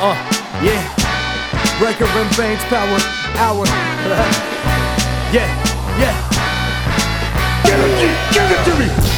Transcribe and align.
Uh, 0.00 0.14
yeah. 0.62 0.94
Breaker 1.80 2.04
and 2.04 2.36
Bane's 2.36 2.62
power 2.66 2.98
hour. 3.34 3.66
yeah, 5.34 5.50
yeah. 5.98 6.14
Give 8.32 8.50
it 8.50 8.64
to 8.64 8.78
me. 8.78 9.17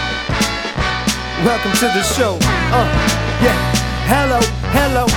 Welcome 1.39 1.71
to 1.71 1.85
the 1.87 2.03
show. 2.03 2.37
Uh, 2.43 2.85
yeah. 3.41 3.55
Hello, 4.05 4.39
hello. 4.69 5.07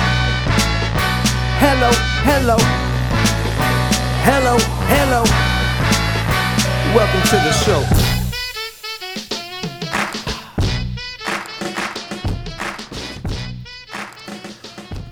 Hello, 1.61 1.91
hello. 2.23 2.57
Hello, 4.25 4.57
hello. 4.87 5.23
Welcome 6.95 7.21
to 7.29 7.35
the 7.35 7.51
show. 7.51 7.83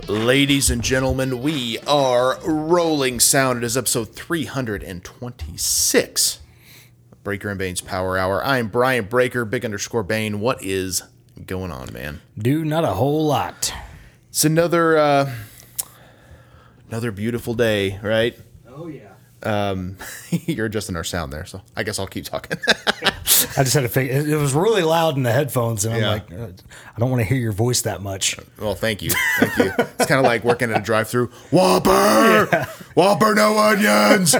Ladies 0.08 0.72
and 0.72 0.82
gentlemen, 0.84 1.44
we 1.44 1.78
are 1.86 2.40
rolling 2.44 3.20
sound. 3.20 3.60
It 3.60 3.64
is 3.66 3.78
episode 3.78 4.16
326. 4.16 6.40
Breaker 7.24 7.50
and 7.50 7.58
Bane's 7.58 7.82
Power 7.82 8.18
Hour. 8.18 8.44
I 8.44 8.58
am 8.58 8.68
Brian 8.68 9.06
Breaker, 9.06 9.46
big 9.46 9.64
underscore 9.64 10.04
Bane. 10.04 10.40
What 10.40 10.64
is 10.64 11.04
going 11.46 11.72
on, 11.72 11.92
man? 11.94 12.22
Dude, 12.38 12.68
not 12.68 12.84
a 12.84 12.88
whole 12.94 13.26
lot. 13.26 13.74
It's 14.30 14.44
another 14.46 14.98
uh 14.98 15.32
another 16.90 17.12
beautiful 17.12 17.54
day, 17.54 18.00
right? 18.04 18.38
Oh, 18.68 18.88
yeah. 18.88 19.10
Um, 19.44 19.98
You're 20.32 20.66
adjusting 20.68 20.96
our 20.96 21.04
sound 21.04 21.32
there, 21.34 21.46
so 21.46 21.62
I 21.76 21.84
guess 21.84 22.00
I'll 22.00 22.08
keep 22.08 22.26
talking. 22.26 22.58
I 22.68 23.64
just 23.64 23.74
had 23.74 23.82
to 23.82 23.90
figure 23.90 24.14
it, 24.20 24.30
it 24.30 24.38
was 24.38 24.54
really 24.54 24.84
loud 24.84 25.16
in 25.18 25.24
the 25.24 25.32
headphones, 25.32 25.86
and 25.86 25.94
I'm 25.94 26.02
Yeah. 26.02 26.10
like, 26.12 26.32
uh, 26.32 26.48
I 26.96 27.00
don't 27.00 27.10
want 27.12 27.22
to 27.22 27.26
hear 27.26 27.38
your 27.38 27.52
voice 27.52 27.82
that 27.82 28.02
much. 28.02 28.38
well, 28.60 28.74
thank 28.76 29.02
you. 29.02 29.12
Thank 29.40 29.58
you. 29.58 29.72
It's 30.00 30.06
kind 30.06 30.20
of 30.20 30.24
like 30.26 30.44
working 30.44 30.72
at 30.72 30.78
a 30.80 30.82
drive 30.84 31.10
through. 31.10 31.28
Whopper! 31.52 32.68
Whopper, 32.96 33.36
no 33.36 33.58
onions! 33.58 34.34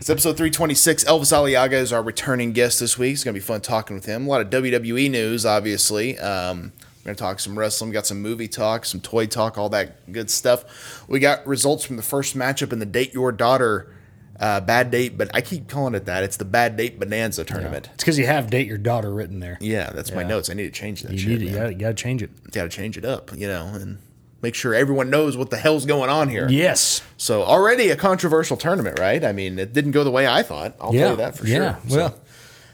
It's 0.00 0.08
episode 0.08 0.36
326. 0.36 1.04
Elvis 1.04 1.32
Aliaga 1.32 1.72
is 1.72 1.92
our 1.92 2.02
returning 2.02 2.52
guest 2.52 2.78
this 2.78 2.96
week. 2.96 3.14
It's 3.14 3.24
going 3.24 3.34
to 3.34 3.40
be 3.40 3.44
fun 3.44 3.60
talking 3.60 3.96
with 3.96 4.06
him. 4.06 4.26
A 4.26 4.30
lot 4.30 4.40
of 4.40 4.48
WWE 4.50 5.10
news, 5.10 5.44
obviously. 5.44 6.16
Um, 6.20 6.72
we're 7.00 7.04
going 7.06 7.16
to 7.16 7.20
talk 7.20 7.40
some 7.40 7.58
wrestling. 7.58 7.90
We 7.90 7.94
got 7.94 8.06
some 8.06 8.22
movie 8.22 8.46
talk, 8.46 8.84
some 8.84 9.00
toy 9.00 9.26
talk, 9.26 9.58
all 9.58 9.68
that 9.70 10.10
good 10.12 10.30
stuff. 10.30 11.04
We 11.08 11.18
got 11.18 11.44
results 11.48 11.84
from 11.84 11.96
the 11.96 12.02
first 12.04 12.36
matchup 12.36 12.72
in 12.72 12.78
the 12.78 12.86
Date 12.86 13.12
Your 13.12 13.32
Daughter 13.32 13.92
uh, 14.38 14.60
Bad 14.60 14.92
Date, 14.92 15.18
but 15.18 15.32
I 15.34 15.40
keep 15.40 15.66
calling 15.68 15.96
it 15.96 16.04
that. 16.04 16.22
It's 16.22 16.36
the 16.36 16.44
Bad 16.44 16.76
Date 16.76 17.00
Bonanza 17.00 17.44
tournament. 17.44 17.88
It's 17.94 18.04
because 18.04 18.20
you 18.20 18.26
have 18.26 18.50
date 18.50 18.68
your 18.68 18.78
daughter 18.78 19.12
written 19.12 19.40
there. 19.40 19.58
Yeah, 19.60 19.90
that's 19.90 20.12
my 20.12 20.22
notes. 20.22 20.48
I 20.48 20.54
need 20.54 20.66
to 20.66 20.70
change 20.70 21.02
that 21.02 21.10
You 21.12 21.18
shit. 21.18 21.28
need 21.28 21.42
it. 21.42 21.44
man 21.46 21.52
You 21.54 21.58
gotta, 21.58 21.72
you 21.72 21.78
gotta 21.80 21.94
change 21.94 22.22
it. 22.22 22.30
You 22.44 22.50
got 22.52 22.62
to 22.62 22.68
change 22.68 22.96
it 22.96 23.04
up, 23.04 23.36
you 23.36 23.48
know, 23.48 23.66
and 23.74 23.98
make 24.42 24.54
sure 24.54 24.74
everyone 24.74 25.10
knows 25.10 25.36
what 25.36 25.50
the 25.50 25.56
hell's 25.56 25.84
going 25.86 26.10
on 26.10 26.28
here. 26.28 26.48
Yes. 26.48 27.02
So 27.16 27.42
already 27.42 27.90
a 27.90 27.96
controversial 27.96 28.56
tournament, 28.56 28.98
right? 28.98 29.24
I 29.24 29.32
mean, 29.32 29.58
it 29.58 29.72
didn't 29.72 29.90
go 29.92 30.04
the 30.04 30.10
way 30.10 30.26
I 30.26 30.42
thought. 30.42 30.74
I'll 30.80 30.94
yeah. 30.94 31.00
tell 31.00 31.10
you 31.12 31.16
that 31.16 31.36
for 31.36 31.46
yeah. 31.46 31.80
sure. 31.80 31.90
So, 31.90 31.96
Well, 31.96 32.14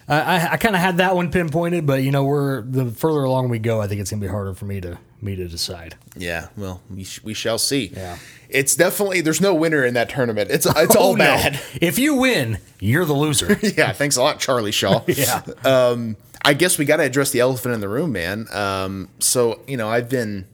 I, 0.06 0.20
I, 0.20 0.52
I 0.52 0.56
kind 0.58 0.74
of 0.74 0.82
had 0.82 0.98
that 0.98 1.14
one 1.16 1.30
pinpointed, 1.30 1.86
but 1.86 2.02
you 2.02 2.10
know, 2.10 2.24
we're 2.24 2.60
the 2.62 2.86
further 2.90 3.20
along 3.24 3.48
we 3.48 3.58
go, 3.58 3.80
I 3.80 3.86
think 3.86 4.00
it's 4.02 4.10
gonna 4.10 4.20
be 4.20 4.28
harder 4.28 4.52
for 4.54 4.66
me 4.66 4.80
to 4.82 4.98
me 5.22 5.34
to 5.36 5.48
decide. 5.48 5.94
yeah, 6.18 6.48
well, 6.54 6.82
we, 6.90 7.02
sh- 7.04 7.22
we 7.24 7.32
shall 7.32 7.56
see. 7.56 7.86
Yeah. 7.86 8.18
It's 8.50 8.76
definitely 8.76 9.22
there's 9.22 9.40
no 9.40 9.54
winner 9.54 9.82
in 9.82 9.94
that 9.94 10.10
tournament. 10.10 10.50
It's 10.50 10.66
it's 10.66 10.94
all 10.96 11.12
Oh, 11.12 11.14
no. 11.14 11.24
bad. 11.24 11.58
If 11.80 11.98
you 11.98 12.16
win, 12.16 12.58
you're 12.78 13.06
the 13.06 13.14
loser. 13.14 13.58
yeah, 13.62 13.92
thanks 13.92 14.16
a 14.16 14.22
lot, 14.22 14.38
Charlie 14.38 14.70
Shaw. 14.72 15.02
yeah. 15.06 15.40
um, 15.64 16.18
I 16.44 16.52
guess 16.52 16.76
we 16.76 16.84
got 16.84 16.98
to 16.98 17.04
address 17.04 17.30
the 17.30 17.40
elephant 17.40 17.72
in 17.74 17.80
the 17.80 17.88
room, 17.88 18.12
man. 18.12 18.46
Um, 18.52 19.08
so 19.18 19.62
you 19.66 19.78
know, 19.78 19.88
I've 19.88 20.10
been, 20.10 20.46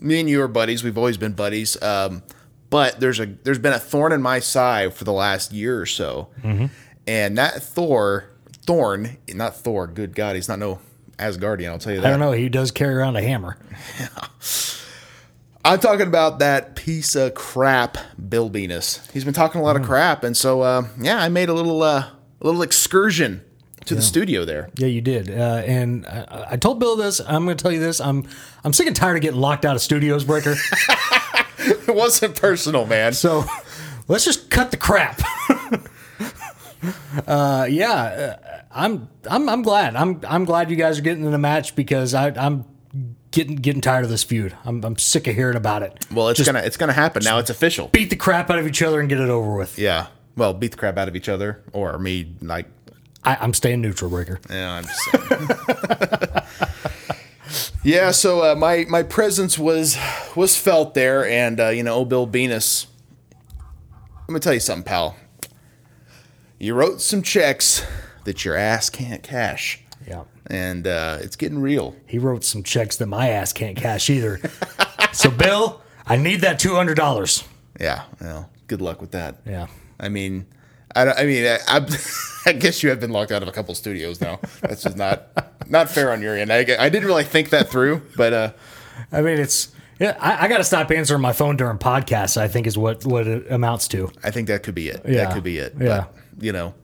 me 0.00 0.20
and 0.20 0.28
you 0.28 0.42
are 0.42 0.48
buddies. 0.48 0.84
We've 0.84 0.98
always 0.98 1.16
been 1.16 1.32
buddies. 1.32 1.80
Um, 1.82 2.22
but 2.70 3.00
there's 3.00 3.20
a 3.20 3.26
there's 3.26 3.58
been 3.58 3.72
a 3.72 3.78
thorn 3.78 4.12
in 4.12 4.20
my 4.20 4.40
side 4.40 4.94
for 4.94 5.04
the 5.04 5.12
last 5.12 5.52
year 5.52 5.80
or 5.80 5.86
so, 5.86 6.28
and 7.06 7.38
that 7.38 7.62
Thor, 7.62 8.30
thorn, 8.66 9.16
not 9.28 9.56
Thor. 9.56 9.86
Good 9.86 10.14
God, 10.14 10.34
he's 10.34 10.48
not 10.48 10.58
no 10.58 10.80
Asgardian. 11.16 11.70
I'll 11.70 11.78
tell 11.78 11.94
you 11.94 12.00
that. 12.00 12.06
I 12.06 12.10
don't 12.10 12.20
know. 12.20 12.32
He 12.32 12.48
does 12.48 12.70
carry 12.72 12.94
around 12.94 13.16
a 13.16 13.22
hammer. 13.22 13.56
I'm 15.64 15.80
talking 15.80 16.06
about 16.06 16.38
that 16.40 16.76
piece 16.76 17.16
of 17.16 17.34
crap, 17.34 17.98
Bill 18.28 18.48
Venus. 18.48 19.08
He's 19.12 19.24
been 19.24 19.34
talking 19.34 19.60
a 19.60 19.64
lot 19.64 19.76
of 19.76 19.82
crap, 19.82 20.22
and 20.22 20.36
so 20.36 20.62
uh, 20.62 20.86
yeah, 21.00 21.18
I 21.18 21.28
made 21.28 21.48
a 21.48 21.54
little 21.54 21.82
uh, 21.82 22.08
a 22.40 22.44
little 22.44 22.62
excursion 22.62 23.42
to 23.86 23.94
the 23.94 24.02
studio 24.02 24.44
there. 24.44 24.68
Yeah, 24.76 24.88
you 24.88 25.00
did. 25.00 25.30
Uh, 25.30 25.62
and 25.66 26.06
I, 26.06 26.46
I 26.52 26.56
told 26.56 26.78
Bill 26.78 26.96
this. 26.96 27.20
I'm 27.20 27.44
going 27.44 27.56
to 27.56 27.62
tell 27.62 27.72
you 27.72 27.80
this. 27.80 28.00
I'm 28.00 28.28
I'm 28.64 28.72
sick 28.72 28.86
and 28.86 28.94
tired 28.94 29.16
of 29.16 29.22
getting 29.22 29.40
locked 29.40 29.64
out 29.64 29.74
of 29.76 29.82
studios, 29.82 30.24
Breaker. 30.24 30.54
It 31.58 31.94
wasn't 31.94 32.40
personal, 32.40 32.86
man. 32.86 33.12
so 33.12 33.44
let's 34.06 34.24
just 34.24 34.50
cut 34.50 34.70
the 34.70 34.76
crap. 34.76 35.20
uh, 37.26 37.66
yeah, 37.68 37.92
uh, 37.92 38.62
I'm 38.70 39.08
I'm 39.28 39.48
I'm 39.48 39.62
glad. 39.62 39.96
I'm 39.96 40.20
I'm 40.28 40.44
glad 40.44 40.70
you 40.70 40.76
guys 40.76 40.98
are 40.98 41.02
getting 41.02 41.24
in 41.24 41.32
the 41.32 41.38
match 41.38 41.74
because 41.74 42.14
I, 42.14 42.28
I'm 42.28 42.64
getting 43.30 43.56
getting 43.56 43.80
tired 43.80 44.04
of 44.04 44.10
this 44.10 44.22
feud. 44.22 44.54
I'm 44.64 44.84
I'm 44.84 44.96
sick 44.96 45.26
of 45.26 45.34
hearing 45.34 45.56
about 45.56 45.82
it. 45.82 46.06
Well, 46.12 46.28
it's 46.28 46.38
Just 46.38 46.46
gonna 46.46 46.64
it's 46.64 46.76
gonna 46.76 46.92
happen 46.92 47.24
now. 47.24 47.38
It's 47.38 47.50
official. 47.50 47.88
beat 47.88 48.10
the 48.10 48.16
crap 48.16 48.48
out 48.50 48.58
of 48.58 48.66
each 48.66 48.82
other 48.82 49.00
and 49.00 49.08
get 49.08 49.18
it 49.18 49.28
over 49.30 49.56
with. 49.56 49.78
Yeah. 49.78 50.06
Well, 50.36 50.52
beat 50.54 50.72
the 50.72 50.76
crap 50.76 50.98
out 50.98 51.08
of 51.08 51.16
each 51.16 51.28
other, 51.28 51.62
or 51.72 51.98
me, 51.98 52.36
like. 52.42 52.66
I, 53.26 53.36
I'm 53.40 53.52
staying 53.52 53.82
neutral, 53.82 54.10
Breaker. 54.10 54.40
Yeah, 54.48 54.72
I'm 54.72 54.84
just 54.84 55.00
saying. 55.10 55.48
yeah. 57.84 58.10
So 58.12 58.52
uh, 58.52 58.54
my 58.54 58.86
my 58.88 59.02
presence 59.02 59.58
was 59.58 59.98
was 60.34 60.56
felt 60.56 60.94
there, 60.94 61.26
and 61.26 61.60
uh, 61.60 61.68
you 61.68 61.82
know, 61.82 61.94
old 61.94 62.08
Bill 62.08 62.26
Venus. 62.26 62.86
Let 64.28 64.34
me 64.34 64.40
tell 64.40 64.54
you 64.54 64.60
something, 64.60 64.84
pal. 64.84 65.16
You 66.58 66.74
wrote 66.74 67.00
some 67.00 67.22
checks 67.22 67.84
that 68.24 68.44
your 68.44 68.56
ass 68.56 68.90
can't 68.90 69.22
cash, 69.22 69.80
Yeah. 70.08 70.24
and 70.46 70.86
uh, 70.86 71.18
it's 71.20 71.36
getting 71.36 71.58
real. 71.60 71.94
He 72.06 72.18
wrote 72.18 72.42
some 72.44 72.62
checks 72.62 72.96
that 72.96 73.06
my 73.06 73.28
ass 73.28 73.52
can't 73.52 73.76
cash 73.76 74.10
either. 74.10 74.40
so, 75.12 75.30
Bill, 75.30 75.80
I 76.06 76.16
need 76.16 76.40
that 76.40 76.58
two 76.58 76.74
hundred 76.74 76.96
dollars. 76.96 77.44
Yeah. 77.78 78.04
Well, 78.20 78.50
good 78.68 78.80
luck 78.80 79.00
with 79.00 79.10
that. 79.12 79.36
Yeah. 79.46 79.66
I 80.00 80.08
mean, 80.08 80.46
I, 80.96 81.04
don't- 81.04 81.18
I 81.18 81.24
mean, 81.24 81.44
I, 81.46 81.58
I, 81.68 81.86
I 82.46 82.52
guess 82.52 82.82
you 82.82 82.88
have 82.90 83.00
been 83.00 83.10
locked 83.10 83.32
out 83.32 83.42
of 83.42 83.48
a 83.48 83.52
couple 83.52 83.74
studios 83.74 84.20
now. 84.20 84.40
That's 84.62 84.82
just 84.82 84.96
not 84.96 85.28
not 85.68 85.88
fair 85.90 86.12
on 86.12 86.22
your 86.22 86.36
end. 86.36 86.52
I, 86.52 86.58
I 86.58 86.88
didn't 86.88 87.06
really 87.06 87.24
think 87.24 87.50
that 87.50 87.68
through, 87.68 88.02
but 88.16 88.32
uh, 88.32 88.52
I 89.12 89.20
mean, 89.22 89.38
it's 89.38 89.72
yeah. 89.98 90.16
I, 90.20 90.44
I 90.44 90.48
got 90.48 90.58
to 90.58 90.64
stop 90.64 90.90
answering 90.90 91.20
my 91.22 91.32
phone 91.32 91.56
during 91.56 91.78
podcasts. 91.78 92.36
I 92.36 92.48
think 92.48 92.66
is 92.66 92.78
what 92.78 93.04
what 93.04 93.26
it 93.26 93.50
amounts 93.50 93.88
to. 93.88 94.10
I 94.22 94.30
think 94.30 94.48
that 94.48 94.62
could 94.62 94.74
be 94.74 94.88
it. 94.88 95.02
Yeah. 95.06 95.24
That 95.24 95.34
could 95.34 95.42
be 95.44 95.58
it. 95.58 95.74
Yeah. 95.80 96.04
But, 96.34 96.44
you 96.44 96.52
know, 96.52 96.74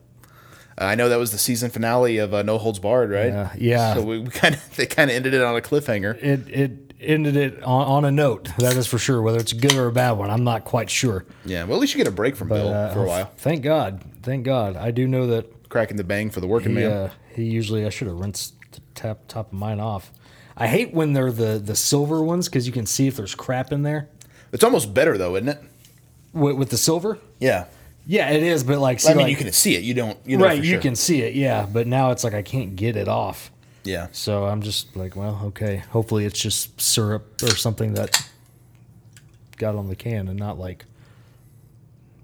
I 0.77 0.95
know 0.95 1.07
that 1.09 1.17
was 1.19 1.31
the 1.31 1.37
season 1.37 1.69
finale 1.69 2.17
of 2.17 2.33
uh, 2.33 2.41
No 2.43 2.57
Holds 2.57 2.79
Barred, 2.79 3.11
right? 3.11 3.27
Yeah, 3.27 3.51
yeah. 3.57 3.93
So 3.93 4.01
we, 4.01 4.19
we 4.19 4.29
kind 4.29 4.55
of 4.55 4.75
they 4.75 4.85
kind 4.85 5.09
of 5.09 5.15
ended 5.15 5.33
it 5.33 5.41
on 5.41 5.55
a 5.55 5.61
cliffhanger. 5.61 6.21
It 6.21 6.49
it 6.49 6.82
ended 7.03 7.35
it 7.35 7.61
on, 7.63 7.85
on 7.87 8.05
a 8.05 8.11
note. 8.11 8.49
That 8.57 8.75
is 8.77 8.87
for 8.87 8.97
sure. 8.97 9.21
Whether 9.21 9.39
it's 9.39 9.51
a 9.51 9.55
good 9.55 9.73
or 9.75 9.87
a 9.87 9.91
bad 9.91 10.11
one, 10.13 10.29
I'm 10.29 10.43
not 10.43 10.65
quite 10.65 10.89
sure. 10.89 11.25
Yeah, 11.45 11.63
well, 11.63 11.75
at 11.77 11.81
least 11.81 11.93
you 11.93 11.97
get 11.97 12.07
a 12.07 12.11
break 12.15 12.35
from 12.35 12.49
Bill 12.49 12.67
Uh, 12.73 12.93
for 12.93 13.03
a 13.03 13.07
while. 13.07 13.31
Thank 13.37 13.61
God. 13.63 14.01
Thank 14.21 14.45
God. 14.45 14.75
I 14.75 14.91
do 14.91 15.07
know 15.07 15.27
that 15.27 15.69
Cracking 15.69 15.97
the 15.97 16.03
bang 16.03 16.29
for 16.29 16.39
the 16.39 16.47
working 16.47 16.69
he, 16.69 16.75
man. 16.81 16.91
uh, 16.91 17.09
he 17.35 17.43
usually 17.45 17.85
I 17.85 17.89
should 17.89 18.07
have 18.07 18.17
rinsed 18.19 18.53
the 18.71 18.79
tap 18.95 19.19
top 19.27 19.47
of 19.47 19.53
mine 19.57 19.79
off. 19.79 20.11
I 20.55 20.67
hate 20.67 20.93
when 20.93 21.13
they're 21.13 21.31
the 21.31 21.57
the 21.57 21.75
silver 21.75 22.21
ones 22.21 22.47
because 22.47 22.67
you 22.67 22.73
can 22.73 22.85
see 22.85 23.07
if 23.07 23.15
there's 23.15 23.33
crap 23.33 23.71
in 23.71 23.81
there 23.81 24.07
It's 24.51 24.63
almost 24.63 24.93
better 24.93 25.17
though, 25.17 25.35
isn't 25.35 25.49
it? 25.49 25.59
with, 26.31 26.55
with 26.57 26.69
the 26.69 26.77
silver. 26.77 27.17
Yeah. 27.39 27.65
Yeah, 28.05 28.29
it 28.31 28.43
is. 28.43 28.63
But 28.63 28.79
like, 28.79 28.99
see, 28.99 29.09
I 29.11 29.13
mean, 29.13 29.23
like- 29.27 29.31
you 29.31 29.37
can 29.37 29.51
see 29.53 29.75
it. 29.75 29.83
You 29.83 29.93
don't. 29.93 30.17
You 30.25 30.37
know 30.37 30.45
right, 30.45 30.57
you 30.61 30.71
sure. 30.73 30.81
can 30.81 30.95
see 30.95 31.21
it. 31.21 31.35
Yeah, 31.35 31.65
but 31.71 31.87
now 31.87 32.11
it's 32.11 32.23
like 32.23 32.33
I 32.33 32.41
can't 32.41 32.75
get 32.75 32.95
it 32.97 33.07
off. 33.07 33.49
Yeah. 33.83 34.07
So 34.11 34.45
I'm 34.45 34.61
just 34.61 34.95
like, 34.95 35.15
well, 35.15 35.41
okay. 35.45 35.77
Hopefully 35.77 36.25
it's 36.25 36.39
just 36.39 36.79
syrup 36.79 37.41
or 37.43 37.49
something 37.55 37.93
that 37.95 38.27
got 39.57 39.75
on 39.75 39.87
the 39.87 39.95
can 39.95 40.27
and 40.27 40.39
not 40.39 40.57
like 40.57 40.85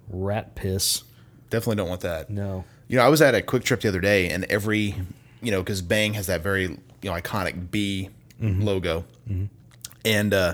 rat 0.10 0.56
piss. 0.56 1.04
Definitely 1.50 1.76
don't 1.78 1.90
want 1.90 2.02
that. 2.02 2.30
No. 2.30 2.66
You 2.88 2.98
know, 2.98 3.04
I 3.04 3.10
was 3.10 3.22
at 3.22 3.36
a 3.36 3.42
QuikTrip 3.42 3.82
the 3.82 3.88
other 3.88 4.00
day, 4.00 4.30
and 4.30 4.46
every, 4.46 4.96
you 5.42 5.52
know, 5.52 5.62
because 5.62 5.82
Bang 5.82 6.14
has 6.14 6.28
that 6.28 6.42
very, 6.42 6.64
you 6.64 6.78
know, 7.04 7.14
iconic 7.14 7.72
B 7.72 8.10
Mm-hmm. 8.42 8.62
logo, 8.62 9.04
and 10.06 10.34
uh, 10.34 10.54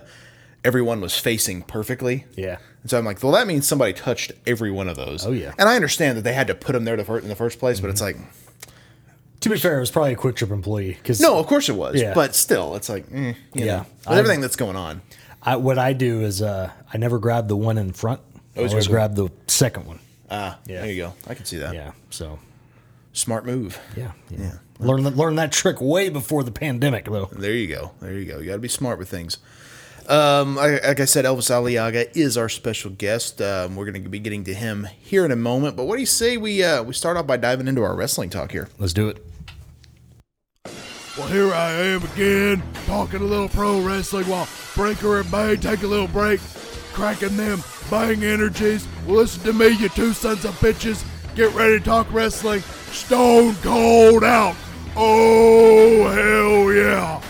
everyone 0.63 1.01
was 1.01 1.15
facing 1.19 1.61
perfectly. 1.61 2.25
Yeah. 2.35 2.57
And 2.81 2.89
so 2.89 2.97
I'm 2.97 3.05
like, 3.05 3.21
well, 3.21 3.31
that 3.33 3.45
means 3.45 3.67
somebody 3.67 3.93
touched 3.93 4.31
every 4.47 4.71
one 4.71 4.87
of 4.89 4.95
those. 4.95 5.23
Oh, 5.23 5.31
yeah. 5.31 5.53
And 5.59 5.69
I 5.69 5.75
understand 5.75 6.17
that 6.17 6.23
they 6.23 6.33
had 6.33 6.47
to 6.47 6.55
put 6.55 6.73
them 6.73 6.83
there 6.85 6.97
the 6.97 7.05
fir- 7.05 7.19
in 7.19 7.27
the 7.27 7.35
first 7.35 7.59
place, 7.59 7.79
but 7.79 7.91
it's 7.91 8.01
Mm-hmm. 8.01 8.21
like, 8.23 8.31
To 9.45 9.49
be 9.51 9.59
fair, 9.59 9.77
it 9.77 9.79
was 9.79 9.91
probably 9.91 10.13
a 10.13 10.15
QuikTrip 10.15 10.49
employee 10.49 10.93
because 10.99 11.21
no, 11.21 11.37
of 11.37 11.45
course 11.45 11.69
it 11.69 11.73
was, 11.75 12.01
Yeah. 12.01 12.15
but 12.15 12.33
still, 12.33 12.73
it's 12.75 12.89
like, 12.89 13.05
eh, 13.13 13.33
you 13.53 13.65
Yeah. 13.65 13.65
know, 13.65 13.79
with 13.99 14.07
I- 14.07 14.17
everything 14.17 14.41
that's 14.41 14.55
going 14.55 14.75
on. 14.75 15.03
I, 15.43 15.57
what 15.57 15.77
I 15.77 15.93
do 15.93 16.21
is 16.21 16.41
uh, 16.41 16.71
I 16.91 16.97
never 16.97 17.19
grab 17.19 17.47
the 17.47 17.55
one 17.55 17.77
in 17.77 17.93
front. 17.93 18.21
I 18.55 18.59
Always 18.61 18.71
always 18.73 18.87
grab 18.87 19.15
grab 19.15 19.29
the 19.29 19.51
second 19.51 19.85
one. 19.85 19.99
Ah, 20.31 20.57
Yeah. 20.65 20.81
there 20.81 20.89
you 20.91 20.97
go. 21.03 21.13
I 21.27 21.35
can 21.35 21.45
see 21.45 21.57
that. 21.57 21.75
Yeah. 21.75 21.91
So 22.09 22.39
Smart 23.13 23.45
move. 23.45 23.79
yeah, 23.95 24.13
yeah. 24.31 24.53
Learn 24.79 25.03
that 25.03 25.15
learn 25.15 25.35
that 25.35 25.51
trick 25.51 25.79
way 25.79 26.09
before 26.09 26.43
the 26.43 26.51
pandemic 26.51 27.05
though. 27.05 27.29
There 27.31 27.53
you 27.53 27.67
go. 27.67 27.91
There 28.01 28.13
you 28.13 28.25
go. 28.25 28.39
You 28.39 28.47
got 28.47 28.53
to 28.53 28.57
be 28.59 28.67
smart 28.67 28.97
with 28.97 29.09
things. 29.09 29.37
Um, 30.09 30.57
I- 30.57 30.79
like 30.83 30.99
I 30.99 31.05
said, 31.05 31.25
Elvis 31.25 31.51
Aliaga 31.51 32.09
is 32.15 32.35
our 32.35 32.49
special 32.49 32.89
guest. 32.89 33.41
Um, 33.43 33.75
we're 33.75 33.85
going 33.85 34.01
to 34.03 34.09
be 34.09 34.19
getting 34.19 34.43
to 34.45 34.55
him 34.55 34.87
here 34.99 35.23
in 35.23 35.31
a 35.31 35.35
moment. 35.35 35.75
But 35.75 35.85
what 35.85 35.95
do 35.97 35.99
you 36.01 36.07
say 36.07 36.35
we 36.37 36.63
uh, 36.63 36.81
we 36.81 36.93
start 36.93 37.15
off 37.15 37.27
by 37.27 37.37
diving 37.37 37.67
into 37.67 37.83
our 37.83 37.95
wrestling 37.95 38.31
talk 38.31 38.51
here? 38.51 38.69
Let's 38.79 38.91
do 38.93 39.07
it. 39.09 39.23
Well, 41.17 41.27
here 41.27 41.53
I 41.53 41.71
am 41.71 42.03
again, 42.03 42.61
talking 42.87 43.21
a 43.21 43.23
little 43.23 43.47
pro 43.47 43.79
wrestling 43.79 44.27
while 44.27 44.49
Breaker 44.75 45.21
and 45.21 45.31
Bane 45.31 45.61
take 45.61 45.83
a 45.83 45.87
little 45.87 46.09
break, 46.09 46.41
cracking 46.91 47.37
them 47.37 47.63
bang 47.89 48.21
energies. 48.23 48.85
Well, 49.05 49.17
listen 49.17 49.43
to 49.43 49.53
me, 49.53 49.69
you 49.69 49.87
two 49.87 50.11
sons 50.11 50.43
of 50.43 50.59
bitches. 50.59 51.05
Get 51.33 51.53
ready 51.53 51.79
to 51.79 51.85
talk 51.85 52.11
wrestling. 52.11 52.59
Stone 52.91 53.55
cold 53.61 54.25
out. 54.25 54.57
Oh, 54.97 56.09
hell 56.09 56.73
yeah. 56.73 57.21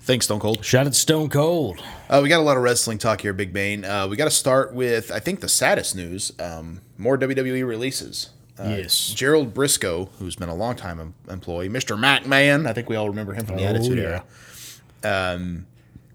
Thanks, 0.00 0.26
Stone 0.26 0.40
Cold. 0.40 0.64
Shout 0.64 0.86
out 0.86 0.94
Stone 0.94 1.30
Cold. 1.30 1.82
Uh, 2.08 2.20
we 2.22 2.28
got 2.28 2.40
a 2.40 2.42
lot 2.42 2.56
of 2.56 2.62
wrestling 2.62 2.98
talk 2.98 3.20
here, 3.20 3.32
Big 3.32 3.52
Bane. 3.52 3.84
Uh, 3.84 4.08
we 4.08 4.16
got 4.16 4.24
to 4.24 4.30
start 4.30 4.74
with 4.74 5.10
I 5.10 5.20
think 5.20 5.40
the 5.40 5.48
saddest 5.48 5.96
news: 5.96 6.32
um, 6.38 6.80
more 6.98 7.16
WWE 7.16 7.66
releases. 7.66 8.30
Uh, 8.60 8.68
Yes. 8.76 9.08
Gerald 9.14 9.54
Brisco, 9.54 10.08
who's 10.18 10.36
been 10.36 10.48
a 10.50 10.54
long 10.54 10.76
time 10.76 11.00
em- 11.00 11.14
employee, 11.30 11.68
Mr. 11.68 11.98
McMahon. 11.98 12.66
I 12.68 12.72
think 12.72 12.88
we 12.88 12.96
all 12.96 13.08
remember 13.08 13.32
him 13.34 13.46
from 13.46 13.56
the 13.56 13.64
Oh, 13.64 13.68
Attitude 13.68 13.98
yeah. 13.98 14.22
Era. 15.02 15.34
Um, 15.34 15.66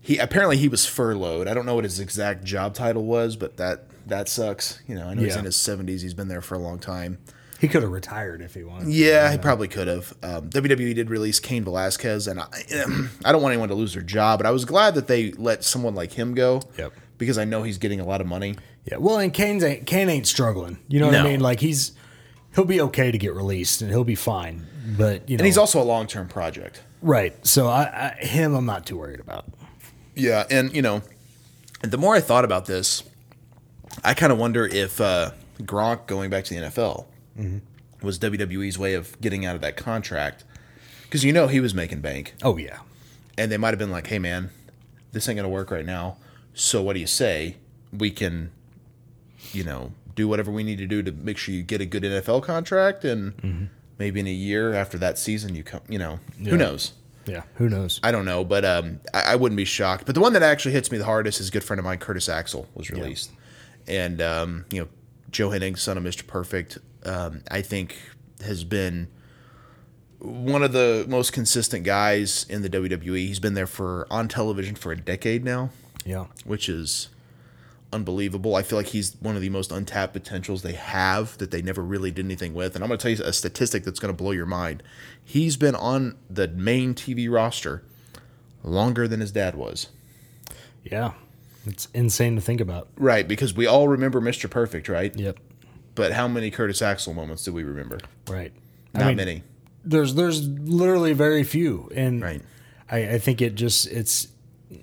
he 0.01 0.17
apparently 0.17 0.57
he 0.57 0.67
was 0.67 0.85
furloughed. 0.85 1.47
I 1.47 1.53
don't 1.53 1.65
know 1.65 1.75
what 1.75 1.83
his 1.83 1.99
exact 1.99 2.43
job 2.43 2.73
title 2.75 3.03
was, 3.05 3.35
but 3.35 3.57
that 3.57 3.85
that 4.07 4.29
sucks. 4.29 4.79
You 4.87 4.95
know, 4.95 5.07
I 5.07 5.13
know 5.15 5.23
he's 5.23 5.35
in 5.35 5.45
his 5.45 5.55
seventies. 5.55 6.01
He's 6.03 6.13
been 6.13 6.27
there 6.27 6.41
for 6.41 6.53
a 6.55 6.59
long 6.59 6.77
time. 6.77 7.17
He 7.59 7.67
could 7.69 7.81
have 7.81 7.91
retired 7.91 8.41
if 8.41 8.53
he 8.53 8.63
wanted. 8.63 8.89
Yeah, 8.89 9.31
he 9.31 9.37
probably 9.39 9.67
could 9.67 9.87
have. 9.87 10.13
Um, 10.21 10.49
WWE 10.49 10.93
did 10.93 11.09
release 11.09 11.39
Cain 11.39 11.63
Velasquez, 11.63 12.27
and 12.27 12.39
I, 12.41 12.45
I 13.25 13.31
don't 13.31 13.41
want 13.41 13.53
anyone 13.53 13.69
to 13.69 13.75
lose 13.75 13.93
their 13.93 14.03
job, 14.03 14.39
but 14.39 14.45
I 14.45 14.51
was 14.51 14.65
glad 14.65 14.93
that 14.95 15.07
they 15.07 15.31
let 15.31 15.63
someone 15.63 15.95
like 15.95 16.11
him 16.11 16.35
go. 16.35 16.61
Yep. 16.77 16.93
Because 17.17 17.37
I 17.37 17.45
know 17.45 17.63
he's 17.63 17.77
getting 17.77 18.01
a 18.01 18.05
lot 18.05 18.19
of 18.19 18.27
money. 18.27 18.57
Yeah, 18.83 18.97
well, 18.97 19.17
and 19.19 19.33
Cain's 19.33 19.63
ain't, 19.63 19.87
Cain 19.87 20.09
ain't 20.09 20.27
struggling. 20.27 20.77
You 20.89 20.99
know 20.99 21.05
what 21.07 21.13
No. 21.13 21.19
I 21.21 21.23
mean? 21.23 21.39
Like 21.39 21.61
he's 21.61 21.93
he'll 22.55 22.65
be 22.65 22.81
okay 22.81 23.11
to 23.11 23.17
get 23.17 23.33
released 23.33 23.81
and 23.81 23.91
he'll 23.91 24.03
be 24.03 24.15
fine. 24.15 24.65
But 24.97 25.29
you 25.29 25.37
know, 25.37 25.41
And 25.41 25.45
he's 25.45 25.57
also 25.57 25.81
a 25.81 25.83
long 25.83 26.07
term 26.07 26.27
project. 26.27 26.81
right. 27.01 27.33
So 27.45 27.67
I, 27.67 28.13
I 28.21 28.25
him, 28.25 28.53
I'm 28.55 28.65
not 28.65 28.85
too 28.85 28.97
worried 28.97 29.19
about. 29.19 29.45
Yeah, 30.15 30.45
and 30.49 30.73
you 30.75 30.81
know, 30.81 31.01
the 31.81 31.97
more 31.97 32.15
I 32.15 32.21
thought 32.21 32.45
about 32.45 32.65
this, 32.67 33.03
I 34.03 34.13
kind 34.13 34.31
of 34.31 34.37
wonder 34.37 34.65
if 34.65 35.01
uh, 35.01 35.31
Gronk 35.61 36.07
going 36.07 36.29
back 36.29 36.45
to 36.45 36.53
the 36.53 36.61
NFL 36.67 37.05
was 38.01 38.19
WWE's 38.19 38.77
way 38.77 38.93
of 38.93 39.19
getting 39.19 39.45
out 39.45 39.55
of 39.55 39.61
that 39.61 39.75
contract, 39.75 40.43
because 41.03 41.23
you 41.23 41.33
know 41.33 41.47
he 41.47 41.59
was 41.59 41.73
making 41.73 41.99
bank, 42.01 42.35
Oh 42.43 42.55
yeah, 42.57 42.79
and 43.37 43.51
they 43.51 43.57
might 43.57 43.69
have 43.71 43.79
been 43.79 43.91
like, 43.91 44.07
"Hey 44.07 44.19
man, 44.19 44.51
this 45.11 45.27
ain't 45.27 45.35
gonna 45.35 45.49
work 45.49 45.71
right 45.71 45.85
now. 45.85 46.17
So 46.53 46.81
what 46.81 46.93
do 46.93 46.99
you 46.99 47.07
say? 47.07 47.57
We 47.91 48.11
can, 48.11 48.51
you 49.51 49.63
know, 49.63 49.91
do 50.15 50.27
whatever 50.27 50.51
we 50.51 50.63
need 50.63 50.77
to 50.79 50.87
do 50.87 51.03
to 51.03 51.11
make 51.11 51.37
sure 51.37 51.53
you 51.53 51.61
get 51.63 51.81
a 51.81 51.85
good 51.85 52.03
NFL 52.03 52.43
contract, 52.43 53.03
and 53.05 53.69
maybe 53.99 54.19
in 54.19 54.27
a 54.27 54.31
year 54.31 54.73
after 54.73 54.97
that 54.97 55.17
season, 55.17 55.55
you 55.55 55.63
come, 55.63 55.81
you 55.89 55.99
know, 55.99 56.19
Yeah. 56.39 56.51
who 56.51 56.57
knows." 56.57 56.93
yeah. 57.27 57.41
Who 57.55 57.67
knows? 57.69 57.99
I 58.03 58.11
don't 58.11 58.25
know, 58.25 58.43
but 58.43 58.63
um, 58.63 58.99
I, 59.13 59.33
I 59.33 59.35
wouldn't 59.35 59.57
be 59.57 59.65
shocked. 59.65 60.05
But 60.05 60.13
the 60.13 60.21
one 60.21 60.33
that 60.33 60.43
actually 60.43 60.73
hits 60.73 60.91
me 60.91 60.97
the 60.99 61.05
hardest 61.05 61.39
is 61.41 61.47
a 61.49 61.51
good 61.51 61.63
friend 61.63 61.79
of 61.79 61.83
mine, 61.85 61.97
Curtis 61.97 62.29
Axel, 62.29 62.67
was 62.75 62.91
released, 62.91 63.31
and 63.87 64.21
um, 64.21 64.65
you 64.71 64.81
know, 64.81 64.87
Joe 65.31 65.49
Hennig, 65.49 65.77
son 65.79 65.97
of 65.97 66.03
Mister 66.03 66.23
Perfect, 66.23 66.77
um, 67.03 67.41
I 67.49 67.61
think 67.63 67.97
has 68.45 68.63
been 68.63 69.07
one 70.19 70.63
of 70.63 70.71
the 70.71 71.05
most 71.07 71.33
consistent 71.33 71.83
guys 71.83 72.45
in 72.49 72.61
the 72.61 72.69
WWE. 72.69 73.17
He's 73.17 73.39
been 73.39 73.53
there 73.53 73.67
for 73.67 74.07
on 74.09 74.27
television 74.27 74.75
for 74.75 74.91
a 74.91 74.97
decade 74.97 75.43
now, 75.43 75.69
Yeah, 76.05 76.25
which 76.45 76.69
is 76.69 77.09
unbelievable. 77.95 78.55
I 78.55 78.61
feel 78.61 78.77
like 78.77 78.87
he's 78.87 79.15
one 79.21 79.35
of 79.35 79.41
the 79.41 79.49
most 79.49 79.71
untapped 79.71 80.13
potentials 80.13 80.61
they 80.61 80.73
have 80.73 81.37
that 81.39 81.49
they 81.51 81.61
never 81.61 81.81
really 81.81 82.11
did 82.11 82.25
anything 82.25 82.53
with. 82.53 82.75
And 82.75 82.83
I'm 82.83 82.89
going 82.89 82.99
to 82.99 83.01
tell 83.01 83.11
you 83.17 83.23
a 83.27 83.33
statistic 83.33 83.83
that's 83.83 83.99
going 83.99 84.13
to 84.15 84.17
blow 84.23 84.31
your 84.31 84.45
mind. 84.45 84.83
He's 85.23 85.57
been 85.57 85.73
on 85.75 86.17
the 86.29 86.47
main 86.47 86.93
TV 86.93 87.31
roster 87.31 87.83
longer 88.63 89.07
than 89.07 89.19
his 89.21 89.31
dad 89.31 89.55
was. 89.55 89.87
yeah. 90.83 91.13
It's 91.67 91.87
insane 91.95 92.35
to 92.35 92.41
think 92.41 92.61
about. 92.61 92.89
Right, 92.95 93.27
because 93.27 93.55
we 93.55 93.65
all 93.65 93.87
remember 93.87 94.21
Mr. 94.21 94.47
Perfect, 94.47 94.87
right? 94.87 95.11
Yep. 95.17 95.39
But 95.95 96.11
how 96.11 96.27
many 96.27 96.51
Curtis 96.51 96.79
Axel 96.79 97.15
moments 97.15 97.43
do 97.43 97.51
we 97.51 97.63
remember? 97.63 97.97
Right. 98.29 98.53
Not 98.93 99.15
many. 99.15 99.41
There's 99.83 100.13
there's 100.13 100.47
literally 100.47 101.13
very 101.13 101.43
few, 101.43 101.89
and 101.95 102.21
Right. 102.21 102.41
I, 102.91 103.13
I 103.13 103.17
think 103.17 103.41
it 103.41 103.55
just 103.55 103.87
it's 103.87 104.27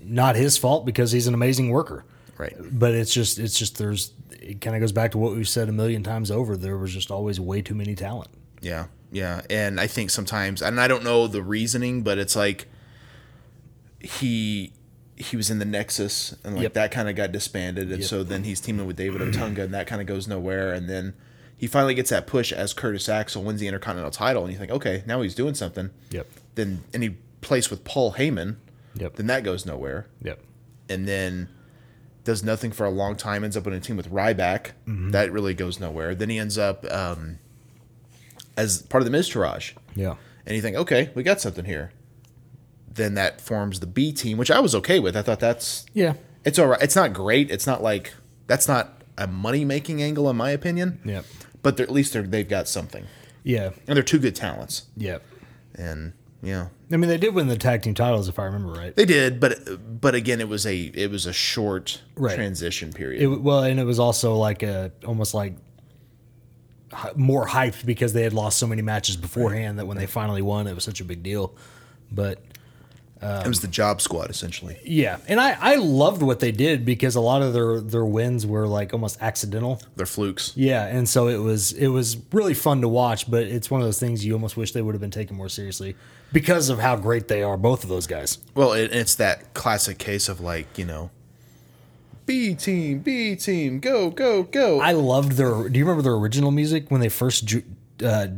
not 0.02 0.34
his 0.34 0.56
fault 0.56 0.84
because 0.84 1.12
he's 1.12 1.28
an 1.28 1.34
amazing 1.34 1.70
worker. 1.70 2.04
Right. 2.42 2.56
But 2.78 2.94
it's 2.94 3.12
just 3.14 3.38
it's 3.38 3.58
just 3.58 3.78
there's 3.78 4.12
it 4.32 4.60
kind 4.60 4.74
of 4.76 4.80
goes 4.80 4.92
back 4.92 5.12
to 5.12 5.18
what 5.18 5.34
we've 5.34 5.48
said 5.48 5.68
a 5.68 5.72
million 5.72 6.02
times 6.02 6.30
over. 6.30 6.56
There 6.56 6.76
was 6.76 6.92
just 6.92 7.10
always 7.10 7.38
way 7.38 7.62
too 7.62 7.74
many 7.74 7.94
talent. 7.94 8.28
Yeah, 8.60 8.86
yeah, 9.10 9.42
and 9.50 9.80
I 9.80 9.86
think 9.86 10.10
sometimes, 10.10 10.62
and 10.62 10.80
I 10.80 10.86
don't 10.88 11.02
know 11.04 11.26
the 11.26 11.42
reasoning, 11.42 12.02
but 12.02 12.18
it's 12.18 12.36
like 12.36 12.66
he 14.00 14.72
he 15.16 15.36
was 15.36 15.50
in 15.50 15.58
the 15.58 15.64
Nexus, 15.64 16.34
and 16.42 16.54
like 16.56 16.62
Yep. 16.64 16.72
that 16.74 16.90
kind 16.90 17.08
of 17.08 17.14
got 17.14 17.30
disbanded, 17.32 17.92
and 17.92 18.02
so 18.04 18.22
then 18.24 18.44
he's 18.44 18.60
teaming 18.60 18.86
with 18.86 18.96
David 18.96 19.20
Otunga, 19.20 19.58
and 19.64 19.74
that 19.74 19.86
kind 19.86 20.00
of 20.00 20.06
goes 20.06 20.26
nowhere, 20.26 20.72
and 20.72 20.88
then 20.88 21.14
he 21.56 21.66
finally 21.68 21.94
gets 21.94 22.10
that 22.10 22.26
push 22.26 22.52
as 22.52 22.72
Curtis 22.72 23.08
Axel 23.08 23.42
wins 23.44 23.60
the 23.60 23.68
Intercontinental 23.68 24.10
title, 24.10 24.42
and 24.42 24.52
you 24.52 24.58
think, 24.58 24.72
okay, 24.72 25.04
now 25.06 25.22
he's 25.22 25.34
doing 25.34 25.54
something. 25.54 25.90
Yep. 26.10 26.26
Then 26.56 26.82
and 26.92 27.02
he 27.04 27.10
plays 27.40 27.70
with 27.70 27.84
Paul 27.84 28.14
Heyman. 28.14 28.56
Yep. 28.94 29.16
Then 29.16 29.26
that 29.28 29.44
goes 29.44 29.64
nowhere, 29.64 30.06
Yep. 30.22 30.40
and 30.88 31.06
then 31.06 31.48
does 32.24 32.42
nothing 32.44 32.70
for 32.72 32.84
a 32.86 32.90
long 32.90 33.16
time. 33.16 33.42
Ends 33.44 33.56
up 33.56 33.66
in 33.66 33.72
a 33.72 33.80
team 33.80 33.96
with 33.96 34.10
Ryback. 34.10 34.70
That 34.86 35.32
really 35.32 35.54
goes 35.54 35.80
nowhere. 35.80 36.14
Then 36.14 36.28
he 36.30 36.38
ends 36.38 36.56
up 36.58 36.84
um, 36.92 37.38
as 38.56 38.82
part 38.82 39.04
of 39.04 39.10
the 39.10 39.16
Miztourage. 39.16 39.72
Yeah. 39.94 40.16
And 40.46 40.56
you 40.56 40.62
think, 40.62 40.76
okay, 40.76 41.10
we 41.14 41.22
got 41.22 41.40
something 41.40 41.64
here. 41.64 41.92
Then 42.92 43.14
that 43.14 43.40
forms 43.40 43.80
the 43.80 43.86
B 43.86 44.12
team, 44.12 44.38
which 44.38 44.50
I 44.50 44.60
was 44.60 44.74
okay 44.74 44.98
with. 44.98 45.16
I 45.16 45.22
thought 45.22 45.40
that's 45.40 45.86
Yeah. 45.94 46.14
it's 46.44 46.58
all 46.58 46.66
right. 46.66 46.82
It's 46.82 46.96
not 46.96 47.12
great. 47.12 47.50
It's 47.50 47.66
not 47.66 47.82
like 47.82 48.12
that's 48.46 48.68
not 48.68 49.02
a 49.16 49.26
money 49.26 49.64
making 49.64 50.02
angle 50.02 50.28
in 50.28 50.36
my 50.36 50.50
opinion. 50.50 51.00
Yeah. 51.04 51.22
But 51.62 51.76
they're, 51.76 51.86
at 51.86 51.92
least 51.92 52.12
they're, 52.12 52.22
they've 52.22 52.48
got 52.48 52.66
something, 52.68 53.04
Yeah. 53.44 53.70
and 53.86 53.96
they're 53.96 54.02
two 54.02 54.18
good 54.18 54.34
talents. 54.34 54.86
Yeah. 54.96 55.18
And 55.76 56.12
yeah, 56.42 56.68
I 56.92 56.96
mean, 56.96 57.08
they 57.08 57.16
did 57.18 57.34
win 57.34 57.48
the 57.48 57.56
tag 57.56 57.82
team 57.82 57.94
titles, 57.94 58.28
if 58.28 58.38
I 58.38 58.44
remember 58.44 58.72
right. 58.72 58.94
they 58.94 59.04
did. 59.04 59.40
But 59.40 60.00
but 60.00 60.14
again, 60.14 60.40
it 60.40 60.48
was 60.48 60.66
a 60.66 60.76
it 60.76 61.10
was 61.10 61.26
a 61.26 61.32
short 61.32 62.02
Right. 62.14 62.34
transition 62.34 62.92
period. 62.92 63.22
It, 63.22 63.26
well, 63.40 63.62
and 63.62 63.80
it 63.80 63.84
was 63.84 63.98
also 63.98 64.36
like 64.36 64.62
a 64.62 64.92
almost 65.06 65.34
like 65.34 65.54
more 67.16 67.46
hyped 67.46 67.86
because 67.86 68.12
they 68.12 68.22
had 68.22 68.32
lost 68.32 68.58
so 68.58 68.66
many 68.66 68.82
matches 68.82 69.16
beforehand 69.16 69.78
that 69.78 69.86
when 69.86 69.96
they 69.96 70.06
finally 70.06 70.42
won, 70.42 70.66
it 70.66 70.74
was 70.74 70.84
such 70.84 71.00
a 71.00 71.04
big 71.04 71.22
deal. 71.22 71.54
But 72.10 72.42
it 73.22 73.46
was 73.46 73.60
the 73.60 73.68
job 73.68 74.00
squad 74.00 74.30
essentially. 74.30 74.78
Yeah, 74.84 75.18
and 75.28 75.40
I 75.40 75.56
I 75.58 75.76
loved 75.76 76.22
what 76.22 76.40
they 76.40 76.52
did 76.52 76.84
because 76.84 77.14
a 77.14 77.20
lot 77.20 77.40
of 77.40 77.52
their 77.52 77.80
their 77.80 78.04
wins 78.04 78.44
were 78.46 78.66
like 78.66 78.92
almost 78.92 79.16
accidental. 79.22 79.80
They're 79.96 80.06
flukes. 80.06 80.52
Yeah, 80.56 80.84
and 80.86 81.08
so 81.08 81.28
it 81.28 81.38
was 81.38 81.72
it 81.72 81.88
was 81.88 82.16
really 82.32 82.54
fun 82.54 82.80
to 82.82 82.88
watch, 82.88 83.30
but 83.30 83.44
it's 83.44 83.70
one 83.70 83.80
of 83.80 83.86
those 83.86 84.00
things 84.00 84.24
you 84.24 84.34
almost 84.34 84.56
wish 84.56 84.72
they 84.72 84.82
would 84.82 84.94
have 84.94 85.00
been 85.00 85.10
taken 85.10 85.36
more 85.36 85.48
seriously 85.48 85.94
because 86.32 86.68
of 86.68 86.78
how 86.78 86.96
great 86.96 87.28
they 87.28 87.42
are, 87.42 87.56
both 87.56 87.82
of 87.82 87.88
those 87.88 88.06
guys. 88.06 88.38
Well, 88.54 88.72
it, 88.72 88.92
it's 88.94 89.14
that 89.16 89.54
classic 89.54 89.98
case 89.98 90.28
of 90.28 90.40
like 90.40 90.78
you 90.78 90.84
know, 90.84 91.10
B 92.26 92.54
team, 92.54 93.00
B 93.00 93.34
team, 93.36 93.80
go 93.80 94.10
go 94.10 94.42
go. 94.44 94.80
I 94.80 94.92
loved 94.92 95.32
their. 95.32 95.68
Do 95.68 95.78
you 95.78 95.84
remember 95.84 96.02
their 96.02 96.14
original 96.14 96.50
music 96.50 96.90
when 96.90 97.00
they 97.00 97.08
first 97.08 97.44
ju- 97.46 97.64
uh, 98.04 98.28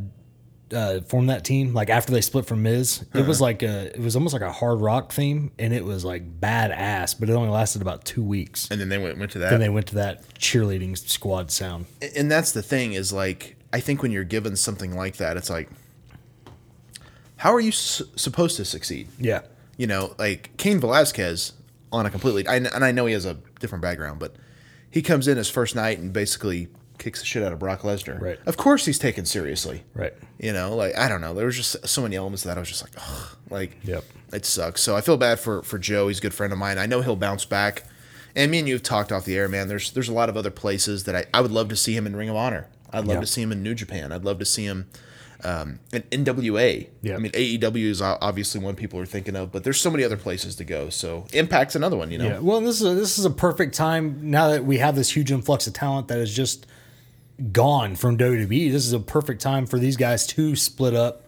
uh, 0.72 1.00
formed 1.02 1.28
that 1.30 1.44
team? 1.44 1.74
Like 1.74 1.90
after 1.90 2.10
they 2.10 2.22
split 2.22 2.46
from 2.46 2.62
Miz, 2.62 3.04
it 3.14 3.26
was 3.26 3.40
like 3.40 3.62
a, 3.62 3.94
it 3.94 4.00
was 4.00 4.16
almost 4.16 4.32
like 4.32 4.42
a 4.42 4.50
hard 4.52 4.80
rock 4.80 5.12
theme, 5.12 5.52
and 5.58 5.74
it 5.74 5.84
was 5.84 6.04
like 6.04 6.40
badass. 6.40 7.18
But 7.18 7.28
it 7.28 7.34
only 7.34 7.50
lasted 7.50 7.82
about 7.82 8.04
two 8.04 8.22
weeks. 8.22 8.70
and 8.70 8.80
then 8.80 8.88
they 8.88 8.98
went 8.98 9.18
went 9.18 9.32
to 9.32 9.38
that. 9.40 9.50
Then 9.50 9.60
they 9.60 9.68
went 9.68 9.86
to 9.88 9.96
that 9.96 10.22
cheerleading 10.38 10.96
squad 10.96 11.50
sound. 11.50 11.86
and 12.16 12.30
that's 12.30 12.52
the 12.52 12.62
thing 12.62 12.94
is 12.94 13.12
like 13.12 13.56
I 13.72 13.80
think 13.80 14.02
when 14.02 14.12
you're 14.12 14.24
given 14.24 14.56
something 14.56 14.96
like 14.96 15.16
that, 15.16 15.36
it's 15.36 15.50
like, 15.50 15.68
how 17.36 17.52
are 17.54 17.60
you 17.60 17.68
s- 17.68 18.02
supposed 18.16 18.56
to 18.56 18.64
succeed? 18.64 19.08
Yeah, 19.18 19.42
You 19.76 19.86
know, 19.86 20.14
like 20.18 20.56
Cain 20.56 20.80
Velasquez 20.80 21.52
on 21.92 22.06
a 22.06 22.10
completely, 22.10 22.46
I, 22.46 22.56
and 22.56 22.84
I 22.84 22.92
know 22.92 23.06
he 23.06 23.12
has 23.14 23.24
a 23.24 23.34
different 23.60 23.82
background, 23.82 24.18
but 24.20 24.34
he 24.90 25.02
comes 25.02 25.28
in 25.28 25.36
his 25.36 25.48
first 25.50 25.74
night 25.74 25.98
and 25.98 26.12
basically 26.12 26.68
kicks 26.98 27.20
the 27.20 27.26
shit 27.26 27.42
out 27.42 27.52
of 27.52 27.58
Brock 27.58 27.80
Lesnar. 27.82 28.20
Right. 28.20 28.38
Of 28.46 28.56
course, 28.56 28.86
he's 28.86 28.98
taken 28.98 29.24
seriously. 29.24 29.82
right. 29.94 30.14
You 30.38 30.52
know, 30.52 30.74
like 30.74 30.96
I 30.96 31.08
don't 31.08 31.20
know. 31.20 31.32
There 31.34 31.46
was 31.46 31.56
just 31.56 31.86
so 31.86 32.02
many 32.02 32.16
elements 32.16 32.44
of 32.44 32.48
that 32.50 32.56
I 32.56 32.60
was 32.60 32.68
just 32.68 32.82
like, 32.82 32.92
Ugh, 32.96 33.36
like, 33.50 33.76
Yep. 33.84 34.04
it 34.32 34.44
sucks. 34.44 34.82
So 34.82 34.96
I 34.96 35.00
feel 35.00 35.16
bad 35.16 35.38
for 35.40 35.62
for 35.62 35.78
Joe. 35.78 36.08
He's 36.08 36.18
a 36.18 36.22
good 36.22 36.34
friend 36.34 36.52
of 36.52 36.58
mine. 36.58 36.76
I 36.78 36.86
know 36.86 37.00
he'll 37.02 37.16
bounce 37.16 37.44
back. 37.44 37.84
And 38.36 38.50
me 38.50 38.58
and 38.58 38.66
you 38.68 38.74
have 38.74 38.82
talked 38.82 39.12
off 39.12 39.24
the 39.24 39.36
air, 39.36 39.48
man. 39.48 39.68
There's 39.68 39.92
there's 39.92 40.08
a 40.08 40.12
lot 40.12 40.28
of 40.28 40.36
other 40.36 40.50
places 40.50 41.04
that 41.04 41.14
I, 41.14 41.24
I 41.32 41.40
would 41.40 41.52
love 41.52 41.68
to 41.68 41.76
see 41.76 41.96
him 41.96 42.06
in 42.06 42.14
Ring 42.16 42.28
of 42.28 42.36
Honor. 42.36 42.66
I'd 42.92 43.04
love 43.06 43.16
Yeah. 43.16 43.20
to 43.20 43.26
see 43.26 43.42
him 43.42 43.52
in 43.52 43.62
New 43.62 43.74
Japan. 43.74 44.10
I'd 44.12 44.24
love 44.24 44.38
to 44.40 44.44
see 44.44 44.64
him 44.64 44.86
um, 45.42 45.80
in 45.92 46.24
NWA. 46.24 46.88
Yeah. 47.02 47.14
I 47.14 47.18
mean 47.18 47.32
AEW 47.32 47.90
is 47.90 48.00
obviously 48.02 48.60
one 48.60 48.76
people 48.76 49.00
are 49.00 49.06
thinking 49.06 49.36
of, 49.36 49.52
but 49.52 49.64
there's 49.64 49.80
so 49.80 49.90
many 49.90 50.04
other 50.04 50.16
places 50.16 50.56
to 50.56 50.64
go. 50.64 50.88
So 50.90 51.26
Impact's 51.32 51.74
another 51.76 51.96
one. 51.96 52.10
You 52.10 52.18
know. 52.18 52.26
Yeah. 52.26 52.38
Well, 52.38 52.60
this 52.60 52.80
is 52.80 52.86
a, 52.86 52.94
this 52.94 53.18
is 53.18 53.24
a 53.24 53.30
perfect 53.30 53.74
time 53.74 54.30
now 54.30 54.48
that 54.50 54.64
we 54.64 54.78
have 54.78 54.94
this 54.94 55.14
huge 55.14 55.32
influx 55.32 55.66
of 55.66 55.72
talent 55.72 56.08
that 56.08 56.18
is 56.18 56.34
just 56.34 56.66
gone 57.52 57.96
from 57.96 58.16
WWE. 58.16 58.70
This 58.70 58.86
is 58.86 58.92
a 58.92 59.00
perfect 59.00 59.40
time 59.40 59.66
for 59.66 59.78
these 59.78 59.96
guys 59.96 60.26
to 60.28 60.54
split 60.56 60.94
up 60.94 61.22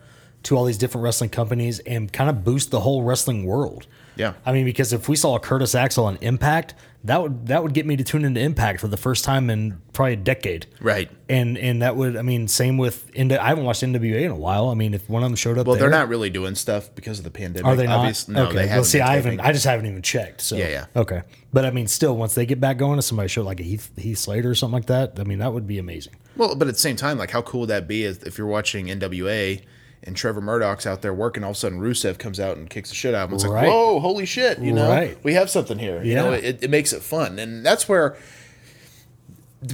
to 0.44 0.56
all 0.56 0.64
these 0.64 0.78
different 0.78 1.02
wrestling 1.02 1.30
companies 1.30 1.80
and 1.80 2.12
kind 2.12 2.30
of 2.30 2.44
boost 2.44 2.70
the 2.70 2.80
whole 2.80 3.02
wrestling 3.02 3.44
world. 3.44 3.86
Yeah. 4.16 4.34
I 4.46 4.52
mean, 4.52 4.64
because 4.64 4.92
if 4.92 5.08
we 5.08 5.16
saw 5.16 5.34
a 5.34 5.40
Curtis 5.40 5.75
Axel 5.75 6.04
on 6.04 6.16
Impact, 6.20 6.75
that 7.06 7.22
would 7.22 7.46
that 7.46 7.62
would 7.62 7.72
get 7.72 7.86
me 7.86 7.96
to 7.96 8.04
tune 8.04 8.25
into 8.25 8.40
Impact 8.40 8.80
for 8.80 8.88
the 8.88 8.96
first 8.96 9.25
time 9.25 9.50
in 9.50 9.80
probably 9.92 10.12
a 10.14 10.16
decade. 10.16 10.66
Right. 10.80 11.10
And 11.28 11.56
and 11.56 11.82
that 11.82 11.96
would 11.96 12.16
I 12.16 12.22
mean 12.22 12.48
same 12.48 12.78
with 12.78 13.10
I 13.16 13.22
haven't 13.22 13.64
watched 13.64 13.82
NWA 13.82 14.22
in 14.22 14.30
a 14.30 14.36
while. 14.36 14.68
I 14.68 14.75
mean, 14.75 14.94
if 14.94 15.08
one 15.08 15.22
of 15.22 15.28
them 15.30 15.36
showed 15.36 15.58
up, 15.58 15.66
Well, 15.66 15.76
they're 15.76 15.90
not 15.90 16.08
really 16.08 16.30
doing 16.30 16.54
stuff 16.54 16.94
because 16.94 17.18
of 17.18 17.25
the 17.25 17.30
pandemic. 17.30 17.66
Are 17.66 17.76
they 17.76 17.86
not? 17.86 18.00
Obvious- 18.00 18.28
No, 18.28 18.44
okay. 18.44 18.52
they 18.54 18.58
well, 18.60 18.68
haven't. 18.68 18.84
see, 18.84 19.00
I 19.00 19.16
haven't. 19.16 19.40
I 19.40 19.52
just 19.52 19.64
haven't 19.64 19.86
even 19.86 20.02
checked. 20.02 20.40
So 20.42 20.56
Yeah, 20.56 20.68
yeah. 20.68 20.86
Okay, 20.94 21.22
but 21.52 21.64
I 21.64 21.70
mean, 21.70 21.86
still, 21.86 22.16
once 22.16 22.34
they 22.34 22.46
get 22.46 22.60
back 22.60 22.76
going, 22.78 22.98
if 22.98 23.04
somebody 23.04 23.28
showed 23.28 23.46
like 23.46 23.60
a 23.60 23.64
Heath, 23.64 23.90
Heath 23.96 24.18
Slater 24.18 24.50
or 24.50 24.54
something 24.54 24.75
like 24.75 24.86
that, 24.86 25.18
I 25.18 25.25
mean, 25.25 25.38
that 25.38 25.52
would 25.52 25.66
be 25.66 25.78
amazing. 25.78 26.14
Well, 26.36 26.54
but 26.54 26.68
at 26.68 26.75
the 26.75 26.80
same 26.80 26.96
time, 26.96 27.18
like 27.18 27.30
how 27.30 27.42
cool 27.42 27.60
would 27.60 27.70
that 27.70 27.88
be 27.88 28.04
if 28.04 28.25
if 28.26 28.36
you're 28.38 28.46
watching 28.46 28.86
NWA 28.86 29.62
and 30.06 30.16
Trevor 30.16 30.40
Murdoch's 30.40 30.86
out 30.86 31.02
there 31.02 31.12
working, 31.12 31.42
all 31.44 31.50
of 31.50 31.56
a 31.56 31.58
sudden 31.58 31.80
Rusev 31.80 32.18
comes 32.18 32.38
out 32.40 32.56
and 32.56 32.70
kicks 32.70 32.88
the 32.90 32.94
shit 32.94 33.14
out 33.14 33.25
of 33.25 33.30
him. 33.30 33.34
It's 33.34 33.44
Right. 33.44 33.64
like, 33.64 33.72
whoa, 33.72 33.98
holy 34.00 34.25
shit! 34.26 34.58
You 34.60 34.72
know, 34.72 34.88
Right. 34.88 35.18
we 35.25 35.34
have 35.34 35.50
something 35.50 35.78
here. 35.78 36.02
You 36.02 36.14
know, 36.14 36.32
it, 36.32 36.62
it 36.62 36.70
makes 36.70 36.92
it 36.92 37.02
fun, 37.02 37.38
and 37.38 37.64
that's 37.66 37.88
where 37.88 38.16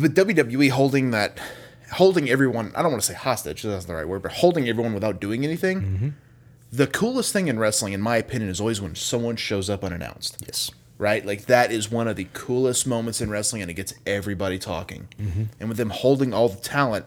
with 0.00 0.14
WWE 0.16 0.70
holding 0.70 1.10
that, 1.10 1.38
holding 1.92 2.28
everyone. 2.30 2.72
I 2.74 2.82
don't 2.82 2.90
want 2.92 3.02
to 3.02 3.06
say 3.08 3.14
hostage. 3.14 3.62
That's 3.62 3.86
not 3.86 3.88
the 3.92 3.94
right 3.96 4.08
word, 4.08 4.22
but 4.22 4.32
holding 4.32 4.68
everyone 4.68 4.94
without 4.94 5.20
doing 5.20 5.44
anything. 5.44 5.80
Mm-hmm. 5.80 6.08
The 6.72 6.86
coolest 6.86 7.32
thing 7.32 7.48
in 7.48 7.58
wrestling, 7.58 7.92
in 7.92 8.00
my 8.00 8.16
opinion, 8.16 8.48
is 8.50 8.60
always 8.60 8.80
when 8.80 8.94
someone 8.94 9.36
shows 9.36 9.68
up 9.68 9.84
unannounced 9.84 10.38
Yes. 10.46 10.70
right? 10.96 11.24
Like 11.26 11.44
that 11.46 11.70
is 11.70 11.90
one 11.90 12.08
of 12.08 12.16
the 12.16 12.28
coolest 12.32 12.86
moments 12.86 13.20
in 13.20 13.28
wrestling, 13.28 13.60
and 13.60 13.70
it 13.70 13.74
gets 13.74 13.92
everybody 14.06 14.58
talking. 14.58 15.08
Mm-hmm. 15.20 15.42
And 15.60 15.68
with 15.68 15.76
them 15.76 15.90
holding 15.90 16.32
all 16.32 16.48
the 16.48 16.60
talent, 16.60 17.04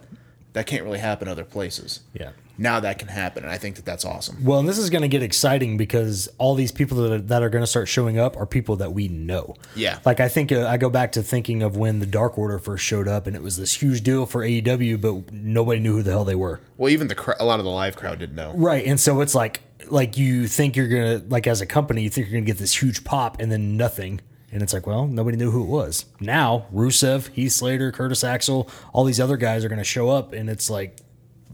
that 0.54 0.68
can't 0.68 0.84
really 0.84 1.00
happen 1.00 1.28
other 1.28 1.44
places. 1.44 2.02
Yeah. 2.14 2.32
Now 2.58 2.80
that 2.80 3.00
can 3.00 3.08
happen, 3.08 3.44
and 3.44 3.52
I 3.52 3.58
think 3.58 3.76
that 3.76 3.86
that's 3.86 4.06
awesome. 4.06 4.44
Well, 4.44 4.60
and 4.60 4.68
this 4.68 4.78
is 4.78 4.90
going 4.90 5.02
to 5.02 5.08
get 5.08 5.22
exciting 5.22 5.78
because 5.78 6.30
all 6.38 6.56
these 6.56 6.72
people 6.72 6.98
that 6.98 7.12
are, 7.12 7.18
that 7.20 7.44
are 7.44 7.50
going 7.50 7.64
to 7.64 7.68
start 7.68 7.88
showing 7.88 8.18
up 8.18 8.38
are 8.38 8.46
people 8.46 8.78
that 8.78 8.94
we 8.94 9.08
know. 9.08 9.56
Yeah. 9.76 10.00
Like 10.06 10.20
I 10.20 10.30
think 10.30 10.52
uh, 10.52 10.68
I 10.68 10.78
go 10.78 10.90
back 10.90 11.12
to 11.14 11.24
thinking 11.24 11.64
of 11.64 11.76
when 11.76 12.00
the 12.00 12.06
Dark 12.06 12.38
Order 12.38 12.60
first 12.60 12.84
showed 12.86 13.08
up, 13.08 13.28
and 13.28 13.36
it 13.36 13.42
was 13.42 13.58
this 13.58 13.74
huge 13.76 14.04
deal 14.04 14.26
for 14.26 14.42
AEW, 14.42 15.02
but 15.02 15.34
nobody 15.34 15.80
knew 15.80 15.98
who 15.98 16.04
the 16.04 16.12
hell 16.12 16.26
they 16.26 16.36
were. 16.36 16.62
Well, 16.78 16.92
even 16.92 17.08
the 17.08 17.16
cr- 17.16 17.34
a 17.40 17.46
lot 17.46 17.60
of 17.60 17.66
the 17.66 17.72
live 17.72 17.96
crowd 17.96 18.20
didn't 18.20 18.36
know. 18.36 18.54
Right. 18.56 18.86
And 18.86 19.00
so 19.00 19.22
it's 19.22 19.36
like 19.36 19.62
like 19.90 20.18
you 20.18 20.48
think 20.48 20.76
you're 20.76 20.88
gonna 20.88 21.22
like 21.28 21.48
as 21.48 21.62
a 21.62 21.66
company, 21.66 22.04
you 22.04 22.10
think 22.10 22.28
you're 22.28 22.40
gonna 22.40 22.46
get 22.46 22.58
this 22.58 22.82
huge 22.82 23.04
pop 23.04 23.40
and 23.40 23.52
then 23.52 23.78
nothing. 23.78 24.22
And 24.52 24.64
it's 24.64 24.74
like, 24.74 24.88
well, 24.88 25.06
nobody 25.06 25.36
knew 25.36 25.52
who 25.52 25.64
it 25.64 25.68
was. 25.68 26.06
Now, 26.22 26.68
Rusev, 26.74 27.28
Heath 27.34 27.52
Slater, 27.52 27.92
Curtis 27.92 28.24
Axel, 28.24 28.70
all 28.94 29.04
these 29.04 29.20
other 29.20 29.36
guys 29.36 29.66
are 29.66 29.70
gonna 29.70 29.84
show 29.84 30.10
up 30.10 30.34
and 30.34 30.50
it's 30.50 30.70
like 30.70 30.98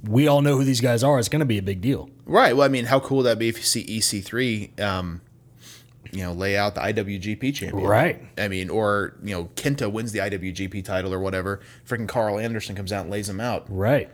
we 0.07 0.27
all 0.27 0.41
know 0.41 0.57
who 0.57 0.63
these 0.63 0.81
guys 0.81 1.03
are. 1.03 1.19
It's 1.19 1.29
gonna 1.29 1.45
be 1.45 1.57
a 1.57 1.63
big 1.63 1.81
deal. 1.81 2.09
Right. 2.25 2.55
Well, 2.55 2.65
I 2.65 2.69
mean, 2.69 2.85
how 2.85 2.99
cool 2.99 3.17
would 3.17 3.23
that 3.23 3.39
be 3.39 3.49
if 3.49 3.57
you 3.57 3.63
see 3.63 3.83
EC3, 3.85 4.79
um, 4.79 5.21
you 6.11 6.23
know, 6.23 6.33
lay 6.33 6.57
out 6.57 6.75
the 6.75 6.81
IWGP 6.81 7.53
champion? 7.53 7.85
Right. 7.87 8.21
I 8.37 8.47
mean, 8.47 8.69
or 8.69 9.15
you 9.23 9.35
know, 9.35 9.45
Kenta 9.55 9.91
wins 9.91 10.11
the 10.11 10.19
IWGP 10.19 10.83
title 10.83 11.13
or 11.13 11.19
whatever. 11.19 11.59
Freaking 11.87 12.07
Karl 12.07 12.39
Anderson 12.39 12.75
comes 12.75 12.91
out 12.91 13.01
and 13.01 13.11
lays 13.11 13.29
him 13.29 13.39
out. 13.39 13.65
Right. 13.69 14.09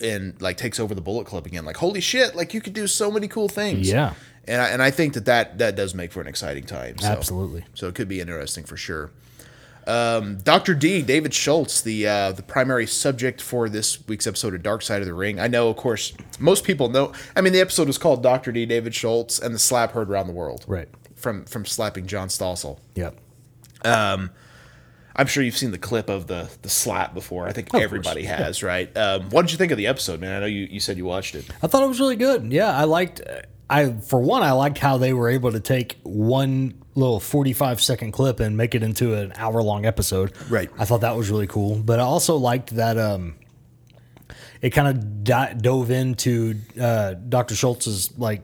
and 0.00 0.40
like 0.40 0.56
takes 0.56 0.80
over 0.80 0.94
the 0.94 1.00
Bullet 1.02 1.26
Club 1.26 1.46
again. 1.46 1.64
Like 1.64 1.76
holy 1.76 2.00
shit! 2.00 2.34
Like 2.34 2.54
you 2.54 2.60
could 2.60 2.72
do 2.72 2.86
so 2.86 3.10
many 3.10 3.28
cool 3.28 3.48
things. 3.48 3.90
Yeah. 3.90 4.14
and 4.48 4.60
I, 4.60 4.68
and 4.70 4.82
I 4.82 4.90
think 4.90 5.14
that 5.14 5.26
that 5.26 5.58
that 5.58 5.76
does 5.76 5.94
make 5.94 6.12
for 6.12 6.20
an 6.20 6.26
exciting 6.26 6.64
time. 6.64 6.98
So. 6.98 7.06
Absolutely. 7.08 7.64
So 7.74 7.88
it 7.88 7.94
could 7.94 8.08
be 8.08 8.20
interesting 8.20 8.64
for 8.64 8.76
sure. 8.76 9.10
Um, 9.90 10.38
Dr. 10.38 10.74
D, 10.74 11.02
David 11.02 11.34
Schultz, 11.34 11.80
the 11.80 12.06
uh, 12.06 12.32
the 12.32 12.42
primary 12.42 12.86
subject 12.86 13.42
for 13.42 13.68
this 13.68 14.06
week's 14.06 14.26
episode 14.26 14.54
of 14.54 14.62
Dark 14.62 14.82
Side 14.82 15.00
of 15.02 15.06
the 15.06 15.14
Ring. 15.14 15.40
I 15.40 15.48
know, 15.48 15.68
of 15.68 15.76
course, 15.76 16.12
most 16.38 16.64
people 16.64 16.88
know. 16.88 17.12
I 17.34 17.40
mean, 17.40 17.52
the 17.52 17.60
episode 17.60 17.88
was 17.88 17.98
called 17.98 18.22
Dr. 18.22 18.52
D, 18.52 18.66
David 18.66 18.94
Schultz, 18.94 19.38
and 19.38 19.54
the 19.54 19.58
slap 19.58 19.92
heard 19.92 20.08
around 20.08 20.28
the 20.28 20.32
world. 20.32 20.64
Right. 20.68 20.88
From 21.16 21.44
from 21.44 21.64
slapping 21.64 22.06
John 22.06 22.28
Stossel. 22.28 22.78
Yep. 22.94 23.18
I'm 25.16 25.26
sure 25.26 25.42
you've 25.42 25.56
seen 25.56 25.70
the 25.70 25.78
clip 25.78 26.08
of 26.08 26.28
the 26.28 26.48
the 26.62 26.68
slap 26.68 27.12
before. 27.12 27.46
I 27.46 27.52
think 27.52 27.68
course, 27.68 27.82
everybody 27.82 28.22
has, 28.24 28.62
right? 28.62 28.94
Um, 28.96 29.28
what 29.30 29.42
did 29.42 29.52
you 29.52 29.58
think 29.58 29.72
of 29.72 29.78
the 29.78 29.86
episode, 29.86 30.20
man? 30.20 30.36
I 30.36 30.40
know 30.40 30.46
you, 30.46 30.66
you 30.70 30.80
said 30.80 30.96
you 30.96 31.04
watched 31.04 31.34
it. 31.34 31.46
I 31.62 31.66
thought 31.66 31.82
it 31.82 31.88
was 31.88 32.00
really 32.00 32.16
good. 32.16 32.52
Yeah, 32.52 32.70
I 32.70 32.84
liked. 32.84 33.20
I 33.70 33.92
for 33.92 34.20
one, 34.20 34.42
I 34.42 34.52
liked 34.52 34.78
how 34.78 34.98
they 34.98 35.12
were 35.14 35.30
able 35.30 35.52
to 35.52 35.60
take 35.60 35.98
one 36.02 36.74
little 36.96 37.20
forty-five 37.20 37.80
second 37.80 38.12
clip 38.12 38.40
and 38.40 38.56
make 38.56 38.74
it 38.74 38.82
into 38.82 39.14
an 39.14 39.32
hour-long 39.36 39.86
episode. 39.86 40.32
Right. 40.50 40.68
I 40.78 40.84
thought 40.84 41.02
that 41.02 41.16
was 41.16 41.30
really 41.30 41.46
cool. 41.46 41.76
But 41.76 42.00
I 42.00 42.02
also 42.02 42.36
liked 42.36 42.74
that 42.76 42.98
um, 42.98 43.36
it 44.60 44.70
kind 44.70 44.88
of 44.88 45.24
di- 45.24 45.54
dove 45.60 45.90
into 45.90 46.56
uh, 46.80 47.14
Dr. 47.14 47.54
Schultz's 47.54 48.16
like 48.18 48.42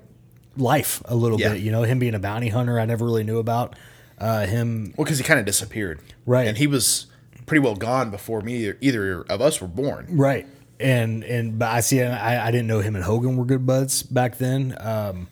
life 0.56 1.02
a 1.06 1.14
little 1.14 1.40
Yeah. 1.40 1.52
bit. 1.54 1.60
You 1.62 1.72
know, 1.72 1.82
him 1.82 1.98
being 1.98 2.14
a 2.14 2.18
bounty 2.18 2.48
hunter, 2.48 2.78
I 2.80 2.86
never 2.86 3.04
really 3.04 3.24
knew 3.24 3.38
about. 3.38 3.76
Uh, 4.18 4.46
him, 4.46 4.94
Well, 4.96 5.04
because 5.04 5.18
he 5.18 5.24
kind 5.24 5.38
of 5.38 5.44
disappeared, 5.44 6.00
Right. 6.24 6.46
And 6.48 6.56
he 6.56 6.66
was 6.66 7.06
pretty 7.44 7.60
well 7.60 7.74
gone 7.76 8.10
before 8.10 8.40
me 8.40 8.56
either, 8.64 8.78
either 8.80 9.22
of 9.28 9.42
us 9.42 9.60
were 9.60 9.68
born. 9.68 10.06
right? 10.08 10.46
And 10.78 11.24
and 11.24 11.58
but 11.58 11.68
I 11.70 11.80
see, 11.80 12.02
I, 12.02 12.48
I 12.48 12.50
didn't 12.50 12.66
know 12.66 12.80
him 12.80 12.94
and 12.96 13.04
Hogan 13.04 13.36
were 13.36 13.44
good 13.44 13.66
buds 13.66 14.02
back 14.02 14.38
then. 14.38 14.76
Um, 14.78 15.28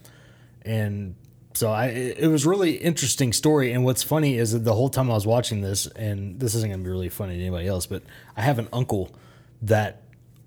and 0.63 1.15
so 1.55 1.71
I 1.71 1.87
it 1.87 2.29
was 2.29 2.47
really 2.47 2.73
interesting 2.77 3.33
story. 3.33 3.73
And 3.73 3.85
what's 3.85 4.03
funny 4.03 4.39
is 4.39 4.53
that 4.53 4.61
the 4.65 4.75
whole 4.75 4.89
time 4.89 5.11
I 5.11 5.15
was 5.15 5.27
watching 5.27 5.61
this, 5.61 5.87
and 5.87 6.41
this 6.41 6.55
isn't 6.55 6.71
gonna 6.71 6.83
be 6.83 6.91
really 6.91 7.09
funny 7.11 7.37
to 7.37 7.41
anybody 7.41 7.67
else, 7.67 7.87
but 7.87 8.03
I 8.37 8.43
have 8.43 8.59
an 8.59 8.69
uncle 8.73 9.15
that 9.63 10.03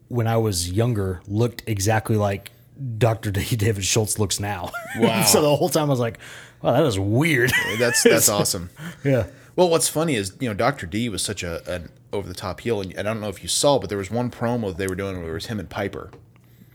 when 0.07 0.27
I 0.27 0.37
was 0.37 0.71
younger 0.71 1.21
looked 1.27 1.63
exactly 1.67 2.15
like 2.15 2.51
Dr. 2.97 3.31
D. 3.31 3.41
David 3.55 3.83
Schultz 3.85 4.19
looks 4.19 4.39
now. 4.39 4.71
Wow. 4.99 5.23
so 5.23 5.41
the 5.41 5.55
whole 5.55 5.69
time 5.69 5.83
I 5.83 5.89
was 5.89 5.99
like, 5.99 6.17
wow, 6.61 6.71
that 6.73 6.85
is 6.85 6.97
weird. 6.97 7.51
That's 7.77 8.01
that's 8.03 8.29
awesome. 8.37 8.69
yeah. 9.03 9.27
Well, 9.57 9.69
what's 9.69 9.89
funny 9.89 10.15
is 10.15 10.37
you 10.39 10.47
know 10.47 10.53
Doctor 10.53 10.85
D 10.85 11.09
was 11.09 11.21
such 11.21 11.43
a 11.43 11.69
an 11.69 11.89
over 12.13 12.27
the 12.27 12.35
top 12.35 12.61
heel, 12.61 12.79
and, 12.79 12.93
and 12.93 13.09
I 13.09 13.13
don't 13.13 13.19
know 13.21 13.27
if 13.27 13.41
you 13.41 13.49
saw, 13.49 13.79
but 13.79 13.89
there 13.89 13.97
was 13.97 14.09
one 14.09 14.31
promo 14.31 14.75
they 14.75 14.87
were 14.87 14.95
doing 14.95 15.19
where 15.19 15.31
it 15.31 15.33
was 15.33 15.47
him 15.47 15.59
and 15.59 15.69
Piper. 15.69 16.11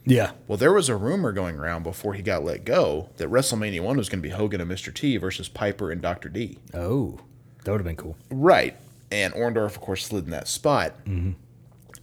Yeah. 0.05 0.33
Well, 0.49 0.59
there 0.59 0.73
was 0.73 0.89
a 0.89 0.97
rumor 0.97 1.31
going 1.31 1.57
around 1.57 1.85
before 1.85 2.15
he 2.15 2.23
got 2.23 2.43
let 2.43 2.65
go 2.65 3.11
that 3.19 3.29
WrestleMania 3.29 3.83
one 3.83 3.97
was 3.97 4.09
going 4.09 4.21
to 4.21 4.29
be 4.29 4.35
Hogan 4.35 4.61
and 4.61 4.69
Mr. 4.69 4.93
T 4.93 5.17
versus 5.17 5.49
Piper 5.49 5.93
and 5.93 6.03
Doctor 6.03 6.29
D. 6.29 6.59
Oh, 6.75 7.21
that 7.65 7.71
would 7.71 7.79
have 7.79 7.87
been 7.87 7.97
cool. 7.97 8.17
Right. 8.29 8.77
And 9.13 9.33
Orndorff, 9.35 9.67
of 9.67 9.81
course, 9.81 10.05
slid 10.05 10.25
in 10.25 10.31
that 10.31 10.49
spot. 10.49 11.05
Mm-hmm. 11.05 11.33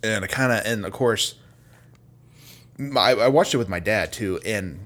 And 0.02 0.24
I 0.24 0.28
kind 0.28 0.54
of, 0.54 0.66
and 0.66 0.86
of 0.86 0.94
course, 0.94 1.36
my, 2.78 3.12
I 3.12 3.28
watched 3.28 3.54
it 3.54 3.58
with 3.58 3.68
my 3.68 3.82
dad 3.82 4.14
too. 4.14 4.40
And 4.46 4.86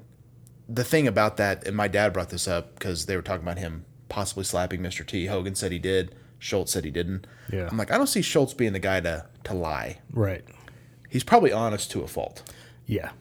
the 0.67 0.83
thing 0.83 1.07
about 1.07 1.37
that, 1.37 1.67
and 1.67 1.77
my 1.77 1.87
dad 1.87 2.13
brought 2.13 2.29
this 2.29 2.47
up 2.47 2.73
because 2.73 3.05
they 3.05 3.15
were 3.15 3.21
talking 3.21 3.43
about 3.43 3.59
him 3.59 3.85
possibly 4.13 4.43
slapping 4.43 4.79
Mr. 4.79 5.03
T. 5.03 5.25
Hogan 5.25 5.55
said 5.55 5.71
he 5.71 5.79
did. 5.79 6.13
Schultz 6.37 6.71
said 6.71 6.85
he 6.85 6.91
didn't. 6.91 7.25
Yeah. 7.51 7.67
I'm 7.71 7.77
like, 7.77 7.89
I 7.91 7.97
don't 7.97 8.05
see 8.05 8.21
Schultz 8.21 8.53
being 8.53 8.73
the 8.73 8.79
guy 8.79 8.99
to 8.99 9.25
to 9.45 9.53
lie. 9.55 9.99
Right. 10.11 10.43
He's 11.09 11.23
probably 11.23 11.51
honest 11.51 11.89
to 11.91 12.01
a 12.01 12.07
fault. 12.07 12.43
Yeah. 12.85 13.11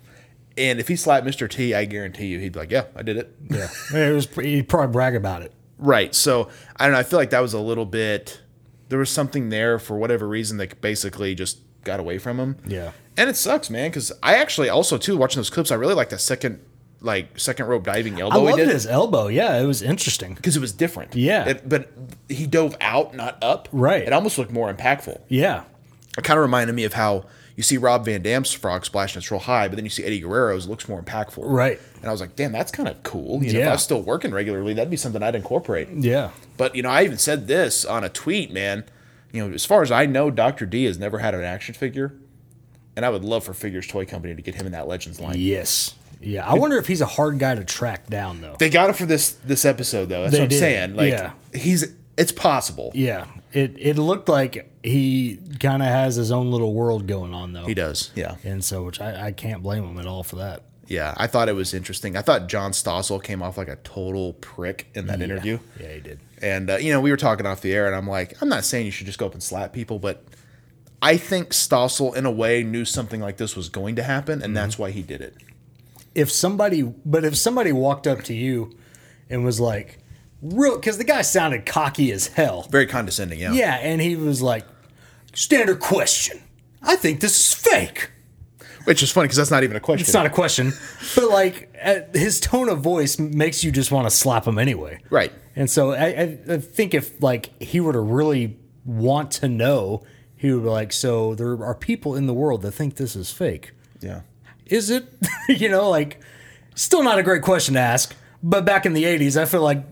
And 0.58 0.78
if 0.78 0.88
he 0.88 0.96
slapped 0.96 1.26
Mr. 1.26 1.48
T, 1.48 1.74
I 1.74 1.86
guarantee 1.86 2.26
you 2.26 2.38
he'd 2.40 2.52
be 2.52 2.58
like, 2.58 2.70
Yeah, 2.70 2.84
I 2.94 3.02
did 3.02 3.16
it. 3.16 3.34
Yeah. 3.48 3.68
it 3.94 4.12
was. 4.12 4.26
He'd 4.26 4.68
probably 4.68 4.92
brag 4.92 5.16
about 5.16 5.40
it. 5.40 5.54
Right. 5.78 6.14
So 6.14 6.50
I 6.76 6.84
don't 6.84 6.92
know. 6.92 6.98
I 6.98 7.04
feel 7.04 7.18
like 7.18 7.30
that 7.30 7.40
was 7.40 7.54
a 7.54 7.60
little 7.60 7.86
bit. 7.86 8.42
There 8.90 8.98
was 8.98 9.08
something 9.10 9.48
there 9.48 9.78
for 9.78 9.96
whatever 9.96 10.28
reason 10.28 10.58
that 10.58 10.82
basically 10.82 11.34
just 11.34 11.60
got 11.84 12.00
away 12.00 12.18
from 12.18 12.38
him. 12.38 12.58
Yeah. 12.66 12.92
And 13.16 13.30
it 13.30 13.36
sucks, 13.36 13.70
man. 13.70 13.88
Because 13.88 14.12
I 14.22 14.36
actually 14.36 14.68
also 14.68 14.98
too 14.98 15.16
watching 15.16 15.38
those 15.38 15.48
clips. 15.48 15.70
I 15.70 15.76
really 15.76 15.94
like 15.94 16.10
that 16.10 16.20
second, 16.20 16.60
like 17.02 17.38
second 17.38 17.66
rope 17.66 17.84
diving 17.84 18.20
elbow 18.20 18.46
I 18.46 18.50
he 18.52 18.56
did 18.56 18.68
his 18.68 18.86
elbow. 18.86 19.28
Yeah, 19.28 19.60
it 19.60 19.66
was 19.66 19.82
interesting. 19.82 20.34
because 20.34 20.56
it 20.56 20.60
was 20.60 20.72
different. 20.72 21.14
Yeah. 21.14 21.48
It, 21.48 21.68
but 21.68 21.90
he 22.28 22.46
dove 22.46 22.76
out, 22.80 23.14
not 23.14 23.42
up. 23.42 23.68
Right. 23.72 24.02
It 24.02 24.12
almost 24.12 24.38
looked 24.38 24.52
more 24.52 24.72
impactful. 24.72 25.20
Yeah. 25.28 25.64
It 26.16 26.24
kind 26.24 26.38
of 26.38 26.42
reminded 26.42 26.74
me 26.74 26.84
of 26.84 26.94
how 26.94 27.24
you 27.56 27.62
see 27.62 27.76
Rob 27.76 28.04
Van 28.04 28.22
Dam's 28.22 28.52
frog 28.52 28.84
splash 28.84 29.14
and 29.14 29.22
it's 29.22 29.30
real 29.30 29.40
high, 29.40 29.68
but 29.68 29.76
then 29.76 29.84
you 29.84 29.90
see 29.90 30.04
Eddie 30.04 30.20
Guerrero's 30.20 30.66
it 30.66 30.70
looks 30.70 30.88
more 30.88 31.02
impactful. 31.02 31.42
Right. 31.44 31.80
And 31.96 32.06
I 32.06 32.10
was 32.12 32.20
like, 32.20 32.36
damn, 32.36 32.52
that's 32.52 32.72
kind 32.72 32.88
of 32.88 33.02
cool. 33.02 33.42
You 33.42 33.52
know, 33.52 33.60
if 33.60 33.68
I 33.68 33.72
was 33.72 33.82
still 33.82 34.02
working 34.02 34.32
regularly, 34.32 34.74
that'd 34.74 34.90
be 34.90 34.96
something 34.96 35.22
I'd 35.22 35.34
incorporate. 35.34 35.88
Yeah. 35.90 36.30
But 36.56 36.74
you 36.74 36.82
know, 36.82 36.90
I 36.90 37.04
even 37.04 37.18
said 37.18 37.46
this 37.48 37.84
on 37.84 38.04
a 38.04 38.08
tweet, 38.08 38.52
man. 38.52 38.84
You 39.32 39.46
know, 39.48 39.54
as 39.54 39.64
far 39.64 39.82
as 39.82 39.90
I 39.90 40.06
know, 40.06 40.30
Doctor 40.30 40.66
D 40.66 40.84
has 40.84 40.98
never 40.98 41.18
had 41.18 41.34
an 41.34 41.42
action 41.42 41.74
figure, 41.74 42.14
and 42.94 43.06
I 43.06 43.08
would 43.08 43.24
love 43.24 43.44
for 43.44 43.54
Figures 43.54 43.86
Toy 43.86 44.04
Company 44.04 44.34
to 44.34 44.42
get 44.42 44.56
him 44.56 44.66
in 44.66 44.72
that 44.72 44.86
Legends 44.86 45.20
line. 45.20 45.36
Yes. 45.38 45.94
Yeah. 46.22 46.46
I 46.48 46.54
wonder 46.54 46.76
if 46.78 46.86
he's 46.86 47.00
a 47.00 47.06
hard 47.06 47.38
guy 47.38 47.54
to 47.54 47.64
track 47.64 48.06
down 48.08 48.40
though. 48.40 48.56
They 48.58 48.70
got 48.70 48.90
it 48.90 48.96
for 48.96 49.06
this 49.06 49.32
this 49.32 49.64
episode 49.64 50.08
though. 50.08 50.22
That's 50.22 50.32
They 50.32 50.38
what 50.40 50.44
I'm 50.44 50.48
did, 50.50 50.58
saying. 50.58 50.96
Like 50.96 51.12
yeah. 51.12 51.32
he's 51.54 51.92
it's 52.16 52.32
possible. 52.32 52.92
Yeah. 52.94 53.26
It 53.52 53.74
it 53.78 53.96
looked 53.98 54.28
like 54.28 54.70
he 54.82 55.38
kind 55.60 55.82
of 55.82 55.88
has 55.88 56.16
his 56.16 56.30
own 56.32 56.50
little 56.50 56.72
world 56.74 57.06
going 57.06 57.34
on 57.34 57.52
though. 57.52 57.66
He 57.66 57.74
does. 57.74 58.10
Yeah. 58.14 58.36
And 58.44 58.64
so, 58.64 58.82
which 58.84 59.00
I, 59.00 59.26
I 59.26 59.32
can't 59.32 59.62
blame 59.62 59.84
him 59.84 59.98
at 59.98 60.06
all 60.06 60.22
for 60.22 60.36
that. 60.36 60.62
Yeah. 60.86 61.14
I 61.16 61.26
thought 61.26 61.48
it 61.48 61.54
was 61.54 61.74
interesting. 61.74 62.16
I 62.16 62.22
thought 62.22 62.48
John 62.48 62.72
Stossel 62.72 63.22
came 63.22 63.42
off 63.42 63.56
like 63.56 63.68
a 63.68 63.76
total 63.76 64.34
prick 64.34 64.88
in 64.94 65.06
that 65.06 65.20
interview. 65.22 65.58
Yeah, 65.80 65.92
he 65.92 66.00
did. 66.00 66.20
And 66.40 66.70
uh, 66.70 66.76
you 66.76 66.92
know, 66.92 67.00
we 67.00 67.10
were 67.10 67.16
talking 67.16 67.46
off 67.46 67.60
the 67.60 67.72
air, 67.72 67.86
and 67.86 67.94
I'm 67.94 68.06
like, 68.08 68.40
I'm 68.42 68.48
not 68.48 68.64
saying 68.64 68.86
you 68.86 68.92
should 68.92 69.06
just 69.06 69.18
go 69.18 69.26
up 69.26 69.32
and 69.32 69.42
slap 69.42 69.72
people, 69.72 69.98
but 69.98 70.24
I 71.00 71.16
think 71.16 71.50
Stossel, 71.50 72.14
in 72.14 72.26
a 72.26 72.30
way, 72.30 72.62
knew 72.62 72.84
something 72.84 73.20
like 73.20 73.36
this 73.36 73.56
was 73.56 73.68
going 73.68 73.96
to 73.96 74.02
happen, 74.02 74.42
and 74.42 74.56
that's 74.56 74.78
why 74.78 74.90
he 74.92 75.02
did 75.02 75.20
it. 75.20 75.36
If 76.14 76.30
somebody, 76.30 76.82
but 76.82 77.24
if 77.24 77.36
somebody 77.36 77.72
walked 77.72 78.06
up 78.06 78.22
to 78.24 78.34
you 78.34 78.76
and 79.30 79.44
was 79.44 79.60
like, 79.60 79.98
real, 80.42 80.76
because 80.76 80.98
the 80.98 81.04
guy 81.04 81.22
sounded 81.22 81.66
cocky 81.66 82.12
as 82.12 82.28
hell. 82.28 82.66
Very 82.70 82.86
condescending, 82.86 83.38
yeah. 83.38 83.52
Yeah, 83.52 83.76
and 83.76 84.00
he 84.00 84.16
was 84.16 84.42
like, 84.42 84.66
standard 85.34 85.80
question. 85.80 86.42
I 86.82 86.96
think 86.96 87.20
this 87.20 87.38
is 87.38 87.54
fake. 87.54 88.10
Which 88.84 89.02
is 89.02 89.12
funny 89.12 89.26
because 89.26 89.36
that's 89.36 89.50
not 89.50 89.62
even 89.62 89.76
a 89.76 89.80
question. 89.80 90.02
It's 90.02 90.12
not 90.12 90.26
a 90.26 90.30
question, 90.30 90.72
but 91.14 91.30
like 91.30 91.72
uh, 91.82 92.00
his 92.12 92.40
tone 92.40 92.68
of 92.68 92.80
voice 92.80 93.16
makes 93.18 93.62
you 93.62 93.70
just 93.70 93.92
want 93.92 94.08
to 94.08 94.10
slap 94.10 94.46
him 94.46 94.58
anyway. 94.58 94.98
right. 95.10 95.32
And 95.54 95.70
so 95.70 95.92
I, 95.92 96.06
I, 96.06 96.38
I 96.48 96.58
think 96.58 96.94
if 96.94 97.22
like 97.22 97.62
he 97.62 97.78
were 97.78 97.92
to 97.92 98.00
really 98.00 98.58
want 98.84 99.30
to 99.32 99.48
know, 99.48 100.02
he 100.34 100.50
would 100.50 100.64
be 100.64 100.68
like, 100.68 100.92
so 100.92 101.34
there 101.34 101.62
are 101.62 101.74
people 101.74 102.16
in 102.16 102.26
the 102.26 102.34
world 102.34 102.62
that 102.62 102.72
think 102.72 102.96
this 102.96 103.14
is 103.14 103.30
fake. 103.30 103.72
Yeah. 104.00 104.22
Is 104.72 104.90
it? 104.90 105.06
you 105.48 105.68
know, 105.68 105.90
like 105.90 106.20
still 106.74 107.02
not 107.02 107.18
a 107.18 107.22
great 107.22 107.42
question 107.42 107.74
to 107.74 107.80
ask. 107.80 108.14
But 108.42 108.64
back 108.64 108.86
in 108.86 108.92
the 108.94 109.04
'80s, 109.04 109.36
I 109.40 109.44
feel 109.44 109.62
like 109.62 109.84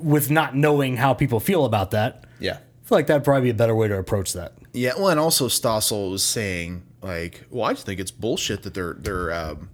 with 0.00 0.30
not 0.30 0.54
knowing 0.54 0.96
how 0.96 1.14
people 1.14 1.40
feel 1.40 1.64
about 1.64 1.90
that, 1.90 2.24
Yeah. 2.38 2.58
I 2.58 2.88
feel 2.88 2.98
like 2.98 3.06
that'd 3.08 3.24
probably 3.24 3.42
be 3.44 3.50
a 3.50 3.54
better 3.54 3.74
way 3.74 3.88
to 3.88 3.98
approach 3.98 4.32
that. 4.34 4.52
Yeah. 4.72 4.92
Well, 4.96 5.08
and 5.08 5.18
also 5.18 5.48
Stossel 5.48 6.10
was 6.10 6.22
saying 6.22 6.84
like, 7.02 7.44
well, 7.50 7.64
I 7.64 7.72
just 7.72 7.84
think 7.86 7.98
it's 8.00 8.10
bullshit 8.12 8.62
that 8.62 8.74
they're 8.74 8.94
they're 8.94 9.32
um, 9.32 9.70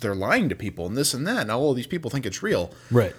they're 0.00 0.14
lying 0.14 0.48
to 0.48 0.54
people 0.54 0.86
and 0.86 0.96
this 0.96 1.14
and 1.14 1.26
that, 1.26 1.42
and 1.42 1.50
all 1.50 1.70
of 1.70 1.76
these 1.76 1.86
people 1.86 2.10
think 2.10 2.26
it's 2.26 2.42
real. 2.42 2.72
Right. 2.90 3.14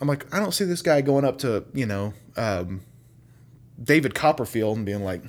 I'm 0.00 0.08
like, 0.08 0.32
I 0.34 0.38
don't 0.38 0.52
see 0.52 0.64
this 0.64 0.82
guy 0.82 1.00
going 1.00 1.24
up 1.24 1.38
to 1.38 1.64
you 1.74 1.86
know 1.86 2.12
um, 2.36 2.82
David 3.82 4.14
Copperfield 4.14 4.76
and 4.76 4.86
being 4.86 5.02
like. 5.02 5.22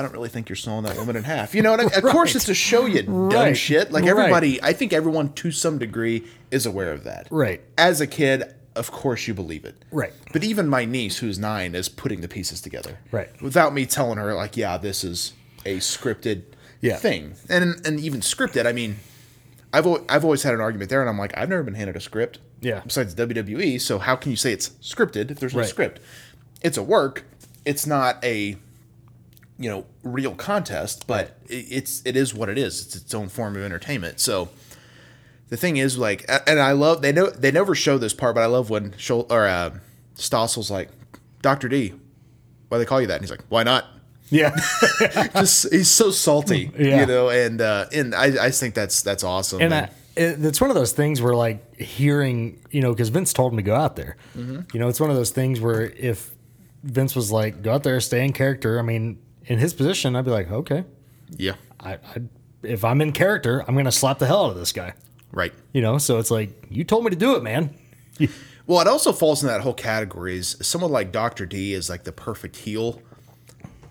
I 0.00 0.02
don't 0.02 0.12
really 0.12 0.30
think 0.30 0.48
you're 0.48 0.56
sawing 0.56 0.84
that 0.84 0.96
woman 0.96 1.14
in 1.14 1.24
half. 1.24 1.54
You 1.54 1.60
know 1.60 1.72
what 1.72 1.80
I 1.80 1.82
mean? 1.84 1.92
Of 1.94 2.02
course, 2.10 2.34
it's 2.34 2.48
a 2.48 2.54
show, 2.54 2.86
you 2.86 3.02
dumb 3.02 3.28
Right. 3.30 3.54
shit. 3.56 3.92
Like 3.92 4.04
Right. 4.04 4.10
everybody, 4.10 4.62
I 4.62 4.72
think 4.72 4.94
everyone 4.94 5.34
to 5.34 5.50
some 5.52 5.76
degree 5.76 6.24
is 6.50 6.64
aware 6.64 6.90
of 6.92 7.04
that. 7.04 7.26
Right. 7.30 7.60
As 7.76 8.00
a 8.00 8.06
kid, 8.06 8.44
of 8.74 8.90
course 8.90 9.28
you 9.28 9.34
believe 9.34 9.66
it. 9.66 9.84
Right. 9.92 10.14
But 10.32 10.42
even 10.42 10.68
my 10.68 10.86
niece, 10.86 11.18
who's 11.18 11.38
nine, 11.38 11.74
is 11.74 11.90
putting 11.90 12.22
the 12.22 12.28
pieces 12.28 12.62
together. 12.62 12.98
Right. 13.12 13.28
Without 13.42 13.74
me 13.74 13.84
telling 13.84 14.16
her, 14.16 14.32
like, 14.32 14.56
yeah, 14.56 14.78
this 14.78 15.04
is 15.04 15.34
a 15.66 15.76
scripted 15.80 16.44
Yeah. 16.80 16.96
thing. 16.96 17.34
And 17.50 17.86
and 17.86 18.00
even 18.00 18.20
scripted, 18.22 18.64
I 18.64 18.72
mean, 18.72 18.96
I've 19.74 19.86
al- 19.86 20.02
I've 20.08 20.24
always 20.24 20.42
had 20.44 20.54
an 20.54 20.60
argument 20.60 20.88
there, 20.88 21.00
and 21.02 21.10
I'm 21.10 21.18
like, 21.18 21.36
I've 21.36 21.50
never 21.50 21.62
been 21.62 21.74
handed 21.74 21.94
a 21.96 22.00
script. 22.00 22.38
Yeah. 22.62 22.80
Besides 22.86 23.14
WWE, 23.14 23.78
so 23.80 23.98
how 23.98 24.16
can 24.16 24.30
you 24.30 24.36
say 24.36 24.52
it's 24.52 24.70
scripted 24.82 25.30
if 25.30 25.38
there's 25.40 25.52
no 25.54 25.60
Right. 25.60 25.68
script? 25.68 26.00
It's 26.62 26.76
a 26.78 26.82
work. 26.82 27.24
It's 27.66 27.86
not 27.86 28.22
a 28.24 28.56
you 29.60 29.68
know 29.70 29.84
real 30.02 30.34
contest, 30.34 31.06
but 31.06 31.38
it's 31.48 32.02
it 32.04 32.16
is 32.16 32.34
what 32.34 32.48
it 32.48 32.58
is. 32.58 32.84
It's 32.86 32.96
its 32.96 33.14
own 33.14 33.28
form 33.28 33.54
of 33.56 33.62
entertainment. 33.62 34.18
So 34.18 34.48
the 35.50 35.56
thing 35.56 35.76
is, 35.76 35.98
like, 35.98 36.24
and 36.46 36.58
I 36.58 36.72
love 36.72 37.02
they 37.02 37.12
know 37.12 37.28
they 37.30 37.50
never 37.52 37.74
show 37.74 37.98
this 37.98 38.14
part, 38.14 38.34
but 38.34 38.42
I 38.42 38.46
love 38.46 38.70
when 38.70 38.92
Schul, 38.92 39.30
or 39.30 39.46
uh, 39.46 39.70
Stossel's 40.16 40.70
like, 40.70 40.88
Doctor 41.42 41.68
D, 41.68 41.92
why 42.68 42.78
they 42.78 42.84
call 42.86 43.00
you 43.00 43.06
that? 43.08 43.14
And 43.14 43.22
he's 43.22 43.30
like, 43.30 43.44
why 43.50 43.62
not? 43.62 43.84
Yeah. 44.30 44.54
Just 45.34 45.72
he's 45.72 45.90
so 45.90 46.10
salty, 46.10 46.70
Yeah. 46.78 47.00
you 47.00 47.06
know, 47.06 47.28
and 47.30 47.60
uh, 47.60 47.86
and 47.92 48.14
I, 48.14 48.46
I 48.46 48.50
think 48.50 48.74
that's 48.74 49.02
that's 49.02 49.24
awesome. 49.24 49.60
and 49.60 49.72
And- 49.74 49.86
I, 49.86 49.90
it's 50.16 50.60
one 50.60 50.70
of 50.70 50.76
those 50.76 50.92
things 50.92 51.20
where 51.22 51.34
like 51.34 51.76
hearing 51.80 52.60
you 52.70 52.80
know 52.82 52.92
because 52.92 53.08
vince 53.10 53.32
told 53.32 53.52
him 53.52 53.56
to 53.58 53.62
go 53.62 53.74
out 53.76 53.94
there 53.96 54.16
Mm-hmm. 54.36 54.62
you 54.74 54.80
know 54.80 54.88
it's 54.88 55.00
one 55.00 55.08
of 55.08 55.16
those 55.16 55.30
things 55.30 55.60
where 55.60 55.82
if 55.82 56.34
vince 56.82 57.14
was 57.14 57.30
like 57.32 57.62
go 57.62 57.72
out 57.74 57.84
there 57.84 57.98
stay 58.00 58.24
in 58.24 58.32
character 58.32 58.78
i 58.78 58.82
mean 58.82 59.18
in 59.46 59.58
his 59.58 59.74
position 59.74 60.16
i'd 60.16 60.24
be 60.24 60.30
like 60.30 60.50
okay 60.50 60.84
yeah, 61.36 61.54
I, 61.78 61.92
I 61.94 62.22
if 62.62 62.84
i'm 62.84 63.00
in 63.00 63.12
character 63.12 63.64
i'm 63.68 63.76
gonna 63.76 63.92
slap 63.92 64.18
the 64.18 64.26
hell 64.26 64.46
out 64.46 64.50
of 64.50 64.56
this 64.56 64.72
guy 64.72 64.94
right. 65.32 65.52
you 65.72 65.80
know 65.80 65.98
so 65.98 66.18
it's 66.18 66.30
like 66.30 66.50
you 66.70 66.82
told 66.84 67.04
me 67.04 67.10
to 67.10 67.16
do 67.16 67.36
it 67.36 67.42
man 67.42 67.74
Well, 68.70 68.80
it 68.80 68.86
also 68.86 69.12
falls 69.12 69.42
in 69.42 69.48
that 69.48 69.62
whole 69.62 69.74
category. 69.74 70.36
Is 70.38 70.56
someone 70.62 70.92
like 70.92 71.10
Doctor 71.10 71.44
D 71.44 71.74
is 71.74 71.90
like 71.90 72.04
the 72.04 72.12
perfect 72.12 72.54
heel 72.54 73.02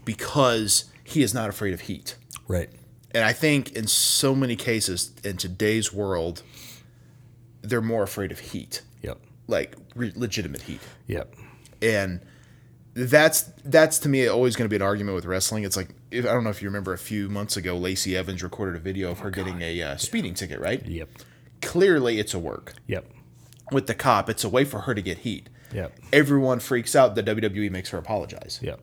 because 0.06 0.86
he 1.04 1.22
is 1.22 1.34
not 1.34 1.50
afraid 1.50 1.74
of 1.74 1.82
heat. 1.82 2.16
right 2.48 2.70
And 3.12 3.26
I 3.26 3.34
think 3.34 3.74
in 3.74 3.88
so 3.88 4.34
many 4.34 4.56
cases 4.56 5.12
in 5.22 5.36
today's 5.36 5.92
world, 5.92 6.44
they're 7.62 7.82
more 7.82 8.04
afraid 8.04 8.32
of 8.32 8.40
heat, 8.40 8.82
yep 9.02 9.18
like 9.48 9.76
re- 9.96 10.14
legitimate 10.16 10.62
heat. 10.62 10.80
yep 11.08 11.36
And 11.82 12.22
that's 13.08 13.44
that's 13.64 14.00
to 14.00 14.10
me 14.10 14.28
always 14.28 14.56
going 14.56 14.66
to 14.66 14.70
be 14.70 14.76
an 14.76 14.82
argument 14.82 15.16
with 15.16 15.26
wrestling. 15.26 15.64
It's 15.64 15.78
like 15.78 15.90
if, 16.12 16.26
I 16.26 16.30
don't 16.34 16.44
know 16.44 16.50
if 16.50 16.62
you 16.62 16.68
remember 16.68 16.94
a 16.94 16.98
few 16.98 17.30
months 17.30 17.56
ago, 17.58 17.78
Lacey 17.78 18.16
Evans 18.18 18.42
recorded 18.44 18.76
a 18.76 18.80
video 18.80 19.12
of 19.12 19.20
her 19.20 19.30
getting 19.32 19.62
a 19.62 19.82
uh, 19.82 19.98
speeding 19.98 20.34
ticket. 20.34 20.60
Right? 20.60 20.86
yep 20.86 21.10
Clearly, 21.62 22.20
it's 22.20 22.34
a 22.34 22.40
work 22.40 22.74
yep 22.88 23.06
with 23.72 23.88
the 23.88 23.94
cop. 23.96 24.30
It's 24.30 24.44
a 24.44 24.50
way 24.50 24.66
for 24.66 24.82
her 24.82 24.96
to 24.96 25.02
get 25.02 25.20
heat. 25.20 25.50
yep 25.74 25.92
Everyone 26.14 26.60
freaks 26.60 26.96
out 26.96 27.16
The 27.16 27.24
WWE 27.24 27.70
makes 27.72 27.90
her 27.90 27.98
apologize. 27.98 28.60
yep 28.62 28.80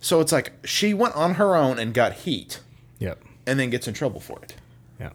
So 0.00 0.20
it's 0.20 0.32
like 0.32 0.52
she 0.64 0.94
went 0.94 1.14
on 1.16 1.34
her 1.34 1.54
own 1.56 1.78
and 1.78 1.94
got 1.94 2.12
heat, 2.12 2.60
yep 2.98 3.22
and 3.46 3.58
then 3.58 3.70
gets 3.70 3.88
in 3.88 3.94
trouble 3.94 4.20
for 4.20 4.38
it. 4.42 4.54
Yeah. 5.00 5.10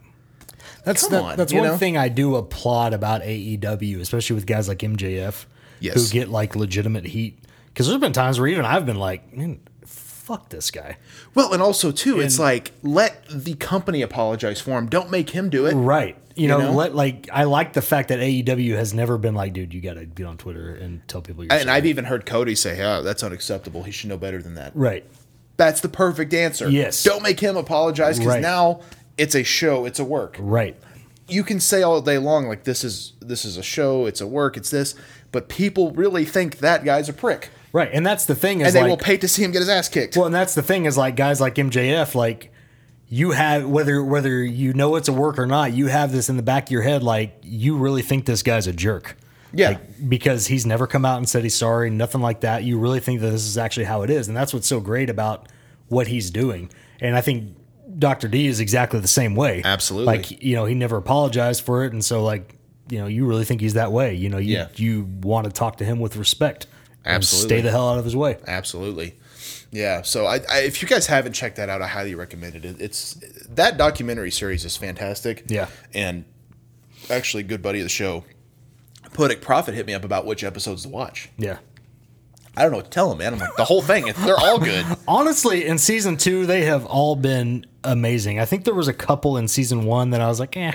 That's 0.84 1.02
Come 1.02 1.12
that, 1.12 1.22
on, 1.22 1.36
that's 1.36 1.52
one 1.52 1.62
know? 1.62 1.76
thing 1.76 1.96
I 1.96 2.08
do 2.08 2.34
applaud 2.36 2.92
about 2.94 3.22
AEW, 3.22 4.00
especially 4.00 4.34
with 4.34 4.46
guys 4.46 4.66
like 4.68 4.78
MJF 4.78 5.44
Yes. 5.80 5.94
who 5.94 6.12
get 6.12 6.30
like 6.30 6.56
legitimate 6.56 7.04
heat. 7.04 7.38
Because 7.74 7.88
there's 7.88 8.00
been 8.00 8.12
times 8.12 8.38
where 8.38 8.48
even 8.48 8.64
I've 8.64 8.86
been 8.86 8.96
like, 9.00 9.36
man, 9.36 9.58
fuck 9.84 10.48
this 10.48 10.70
guy. 10.70 10.96
Well, 11.34 11.52
and 11.52 11.60
also 11.60 11.90
too, 11.90 12.20
it's 12.20 12.38
like 12.38 12.70
let 12.82 13.26
the 13.28 13.54
company 13.54 14.00
apologize 14.00 14.60
for 14.60 14.78
him. 14.78 14.86
Don't 14.88 15.10
make 15.10 15.30
him 15.30 15.50
do 15.50 15.66
it. 15.66 15.74
Right. 15.74 16.16
You, 16.36 16.48
know, 16.48 16.58
know? 16.58 16.72
let 16.72 16.94
like 16.94 17.28
I 17.32 17.44
like 17.44 17.72
the 17.74 17.82
fact 17.82 18.08
that 18.08 18.20
AEW 18.20 18.74
has 18.76 18.94
never 18.94 19.18
been 19.18 19.34
like, 19.34 19.52
dude, 19.52 19.74
you 19.74 19.80
got 19.80 19.94
to 19.94 20.06
be 20.06 20.24
on 20.24 20.36
Twitter 20.36 20.74
and 20.74 21.06
tell 21.08 21.20
people 21.20 21.44
you're 21.44 21.52
And 21.52 21.64
sorry. 21.64 21.76
I've 21.76 21.86
even 21.86 22.04
heard 22.04 22.26
Cody 22.26 22.54
say, 22.54 22.78
"Yeah, 22.78 23.00
that's 23.00 23.22
unacceptable. 23.22 23.82
He 23.82 23.92
should 23.92 24.08
know 24.08 24.16
better 24.16 24.40
than 24.40 24.54
that." 24.54 24.72
right. 24.74 25.04
That's 25.56 25.80
the 25.80 25.88
perfect 25.88 26.34
answer. 26.34 26.68
Yes. 26.68 27.04
Don't 27.04 27.22
make 27.22 27.38
him 27.38 27.56
apologize 27.56 28.18
because 28.18 28.34
Right. 28.34 28.42
now 28.42 28.80
it's 29.16 29.36
a 29.36 29.44
show. 29.44 29.84
It's 29.84 30.00
a 30.00 30.04
work. 30.04 30.36
Right. 30.40 30.76
You 31.28 31.44
can 31.44 31.60
say 31.60 31.82
all 31.82 32.00
day 32.00 32.18
long 32.18 32.48
like 32.48 32.64
this 32.64 32.82
is 32.82 33.12
this 33.20 33.44
is 33.44 33.56
a 33.56 33.62
show. 33.62 34.06
It's 34.06 34.20
a 34.20 34.26
work. 34.26 34.56
It's 34.56 34.70
this. 34.70 34.96
But 35.30 35.48
people 35.48 35.92
really 35.92 36.24
think 36.24 36.58
that 36.58 36.84
guy's 36.84 37.08
a 37.08 37.12
prick, 37.12 37.50
Right. 37.74 37.90
And 37.92 38.06
that's 38.06 38.26
the 38.26 38.36
thing 38.36 38.60
is 38.60 38.68
and 38.68 38.76
they 38.76 38.80
like, 38.82 38.88
will 38.88 38.96
pay 38.96 39.16
to 39.16 39.26
see 39.26 39.42
him 39.42 39.50
get 39.50 39.58
his 39.58 39.68
ass 39.68 39.88
kicked. 39.88 40.16
Well, 40.16 40.26
and 40.26 40.34
that's 40.34 40.54
the 40.54 40.62
thing 40.62 40.84
is 40.84 40.96
like 40.96 41.16
guys 41.16 41.40
like 41.40 41.56
MJF, 41.56 42.14
like 42.14 42.52
you 43.08 43.32
have 43.32 43.66
whether 43.66 44.02
whether 44.02 44.44
you 44.44 44.72
know 44.74 44.94
it's 44.94 45.08
a 45.08 45.12
work 45.12 45.40
or 45.40 45.46
not, 45.46 45.72
you 45.72 45.88
have 45.88 46.12
this 46.12 46.28
in 46.28 46.36
the 46.36 46.42
back 46.44 46.66
of 46.66 46.70
your 46.70 46.82
head, 46.82 47.02
like 47.02 47.36
you 47.42 47.76
really 47.76 48.02
think 48.02 48.26
this 48.26 48.44
guy's 48.44 48.68
a 48.68 48.72
jerk. 48.72 49.16
Yeah. 49.52 49.70
Like, 49.70 50.08
because 50.08 50.46
he's 50.46 50.64
never 50.64 50.86
come 50.86 51.04
out 51.04 51.18
and 51.18 51.28
said 51.28 51.42
he's 51.42 51.56
sorry, 51.56 51.90
nothing 51.90 52.20
like 52.20 52.42
that. 52.42 52.62
You 52.62 52.78
really 52.78 53.00
think 53.00 53.20
that 53.22 53.30
this 53.30 53.44
is 53.44 53.58
actually 53.58 53.84
how 53.86 54.02
it 54.02 54.10
is, 54.10 54.28
and 54.28 54.36
that's 54.36 54.54
what's 54.54 54.68
so 54.68 54.78
great 54.78 55.10
about 55.10 55.48
what 55.88 56.06
he's 56.06 56.30
doing. 56.30 56.70
And 57.00 57.16
I 57.16 57.22
think 57.22 57.56
Dr. 57.98 58.28
D 58.28 58.46
is 58.46 58.60
exactly 58.60 59.00
the 59.00 59.08
same 59.08 59.34
way. 59.34 59.62
Absolutely. 59.64 60.06
Like 60.16 60.42
you 60.42 60.54
know, 60.54 60.64
he 60.64 60.76
never 60.76 60.96
apologized 60.96 61.64
for 61.64 61.84
it, 61.84 61.92
and 61.92 62.04
so 62.04 62.22
like 62.22 62.54
you 62.88 62.98
know, 62.98 63.08
you 63.08 63.26
really 63.26 63.44
think 63.44 63.60
he's 63.60 63.74
that 63.74 63.90
way. 63.90 64.14
You 64.14 64.28
know, 64.28 64.38
you 64.38 64.54
Yeah. 64.54 64.68
you 64.76 65.08
want 65.22 65.46
to 65.46 65.52
talk 65.52 65.78
to 65.78 65.84
him 65.84 65.98
with 65.98 66.16
respect. 66.16 66.68
Absolutely. 67.04 67.48
stay 67.48 67.60
the 67.62 67.70
hell 67.70 67.88
out 67.90 67.98
of 67.98 68.04
his 68.04 68.16
way. 68.16 68.38
Absolutely. 68.46 69.14
Yeah. 69.70 70.02
So 70.02 70.26
I, 70.26 70.40
I, 70.50 70.58
if 70.60 70.80
you 70.82 70.88
guys 70.88 71.06
haven't 71.06 71.32
checked 71.32 71.56
that 71.56 71.68
out, 71.68 71.82
I 71.82 71.86
highly 71.88 72.14
recommend 72.14 72.54
it. 72.56 72.64
It- 72.64 72.80
It's 72.80 73.14
that 73.50 73.76
documentary 73.76 74.30
series 74.30 74.64
is 74.64 74.76
fantastic. 74.76 75.44
Yeah. 75.48 75.66
And 75.92 76.24
actually, 77.10 77.42
good 77.42 77.60
buddy 77.62 77.80
of 77.80 77.84
the 77.84 77.88
show, 77.90 78.24
Poetic 79.12 79.40
Prophet, 79.42 79.74
hit 79.74 79.86
me 79.86 79.94
up 79.94 80.04
about 80.04 80.26
which 80.26 80.42
episodes 80.44 80.82
to 80.84 80.88
watch. 80.88 81.28
Yeah. 81.38 81.58
I 82.56 82.62
don't 82.62 82.70
know 82.70 82.76
what 82.78 82.84
to 82.84 82.90
tell 82.90 83.10
him, 83.10 83.18
man. 83.18 83.32
I'm 83.32 83.40
like 83.40 83.56
the 83.56 83.64
whole 83.64 83.82
thing. 83.82 84.12
They're 84.18 84.38
all 84.38 84.60
good. 84.60 84.86
Honestly, 85.08 85.66
in 85.66 85.76
season 85.76 86.16
two, 86.16 86.46
they 86.46 86.62
have 86.66 86.86
all 86.86 87.16
been 87.16 87.66
amazing. 87.82 88.38
I 88.38 88.44
think 88.44 88.64
there 88.64 88.74
was 88.74 88.86
a 88.86 88.92
couple 88.92 89.36
in 89.36 89.48
season 89.48 89.84
one 89.84 90.10
that 90.10 90.20
I 90.20 90.28
was 90.28 90.38
like, 90.38 90.56
eh, 90.56 90.72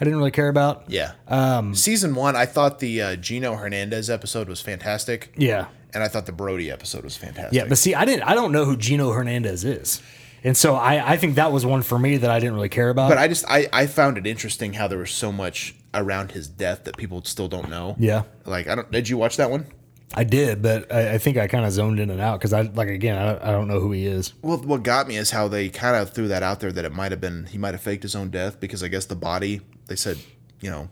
I 0.00 0.04
didn't 0.04 0.18
really 0.18 0.30
care 0.30 0.48
about. 0.48 0.84
Yeah. 0.88 1.12
Um, 1.28 1.74
Season 1.74 2.14
one, 2.14 2.34
I 2.34 2.46
thought 2.46 2.78
the 2.78 3.02
uh, 3.02 3.16
Gino 3.16 3.54
Hernandez 3.54 4.08
episode 4.08 4.48
was 4.48 4.60
fantastic. 4.60 5.32
Yeah. 5.36 5.66
And 5.92 6.02
I 6.02 6.08
thought 6.08 6.26
the 6.26 6.32
Brody 6.32 6.70
episode 6.70 7.04
was 7.04 7.16
fantastic. 7.16 7.52
Yeah. 7.52 7.66
But 7.68 7.76
see, 7.76 7.94
I 7.94 8.04
didn't, 8.04 8.22
I 8.22 8.34
don't 8.34 8.52
know 8.52 8.64
who 8.64 8.76
Gino 8.76 9.10
Hernandez 9.10 9.64
is. 9.64 10.00
And 10.42 10.56
so 10.56 10.74
I, 10.74 11.12
I 11.12 11.16
think 11.18 11.34
that 11.34 11.52
was 11.52 11.66
one 11.66 11.82
for 11.82 11.98
me 11.98 12.16
that 12.16 12.30
I 12.30 12.38
didn't 12.38 12.54
really 12.54 12.70
care 12.70 12.88
about. 12.88 13.10
But 13.10 13.18
I 13.18 13.28
just 13.28 13.44
I, 13.46 13.68
I 13.72 13.86
found 13.86 14.16
it 14.16 14.26
interesting 14.26 14.72
how 14.72 14.88
there 14.88 14.98
was 14.98 15.10
so 15.10 15.30
much 15.30 15.74
around 15.92 16.32
his 16.32 16.48
death 16.48 16.84
that 16.84 16.96
people 16.96 17.22
still 17.24 17.48
don't 17.48 17.68
know. 17.68 17.96
Yeah. 17.98 18.22
Like 18.46 18.66
I 18.66 18.74
don't. 18.74 18.90
Did 18.90 19.08
you 19.08 19.18
watch 19.18 19.36
that 19.36 19.50
one? 19.50 19.66
I 20.14 20.24
did, 20.24 20.60
but 20.60 20.92
I, 20.92 21.14
I 21.14 21.18
think 21.18 21.36
I 21.36 21.46
kind 21.46 21.64
of 21.64 21.70
zoned 21.70 22.00
in 22.00 22.10
and 22.10 22.20
out 22.20 22.40
because 22.40 22.52
I, 22.52 22.62
like, 22.62 22.88
again, 22.88 23.16
I, 23.16 23.50
I 23.50 23.52
don't 23.52 23.68
know 23.68 23.78
who 23.78 23.92
he 23.92 24.06
is. 24.06 24.32
Well, 24.42 24.58
what 24.58 24.82
got 24.82 25.06
me 25.06 25.16
is 25.16 25.30
how 25.30 25.46
they 25.46 25.68
kind 25.68 25.94
of 25.94 26.10
threw 26.10 26.26
that 26.28 26.42
out 26.42 26.58
there 26.58 26.72
that 26.72 26.84
it 26.84 26.92
might 26.92 27.12
have 27.12 27.20
been 27.20 27.46
he 27.46 27.58
might 27.58 27.74
have 27.74 27.80
faked 27.80 28.02
his 28.02 28.16
own 28.16 28.30
death 28.30 28.58
because 28.58 28.82
I 28.82 28.88
guess 28.88 29.04
the 29.04 29.14
body 29.14 29.60
they 29.90 29.96
said 29.96 30.16
you 30.62 30.70
know 30.70 30.88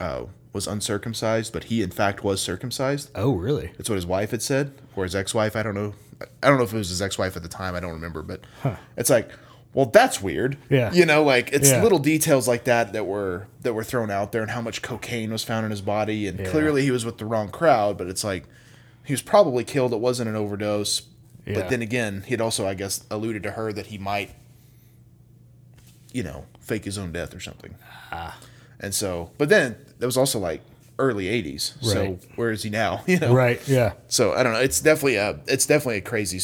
uh, 0.00 0.24
was 0.52 0.66
uncircumcised, 0.66 1.52
but 1.52 1.64
he 1.64 1.82
in 1.82 1.90
fact 1.90 2.22
was 2.24 2.40
circumcised. 2.40 3.10
Oh, 3.14 3.34
really? 3.34 3.72
That's 3.76 3.90
what 3.90 3.96
his 3.96 4.06
wife 4.06 4.30
had 4.30 4.40
said 4.42 4.72
or 4.94 5.04
his 5.04 5.14
ex-wife. 5.14 5.54
I 5.56 5.62
don't 5.62 5.74
know. 5.74 5.92
I 6.42 6.48
don't 6.48 6.56
know 6.56 6.64
if 6.64 6.72
it 6.72 6.76
was 6.78 6.88
his 6.88 7.02
ex-wife 7.02 7.36
at 7.36 7.42
the 7.42 7.48
time. 7.48 7.74
I 7.74 7.80
don't 7.80 7.92
remember, 7.92 8.22
but 8.22 8.40
it's 8.96 9.10
like, 9.10 9.30
well, 9.74 9.86
that's 9.86 10.22
weird. 10.22 10.56
Yeah. 10.70 10.90
you 10.92 11.04
know, 11.04 11.22
like 11.22 11.52
it's 11.52 11.70
Yeah. 11.70 11.82
little 11.82 11.98
details 11.98 12.46
like 12.48 12.64
that 12.64 12.92
that 12.94 13.06
were 13.06 13.48
that 13.62 13.74
were 13.74 13.84
thrown 13.84 14.10
out 14.10 14.32
there, 14.32 14.40
and 14.42 14.50
how 14.50 14.62
much 14.62 14.80
cocaine 14.80 15.30
was 15.32 15.44
found 15.44 15.64
in 15.66 15.70
his 15.70 15.82
body, 15.82 16.26
and 16.26 16.38
Yeah. 16.40 16.50
clearly 16.50 16.82
he 16.82 16.90
was 16.90 17.04
with 17.04 17.18
the 17.18 17.26
wrong 17.26 17.50
crowd. 17.50 17.98
But 17.98 18.06
it's 18.06 18.24
like 18.24 18.44
he 19.04 19.12
was 19.12 19.20
probably 19.22 19.64
killed. 19.64 19.92
It 19.92 20.00
wasn't 20.00 20.28
an 20.30 20.36
overdose. 20.36 21.02
Yeah. 21.46 21.54
But 21.54 21.68
then 21.70 21.82
again, 21.82 22.24
he'd 22.26 22.40
also, 22.40 22.66
I 22.66 22.74
guess, 22.74 23.04
alluded 23.10 23.42
to 23.44 23.52
her 23.52 23.72
that 23.72 23.86
he 23.86 23.98
might, 23.98 24.34
you 26.12 26.22
know, 26.22 26.44
fake 26.66 26.84
his 26.84 26.98
own 26.98 27.12
death 27.12 27.34
or 27.34 27.40
something. 27.40 27.74
Ah. 28.12 28.36
And 28.80 28.94
so, 28.94 29.30
but 29.38 29.48
then 29.48 29.76
that 29.98 30.06
was 30.06 30.16
also 30.16 30.38
like 30.38 30.60
early 30.98 31.26
'80s. 31.26 31.82
So 31.82 32.18
where 32.36 32.50
is 32.50 32.62
he 32.62 32.70
now? 32.70 33.02
You 33.06 33.18
know, 33.18 33.32
Right. 33.34 33.60
Yeah. 33.66 33.94
so 34.08 34.32
I 34.34 34.42
don't 34.42 34.52
know. 34.52 34.60
It's 34.60 34.80
definitely 34.80 35.16
a 35.16 35.40
it's 35.46 35.66
definitely 35.66 35.98
a 35.98 36.02
crazy 36.02 36.40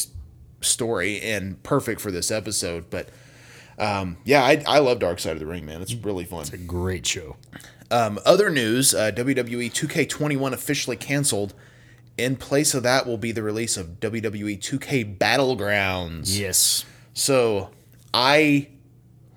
story 0.61 1.21
and 1.21 1.61
perfect 1.63 2.01
for 2.01 2.09
this 2.11 2.31
episode. 2.31 2.89
But 2.89 3.09
um, 3.77 4.17
yeah, 4.23 4.43
I 4.43 4.63
I 4.67 4.79
love 4.79 4.99
Dark 4.99 5.19
Side 5.19 5.33
of 5.33 5.39
the 5.39 5.45
Ring, 5.45 5.65
man. 5.65 5.81
It's 5.81 5.93
really 5.93 6.25
fun. 6.25 6.41
It's 6.41 6.53
a 6.53 6.57
great 6.57 7.05
show. 7.05 7.35
Um, 7.91 8.19
other 8.25 8.49
news: 8.49 8.93
uh, 8.95 9.11
WWE 9.11 9.71
2K21 9.71 10.53
officially 10.53 10.95
canceled. 10.97 11.53
In 12.15 12.35
place 12.35 12.75
of 12.75 12.83
that 12.83 13.07
will 13.07 13.17
be 13.17 13.31
the 13.31 13.41
release 13.41 13.75
of 13.75 13.99
WWE 13.99 14.59
2K 14.59 15.17
Battlegrounds. 15.17 16.39
Yes. 16.39 16.85
So 17.15 17.71
I 18.13 18.69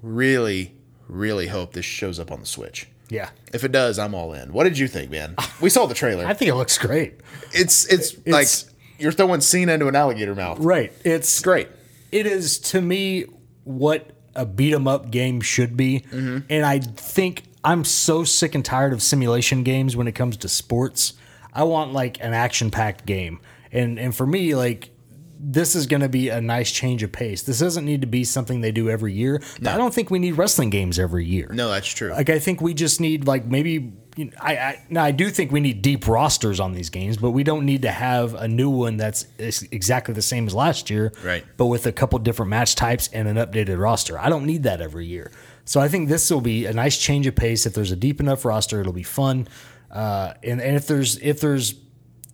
really, 0.03 0.76
really 1.09 1.47
hope 1.49 1.73
this 1.73 1.85
shows 1.85 2.19
up 2.19 2.31
on 2.33 2.41
the 2.41 2.47
Switch. 2.47 2.89
Yeah. 3.09 3.31
If 3.53 3.63
it 3.65 3.71
does, 3.73 3.99
I'm 3.99 4.15
all 4.15 4.33
in. 4.33 4.53
What 4.53 4.65
did 4.65 4.79
you 4.79 4.89
think, 4.89 5.11
man? 5.11 5.37
We 5.61 5.71
saw 5.71 5.87
the 5.87 5.95
trailer. 5.95 6.27
I 6.27 6.35
think 6.35 6.51
it 6.51 6.55
looks 6.57 6.77
great. 6.79 7.15
It's 7.53 7.85
it's, 7.87 8.17
like 8.27 8.43
It's- 8.45 8.71
you're 8.99 9.13
throwing 9.13 9.41
Cena 9.41 9.75
into 9.75 9.87
an 9.89 9.95
alligator 9.95 10.35
mouth. 10.35 10.59
Right. 10.59 10.93
It's 11.05 11.41
Great. 11.41 11.69
it 12.11 12.27
is 12.27 12.59
to 12.59 12.81
me 12.81 13.27
what 13.65 14.11
a 14.35 14.45
beat 14.47 14.73
'em 14.75 14.89
up 14.89 15.11
game 15.11 15.41
should 15.41 15.77
be. 15.77 16.01
Mm-hmm. 16.11 16.39
And 16.51 16.65
I 16.67 16.79
think 16.81 17.45
I'm 17.63 17.85
so 17.85 18.25
sick 18.25 18.55
and 18.55 18.65
tired 18.65 18.93
of 18.93 19.03
simulation 19.03 19.63
games 19.63 19.97
when 19.97 20.07
it 20.09 20.13
comes 20.13 20.37
to 20.39 20.49
sports. 20.49 21.13
I 21.53 21.63
want 21.65 21.93
like 21.93 22.19
an 22.23 22.33
action 22.35 22.71
packed 22.71 23.07
game. 23.07 23.39
And 23.73 23.99
and 23.99 24.15
for 24.15 24.27
me, 24.27 24.55
like 24.55 24.91
this 25.39 25.75
is 25.75 25.87
going 25.87 26.01
to 26.01 26.09
be 26.09 26.29
a 26.29 26.41
nice 26.41 26.71
change 26.73 27.03
of 27.03 27.13
pace. 27.13 27.43
This 27.43 27.59
doesn't 27.59 27.85
need 27.85 28.01
to 28.01 28.07
be 28.07 28.25
something 28.25 28.61
they 28.61 28.73
do 28.73 28.89
every 28.89 29.13
year. 29.13 29.43
But 29.61 29.75
I 29.75 29.77
don't 29.77 29.93
think 29.93 30.11
we 30.11 30.19
need 30.19 30.33
wrestling 30.33 30.71
games 30.71 30.99
every 30.99 31.25
year. 31.25 31.49
No, 31.53 31.71
that's 31.71 31.89
true. 31.89 32.11
Like 32.11 32.31
I 32.31 32.39
think 32.39 32.61
we 32.61 32.75
just 32.75 33.01
need 33.01 33.27
like 33.27 33.45
maybe 33.45 33.93
you 34.17 34.27
know, 34.27 34.33
I, 34.41 34.57
I 34.57 34.87
now 34.89 35.05
I 35.05 35.11
do 35.11 35.29
think 35.29 35.53
we 35.53 35.61
need 35.61 35.83
deep 35.83 36.09
rosters 36.09 36.59
on 36.59 36.73
these 36.73 36.89
games, 36.89 37.17
but 37.19 37.31
we 37.33 37.45
don't 37.45 37.67
need 37.67 37.83
to 37.83 37.91
have 37.91 38.35
a 38.35 38.49
new 38.49 38.71
one 38.71 38.97
that's 38.97 39.27
exactly 39.39 40.15
the 40.15 40.23
same 40.23 40.47
as 40.47 40.55
last 40.55 40.89
year, 40.91 41.13
Right. 41.23 41.45
But 41.57 41.67
with 41.67 41.87
a 41.87 41.93
couple 41.93 42.19
different 42.19 42.51
match 42.51 42.75
types 42.75 43.09
and 43.13 43.29
an 43.29 43.37
updated 43.37 43.79
roster. 43.79 44.19
I 44.19 44.29
don't 44.29 44.47
need 44.47 44.63
that 44.63 44.81
every 44.81 45.07
year. 45.07 45.31
So 45.65 45.81
I 45.81 45.89
think 45.89 46.09
this 46.09 46.31
will 46.31 46.41
be 46.41 46.67
a 46.67 46.73
nice 46.73 46.97
change 46.97 47.27
of 47.27 47.35
pace. 47.35 47.67
If 47.67 47.75
there's 47.75 47.91
a 47.91 47.97
deep 47.97 48.21
enough 48.21 48.45
roster, 48.45 48.81
it'll 48.81 48.93
be 48.93 49.03
fun. 49.03 49.49
Uh, 49.91 50.35
and 50.43 50.61
and 50.61 50.77
if 50.77 50.87
there's 50.87 51.19
if 51.19 51.41
there's 51.41 51.75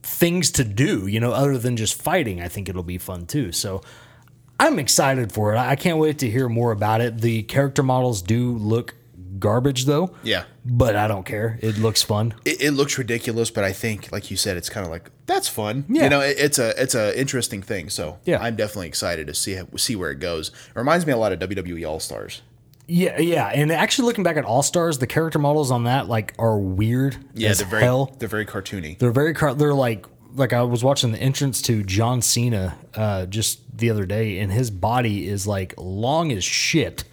things 0.03 0.51
to 0.53 0.65
do, 0.65 1.07
you 1.07 1.21
know, 1.21 1.33
other 1.33 1.59
than 1.59 1.77
just 1.77 2.01
fighting, 2.01 2.41
I 2.41 2.49
think 2.49 2.69
it'll 2.69 2.83
be 2.83 2.99
fun 2.99 3.27
too. 3.27 3.53
So 3.53 3.83
I'm 4.59 4.79
excited 4.79 5.33
for 5.33 5.55
it. 5.55 5.59
I 5.59 5.77
can't 5.77 5.99
wait 5.99 6.19
to 6.21 6.31
hear 6.31 6.49
more 6.49 6.73
about 6.73 7.01
it. 7.01 7.21
The 7.21 7.43
character 7.45 7.83
models 7.83 8.23
do 8.23 8.53
look 8.57 8.95
garbage 9.39 9.87
though. 9.87 10.15
Yeah. 10.23 10.45
But 10.65 10.95
I 10.95 11.09
don't 11.09 11.25
care. 11.27 11.59
It 11.63 11.79
looks 11.79 12.03
fun. 12.03 12.35
it, 12.45 12.61
it 12.63 12.71
looks 12.73 12.97
ridiculous, 12.99 13.51
but 13.51 13.65
I 13.65 13.73
think, 13.73 14.13
like 14.13 14.31
you 14.31 14.37
said, 14.37 14.57
it's 14.57 14.69
kind 14.69 14.87
of 14.87 14.93
like 14.93 15.11
that's 15.27 15.49
fun. 15.49 15.85
Yeah. 15.89 16.05
You 16.05 16.11
know, 16.11 16.21
it, 16.21 16.37
it's 16.39 16.59
a 16.59 16.81
it's 16.81 16.95
a 16.95 17.19
interesting 17.19 17.63
thing. 17.63 17.89
So 17.91 18.19
Yeah. 18.25 18.41
I'm 18.41 18.55
definitely 18.57 18.89
excited 18.89 19.27
to 19.27 19.35
see 19.35 19.59
see 19.77 19.97
where 19.97 20.11
it 20.11 20.21
goes. 20.21 20.49
It 20.51 20.77
reminds 20.79 21.07
me 21.07 21.13
a 21.13 21.17
lot 21.17 21.33
of 21.33 21.41
WWE 21.41 21.89
All 21.89 21.99
Stars. 22.01 22.43
Yeah, 22.89 23.19
yeah. 23.21 23.47
And 23.49 23.71
actually 23.73 24.07
looking 24.07 24.25
back 24.25 24.37
at 24.37 24.45
All 24.45 24.63
Stars, 24.63 24.99
the 24.99 25.07
character 25.07 25.39
models 25.39 25.71
on 25.71 25.85
that 25.85 26.09
like 26.09 26.35
are 26.39 26.59
weird 26.59 27.17
Yeah, 27.35 27.53
they're 27.55 27.67
very 27.67 27.83
hell. 27.83 28.15
they're 28.19 28.29
very 28.29 28.45
cartoony. 28.47 28.99
They're 28.99 29.13
very 29.13 29.35
car- 29.35 29.55
they're 29.55 29.75
like 29.75 30.07
like 30.35 30.53
I 30.53 30.63
was 30.63 30.83
watching 30.83 31.13
the 31.13 31.19
entrance 31.19 31.61
to 31.63 31.83
John 31.83 32.23
Cena 32.23 32.77
uh, 32.95 33.27
just 33.27 33.61
the 33.77 33.91
other 33.91 34.07
day, 34.07 34.39
and 34.39 34.51
his 34.51 34.71
body 34.71 35.29
is 35.29 35.47
like 35.47 35.75
long 35.77 36.33
as 36.33 36.43
shit, 36.43 37.05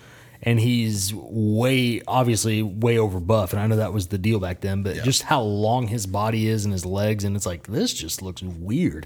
and 0.41 0.57
he's 0.59 1.13
way 1.13 2.01
obviously 2.07 2.63
way 2.63 2.97
over 2.97 3.19
buff, 3.19 3.51
and 3.53 3.61
I 3.61 3.67
know 3.67 3.75
that 3.75 3.91
was 3.93 4.07
the 4.07 4.17
deal 4.17 4.39
back 4.39 4.61
then, 4.61 4.83
but 4.83 5.03
just 5.03 5.23
how 5.23 5.41
long 5.41 5.87
his 5.87 6.07
body 6.07 6.47
is 6.47 6.63
and 6.65 6.71
his 6.73 6.85
legs, 6.85 7.23
and 7.25 7.35
it's 7.35 7.45
like 7.45 7.67
this 7.67 7.93
just 7.93 8.21
looks 8.21 8.41
weird. 8.41 9.05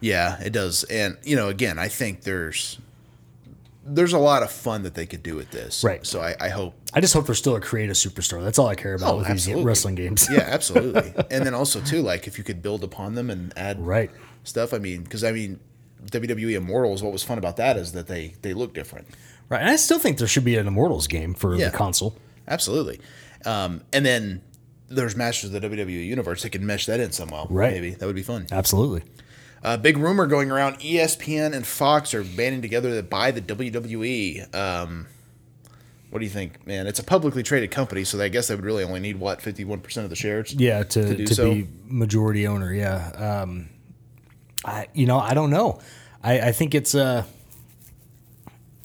Yeah, 0.00 0.38
it 0.42 0.50
does. 0.52 0.84
And 0.84 1.16
you 1.24 1.34
know, 1.34 1.48
again, 1.48 1.78
I 1.78 1.88
think 1.88 2.22
there's 2.22 2.78
there's 3.86 4.12
a 4.14 4.18
lot 4.18 4.42
of 4.42 4.50
fun 4.50 4.82
that 4.84 4.94
they 4.94 5.04
could 5.06 5.22
do 5.22 5.36
with 5.36 5.50
this. 5.50 5.84
Right. 5.84 6.04
So 6.06 6.20
I, 6.20 6.34
I 6.40 6.48
hope. 6.48 6.74
I 6.94 7.00
just 7.00 7.12
hope 7.12 7.26
they're 7.26 7.34
still 7.34 7.56
a 7.56 7.60
creative 7.60 7.96
superstar. 7.96 8.42
That's 8.42 8.58
all 8.58 8.66
I 8.68 8.74
care 8.74 8.94
about 8.94 9.12
Oh, 9.14 9.18
with 9.18 9.26
absolutely. 9.26 9.60
these 9.62 9.66
wrestling 9.66 9.94
games. 9.94 10.28
Yeah, 10.30 10.38
absolutely. 10.46 11.12
and 11.30 11.44
then 11.44 11.52
also 11.54 11.80
too, 11.80 12.00
like 12.02 12.26
if 12.26 12.38
you 12.38 12.44
could 12.44 12.62
build 12.62 12.82
upon 12.82 13.14
them 13.14 13.28
and 13.30 13.52
add 13.56 13.78
Right. 13.84 14.10
stuff. 14.44 14.72
I 14.72 14.78
mean, 14.78 15.02
because 15.02 15.22
I 15.22 15.32
mean, 15.32 15.60
WWE 16.10 16.54
Immortals. 16.56 17.02
What 17.02 17.12
was 17.12 17.22
fun 17.22 17.38
about 17.38 17.56
that 17.58 17.76
is 17.76 17.92
that 17.92 18.06
they 18.06 18.34
they 18.42 18.54
look 18.54 18.74
different. 18.74 19.06
Right. 19.48 19.60
And 19.60 19.68
I 19.70 19.76
still 19.76 19.98
think 19.98 20.18
there 20.18 20.28
should 20.28 20.44
be 20.44 20.56
an 20.56 20.66
Immortals 20.66 21.06
game 21.06 21.34
for 21.34 21.54
Yeah. 21.54 21.68
the 21.70 21.76
console. 21.76 22.16
Absolutely. 22.48 23.00
Um, 23.44 23.82
and 23.92 24.04
then 24.06 24.42
there's 24.88 25.16
Masters 25.16 25.52
of 25.52 25.60
the 25.60 25.68
WWE 25.68 26.06
Universe. 26.06 26.42
They 26.42 26.48
can 26.50 26.64
mesh 26.64 26.86
that 26.86 27.00
in 27.00 27.12
somehow. 27.12 27.46
Right. 27.50 27.72
Maybe 27.72 27.90
that 27.90 28.06
would 28.06 28.14
be 28.14 28.22
fun. 28.22 28.46
Absolutely. 28.52 29.02
Uh, 29.64 29.78
big 29.78 29.96
rumor 29.96 30.26
going 30.26 30.50
around: 30.50 30.78
ESPN 30.80 31.54
and 31.54 31.66
Fox 31.66 32.12
are 32.12 32.22
banding 32.22 32.60
together 32.60 32.94
to 32.94 33.02
buy 33.02 33.30
the 33.30 33.40
WWE. 33.40 34.54
Um, 34.54 35.06
what 36.10 36.18
do 36.18 36.26
you 36.26 36.30
think, 36.30 36.66
man? 36.66 36.86
It's 36.86 36.98
a 36.98 37.02
publicly 37.02 37.42
traded 37.42 37.70
company, 37.70 38.04
so 38.04 38.20
I 38.20 38.28
guess 38.28 38.48
they 38.48 38.54
would 38.54 38.64
really 38.64 38.84
only 38.84 39.00
need 39.00 39.16
what 39.16 39.40
fifty-one 39.40 39.80
percent 39.80 40.04
of 40.04 40.10
the 40.10 40.16
shares. 40.16 40.52
Yeah, 40.54 40.82
to, 40.82 41.02
To 41.02 41.16
to, 41.16 41.24
do 41.24 41.26
so? 41.26 41.54
be 41.54 41.66
majority 41.86 42.46
owner. 42.46 42.72
Yeah. 42.72 43.08
Um, 43.42 43.70
I 44.64 44.88
you 44.92 45.06
know 45.06 45.18
I 45.18 45.32
don't 45.34 45.50
know. 45.50 45.80
I, 46.22 46.40
I 46.48 46.52
think 46.52 46.74
it's 46.74 46.94
uh 46.94 47.24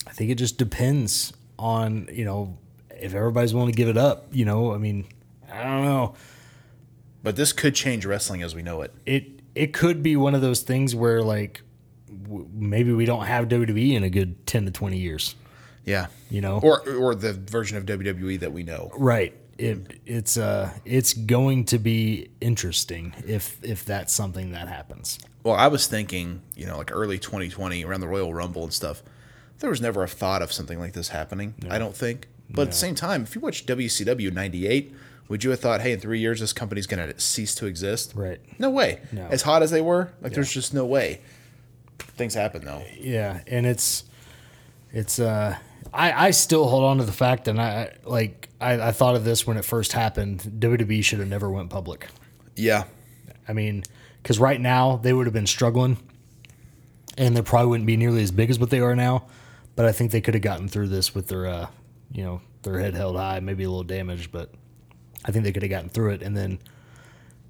I 0.08 0.12
think 0.12 0.32
it 0.32 0.36
just 0.36 0.58
depends 0.58 1.34
on 1.58 2.08
you 2.12 2.26
know 2.26 2.58
if 2.92 3.14
everybody's 3.14 3.54
willing 3.54 3.72
to 3.72 3.78
give 3.78 3.90
it 3.90 3.98
up. 3.98 4.28
You 4.32 4.46
know, 4.46 4.74
I 4.74 4.78
mean, 4.78 5.06
I 5.52 5.64
don't 5.64 5.84
know. 5.84 6.16
But 7.22 7.36
this 7.36 7.52
could 7.52 7.76
change 7.76 8.06
wrestling 8.06 8.42
as 8.44 8.56
we 8.56 8.62
know 8.62 8.82
it. 8.82 8.94
It 9.06 9.39
it 9.60 9.74
could 9.74 10.02
be 10.02 10.16
one 10.16 10.36
of 10.36 10.42
those 10.42 10.62
things 10.62 10.96
where 10.96 11.22
like 11.22 11.62
w- 12.24 12.48
maybe 12.54 12.94
we 12.94 13.04
don't 13.04 13.26
have 13.26 13.50
WWE 13.50 13.94
in 13.94 14.06
a 14.06 14.10
good 14.10 14.48
ten 14.48 14.64
to 14.66 14.72
twenty 14.72 14.98
years. 14.98 15.36
Yeah. 15.84 16.08
You 16.30 16.40
know? 16.40 16.62
or 16.64 16.88
or 16.90 17.14
the 17.14 17.34
version 17.34 17.78
of 17.78 17.86
WWE 17.86 18.40
that 18.40 18.54
we 18.54 18.64
know. 18.64 18.90
Right. 18.98 19.36
It 19.58 20.00
it's 20.06 20.38
uh 20.38 20.72
it's 20.86 21.14
going 21.14 21.66
to 21.66 21.78
be 21.78 22.30
interesting 22.40 23.14
if 23.28 23.60
if 23.62 23.84
that's 23.84 24.14
something 24.14 24.54
that 24.54 24.70
happens. 24.70 25.20
Well, 25.44 25.56
I 25.56 25.68
was 25.68 25.88
thinking, 25.88 26.42
you 26.56 26.66
know, 26.66 26.78
like 26.78 26.92
early 26.94 27.20
2020 27.20 27.84
around 27.84 28.00
the 28.00 28.08
Royal 28.08 28.34
Rumble 28.34 28.64
and 28.64 28.74
stuff. 28.74 29.04
There 29.60 29.70
was 29.70 29.82
never 29.82 30.04
a 30.04 30.08
thought 30.08 30.42
of 30.42 30.54
something 30.54 30.80
like 30.80 30.94
this 30.94 31.10
happening. 31.10 31.54
I 31.70 31.80
don't 31.80 31.96
think. 31.96 32.30
But 32.50 32.62
at 32.64 32.68
the 32.72 32.78
same 32.78 32.96
time, 32.96 33.24
if 33.24 33.36
you 33.36 33.42
watch 33.42 33.66
WCW 33.66 34.32
'98, 34.32 34.96
would 35.30 35.44
you 35.44 35.52
have 35.52 35.60
thought, 35.60 35.82
hey, 35.82 35.94
in 35.94 36.00
three 36.00 36.20
years 36.20 36.40
this 36.42 36.52
company's 36.52 36.88
going 36.88 37.08
to 37.08 37.20
cease 37.20 37.56
to 37.56 37.66
exist? 37.66 38.14
Right. 38.16 38.42
No 38.60 38.70
way. 38.70 39.00
No. 39.12 39.28
As 39.28 39.44
hot 39.44 39.64
as 39.64 39.72
they 39.72 39.82
were, 39.82 40.12
like 40.22 40.34
there's 40.34 40.52
just 40.52 40.74
no 40.74 40.86
way. 40.86 41.22
Things 42.00 42.34
happen 42.34 42.66
though. 42.66 42.84
Yeah, 43.00 43.42
and 43.48 43.66
it's 43.66 44.04
it's 44.92 45.20
uh 45.20 45.58
I 45.94 46.28
I 46.28 46.32
still 46.32 46.68
hold 46.68 46.84
on 46.84 46.98
to 46.98 47.04
the 47.06 47.12
fact 47.14 47.48
and 47.48 47.62
I 47.62 47.96
like 48.04 48.50
I, 48.60 48.90
I 48.90 48.92
thought 48.92 49.16
of 49.16 49.24
this 49.24 49.48
when 49.48 49.56
it 49.58 49.64
first 49.64 49.94
happened. 49.94 50.42
WWE 50.60 51.04
should 51.04 51.20
have 51.20 51.28
never 51.30 51.50
went 51.50 51.70
public. 51.70 52.08
Yeah. 52.56 52.86
I 53.48 53.54
mean, 53.54 53.84
because 54.22 54.40
right 54.40 54.60
now 54.60 54.98
they 54.98 55.14
would 55.14 55.26
have 55.26 55.34
been 55.34 55.48
struggling, 55.48 55.98
and 57.18 57.36
they 57.36 57.42
probably 57.42 57.70
wouldn't 57.70 57.88
be 57.88 57.98
nearly 57.98 58.22
as 58.22 58.32
big 58.32 58.50
as 58.50 58.60
what 58.60 58.70
they 58.70 58.80
are 58.80 58.96
now. 58.96 59.28
But 59.76 59.86
I 59.86 59.92
think 59.92 60.12
they 60.12 60.22
could 60.22 60.34
have 60.34 60.44
gotten 60.44 60.68
through 60.68 60.90
this 60.90 61.16
with 61.16 61.28
their, 61.28 61.48
uh, 61.48 61.68
you 62.12 62.24
know, 62.24 62.42
their 62.64 62.80
head 62.80 62.96
held 62.96 63.16
high, 63.16 63.40
maybe 63.40 63.64
a 63.64 63.70
little 63.70 63.84
damaged, 63.84 64.32
but 64.32 64.52
I 65.26 65.32
think 65.32 65.44
they 65.44 65.52
could 65.52 65.64
have 65.64 65.70
gotten 65.70 65.90
through 65.90 66.12
it 66.12 66.22
and 66.24 66.36
then 66.36 66.60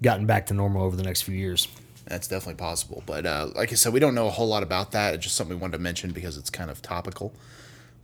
gotten 0.02 0.26
back 0.26 0.46
to 0.46 0.54
normal 0.54 0.82
over 0.82 0.96
the 0.96 1.02
next 1.02 1.22
few 1.22 1.34
years. 1.34 1.68
That's 2.06 2.26
definitely 2.26 2.58
possible. 2.58 3.02
But 3.06 3.26
uh, 3.26 3.48
like 3.54 3.70
I 3.72 3.74
said, 3.76 3.92
we 3.92 4.00
don't 4.00 4.14
know 4.14 4.26
a 4.26 4.30
whole 4.30 4.48
lot 4.48 4.62
about 4.62 4.92
that. 4.92 5.14
It's 5.14 5.24
just 5.24 5.36
something 5.36 5.56
we 5.56 5.60
wanted 5.60 5.76
to 5.76 5.82
mention 5.82 6.10
because 6.12 6.36
it's 6.36 6.50
kind 6.50 6.70
of 6.70 6.82
topical. 6.82 7.32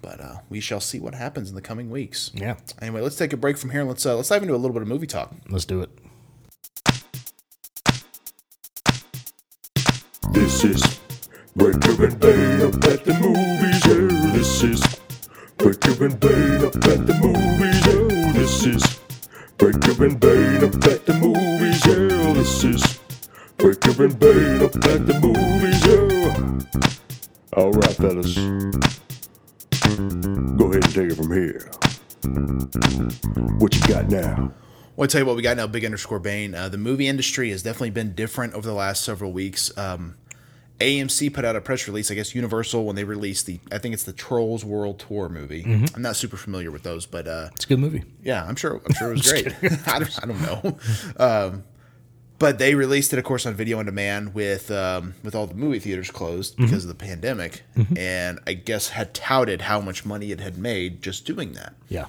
But 0.03 0.21
uh, 0.21 0.37
we 0.49 0.61
shall 0.61 0.81
see 0.81 1.01
what 1.01 1.15
happens 1.15 1.49
in 1.49 1.55
the 1.57 1.63
coming 1.63 1.91
weeks. 1.91 2.31
Yeah, 2.35 2.57
Anyway, 2.81 3.01
let's 3.01 3.17
take 3.17 3.33
a 3.33 3.37
break 3.37 3.57
from 3.57 3.71
here. 3.71 3.81
and 3.81 3.89
Let's 3.89 4.05
uh, 4.07 4.15
let's 4.15 4.29
dive 4.29 4.43
into 4.43 4.55
a 4.55 4.57
little 4.59 4.75
bit 4.75 4.83
of 4.83 4.89
movie 4.89 5.07
talk. 5.07 5.33
let's 5.49 5.65
do 5.65 5.81
it. 5.81 5.91
This 10.33 10.65
is 10.65 11.01
Breaker 11.57 12.05
and 12.07 12.21
Bane 12.21 12.61
up 12.63 12.75
at 12.85 13.05
the 13.05 13.15
movies. 13.21 13.87
Yeah, 13.87 14.33
this 14.33 14.63
is 14.63 15.01
Breaker 15.57 16.05
and 16.05 16.21
Bane 16.21 16.65
up 16.65 16.77
at 16.77 17.07
the 17.07 17.15
movies. 17.23 17.87
Yeah, 17.87 18.33
this 18.33 18.67
is 18.67 18.99
Breaker 19.59 20.05
and 20.05 20.21
Bane 20.21 20.65
up 20.65 20.75
at 20.85 21.07
the 21.07 21.15
movies. 21.21 21.87
Yeah, 21.87 22.33
this 22.35 22.65
is 22.65 22.99
Breaker 23.57 24.05
and 24.05 24.19
Bane 24.19 24.63
up 24.63 24.75
at 24.77 25.07
the 25.07 25.19
movies. 25.21 25.87
Yeah. 25.87 26.37
All 27.57 27.73
right, 27.73 27.95
fellas. 27.95 28.35
Go 30.57 30.71
ahead 30.71 30.85
and 30.85 30.95
take 30.95 31.11
it 31.11 31.17
from 31.17 31.33
here. 31.33 31.71
What 33.59 33.75
you 33.75 33.81
got 33.87 34.09
now? 34.09 34.53
Well, 34.97 35.05
I 35.05 35.09
tell 35.09 35.21
you 35.21 35.27
what, 35.27 35.37
we 35.37 35.43
got 35.43 35.57
now. 35.57 35.67
Big 35.67 35.85
underscore 35.85 36.19
Bane. 36.19 36.55
Uh, 36.55 36.69
the 36.69 36.79
movie 36.79 37.09
industry 37.09 37.51
has 37.51 37.63
definitely 37.63 37.91
been 37.91 38.15
different 38.15 38.55
over 38.55 38.67
the 38.67 38.75
last 38.75 39.05
several 39.05 39.33
weeks. 39.33 39.77
Um, 39.79 40.17
AMC 40.81 41.33
put 41.33 41.45
out 41.45 41.57
a 41.57 41.61
press 41.61 41.87
release. 41.89 42.11
I 42.11 42.15
guess 42.15 42.35
Universal 42.35 42.85
when 42.85 42.97
they 42.97 43.05
released 43.05 43.47
the, 43.47 43.59
I 43.73 43.79
think 43.79 43.95
it's 43.95 44.03
the 44.05 44.13
Trolls 44.13 44.65
World 44.65 44.99
Tour 44.99 45.29
movie. 45.29 45.65
I'm 45.95 46.03
not 46.03 46.17
super 46.17 46.37
familiar 46.37 46.71
with 46.71 46.83
those, 46.83 47.07
but 47.07 47.27
uh, 47.27 47.49
It's 47.55 47.65
a 47.65 47.69
good 47.69 47.79
movie. 47.79 48.05
yeah, 48.23 48.45
I'm 48.45 48.57
sure. 48.57 48.81
I'm 48.85 48.93
sure 48.95 49.11
it 49.11 49.17
was 49.19 49.31
great. 49.33 49.47
I, 49.87 49.99
don't, 50.01 50.23
I 50.23 50.27
don't 50.27 50.43
know. 50.43 50.79
Um, 51.19 51.65
but 52.39 52.59
they 52.59 52.75
released 52.75 53.15
it, 53.15 53.19
of 53.19 53.25
course, 53.25 53.47
on 53.47 53.55
video 53.55 53.79
on 53.79 53.87
demand 53.87 54.35
with 54.35 54.71
um, 54.71 55.15
with 55.23 55.35
all 55.35 55.47
the 55.47 55.55
movie 55.55 55.79
theaters 55.79 56.11
closed 56.11 56.55
because 56.59 56.85
of 56.85 56.89
the 56.89 56.95
pandemic, 56.95 57.63
and 57.97 58.39
I 58.47 58.53
guess 58.53 58.91
had 58.91 59.15
touted 59.15 59.63
how 59.63 59.81
much 59.81 60.05
money 60.05 60.33
it 60.33 60.41
had 60.41 60.59
made 60.59 61.01
just 61.01 61.25
doing 61.25 61.53
that. 61.55 61.73
Yeah, 61.89 62.07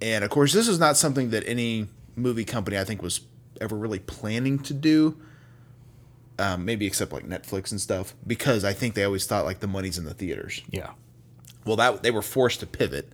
And 0.00 0.22
of 0.22 0.30
course, 0.30 0.52
this 0.52 0.68
is 0.68 0.78
not 0.78 0.96
something 0.96 1.30
that 1.30 1.42
any 1.48 1.88
movie 2.14 2.44
company 2.44 2.78
I 2.78 2.84
think 2.84 3.02
was 3.02 3.22
ever 3.60 3.74
really 3.74 3.98
planning 3.98 4.60
to 4.60 4.72
do. 4.74 5.16
Um, 6.38 6.64
maybe 6.64 6.84
except 6.86 7.12
like 7.12 7.28
Netflix 7.28 7.70
and 7.70 7.80
stuff, 7.80 8.14
because 8.26 8.64
I 8.64 8.72
think 8.72 8.94
they 8.94 9.04
always 9.04 9.24
thought 9.24 9.44
like 9.44 9.60
the 9.60 9.68
money's 9.68 9.98
in 9.98 10.04
the 10.04 10.14
theaters. 10.14 10.62
yeah, 10.70 10.90
Well, 11.64 11.76
that 11.76 12.02
they 12.02 12.10
were 12.10 12.22
forced 12.22 12.58
to 12.60 12.66
pivot 12.66 13.12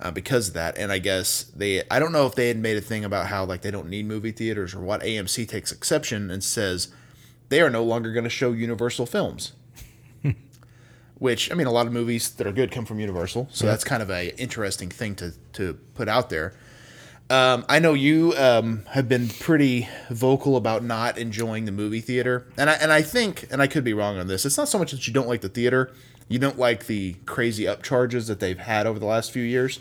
uh, 0.00 0.10
because 0.10 0.48
of 0.48 0.54
that, 0.54 0.78
and 0.78 0.92
I 0.92 0.98
guess 0.98 1.44
they 1.54 1.82
I 1.90 1.98
don't 1.98 2.12
know 2.12 2.26
if 2.26 2.34
they 2.34 2.48
had 2.48 2.58
made 2.58 2.76
a 2.76 2.80
thing 2.80 3.04
about 3.04 3.26
how 3.26 3.44
like 3.44 3.62
they 3.62 3.70
don't 3.70 3.88
need 3.88 4.06
movie 4.06 4.32
theaters 4.32 4.74
or 4.74 4.80
what. 4.80 5.02
AMC 5.02 5.48
takes 5.48 5.72
exception 5.72 6.30
and 6.30 6.44
says 6.44 6.88
they 7.48 7.60
are 7.60 7.70
no 7.70 7.82
longer 7.82 8.12
going 8.12 8.24
to 8.24 8.30
show 8.30 8.52
Universal 8.52 9.06
films. 9.06 9.52
Which 11.18 11.50
I 11.50 11.54
mean, 11.54 11.66
a 11.66 11.72
lot 11.72 11.86
of 11.86 11.92
movies 11.92 12.30
that 12.30 12.46
are 12.46 12.52
good 12.52 12.70
come 12.70 12.86
from 12.86 12.98
Universal, 13.00 13.48
so 13.50 13.66
that's 13.66 13.84
kind 13.84 14.02
of 14.02 14.10
a 14.10 14.34
interesting 14.40 14.88
thing 14.90 15.14
to 15.16 15.32
to 15.54 15.74
put 15.94 16.08
out 16.08 16.30
there. 16.30 16.54
Um, 17.30 17.64
I 17.68 17.78
know 17.78 17.94
you 17.94 18.34
um, 18.36 18.84
have 18.88 19.08
been 19.08 19.28
pretty 19.28 19.88
vocal 20.10 20.56
about 20.56 20.82
not 20.82 21.16
enjoying 21.16 21.64
the 21.64 21.70
movie 21.70 22.00
theater, 22.00 22.48
and 22.56 22.68
I 22.68 22.72
and 22.74 22.92
I 22.92 23.02
think, 23.02 23.46
and 23.52 23.62
I 23.62 23.68
could 23.68 23.84
be 23.84 23.94
wrong 23.94 24.18
on 24.18 24.26
this. 24.26 24.44
It's 24.44 24.58
not 24.58 24.68
so 24.68 24.78
much 24.78 24.90
that 24.90 25.06
you 25.06 25.12
don't 25.12 25.28
like 25.28 25.40
the 25.40 25.48
theater, 25.48 25.92
you 26.28 26.40
don't 26.40 26.58
like 26.58 26.86
the 26.86 27.14
crazy 27.26 27.64
upcharges 27.64 28.26
that 28.26 28.40
they've 28.40 28.58
had 28.58 28.84
over 28.84 28.98
the 28.98 29.06
last 29.06 29.30
few 29.30 29.44
years, 29.44 29.78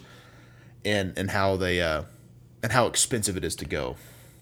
and 0.86 1.12
and 1.18 1.32
how 1.32 1.56
they 1.58 1.82
uh, 1.82 2.04
and 2.62 2.72
how 2.72 2.86
expensive 2.86 3.36
it 3.36 3.44
is 3.44 3.56
to 3.56 3.66
go. 3.66 3.96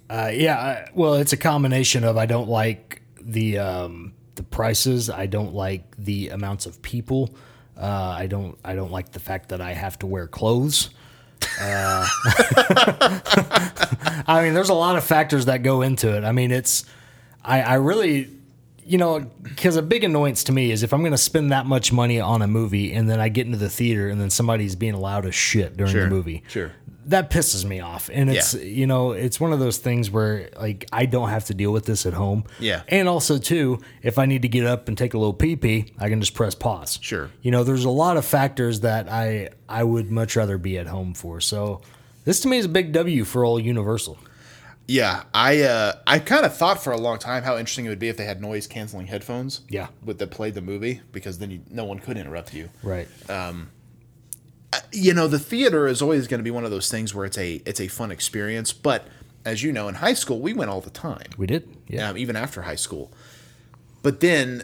uh, 0.10 0.30
yeah. 0.34 0.58
I, 0.60 0.90
well, 0.94 1.14
it's 1.14 1.32
a 1.32 1.38
combination 1.38 2.04
of 2.04 2.18
I 2.18 2.26
don't 2.26 2.50
like 2.50 3.02
the 3.22 3.58
um, 3.58 4.14
the 4.36 4.44
prices. 4.44 5.10
I 5.10 5.28
don't 5.28 5.54
like 5.54 5.96
the 5.98 6.30
amounts 6.30 6.66
of 6.66 6.82
people. 6.82 7.34
Uh, 7.80 8.16
I 8.20 8.28
don't. 8.28 8.58
I 8.66 8.76
don't 8.76 8.92
like 8.92 9.14
the 9.14 9.20
fact 9.20 9.48
that 9.50 9.62
I 9.62 9.72
have 9.72 9.98
to 10.00 10.08
wear 10.08 10.28
clothes. 10.28 10.90
Uh, 11.60 12.08
I 14.28 14.42
mean, 14.44 14.54
there's 14.54 14.70
a 14.70 14.74
lot 14.74 14.98
of 14.98 15.04
factors 15.04 15.46
that 15.46 15.64
go 15.64 15.82
into 15.82 16.16
it. 16.16 16.24
I 16.24 16.32
mean, 16.32 16.52
it's. 16.52 16.86
I, 17.44 17.62
I 17.62 17.74
really, 17.76 18.30
you 18.86 18.98
know, 18.98 19.20
because 19.42 19.78
a 19.78 19.82
big 19.82 20.04
annoyance 20.04 20.44
to 20.46 20.52
me 20.52 20.72
is 20.72 20.84
if 20.84 20.94
I'm 20.94 21.00
going 21.02 21.14
to 21.14 21.18
spend 21.18 21.52
that 21.52 21.66
much 21.66 21.94
money 21.94 22.20
on 22.20 22.42
a 22.42 22.48
movie 22.48 22.94
and 22.94 23.10
then 23.10 23.20
I 23.22 23.30
get 23.30 23.46
into 23.46 23.58
the 23.58 23.70
theater 23.70 24.10
and 24.10 24.20
then 24.20 24.30
somebody's 24.30 24.76
being 24.76 24.96
loud 24.96 25.26
as 25.26 25.34
shit 25.36 25.78
during 25.78 25.94
Sure, 25.94 26.04
the 26.04 26.10
movie. 26.10 26.44
sure. 26.50 26.72
That 27.08 27.30
pisses 27.32 27.64
me 27.66 27.80
off. 27.80 28.10
And 28.14 28.30
it's, 28.30 28.54
Yeah. 28.54 28.62
you 28.64 28.86
know, 28.88 29.12
it's 29.14 29.40
one 29.40 29.54
of 29.54 29.60
those 29.60 29.78
things 29.78 30.12
where, 30.12 30.50
like, 30.60 30.86
I 30.92 31.06
don't 31.06 31.30
have 31.30 31.46
to 31.46 31.54
deal 31.54 31.72
with 31.72 31.86
this 31.86 32.06
at 32.06 32.14
home. 32.14 32.44
Yeah. 32.60 32.82
And 32.90 33.08
also, 33.08 33.38
too, 33.38 33.80
if 34.04 34.20
I 34.20 34.26
need 34.26 34.42
to 34.44 34.48
get 34.50 34.66
up 34.66 34.88
and 34.88 34.98
take 34.98 35.14
a 35.14 35.18
little 35.18 35.34
pee 35.34 35.56
pee, 35.56 35.94
I 35.98 36.10
can 36.10 36.20
just 36.20 36.34
press 36.34 36.54
pause. 36.54 37.00
Sure. 37.02 37.30
You 37.42 37.52
know, 37.52 37.64
there's 37.64 37.86
a 37.86 37.90
lot 37.90 38.18
of 38.18 38.26
factors 38.26 38.82
that 38.82 39.10
I 39.10 39.50
I 39.70 39.84
would 39.84 40.12
much 40.12 40.36
rather 40.36 40.58
be 40.58 40.78
at 40.78 40.88
home 40.88 41.14
for. 41.14 41.40
So 41.42 41.82
this 42.26 42.40
to 42.42 42.48
me 42.48 42.58
is 42.58 42.66
a 42.66 42.70
big 42.70 42.92
W 42.92 43.24
for 43.24 43.44
all 43.46 43.60
Universal. 43.60 44.18
Yeah, 44.90 45.24
I 45.34 45.64
uh, 45.64 45.94
I 46.08 46.20
kind 46.20 46.46
of 46.46 46.56
thought 46.56 46.82
for 46.82 46.94
a 46.94 46.98
long 46.98 47.20
time 47.20 47.44
how 47.44 47.58
interesting 47.58 47.86
it 47.86 47.90
would 47.90 48.00
be 48.00 48.08
if 48.08 48.16
they 48.16 48.24
had 48.24 48.42
noise 48.42 48.68
canceling 48.68 49.08
headphones. 49.08 49.62
Yeah. 49.70 49.88
with 50.04 50.18
that 50.20 50.32
played 50.32 50.54
the 50.54 50.62
movie 50.62 51.02
because 51.12 51.40
then 51.40 51.52
you, 51.52 51.60
no 51.70 51.84
one 51.84 52.00
could 52.00 52.18
interrupt 52.18 52.54
you. 52.54 52.70
Right. 52.84 53.08
You 54.92 55.14
know 55.14 55.28
the 55.28 55.40
theater 55.40 55.88
is 55.88 56.02
always 56.02 56.28
going 56.28 56.40
to 56.40 56.44
be 56.44 56.52
one 56.52 56.66
of 56.66 56.72
those 56.72 56.90
things 56.92 57.14
where 57.16 57.26
it's 57.26 57.38
a 57.38 57.62
it's 57.66 57.80
a 57.80 57.88
fun 57.88 58.12
experience 58.12 58.74
but 58.74 59.08
as 59.46 59.64
you 59.64 59.72
know 59.72 59.88
in 59.88 59.96
high 59.96 60.14
school 60.14 60.40
we 60.40 60.54
went 60.54 60.70
all 60.70 60.82
the 60.82 60.90
time 60.90 61.28
we 61.38 61.48
did. 61.48 61.68
Yeah. 61.88 62.10
um, 62.10 62.18
even 62.18 62.36
after 62.36 62.64
high 62.64 62.76
school 62.76 63.12
but 64.04 64.20
then 64.20 64.64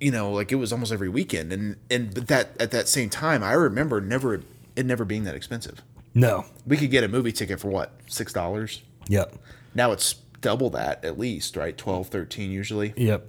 you 0.00 0.10
know 0.10 0.32
like 0.32 0.50
it 0.50 0.56
was 0.56 0.72
almost 0.72 0.92
every 0.92 1.08
weekend 1.08 1.52
and 1.52 1.76
and 1.90 2.14
but 2.14 2.28
that 2.28 2.50
at 2.60 2.70
that 2.70 2.88
same 2.88 3.10
time 3.10 3.42
i 3.42 3.52
remember 3.52 4.00
never 4.00 4.42
it 4.76 4.86
never 4.86 5.04
being 5.04 5.24
that 5.24 5.34
expensive 5.34 5.82
no. 6.14 6.46
we 6.66 6.76
could 6.76 6.90
get 6.90 7.04
a 7.04 7.08
movie 7.08 7.30
ticket 7.32 7.60
for 7.60 7.68
what 7.68 7.92
six 8.06 8.32
dollars 8.32 8.82
Yep. 9.08 9.34
now 9.74 9.92
it's 9.92 10.14
double 10.40 10.70
that 10.70 11.04
at 11.04 11.18
least 11.18 11.56
right 11.56 11.76
12 11.76 12.08
13 12.08 12.50
usually 12.50 12.94
Yep. 12.96 13.26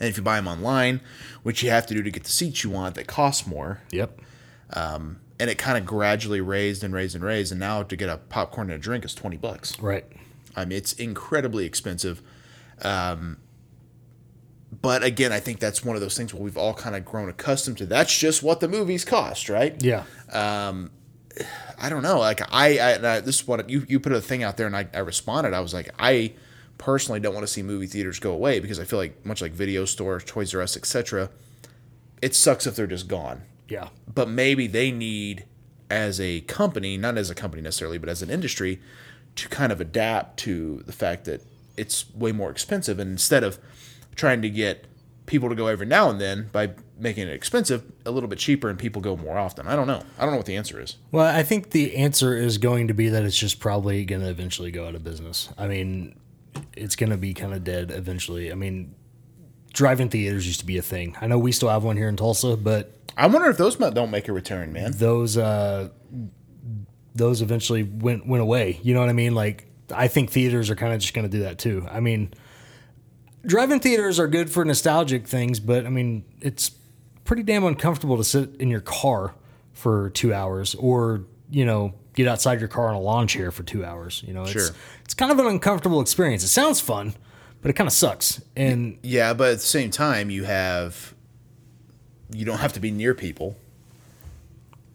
and 0.00 0.08
if 0.08 0.16
you 0.16 0.22
buy 0.22 0.36
them 0.36 0.48
online 0.48 1.00
which 1.42 1.62
you 1.62 1.68
have 1.70 1.86
to 1.88 1.94
do 1.94 2.02
to 2.02 2.10
get 2.10 2.24
the 2.24 2.30
seats 2.30 2.64
you 2.64 2.70
want 2.70 2.94
that 2.94 3.06
cost 3.06 3.46
more 3.46 3.82
Yep. 3.90 4.20
And 4.74 5.50
it 5.50 5.58
kind 5.58 5.78
of 5.78 5.86
gradually 5.86 6.40
raised 6.40 6.82
and 6.84 6.92
raised 6.92 7.14
and 7.14 7.24
raised 7.24 7.52
and 7.52 7.60
now 7.60 7.82
to 7.82 7.96
get 7.96 8.08
a 8.08 8.16
popcorn 8.16 8.70
and 8.70 8.78
a 8.78 8.82
drink 8.82 9.04
is 9.04 9.14
20 9.14 9.36
bucks 9.36 9.78
Right. 9.80 10.04
I 10.56 10.64
mean, 10.64 10.76
it's 10.76 10.92
incredibly 10.94 11.64
expensive. 11.64 12.20
Um, 12.82 13.38
but 14.82 15.02
again, 15.02 15.32
I 15.32 15.40
think 15.40 15.60
that's 15.60 15.84
one 15.84 15.94
of 15.96 16.02
those 16.02 16.16
things 16.16 16.34
where 16.34 16.42
we've 16.42 16.56
all 16.56 16.74
kind 16.74 16.96
of 16.96 17.04
grown 17.04 17.28
accustomed 17.28 17.78
to. 17.78 17.86
That's 17.86 18.16
just 18.16 18.42
what 18.42 18.60
the 18.60 18.68
movies 18.68 19.04
cost, 19.04 19.48
right? 19.48 19.80
Yeah. 19.82 20.04
I 21.78 21.88
don't 21.88 22.02
know. 22.02 22.18
Like 22.18 22.42
I, 22.52 22.78
I, 22.78 23.16
I 23.16 23.20
this 23.20 23.40
is 23.40 23.46
what 23.46 23.68
you 23.70 23.86
you 23.88 24.00
put 24.00 24.12
a 24.12 24.20
thing 24.20 24.42
out 24.42 24.56
there, 24.56 24.66
and 24.66 24.76
I, 24.76 24.88
I 24.92 24.98
responded. 24.98 25.54
I 25.54 25.60
was 25.60 25.72
like, 25.72 25.90
I 25.98 26.32
personally 26.76 27.20
don't 27.20 27.34
want 27.34 27.46
to 27.46 27.52
see 27.52 27.62
movie 27.62 27.86
theaters 27.86 28.18
go 28.18 28.32
away 28.32 28.60
because 28.60 28.80
I 28.80 28.84
feel 28.84 28.98
like 28.98 29.24
much 29.24 29.40
like 29.40 29.52
video 29.52 29.84
stores, 29.84 30.24
Toys 30.24 30.54
R 30.54 30.60
Us, 30.60 30.76
etc. 30.76 31.30
It 32.20 32.34
sucks 32.34 32.66
if 32.66 32.74
they're 32.74 32.86
just 32.86 33.08
gone. 33.08 33.42
Yeah. 33.68 33.88
but 34.12 34.28
maybe 34.28 34.66
they 34.66 34.90
need 34.90 35.44
as 35.90 36.20
a 36.20 36.40
company 36.42 36.96
not 36.96 37.16
as 37.18 37.30
a 37.30 37.34
company 37.34 37.62
necessarily 37.62 37.98
but 37.98 38.08
as 38.08 38.22
an 38.22 38.30
industry 38.30 38.80
to 39.36 39.48
kind 39.48 39.72
of 39.72 39.80
adapt 39.80 40.38
to 40.40 40.82
the 40.86 40.92
fact 40.92 41.24
that 41.26 41.42
it's 41.76 42.12
way 42.14 42.32
more 42.32 42.50
expensive 42.50 42.98
and 42.98 43.10
instead 43.10 43.44
of 43.44 43.58
trying 44.16 44.42
to 44.42 44.50
get 44.50 44.86
people 45.26 45.48
to 45.48 45.54
go 45.54 45.66
every 45.68 45.86
now 45.86 46.10
and 46.10 46.20
then 46.20 46.48
by 46.52 46.70
making 46.98 47.28
it 47.28 47.32
expensive 47.32 47.84
a 48.04 48.10
little 48.10 48.28
bit 48.28 48.38
cheaper 48.38 48.68
and 48.68 48.78
people 48.78 49.00
go 49.00 49.16
more 49.16 49.38
often. 49.38 49.68
I 49.68 49.76
don't 49.76 49.86
know. 49.86 50.02
I 50.18 50.22
don't 50.22 50.32
know 50.32 50.38
what 50.38 50.46
the 50.46 50.56
answer 50.56 50.80
is. 50.80 50.96
Well, 51.12 51.26
I 51.26 51.42
think 51.44 51.70
the 51.70 51.94
answer 51.96 52.36
is 52.36 52.58
going 52.58 52.88
to 52.88 52.94
be 52.94 53.08
that 53.10 53.22
it's 53.22 53.38
just 53.38 53.60
probably 53.60 54.04
going 54.04 54.22
to 54.22 54.28
eventually 54.28 54.70
go 54.72 54.88
out 54.88 54.94
of 54.96 55.04
business. 55.04 55.50
I 55.56 55.68
mean, 55.68 56.18
it's 56.76 56.96
going 56.96 57.10
to 57.10 57.16
be 57.16 57.34
kind 57.34 57.54
of 57.54 57.62
dead 57.62 57.92
eventually. 57.92 58.50
I 58.50 58.56
mean, 58.56 58.94
drive-in 59.72 60.08
theaters 60.08 60.46
used 60.46 60.60
to 60.60 60.66
be 60.66 60.78
a 60.78 60.82
thing. 60.82 61.16
I 61.20 61.26
know 61.26 61.38
we 61.38 61.52
still 61.52 61.68
have 61.68 61.84
one 61.84 61.96
here 61.96 62.08
in 62.08 62.16
Tulsa, 62.16 62.56
but 62.56 62.92
I 63.16 63.26
wonder 63.26 63.48
if 63.50 63.56
those 63.56 63.76
don't 63.76 64.10
make 64.10 64.28
a 64.28 64.32
return, 64.32 64.72
man. 64.72 64.92
those 64.92 65.36
uh, 65.36 65.88
those 67.14 67.42
eventually 67.42 67.82
went 67.82 68.26
went 68.26 68.42
away. 68.42 68.80
You 68.82 68.94
know 68.94 69.00
what 69.00 69.08
I 69.08 69.12
mean? 69.14 69.34
Like 69.34 69.66
I 69.92 70.08
think 70.08 70.30
theaters 70.30 70.70
are 70.70 70.76
kind 70.76 70.92
of 70.92 71.00
just 71.00 71.14
going 71.14 71.28
to 71.28 71.36
do 71.36 71.42
that 71.44 71.58
too. 71.58 71.86
I 71.90 72.00
mean, 72.00 72.32
drive-in 73.44 73.80
theaters 73.80 74.18
are 74.20 74.28
good 74.28 74.50
for 74.50 74.64
nostalgic 74.64 75.26
things, 75.26 75.60
but 75.60 75.86
I 75.86 75.90
mean, 75.90 76.24
it's 76.40 76.70
pretty 77.24 77.42
damn 77.42 77.64
uncomfortable 77.64 78.16
to 78.16 78.24
sit 78.24 78.56
in 78.60 78.68
your 78.70 78.80
car 78.80 79.34
for 79.72 80.10
two 80.10 80.32
hours 80.34 80.74
or 80.76 81.24
you 81.50 81.64
know 81.64 81.94
get 82.14 82.26
outside 82.26 82.58
your 82.58 82.68
car 82.68 82.88
on 82.88 82.94
a 82.94 83.00
lawn 83.00 83.26
chair 83.28 83.50
for 83.50 83.62
two 83.62 83.84
hours. 83.84 84.22
You 84.26 84.34
know, 84.34 84.42
it's 84.42 84.52
Sure. 84.52 84.68
it's 85.04 85.14
kind 85.14 85.30
of 85.32 85.38
an 85.38 85.46
uncomfortable 85.46 86.00
experience. 86.00 86.42
It 86.44 86.48
sounds 86.48 86.80
fun, 86.80 87.14
but 87.62 87.70
it 87.70 87.74
kind 87.74 87.86
of 87.86 87.92
sucks. 87.92 88.40
And 88.56 88.98
Yeah, 89.02 89.34
but 89.34 89.52
at 89.52 89.58
the 89.58 89.66
same 89.66 89.90
time, 89.90 90.30
you 90.30 90.44
have 90.44 91.14
you 92.32 92.44
don't 92.44 92.58
have 92.58 92.72
to 92.74 92.80
be 92.80 92.90
near 92.90 93.14
people, 93.14 93.56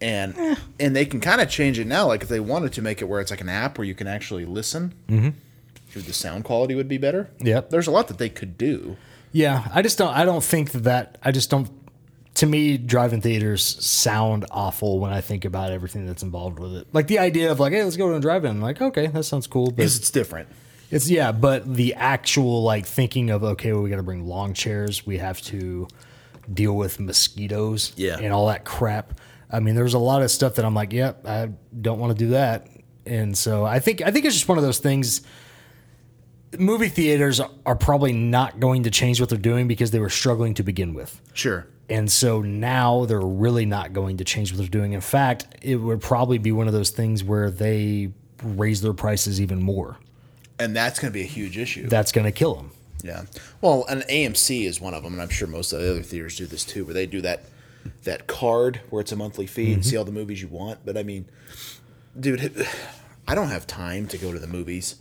and 0.01 0.57
and 0.79 0.95
they 0.95 1.05
can 1.05 1.19
kind 1.19 1.41
of 1.41 1.49
change 1.49 1.79
it 1.79 1.87
now. 1.87 2.07
Like 2.07 2.23
if 2.23 2.29
they 2.29 2.39
wanted 2.39 2.73
to 2.73 2.81
make 2.81 3.01
it 3.01 3.05
where 3.05 3.21
it's 3.21 3.31
like 3.31 3.41
an 3.41 3.49
app 3.49 3.77
where 3.77 3.85
you 3.85 3.95
can 3.95 4.07
actually 4.07 4.45
listen, 4.45 4.93
mm-hmm. 5.07 5.99
the 5.99 6.13
sound 6.13 6.43
quality 6.43 6.75
would 6.75 6.87
be 6.87 6.97
better. 6.97 7.29
Yeah, 7.39 7.61
there's 7.61 7.87
a 7.87 7.91
lot 7.91 8.07
that 8.07 8.17
they 8.17 8.29
could 8.29 8.57
do. 8.57 8.97
Yeah, 9.31 9.67
I 9.73 9.81
just 9.81 9.97
don't. 9.97 10.15
I 10.15 10.25
don't 10.25 10.43
think 10.43 10.71
that. 10.71 11.17
I 11.23 11.31
just 11.31 11.49
don't. 11.49 11.69
To 12.35 12.47
me, 12.47 12.79
drive-in 12.79 13.21
theaters 13.21 13.63
sound 13.85 14.45
awful 14.49 14.99
when 14.99 15.13
I 15.13 15.21
think 15.21 15.45
about 15.45 15.71
everything 15.71 16.07
that's 16.07 16.23
involved 16.23 16.57
with 16.57 16.75
it. 16.75 16.87
Like 16.91 17.05
the 17.05 17.19
idea 17.19 17.51
of 17.51 17.59
like, 17.59 17.73
hey, 17.73 17.83
let's 17.83 17.95
go 17.95 18.09
to 18.09 18.15
a 18.15 18.19
drive-in. 18.19 18.49
I'm 18.49 18.61
like, 18.61 18.81
okay, 18.81 19.05
that 19.05 19.23
sounds 19.23 19.45
cool, 19.45 19.67
but 19.67 19.77
Because 19.77 19.97
it's 19.97 20.09
different. 20.09 20.49
It's 20.93 21.09
yeah. 21.09 21.31
But 21.31 21.73
the 21.73 21.93
actual 21.95 22.63
like 22.63 22.85
thinking 22.85 23.29
of 23.29 23.43
okay, 23.43 23.73
well, 23.73 23.81
we 23.81 23.89
got 23.89 23.97
to 23.97 24.03
bring 24.03 24.25
long 24.27 24.53
chairs. 24.53 25.05
We 25.05 25.17
have 25.17 25.41
to 25.43 25.87
deal 26.51 26.73
with 26.75 26.99
mosquitoes, 26.99 27.93
Yeah. 27.95 28.17
and 28.19 28.33
all 28.33 28.47
that 28.47 28.65
crap. 28.65 29.19
I 29.51 29.59
mean, 29.59 29.75
there's 29.75 29.93
a 29.93 29.99
lot 29.99 30.21
of 30.21 30.31
stuff 30.31 30.55
that 30.55 30.65
I'm 30.65 30.73
like, 30.73 30.91
yep, 30.93 31.25
I 31.27 31.49
don't 31.79 31.99
want 31.99 32.17
to 32.17 32.25
do 32.25 32.31
that. 32.31 32.67
And 33.05 33.37
so 33.37 33.65
I 33.65 33.79
think 33.79 34.01
I 34.01 34.11
think 34.11 34.25
it's 34.25 34.35
just 34.35 34.47
one 34.47 34.57
of 34.57 34.63
those 34.63 34.79
things 34.79 35.21
movie 36.59 36.89
theaters 36.89 37.41
are 37.65 37.75
probably 37.75 38.13
not 38.13 38.59
going 38.59 38.83
to 38.83 38.91
change 38.91 39.19
what 39.19 39.29
they're 39.29 39.37
doing 39.39 39.67
because 39.67 39.91
they 39.91 39.99
were 39.99 40.09
struggling 40.09 40.53
to 40.53 40.63
begin 40.63 40.93
with. 40.93 41.19
Sure. 41.33 41.65
And 41.89 42.11
so 42.11 42.41
now 42.41 43.05
they're 43.05 43.19
really 43.19 43.65
not 43.65 43.91
going 43.93 44.17
to 44.17 44.23
change 44.23 44.51
what 44.51 44.59
they're 44.59 44.67
doing. 44.67 44.93
In 44.93 45.01
fact, 45.01 45.47
it 45.61 45.77
would 45.77 46.01
probably 46.01 46.37
be 46.37 46.51
one 46.51 46.67
of 46.67 46.73
those 46.73 46.91
things 46.91 47.23
where 47.23 47.49
they 47.49 48.11
raise 48.43 48.81
their 48.81 48.93
prices 48.93 49.41
even 49.41 49.61
more. 49.61 49.97
And 50.63 50.75
that's 50.75 50.99
going 50.99 51.11
to 51.11 51.13
be 51.13 51.23
a 51.23 51.27
huge 51.27 51.57
issue. 51.57 51.87
That's 51.87 52.11
going 52.11 52.25
to 52.25 52.31
kill 52.31 52.55
them. 52.55 52.71
Yeah. 53.03 53.23
Well, 53.61 53.85
an 53.89 54.03
AMC 54.09 54.65
is 54.65 54.79
one 54.79 54.93
of 54.93 55.03
them, 55.03 55.13
and 55.13 55.21
I'm 55.21 55.29
sure 55.29 55.47
most 55.47 55.73
of 55.73 55.81
the 55.81 55.91
other 55.91 56.01
theaters 56.01 56.37
do 56.37 56.45
this 56.45 56.63
too, 56.63 56.85
where 56.85 56.93
they 56.93 57.05
do 57.05 57.21
that 57.21 57.43
that 58.05 58.27
card 58.27 58.79
where 58.89 59.01
it's 59.01 59.11
a 59.11 59.15
monthly 59.15 59.45
fee 59.45 59.73
and 59.73 59.83
see 59.83 59.91
mm-hmm. 59.91 59.97
all 59.99 60.05
the 60.05 60.11
movies 60.11 60.41
you 60.41 60.47
want. 60.47 60.79
But 60.85 60.97
I 60.97 61.03
mean, 61.03 61.25
dude, 62.17 62.65
I 63.27 63.35
don't 63.35 63.49
have 63.49 63.67
time 63.67 64.07
to 64.07 64.17
go 64.17 64.31
to 64.31 64.39
the 64.39 64.47
movies 64.47 64.95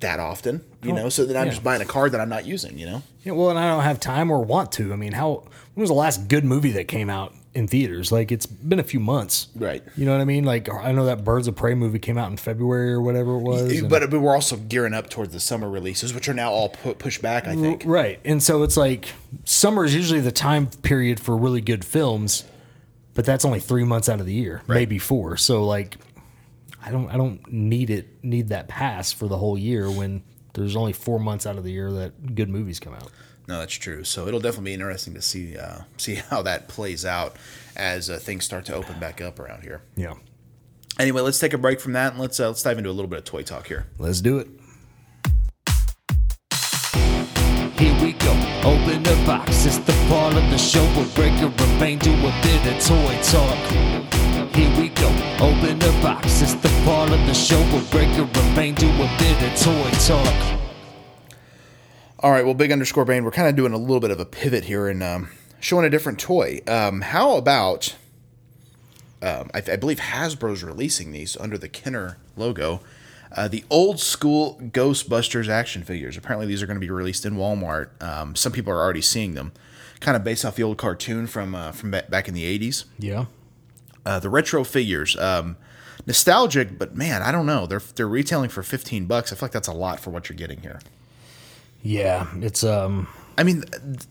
that 0.00 0.18
often, 0.18 0.64
you 0.82 0.92
oh, 0.92 0.96
know. 0.96 1.08
So 1.10 1.26
then 1.26 1.36
I'm 1.36 1.46
yeah. 1.46 1.52
just 1.52 1.64
buying 1.64 1.82
a 1.82 1.86
card 1.86 2.12
that 2.12 2.20
I'm 2.20 2.28
not 2.28 2.46
using, 2.46 2.78
you 2.78 2.86
know. 2.86 3.02
Yeah, 3.22 3.32
well, 3.32 3.50
and 3.50 3.58
I 3.58 3.68
don't 3.68 3.84
have 3.84 4.00
time 4.00 4.30
or 4.30 4.42
want 4.42 4.72
to. 4.72 4.92
I 4.92 4.96
mean, 4.96 5.12
how 5.12 5.44
when 5.74 5.82
was 5.82 5.90
the 5.90 5.94
last 5.94 6.28
good 6.28 6.44
movie 6.44 6.72
that 6.72 6.88
came 6.88 7.10
out 7.10 7.34
in 7.54 7.68
theaters? 7.68 8.10
Like 8.12 8.32
it's 8.32 8.46
been 8.46 8.78
a 8.80 8.84
few 8.84 9.00
months. 9.00 9.48
Right. 9.54 9.82
You 9.96 10.04
know 10.06 10.12
what 10.12 10.20
I 10.20 10.24
mean? 10.24 10.44
Like 10.44 10.68
I 10.72 10.92
know 10.92 11.06
that 11.06 11.24
Birds 11.24 11.46
of 11.48 11.54
Prey 11.56 11.74
movie 11.74 11.98
came 11.98 12.18
out 12.18 12.30
in 12.30 12.36
February 12.36 12.92
or 12.92 13.00
whatever 13.00 13.32
it 13.36 13.40
was. 13.40 13.62
and- 13.80 13.88
But, 13.88 14.10
but 14.10 14.20
we're 14.20 14.34
also 14.34 14.56
gearing 14.56 14.94
up 14.94 15.08
towards 15.10 15.32
the 15.32 15.40
summer 15.40 15.70
releases, 15.70 16.12
which 16.12 16.28
are 16.28 16.34
now 16.34 16.50
all 16.50 16.70
pu- 16.70 16.94
pushed 16.94 17.22
back. 17.22 17.46
I 17.46 17.54
think. 17.56 17.82
Right. 17.86 18.20
And 18.24 18.42
so 18.42 18.62
it's 18.62 18.76
like 18.76 19.08
summer 19.44 19.84
is 19.84 19.94
usually 19.94 20.20
the 20.20 20.32
time 20.32 20.66
period 20.66 21.20
for 21.20 21.36
really 21.36 21.60
good 21.60 21.84
films, 21.84 22.44
but 23.14 23.24
that's 23.24 23.44
only 23.44 23.60
three 23.60 23.84
months 23.84 24.08
out 24.08 24.20
of 24.20 24.26
the 24.26 24.34
year, 24.34 24.62
maybe 24.66 24.98
four. 24.98 25.36
So 25.36 25.64
like 25.64 25.96
I 26.84 26.90
don't 26.90 27.08
I 27.08 27.16
don't 27.16 27.50
need 27.52 27.88
it 27.90 28.22
need 28.24 28.48
that 28.48 28.68
pass 28.68 29.12
for 29.12 29.28
the 29.28 29.38
whole 29.38 29.56
year 29.56 29.90
when 29.90 30.22
there's 30.54 30.76
only 30.76 30.92
four 30.92 31.18
months 31.18 31.46
out 31.46 31.56
of 31.56 31.64
the 31.64 31.72
year 31.72 31.90
that 31.92 32.34
good 32.34 32.48
movies 32.48 32.78
come 32.80 32.94
out. 32.94 33.10
No, 33.46 33.58
that's 33.58 33.74
true. 33.74 34.04
So 34.04 34.26
it'll 34.26 34.40
definitely 34.40 34.70
be 34.70 34.74
interesting 34.74 35.14
to 35.14 35.22
see 35.22 35.56
uh, 35.56 35.80
see 35.96 36.14
how 36.30 36.42
that 36.42 36.68
plays 36.68 37.04
out 37.04 37.36
as 37.76 38.08
uh, 38.08 38.18
things 38.18 38.44
start 38.44 38.64
to 38.66 38.74
open 38.74 38.98
back 38.98 39.20
up 39.20 39.38
around 39.38 39.62
here. 39.62 39.82
Yeah. 39.96 40.14
Anyway, 40.98 41.20
let's 41.20 41.38
take 41.38 41.52
a 41.52 41.58
break 41.58 41.80
from 41.80 41.92
that 41.92 42.12
and 42.12 42.20
let's 42.20 42.38
uh, 42.40 42.48
let's 42.48 42.62
dive 42.62 42.78
into 42.78 42.90
a 42.90 42.92
little 42.92 43.08
bit 43.08 43.18
of 43.18 43.24
toy 43.24 43.42
talk 43.42 43.66
here. 43.66 43.86
Let's 43.98 44.20
do 44.20 44.38
it. 44.38 44.48
Here 47.76 47.92
we 48.00 48.12
go, 48.12 48.32
open 48.62 49.02
the 49.02 49.22
box. 49.26 49.66
It's 49.66 49.78
the 49.78 49.92
part 50.08 50.34
of 50.34 50.48
the 50.50 50.56
show 50.56 50.84
where 50.94 51.08
Breaker 51.14 51.46
and 51.46 51.80
Bane 51.80 51.98
do 51.98 52.12
a 52.12 52.32
bit 52.42 52.64
of 52.72 52.82
toy 52.86 53.18
talk. 53.22 53.58
Here 54.54 54.80
we 54.80 54.88
go, 54.90 55.08
open 55.40 55.80
the 55.80 55.90
box. 56.00 56.40
It's 56.40 56.54
the 56.54 56.70
part 56.84 57.10
of 57.10 57.18
the 57.26 57.34
show 57.34 57.60
where 57.72 57.82
Breaker 57.90 58.22
and 58.22 58.56
Bane 58.56 58.74
do 58.76 58.88
a 58.88 59.16
bit 59.18 59.42
of 59.42 59.60
toy 59.60 59.90
talk. 60.06 60.63
All 62.24 62.30
right, 62.30 62.42
well, 62.42 62.54
big 62.54 62.72
underscore 62.72 63.04
Bane, 63.04 63.22
we're 63.22 63.32
kind 63.32 63.50
of 63.50 63.54
doing 63.54 63.74
a 63.74 63.76
little 63.76 64.00
bit 64.00 64.10
of 64.10 64.18
a 64.18 64.24
pivot 64.24 64.64
here 64.64 64.88
and 64.88 65.02
um, 65.02 65.28
showing 65.60 65.84
a 65.84 65.90
different 65.90 66.18
toy. 66.18 66.62
Um, 66.66 67.02
how 67.02 67.36
about, 67.36 67.96
um, 69.20 69.50
I, 69.52 69.58
I 69.58 69.76
believe 69.76 69.98
Hasbro's 69.98 70.64
releasing 70.64 71.12
these 71.12 71.36
under 71.36 71.58
the 71.58 71.68
Kenner 71.68 72.16
logo, 72.34 72.80
uh, 73.36 73.48
the 73.48 73.62
old 73.68 74.00
school 74.00 74.58
Ghostbusters 74.58 75.50
action 75.50 75.82
figures. 75.82 76.16
Apparently, 76.16 76.46
these 76.46 76.62
are 76.62 76.66
going 76.66 76.76
to 76.76 76.80
be 76.80 76.88
released 76.88 77.26
in 77.26 77.34
Walmart. 77.34 77.90
Um, 78.02 78.34
some 78.34 78.52
people 78.52 78.72
are 78.72 78.80
already 78.80 79.02
seeing 79.02 79.34
them, 79.34 79.52
kind 80.00 80.16
of 80.16 80.24
based 80.24 80.46
off 80.46 80.56
the 80.56 80.62
old 80.62 80.78
cartoon 80.78 81.26
from 81.26 81.54
uh, 81.54 81.72
from 81.72 81.90
ba- 81.90 82.06
back 82.08 82.26
in 82.26 82.32
the 82.32 82.58
'80s. 82.58 82.84
Yeah. 82.98 83.26
Uh, 84.06 84.18
the 84.18 84.30
retro 84.30 84.64
figures, 84.64 85.14
um, 85.18 85.58
nostalgic, 86.06 86.78
but 86.78 86.96
man, 86.96 87.20
I 87.20 87.30
don't 87.32 87.44
know. 87.44 87.66
They're 87.66 87.82
they're 87.96 88.08
retailing 88.08 88.48
for 88.48 88.62
15 88.62 89.04
bucks. 89.04 89.30
I 89.30 89.36
feel 89.36 89.44
like 89.44 89.52
that's 89.52 89.68
a 89.68 89.74
lot 89.74 90.00
for 90.00 90.08
what 90.08 90.30
you're 90.30 90.38
getting 90.38 90.62
here. 90.62 90.80
Yeah. 91.84 92.26
It's 92.40 92.64
um 92.64 93.06
I 93.38 93.42
mean, 93.44 93.62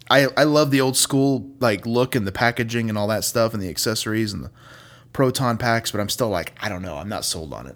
I 0.09 0.27
I 0.37 0.43
love 0.43 0.71
the 0.71 0.79
old 0.79 0.95
school 0.95 1.49
like 1.59 1.85
look 1.85 2.15
and 2.15 2.25
the 2.25 2.31
packaging 2.31 2.87
and 2.87 2.97
all 2.97 3.07
that 3.07 3.23
stuff 3.25 3.53
and 3.53 3.61
the 3.61 3.69
accessories 3.69 4.31
and 4.31 4.45
the 4.45 4.51
proton 5.11 5.57
packs, 5.57 5.91
but 5.91 5.99
I'm 5.99 6.09
still 6.09 6.29
like, 6.29 6.53
I 6.61 6.69
don't 6.69 6.81
know, 6.81 6.95
I'm 6.97 7.09
not 7.09 7.25
sold 7.25 7.53
on 7.53 7.67
it. 7.67 7.75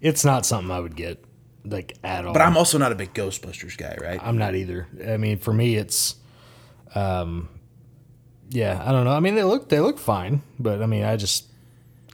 it's 0.00 0.24
not 0.24 0.44
something 0.46 0.70
I 0.70 0.80
would 0.80 0.96
get 0.96 1.24
like 1.64 1.96
at 2.02 2.26
all. 2.26 2.32
But 2.32 2.42
I'm 2.42 2.56
also 2.56 2.78
not 2.78 2.92
a 2.92 2.94
big 2.94 3.14
Ghostbusters 3.14 3.76
guy, 3.76 3.96
right? 4.00 4.20
I'm 4.22 4.36
not 4.38 4.54
either. 4.54 4.88
I 5.08 5.16
mean, 5.16 5.38
for 5.38 5.52
me, 5.52 5.76
it's, 5.76 6.16
um, 6.94 7.48
yeah, 8.50 8.82
I 8.84 8.90
don't 8.90 9.04
know. 9.04 9.12
I 9.12 9.20
mean, 9.20 9.34
they 9.36 9.44
look 9.44 9.68
they 9.68 9.80
look 9.80 9.98
fine, 9.98 10.42
but 10.58 10.82
I 10.82 10.86
mean, 10.86 11.04
I 11.04 11.16
just, 11.16 11.46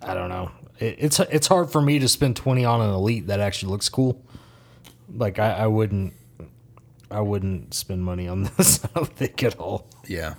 I 0.03 0.13
don't 0.15 0.29
know. 0.29 0.51
It, 0.79 0.97
it's 0.99 1.19
it's 1.21 1.47
hard 1.47 1.71
for 1.71 1.81
me 1.81 1.99
to 1.99 2.09
spend 2.09 2.37
twenty 2.37 2.65
on 2.65 2.81
an 2.81 2.91
elite 2.91 3.27
that 3.29 3.41
actually 3.41 3.73
looks 3.73 3.89
cool. 3.89 4.23
Like 5.13 5.39
I, 5.39 5.51
I 5.53 5.67
wouldn't, 5.67 6.13
I 7.11 7.21
wouldn't 7.21 7.75
spend 7.75 8.05
money 8.05 8.29
on 8.29 8.43
this. 8.57 8.85
I 8.85 8.89
don't 8.95 9.09
think 9.17 9.43
at 9.43 9.57
all. 9.59 9.87
Yeah. 10.07 10.35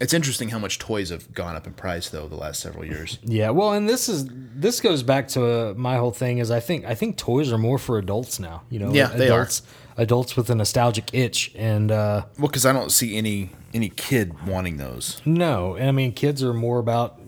It's 0.00 0.14
interesting 0.14 0.50
how 0.50 0.60
much 0.60 0.78
toys 0.78 1.10
have 1.10 1.34
gone 1.34 1.56
up 1.56 1.66
in 1.66 1.72
price 1.72 2.08
though 2.08 2.28
the 2.28 2.36
last 2.36 2.60
several 2.60 2.84
years. 2.84 3.18
Yeah, 3.24 3.50
well, 3.50 3.72
and 3.72 3.88
this 3.88 4.08
is 4.08 4.26
this 4.30 4.80
goes 4.80 5.02
back 5.02 5.26
to 5.28 5.70
uh, 5.70 5.74
my 5.76 5.96
whole 5.96 6.12
thing 6.12 6.38
is 6.38 6.50
I 6.52 6.60
think 6.60 6.84
I 6.84 6.94
think 6.94 7.16
toys 7.16 7.50
are 7.52 7.58
more 7.58 7.78
for 7.78 7.98
adults 7.98 8.38
now. 8.38 8.62
You 8.70 8.78
know, 8.78 8.92
Yeah, 8.92 9.08
they 9.08 9.28
are. 9.28 9.40
adults 9.42 9.62
adults 9.96 10.36
with 10.36 10.48
a 10.50 10.54
nostalgic 10.54 11.12
itch 11.12 11.50
and. 11.56 11.90
uh 11.90 12.24
Well, 12.38 12.46
because 12.46 12.64
I 12.64 12.72
don't 12.72 12.92
see 12.92 13.16
any 13.16 13.50
any 13.74 13.88
kid 13.88 14.46
wanting 14.46 14.76
those. 14.76 15.20
No, 15.24 15.74
and 15.74 15.88
I 15.88 15.92
mean 15.92 16.12
kids 16.12 16.44
are 16.44 16.54
more 16.54 16.78
about 16.78 17.20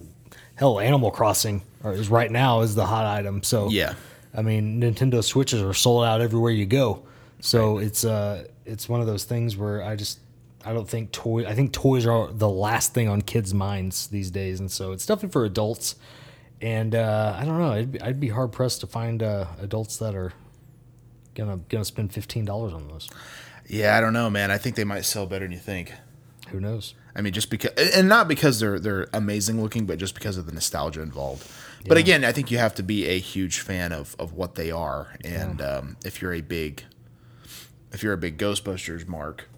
hell. 0.55 0.79
Animal 0.79 1.11
Crossing 1.11 1.63
or 1.83 1.93
is 1.93 2.09
right 2.09 2.31
now 2.31 2.61
is 2.61 2.77
the 2.77 2.87
hot 2.87 3.05
item. 3.05 3.43
So 3.43 3.69
Yeah. 3.69 3.95
I 4.33 4.43
mean 4.43 4.81
Nintendo 4.81 5.25
Switches 5.25 5.61
are 5.61 5.75
sold 5.75 6.05
out 6.05 6.21
everywhere 6.21 6.53
you 6.53 6.67
go. 6.67 7.03
So 7.41 7.79
it's 7.79 8.05
uh 8.05 8.45
it's 8.65 8.89
one 8.89 9.01
of 9.01 9.07
those 9.07 9.25
things 9.25 9.57
where 9.57 9.83
I 9.83 9.97
just 9.97 10.21
I 10.65 10.73
don't 10.73 10.89
think 10.89 11.13
toy 11.13 11.47
I 11.47 11.55
think 11.55 11.73
toys 11.73 12.07
are 12.07 12.29
the 12.33 12.49
last 12.49 12.95
thing 12.95 13.09
on 13.09 13.23
kids' 13.23 13.55
minds 13.55 14.07
these 14.09 14.31
days, 14.31 14.61
and 14.61 14.71
so 14.71 14.93
it's 14.93 15.07
definitely 15.07 15.33
for 15.33 15.45
adults. 15.45 15.97
And 16.63 16.95
uh, 16.95 17.35
I 17.39 17.47
don't 17.47 17.59
know, 17.59 17.73
I'd 17.73 17.93
be, 17.93 18.01
I'd 18.03 18.21
be 18.21 18.29
hard 18.29 18.53
pressed 18.53 18.81
to 18.83 18.87
find 18.87 19.23
uh, 19.23 19.47
adults 19.63 19.97
that 19.97 20.15
are 20.15 20.35
gonna 21.35 21.59
gonna 21.69 21.87
spend 21.87 22.13
fifteen 22.13 22.45
dollars 22.45 22.75
on 22.75 22.87
those. 22.89 23.09
Yeah, 23.67 23.97
I 23.97 24.01
don't 24.01 24.13
know, 24.13 24.29
man. 24.29 24.51
I 24.51 24.59
think 24.59 24.77
they 24.77 24.85
might 24.85 25.05
sell 25.07 25.27
better 25.27 25.47
than 25.47 25.53
you 25.53 25.59
think. 25.59 25.95
Who 26.51 26.61
knows? 26.61 26.95
I 27.15 27.23
mean, 27.23 27.33
just 27.33 27.51
because, 27.51 27.71
and 27.95 28.09
not 28.09 28.29
because 28.29 28.61
they're 28.61 28.79
they're 28.79 29.09
amazing 29.13 29.63
looking, 29.63 29.87
but 29.87 29.99
just 29.99 30.15
because 30.15 30.37
of 30.37 30.47
the 30.47 30.53
nostalgia 30.53 31.01
involved. 31.01 31.51
But 31.89 31.97
again, 31.97 32.25
I 32.25 32.33
think 32.33 32.51
you 32.51 32.59
have 32.59 32.75
to 32.75 32.83
be 32.83 33.07
a 33.07 33.19
huge 33.19 33.61
fan 33.61 33.93
of 33.93 34.15
of 34.19 34.35
what 34.35 34.57
they 34.57 34.71
are, 34.71 35.17
and 35.25 35.63
um, 35.63 35.97
if 36.05 36.21
you're 36.21 36.35
a 36.35 36.43
big, 36.43 36.85
if 37.93 38.03
you're 38.03 38.13
a 38.13 38.19
big 38.19 38.39
Ghostbusters 38.39 39.07
mark, 39.09 39.49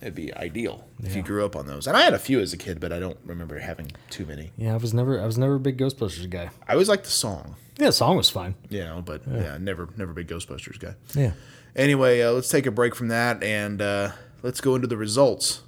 it'd 0.00 0.14
be 0.14 0.34
ideal 0.34 0.86
if 1.02 1.14
you 1.14 1.22
grew 1.22 1.44
up 1.44 1.54
on 1.56 1.66
those. 1.66 1.86
And 1.86 1.96
I 1.96 2.02
had 2.02 2.14
a 2.14 2.18
few 2.18 2.40
as 2.40 2.52
a 2.52 2.56
kid, 2.56 2.80
but 2.80 2.92
I 2.92 2.98
don't 2.98 3.18
remember 3.24 3.58
having 3.58 3.92
too 4.10 4.24
many. 4.26 4.50
Yeah, 4.56 4.74
I 4.74 4.76
was 4.76 4.92
never 4.94 5.20
I 5.20 5.26
was 5.26 5.38
never 5.38 5.54
a 5.56 5.60
big 5.60 5.78
Ghostbusters 5.78 6.28
guy. 6.30 6.50
I 6.66 6.72
always 6.72 6.88
liked 6.88 7.04
the 7.04 7.10
song, 7.10 7.56
Yeah, 7.78 7.86
the 7.86 7.92
song 7.92 8.16
was 8.16 8.30
fine. 8.30 8.54
you 8.68 8.80
know, 8.80 9.02
but 9.04 9.22
yeah, 9.30 9.58
never 9.58 9.88
never 9.96 10.12
a 10.12 10.14
big 10.14 10.28
Ghostbusters 10.28 10.78
guy. 10.78 10.94
Yeah. 11.14 11.32
Anyway, 11.76 12.20
uh, 12.20 12.32
let's 12.32 12.48
take 12.48 12.66
a 12.66 12.70
break 12.72 12.94
from 12.96 13.08
that 13.08 13.42
and 13.44 13.80
uh, 13.80 14.12
let's 14.42 14.60
go 14.60 14.74
into 14.74 14.88
the 14.88 14.96
results 14.96 15.62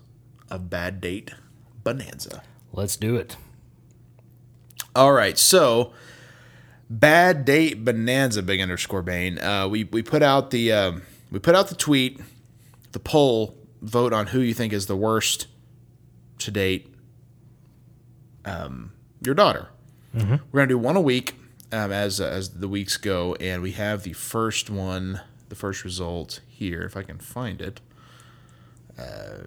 of 0.50 0.68
Bad 0.68 1.00
Date 1.00 1.30
Bonanza. 1.84 2.42
Let's 2.72 2.96
do 2.96 3.16
it. 3.16 3.36
All 4.94 5.12
right, 5.12 5.38
so 5.38 5.92
bad 6.90 7.44
date 7.46 7.82
bonanza, 7.84 8.42
big 8.42 8.60
underscore 8.60 9.02
Bane. 9.02 9.38
Uh, 9.38 9.66
we 9.68 9.84
we 9.84 10.02
put 10.02 10.22
out 10.22 10.50
the 10.50 10.70
um, 10.72 11.02
we 11.32 11.38
put 11.38 11.54
out 11.54 11.68
the 11.68 11.74
tweet, 11.74 12.20
the 12.92 13.00
poll, 13.00 13.56
vote 13.80 14.12
on 14.12 14.28
who 14.28 14.40
you 14.40 14.54
think 14.54 14.72
is 14.72 14.86
the 14.86 14.96
worst 14.96 15.48
to 16.38 16.50
date. 16.50 16.94
Um, 18.44 18.92
your 19.24 19.34
daughter. 19.34 19.68
We're 20.52 20.60
gonna 20.60 20.66
do 20.66 20.78
one 20.78 20.96
a 20.96 21.00
week 21.00 21.36
um, 21.72 21.90
as 21.90 22.20
as 22.20 22.50
the 22.50 22.68
weeks 22.68 22.96
go, 22.98 23.34
and 23.36 23.62
we 23.62 23.72
have 23.72 24.02
the 24.02 24.12
first 24.12 24.68
one, 24.68 25.22
the 25.48 25.54
first 25.54 25.84
result 25.84 26.40
here, 26.46 26.82
if 26.82 26.96
I 26.96 27.02
can 27.02 27.18
find 27.18 27.62
it. 27.62 27.80
Uh, 28.98 29.44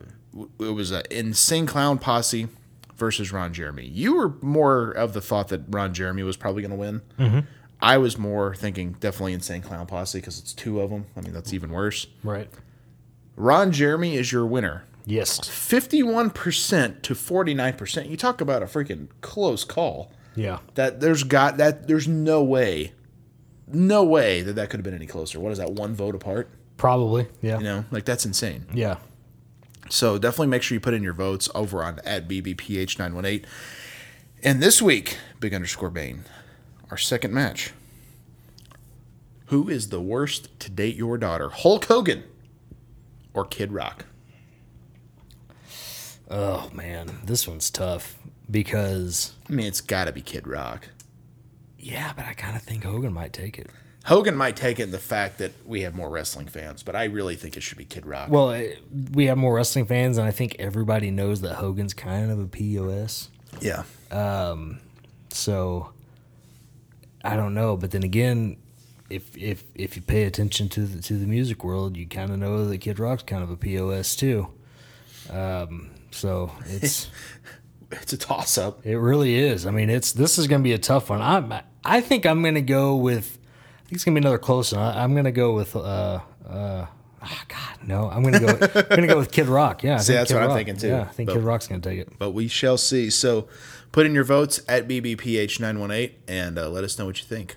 it 0.59 0.73
was 0.73 0.91
a 0.91 1.03
insane 1.15 1.67
clown 1.67 1.99
posse 1.99 2.47
versus 2.95 3.31
Ron 3.31 3.53
Jeremy. 3.53 3.85
You 3.85 4.15
were 4.15 4.33
more 4.41 4.89
of 4.89 5.13
the 5.13 5.21
thought 5.21 5.49
that 5.49 5.61
Ron 5.69 5.93
Jeremy 5.93 6.23
was 6.23 6.35
probably 6.35 6.61
going 6.61 6.71
to 6.71 6.77
win. 6.77 7.01
Mm-hmm. 7.19 7.39
I 7.81 7.97
was 7.97 8.17
more 8.17 8.55
thinking 8.55 8.95
definitely 8.99 9.33
insane 9.33 9.61
clown 9.61 9.85
posse 9.85 10.19
because 10.19 10.39
it's 10.39 10.53
two 10.53 10.81
of 10.81 10.89
them. 10.89 11.05
I 11.15 11.21
mean 11.21 11.33
that's 11.33 11.53
even 11.53 11.71
worse. 11.71 12.07
Right. 12.23 12.49
Ron 13.35 13.71
Jeremy 13.71 14.15
is 14.15 14.31
your 14.31 14.45
winner. 14.45 14.85
Yes. 15.05 15.47
Fifty-one 15.47 16.31
percent 16.31 17.03
to 17.03 17.15
forty-nine 17.15 17.73
percent. 17.73 18.09
You 18.09 18.17
talk 18.17 18.41
about 18.41 18.63
a 18.63 18.65
freaking 18.65 19.07
close 19.21 19.63
call. 19.63 20.11
Yeah. 20.35 20.59
That 20.75 20.99
there's 20.99 21.23
got 21.23 21.57
that. 21.57 21.87
There's 21.87 22.07
no 22.07 22.43
way, 22.43 22.93
no 23.67 24.03
way 24.03 24.41
that 24.41 24.53
that 24.53 24.69
could 24.69 24.79
have 24.79 24.83
been 24.83 24.95
any 24.95 25.05
closer. 25.05 25.39
What 25.39 25.51
is 25.51 25.59
that? 25.59 25.71
One 25.71 25.93
vote 25.93 26.15
apart. 26.15 26.49
Probably. 26.77 27.27
Yeah. 27.41 27.57
You 27.57 27.63
know, 27.63 27.85
like 27.91 28.05
that's 28.05 28.25
insane. 28.25 28.65
Yeah. 28.73 28.97
So 29.89 30.17
definitely 30.17 30.47
make 30.47 30.63
sure 30.63 30.75
you 30.75 30.79
put 30.79 30.95
in 30.95 31.03
your 31.03 31.13
votes 31.13 31.47
over 31.53 31.83
on 31.83 31.99
at 32.03 32.27
BBPH918. 32.27 33.45
And 34.43 34.61
this 34.61 34.81
week, 34.81 35.17
big 35.39 35.53
underscore 35.53 35.91
Bane, 35.91 36.23
our 36.91 36.97
second 36.97 37.33
match. 37.33 37.73
Who 39.47 39.69
is 39.69 39.89
the 39.89 40.01
worst 40.01 40.59
to 40.61 40.71
date 40.71 40.95
your 40.95 41.17
daughter? 41.17 41.49
Hulk 41.49 41.85
Hogan 41.85 42.23
or 43.33 43.45
Kid 43.45 43.71
Rock? 43.71 44.05
Oh 46.29 46.69
man, 46.73 47.19
this 47.23 47.47
one's 47.47 47.69
tough 47.69 48.17
because 48.49 49.33
I 49.49 49.53
mean, 49.53 49.67
it's 49.67 49.81
got 49.81 50.05
to 50.05 50.11
be 50.11 50.21
Kid 50.21 50.47
Rock. 50.47 50.89
yeah, 51.77 52.13
but 52.15 52.25
I 52.25 52.33
kind 52.33 52.55
of 52.55 52.63
think 52.63 52.83
Hogan 52.83 53.13
might 53.13 53.33
take 53.33 53.59
it. 53.59 53.69
Hogan 54.05 54.35
might 54.35 54.55
take 54.55 54.79
it 54.79 54.83
in 54.83 54.91
the 54.91 54.99
fact 54.99 55.39
that 55.39 55.51
we 55.65 55.81
have 55.81 55.95
more 55.95 56.09
wrestling 56.09 56.47
fans, 56.47 56.83
but 56.83 56.95
I 56.95 57.05
really 57.05 57.35
think 57.35 57.57
it 57.57 57.61
should 57.61 57.77
be 57.79 57.85
Kid 57.85 58.05
Rock. 58.05 58.29
Well, 58.29 58.63
we 59.13 59.25
have 59.25 59.37
more 59.37 59.55
wrestling 59.55 59.85
fans, 59.85 60.17
and 60.19 60.27
I 60.27 60.31
think 60.31 60.55
everybody 60.59 61.09
knows 61.09 61.41
that 61.41 61.55
Hogan's 61.55 61.93
kind 61.95 62.29
of 62.31 62.39
a 62.39 62.45
POS. 62.45 63.29
yeah. 63.61 63.83
Um, 64.11 64.79
So 65.29 65.91
I 67.25 67.35
don't 67.35 67.53
know, 67.53 67.75
but 67.77 67.91
then 67.91 68.03
again, 68.03 68.57
if 69.09 69.35
if 69.37 69.63
if 69.75 69.95
you 69.95 70.01
pay 70.01 70.23
attention 70.23 70.69
to 70.69 70.81
the, 70.85 71.01
to 71.01 71.13
the 71.17 71.27
music 71.27 71.63
world, 71.63 71.97
you 71.97 72.07
kind 72.07 72.31
of 72.31 72.39
know 72.39 72.67
that 72.67 72.77
Kid 72.79 72.99
Rock's 72.99 73.23
kind 73.23 73.43
of 73.43 73.49
a 73.49 73.57
POS 73.57 74.15
too. 74.15 74.47
Um, 75.29 75.91
so 76.11 76.51
it's 76.67 77.09
It's 77.91 78.13
a 78.13 78.17
toss 78.17 78.57
up. 78.57 78.85
it 78.85 78.97
really 78.97 79.35
is. 79.35 79.65
I 79.65 79.71
mean, 79.71 79.89
it's 79.89 80.11
this 80.11 80.37
is 80.37 80.47
going 80.47 80.61
to 80.61 80.63
be 80.63 80.73
a 80.73 80.77
tough 80.77 81.09
one. 81.09 81.21
I 81.21 81.61
I 81.83 82.01
think 82.01 82.25
I'm 82.25 82.41
going 82.41 82.55
to 82.55 82.61
go 82.61 82.95
with. 82.95 83.37
I 83.37 83.87
think 83.87 83.93
it's 83.93 84.03
going 84.03 84.15
to 84.15 84.21
be 84.21 84.23
another 84.23 84.39
close 84.39 84.73
one. 84.73 84.81
I, 84.81 85.03
I'm 85.03 85.13
going 85.13 85.25
to 85.25 85.31
go 85.31 85.53
with. 85.53 85.75
Uh, 85.75 86.19
uh, 86.49 86.87
ah, 87.21 87.43
God, 87.47 87.87
no, 87.87 88.09
I'm 88.09 88.23
going 88.23 88.33
to 88.33 88.39
go. 88.39 88.47
I'm 88.79 88.87
going 88.87 89.01
to 89.01 89.07
go 89.07 89.17
with 89.17 89.31
Kid 89.31 89.45
Rock. 89.47 89.83
Yeah, 89.83 89.95
I 89.95 89.97
See, 89.99 90.13
that's 90.13 90.31
Kid 90.31 90.39
what 90.39 90.49
I'm 90.49 90.55
thinking, 90.57 90.77
too. 90.77 90.87
Yeah, 90.87 91.01
I 91.01 91.05
think 91.13 91.27
But- 91.27 91.35
Kid 91.35 91.43
Rock's 91.43 91.67
going 91.67 91.79
to 91.81 91.89
take 91.89 91.99
it. 91.99 92.09
but 92.17 92.31
we 92.31 92.47
shall 92.47 92.77
see. 92.77 93.09
So 93.11 93.47
put 93.95 94.05
in 94.05 94.13
your 94.13 94.25
votes 94.25 94.59
at 94.67 94.89
BBPH918 94.89 96.11
and 96.27 96.59
uh, 96.59 96.69
let 96.69 96.83
us 96.83 96.99
know 96.99 97.05
what 97.05 97.17
you 97.17 97.23
think. 97.23 97.55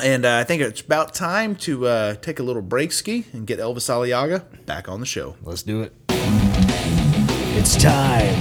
And 0.00 0.24
uh, 0.24 0.36
I 0.36 0.42
think 0.42 0.60
it's 0.60 0.80
about 0.80 1.14
time 1.14 1.54
to 1.58 1.86
uh, 1.86 2.14
take 2.14 2.40
a 2.40 2.42
little 2.42 2.60
break 2.60 2.90
ski 2.90 3.24
and 3.32 3.46
get 3.46 3.60
Elvis 3.60 3.88
Aliaga 3.88 4.42
back 4.66 4.88
on 4.88 4.98
the 4.98 5.06
show. 5.06 5.36
Let's 5.44 5.62
do 5.62 5.82
it. 5.82 5.94
It's 6.08 7.80
time 7.80 8.34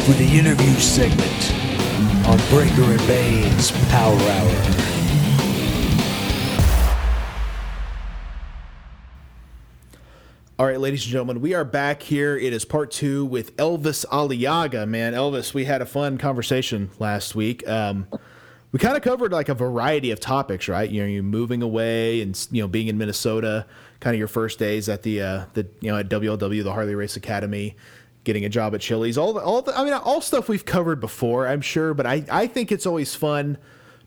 for 0.00 0.12
the 0.12 0.28
interview 0.30 0.74
segment 0.74 1.54
on 2.26 2.36
Breaker 2.50 2.82
and 2.82 3.06
Bane's 3.06 3.70
Power 3.88 4.14
Hour. 4.14 4.97
All 10.60 10.66
right, 10.66 10.80
ladies 10.80 11.04
and 11.04 11.12
gentlemen, 11.12 11.40
we 11.40 11.54
are 11.54 11.64
back 11.64 12.02
here. 12.02 12.36
It 12.36 12.52
is 12.52 12.64
part 12.64 12.90
two 12.90 13.24
with 13.24 13.56
Elvis 13.58 14.04
Aliaga. 14.06 14.88
Man, 14.88 15.12
Elvis, 15.12 15.54
we 15.54 15.66
had 15.66 15.80
a 15.80 15.86
fun 15.86 16.18
conversation 16.18 16.90
last 16.98 17.36
week. 17.36 17.66
Um, 17.68 18.08
we 18.72 18.80
kind 18.80 18.96
of 18.96 19.04
covered 19.04 19.30
like 19.30 19.48
a 19.48 19.54
variety 19.54 20.10
of 20.10 20.18
topics, 20.18 20.66
right? 20.66 20.90
You 20.90 21.02
know, 21.02 21.06
you 21.06 21.22
moving 21.22 21.62
away 21.62 22.20
and 22.22 22.48
you 22.50 22.60
know 22.60 22.66
being 22.66 22.88
in 22.88 22.98
Minnesota, 22.98 23.66
kind 24.00 24.16
of 24.16 24.18
your 24.18 24.26
first 24.26 24.58
days 24.58 24.88
at 24.88 25.04
the 25.04 25.22
uh, 25.22 25.44
the 25.54 25.64
you 25.78 25.92
know 25.92 25.96
at 25.96 26.08
WLW, 26.08 26.64
the 26.64 26.72
Harley 26.72 26.96
Race 26.96 27.14
Academy, 27.14 27.76
getting 28.24 28.44
a 28.44 28.48
job 28.48 28.74
at 28.74 28.80
Chili's. 28.80 29.16
All 29.16 29.32
the, 29.32 29.40
all 29.40 29.62
the, 29.62 29.78
I 29.78 29.84
mean, 29.84 29.92
all 29.92 30.20
stuff 30.20 30.48
we've 30.48 30.64
covered 30.64 30.98
before, 30.98 31.46
I'm 31.46 31.60
sure. 31.60 31.94
But 31.94 32.06
I 32.06 32.24
I 32.32 32.48
think 32.48 32.72
it's 32.72 32.84
always 32.84 33.14
fun 33.14 33.58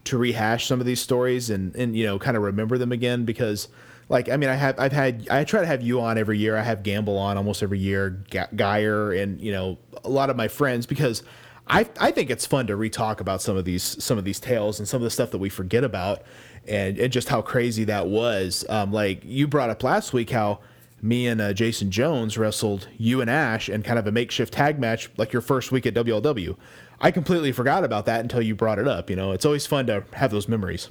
to 0.03 0.17
rehash 0.17 0.67
some 0.67 0.81
of 0.81 0.85
these 0.85 0.99
stories 0.99 1.49
and 1.49 1.73
and 1.77 1.95
you 1.95 2.05
know 2.05 2.19
kind 2.19 2.35
of 2.35 2.43
remember 2.43 2.77
them 2.77 2.91
again 2.91 3.23
because 3.23 3.69
like 4.11 4.29
I 4.29 4.35
mean 4.37 4.49
I 4.49 4.55
have 4.55 4.77
I've 4.77 4.91
had 4.91 5.27
I 5.31 5.43
try 5.45 5.61
to 5.61 5.65
have 5.65 5.81
you 5.81 6.01
on 6.01 6.17
every 6.17 6.37
year 6.37 6.57
I 6.57 6.61
have 6.61 6.83
Gamble 6.83 7.17
on 7.17 7.37
almost 7.37 7.63
every 7.63 7.79
year 7.79 8.23
Geyer 8.55 9.13
and 9.13 9.39
you 9.41 9.51
know 9.53 9.77
a 10.03 10.09
lot 10.09 10.29
of 10.29 10.35
my 10.35 10.49
friends 10.49 10.85
because 10.85 11.23
I 11.67 11.87
I 11.99 12.11
think 12.11 12.29
it's 12.29 12.45
fun 12.45 12.67
to 12.67 12.75
retalk 12.75 13.21
about 13.21 13.41
some 13.41 13.55
of 13.55 13.63
these 13.63 14.03
some 14.03 14.17
of 14.17 14.25
these 14.25 14.39
tales 14.39 14.79
and 14.79 14.87
some 14.87 14.97
of 14.97 15.05
the 15.05 15.09
stuff 15.09 15.31
that 15.31 15.37
we 15.37 15.49
forget 15.49 15.85
about 15.85 16.23
and, 16.67 16.99
and 16.99 17.11
just 17.11 17.29
how 17.29 17.41
crazy 17.41 17.85
that 17.85 18.07
was 18.07 18.65
um, 18.69 18.91
like 18.91 19.21
you 19.23 19.47
brought 19.47 19.69
up 19.69 19.81
last 19.81 20.11
week 20.11 20.29
how 20.29 20.59
me 21.01 21.25
and 21.25 21.39
uh, 21.39 21.53
Jason 21.53 21.89
Jones 21.89 22.37
wrestled 22.37 22.89
you 22.97 23.21
and 23.21 23.29
Ash 23.29 23.69
and 23.69 23.83
kind 23.83 23.97
of 23.97 24.05
a 24.05 24.11
makeshift 24.11 24.53
tag 24.53 24.77
match 24.77 25.09
like 25.17 25.31
your 25.31 25.41
first 25.41 25.71
week 25.71 25.85
at 25.85 25.93
WLW. 25.93 26.57
I 26.99 27.09
completely 27.09 27.51
forgot 27.51 27.83
about 27.83 28.05
that 28.05 28.19
until 28.19 28.41
you 28.41 28.55
brought 28.55 28.77
it 28.77 28.87
up. 28.87 29.09
You 29.09 29.15
know, 29.15 29.31
it's 29.31 29.45
always 29.45 29.65
fun 29.65 29.87
to 29.87 30.03
have 30.13 30.29
those 30.29 30.47
memories. 30.47 30.89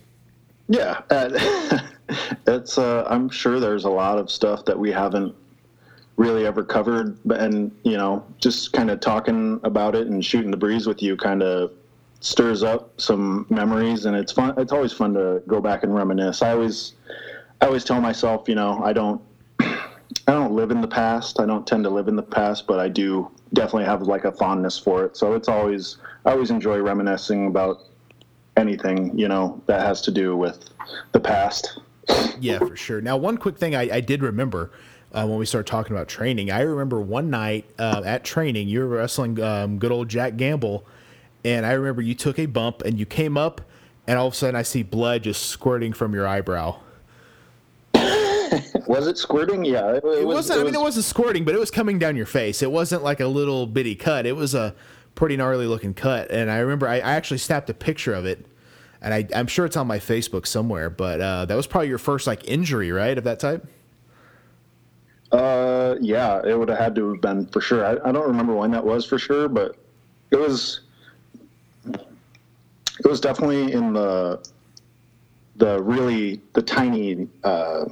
Yeah, 0.66 1.03
uh, 1.11 1.79
it's. 2.47 2.79
Uh, 2.79 3.07
I'm 3.09 3.29
sure 3.29 3.61
there's 3.61 3.85
a 3.85 3.91
lot 3.91 4.19
of 4.19 4.31
stuff 4.31 4.65
that 4.67 4.79
we 4.79 4.91
haven't 4.91 5.35
really 6.17 6.47
ever 6.47 6.63
covered, 6.63 7.19
and 7.27 7.73
you 7.83 7.97
know, 7.97 8.25
just 8.39 8.73
kind 8.73 8.91
of 8.91 9.01
talking 9.01 9.61
about 9.65 9.95
it 9.95 10.07
and 10.07 10.25
shooting 10.25 10.51
the 10.51 10.57
breeze 10.57 10.87
with 10.87 11.03
you 11.03 11.17
kind 11.17 11.43
of 11.43 11.73
stirs 12.21 12.63
up 12.63 13.01
some 13.01 13.47
memories, 13.49 14.05
and 14.05 14.17
it's 14.17 14.33
fun. 14.33 14.55
It's 14.59 14.73
always 14.73 14.93
fun 14.93 15.15
to 15.15 15.43
go 15.47 15.61
back 15.61 15.83
and 15.83 15.95
reminisce. 15.95 16.43
I 16.43 16.53
always, 16.53 16.95
I 17.61 17.67
always 17.67 17.85
tell 17.85 18.01
myself, 18.01 18.49
you 18.49 18.55
know, 18.55 18.81
I 18.85 18.93
don't, 18.93 19.21
I 19.61 19.89
don't 20.27 20.53
live 20.53 20.71
in 20.71 20.81
the 20.81 20.89
past. 20.89 21.41
I 21.41 21.47
don't 21.47 21.67
tend 21.67 21.85
to 21.85 21.91
live 21.91 22.09
in 22.09 22.17
the 22.17 22.23
past, 22.23 22.67
but 22.67 22.79
I 22.79 22.89
do 22.89 23.31
definitely 23.55 23.87
have 23.87 24.03
like 24.03 24.25
a 24.25 24.33
fondness 24.33 24.79
for 24.79 25.05
it. 25.05 25.17
So 25.17 25.35
it's 25.35 25.49
always, 25.49 25.97
I 26.25 26.33
always 26.33 26.51
enjoy 26.51 26.79
reminiscing 26.81 27.47
about 27.47 27.87
anything 28.57 29.17
you 29.19 29.29
know 29.29 29.61
that 29.67 29.81
has 29.81 30.03
to 30.03 30.11
do 30.11 30.37
with 30.37 30.69
the 31.13 31.21
past. 31.21 31.81
Yeah, 32.40 32.59
for 32.59 32.76
sure. 32.76 33.01
Now, 33.01 33.16
one 33.16 33.36
quick 33.36 33.59
thing 33.59 33.74
I, 33.74 33.96
I 33.96 34.01
did 34.01 34.22
remember 34.22 34.70
uh, 35.12 35.26
when 35.26 35.38
we 35.38 35.46
started 35.46 35.70
talking 35.70 35.94
about 35.94 36.09
training, 36.09 36.51
I 36.51 36.61
remember 36.61 37.01
one 37.01 37.30
night 37.30 37.64
uh, 37.78 38.03
at 38.05 38.24
training, 38.24 38.68
you 38.68 38.80
were 38.80 38.86
wrestling 38.88 39.40
um, 39.40 39.78
good 39.78 39.92
old 39.92 40.09
Jack 40.09 40.36
Gamble, 40.36 40.84
and 41.44 41.66
I 41.66 41.72
remember 41.72 42.03
you 42.03 42.14
took 42.14 42.38
a 42.38 42.46
bump 42.46 42.82
and 42.82 42.98
you 42.98 43.07
came 43.07 43.36
up, 43.36 43.61
and 44.07 44.18
all 44.18 44.28
of 44.28 44.32
a 44.32 44.36
sudden 44.36 44.57
I 44.57 44.62
see 44.62 44.82
blood 44.82 45.24
just 45.24 45.46
squirting 45.46 45.92
from 45.92 46.14
your 46.14 46.26
eyebrow. 46.26 46.76
Was 48.86 49.07
it 49.07 49.18
squirting? 49.18 49.64
Yeah, 49.64 49.92
it, 49.92 50.05
It 50.05 50.26
wasn't. 50.26 50.61
I 50.61 50.64
mean, 50.64 50.74
it 50.74 50.80
wasn't 50.80 51.05
squirting, 51.05 51.44
but 51.44 51.55
it 51.55 51.59
was 51.59 51.70
coming 51.70 51.98
down 51.98 52.16
your 52.16 52.26
face. 52.26 52.62
It 52.62 52.72
wasn't 52.72 53.05
like 53.05 53.20
a 53.20 53.26
little 53.28 53.66
bitty 53.66 53.94
cut. 53.94 54.26
It 54.26 54.34
was 54.34 54.55
a 54.55 54.74
pretty 55.14 55.36
gnarly 55.36 55.66
looking 55.66 55.94
cut. 55.94 56.30
And 56.30 56.51
I 56.51 56.59
remember 56.59 56.88
I, 56.88 56.96
I 56.96 57.12
actually 57.12 57.38
snapped 57.38 57.70
a 57.70 57.74
picture 57.74 58.14
of 58.14 58.24
it, 58.24 58.44
and 59.03 59.14
I, 59.14 59.26
I'm 59.34 59.46
sure 59.46 59.64
it's 59.66 59.76
on 59.76 59.86
my 59.86 59.98
Facebook 59.98 60.46
somewhere. 60.46 60.90
But 60.90 61.20
uh, 61.20 61.44
that 61.46 61.55
was 61.55 61.66
probably 61.66 61.88
your 61.88 61.98
first 61.98 62.26
like 62.26 62.46
injury, 62.48 62.90
right, 62.92 63.16
of 63.16 63.24
that 63.24 63.40
type. 63.40 63.66
Uh, 65.32 65.94
yeah, 66.01 66.40
it 66.44 66.59
would 66.59 66.68
have 66.68 66.78
had 66.78 66.94
to 66.96 67.12
have 67.12 67.20
been 67.20 67.46
for 67.46 67.61
sure. 67.61 67.84
I, 67.86 68.09
I 68.09 68.12
don't 68.12 68.26
remember 68.26 68.53
when 68.55 68.70
that 68.72 68.84
was 68.84 69.05
for 69.07 69.18
sure, 69.18 69.48
but 69.48 69.76
it 70.30 70.36
was. 70.36 70.80
It 71.86 73.07
was 73.09 73.20
definitely 73.20 73.72
in 73.72 73.92
the 73.92 74.46
the 75.57 75.80
really 75.82 76.40
the 76.53 76.62
tiny 76.62 77.28
uh, 77.44 77.86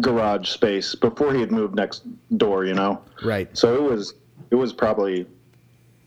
garage 0.00 0.48
space 0.48 0.94
before 0.94 1.34
he 1.34 1.40
had 1.40 1.50
moved 1.50 1.74
next 1.74 2.02
door. 2.38 2.64
You 2.64 2.74
know, 2.74 3.02
Right. 3.24 3.48
so 3.56 3.74
it 3.74 3.82
was 3.82 4.14
it 4.50 4.54
was 4.54 4.72
probably 4.72 5.26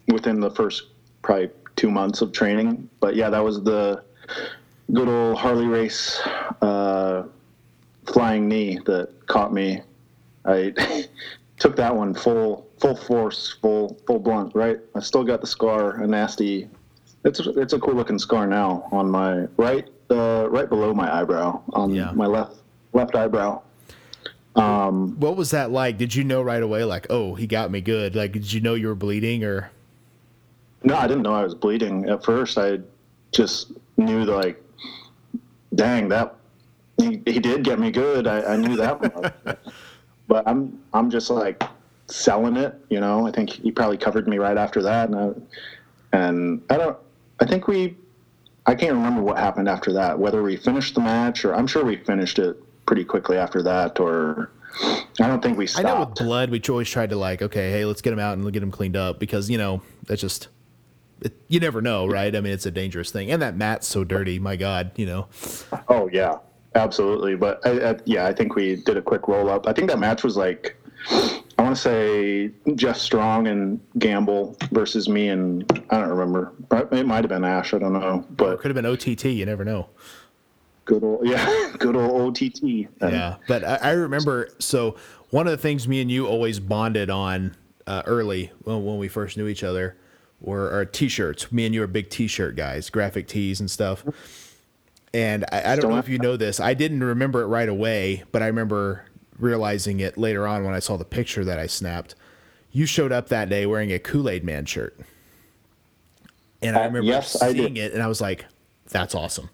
within 0.08 0.40
the 0.40 0.50
first 0.52 0.88
probably 1.22 1.50
two 1.80 1.90
months 1.90 2.22
of 2.22 2.34
training. 2.34 2.90
But 3.00 3.16
yeah, 3.16 3.30
that 3.30 3.40
was 3.40 3.64
the 3.64 4.04
good 4.92 5.08
old 5.08 5.38
Harley 5.38 5.66
Race 5.66 6.20
uh, 6.62 7.24
flying 8.06 8.50
knee 8.50 8.80
that 8.86 9.10
caught 9.28 9.54
me. 9.54 9.82
I 10.46 10.74
took 11.58 11.78
that 11.78 11.96
one 11.96 12.14
full 12.14 12.68
full 12.80 12.96
force, 12.98 13.56
full 13.62 13.98
full 14.06 14.20
blunt. 14.20 14.54
Right, 14.54 14.80
I 14.94 15.00
still 15.00 15.24
got 15.24 15.40
the 15.42 15.48
scar, 15.48 16.02
a 16.04 16.08
nasty. 16.08 16.68
It's 17.24 17.40
it's 17.40 17.74
a 17.74 17.80
cool 17.80 17.96
looking 17.96 18.20
scar 18.20 18.46
now 18.46 18.88
on 18.92 19.10
my 19.10 19.46
right 19.58 19.88
uh, 20.10 20.48
right 20.50 20.68
below 20.70 20.94
my 20.94 21.14
eyebrow 21.22 21.62
on 21.74 21.94
Yeah. 21.94 22.12
my 22.12 22.26
left 22.26 22.58
left 22.94 23.16
eyebrow. 23.16 23.62
What 24.54 25.38
was 25.38 25.52
that 25.52 25.72
like? 25.72 25.98
Did 25.98 26.14
you 26.16 26.26
know 26.26 26.42
right 26.42 26.62
away, 26.62 26.84
like, 26.84 27.08
oh, 27.10 27.36
he 27.36 27.48
got 27.48 27.72
me 27.72 27.80
good? 27.80 28.14
Like, 28.16 28.34
did 28.34 28.52
you 28.52 28.60
know 28.60 28.74
you 28.74 28.88
were 28.88 28.96
bleeding 28.96 29.46
or? 29.46 29.72
No, 30.84 30.96
I 30.96 31.08
didn't 31.08 31.24
know 31.24 31.34
I 31.34 31.44
was 31.44 31.56
bleeding 31.56 32.10
at 32.10 32.24
first. 32.24 32.58
I 32.58 32.80
just 33.32 33.72
knew 33.98 34.26
that, 34.26 34.32
like, 34.32 34.64
dang, 35.76 36.10
that 36.10 36.36
he, 36.98 37.22
he 37.26 37.40
did 37.40 37.64
get 37.64 37.80
me 37.80 37.92
good. 37.92 38.28
I, 38.28 38.54
I 38.54 38.58
knew 38.58 38.76
that 38.78 39.02
much. 39.02 39.34
but 40.28 40.48
I'm 40.48 40.80
I'm 40.94 41.10
just 41.10 41.30
like 41.30 41.64
selling 42.08 42.58
it, 42.58 42.76
you 42.90 43.00
know. 43.00 43.28
I 43.28 43.32
think 43.32 43.50
he 43.50 43.72
probably 43.72 43.98
covered 43.98 44.28
me 44.28 44.38
right 44.38 44.58
after 44.58 44.82
that, 44.84 45.10
and 45.10 45.18
I, 45.18 46.18
and 46.18 46.62
I 46.70 46.78
don't. 46.78 46.98
I 47.40 47.46
think 47.46 47.68
we. 47.68 47.98
I 48.66 48.76
can't 48.76 48.94
remember 48.94 49.22
what 49.22 49.38
happened 49.38 49.68
after 49.68 49.92
that. 49.94 50.20
Whether 50.20 50.44
we 50.44 50.56
finished 50.56 50.94
the 50.94 51.02
match 51.02 51.44
or 51.44 51.56
I'm 51.56 51.66
sure 51.66 51.84
we 51.84 51.96
finished 51.98 52.38
it 52.38 52.62
pretty 52.86 53.04
quickly 53.04 53.38
after 53.38 53.64
that, 53.64 54.00
or 54.00 54.52
I 55.20 55.28
don't 55.28 55.42
think 55.42 55.58
we 55.58 55.68
I 55.76 55.82
know 55.82 56.02
with 56.02 56.16
blood, 56.16 56.52
we 56.52 56.62
always 56.70 56.90
tried 56.90 57.10
to 57.10 57.16
like, 57.16 57.42
okay, 57.42 57.72
hey, 57.72 57.86
let's 57.86 58.02
get 58.02 58.14
him 58.14 58.20
out 58.20 58.38
and 58.38 58.52
get 58.54 58.62
him 58.62 58.72
cleaned 58.72 58.96
up 58.96 59.20
because 59.20 59.50
you 59.50 59.58
know 59.58 59.82
that's 60.06 60.22
just. 60.22 60.50
It, 61.22 61.34
you 61.48 61.60
never 61.60 61.82
know, 61.82 62.08
right? 62.08 62.34
I 62.36 62.42
mean, 62.42 62.54
it's 62.54 62.66
a 62.66 62.72
dangerous 62.72 63.12
thing, 63.12 63.32
and 63.32 63.42
that 63.42 63.56
mat's 63.56 63.88
so 63.88 64.04
dirty. 64.04 64.40
My 64.40 64.56
God, 64.56 64.92
you 64.96 65.06
know. 65.06 65.28
Oh 65.88 66.10
yeah, 66.12 66.38
absolutely. 66.76 67.36
But 67.36 67.66
I, 67.66 67.92
I, 67.92 67.96
yeah, 68.06 68.26
I 68.26 68.34
think 68.34 68.56
we 68.56 68.76
did 68.78 68.98
a 68.98 69.02
quick 69.02 69.28
roll 69.28 69.50
up. 69.50 69.68
I 69.68 69.74
think 69.74 69.90
that 69.90 70.00
match 70.00 70.24
was 70.24 70.38
like, 70.38 70.76
I 71.10 71.62
want 71.62 71.76
to 71.76 71.82
say 71.82 72.52
Jeff 72.76 72.98
Strong 72.98 73.48
and 73.48 73.80
Gamble 73.98 74.56
versus 74.72 75.10
me 75.10 75.28
and 75.30 75.64
I 75.90 76.00
don't 76.00 76.10
remember. 76.10 76.54
It 76.92 77.06
might 77.06 77.24
have 77.24 77.30
been 77.30 77.44
Ash. 77.44 77.74
I 77.74 77.80
don't 77.80 77.94
know. 77.94 78.20
It 78.20 78.38
But 78.38 78.60
could 78.60 78.74
have 78.74 78.82
been 78.82 78.86
OTT. 78.86 79.26
You 79.26 79.46
never 79.46 79.66
know. 79.66 79.90
good 80.86 81.04
old 81.04 81.28
yeah, 81.28 81.74
good 81.78 81.96
old 81.96 82.38
OTT. 82.42 82.88
Yeah, 83.02 83.36
but 83.48 83.64
I, 83.64 83.76
I 83.76 83.92
remember. 83.92 84.50
So 84.60 84.96
one 85.32 85.48
of 85.48 85.52
the 85.52 85.58
things 85.58 85.88
me 85.88 86.02
and 86.02 86.10
you 86.10 86.28
always 86.28 86.60
bonded 86.60 87.10
on 87.10 87.56
uh, 87.88 88.04
early 88.06 88.52
when 88.64 88.98
we 88.98 89.08
first 89.10 89.36
knew 89.38 89.48
each 89.48 89.64
other 89.64 89.98
were 90.42 90.72
our 90.72 90.86
t-shirts. 90.86 91.52
Me 91.52 91.66
and 91.66 91.76
you 91.76 91.84
are 91.84 91.88
big 91.88 92.10
t-shirt 92.10 92.56
guys, 92.56 92.90
graphic 92.90 93.28
tees 93.28 93.60
and 93.60 93.70
stuff. 93.70 94.04
And 95.14 95.44
I, 95.52 95.74
I 95.74 95.76
don't 95.76 95.90
know 95.92 95.98
if 95.98 96.08
you 96.08 96.20
know 96.20 96.38
this. 96.38 96.60
I 96.60 96.74
didn't 96.74 97.04
remember 97.04 97.42
it 97.42 97.48
right 97.48 97.68
away, 97.70 98.24
but 98.32 98.42
I 98.44 98.48
remember 98.48 99.06
realizing 99.38 100.00
it 100.00 100.18
later 100.18 100.46
on 100.48 100.64
when 100.64 100.74
I 100.74 100.80
saw 100.80 100.98
the 100.98 101.06
picture 101.06 101.44
that 101.46 101.58
I 101.60 101.68
snapped. 101.68 102.16
You 102.72 102.86
showed 102.86 103.12
up 103.12 103.30
that 103.30 103.50
day 103.50 103.66
wearing 103.66 103.92
a 103.92 103.98
Kool 104.00 104.30
Aid 104.30 104.44
Man 104.44 104.66
shirt, 104.66 104.98
and 106.62 106.76
I 106.76 106.82
Uh, 106.82 106.88
remember 106.88 107.08
yes, 107.08 107.32
seeing 107.40 107.74
did. 107.74 107.78
it, 107.78 107.94
and 107.94 108.04
I 108.04 108.08
was 108.08 108.22
like, 108.22 108.46
"That's 108.90 109.16
awesome," 109.16 109.50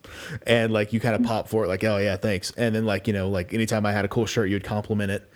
and 0.46 0.74
like 0.74 0.92
you 0.92 1.00
kind 1.00 1.16
of 1.16 1.24
pop 1.24 1.48
for 1.48 1.64
it, 1.64 1.70
like, 1.70 1.84
"Oh 1.86 1.98
yeah, 1.98 2.18
thanks." 2.18 2.52
And 2.58 2.76
then 2.76 2.86
like 2.86 3.08
you 3.08 3.14
know, 3.14 3.30
like 3.30 3.54
anytime 3.54 3.86
I 3.86 3.94
had 3.94 4.04
a 4.04 4.10
cool 4.10 4.26
shirt, 4.26 4.50
you'd 4.50 4.66
compliment 4.66 5.12
it. 5.12 5.32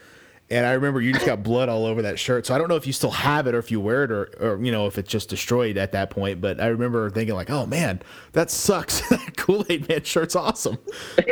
And 0.52 0.66
I 0.66 0.72
remember 0.74 1.00
you 1.00 1.14
just 1.14 1.28
got 1.28 1.44
blood 1.44 1.70
all 1.70 1.86
over 1.86 2.02
that 2.02 2.18
shirt. 2.18 2.48
So 2.48 2.56
I 2.56 2.58
don't 2.58 2.70
know 2.70 2.76
if 2.76 2.88
you 2.88 2.94
still 2.94 3.12
have 3.12 3.46
it 3.46 3.54
or 3.54 3.60
if 3.60 3.70
you 3.70 3.80
wear 3.80 4.04
it 4.06 4.12
or, 4.12 4.30
or 4.40 4.64
you 4.64 4.72
know, 4.72 4.88
if 4.88 4.98
it's 4.98 5.10
just 5.10 5.30
destroyed 5.30 5.78
at 5.78 5.92
that 5.92 6.10
point. 6.10 6.42
But 6.42 6.60
I 6.60 6.68
remember 6.68 7.08
thinking 7.12 7.36
like, 7.36 7.52
oh 7.52 7.68
man, 7.68 8.02
that 8.32 8.50
sucks. 8.50 9.02
that 9.10 9.38
Kool-Aid 9.38 9.88
man 9.88 10.04
shirt's 10.04 10.36
awesome. 10.36 10.80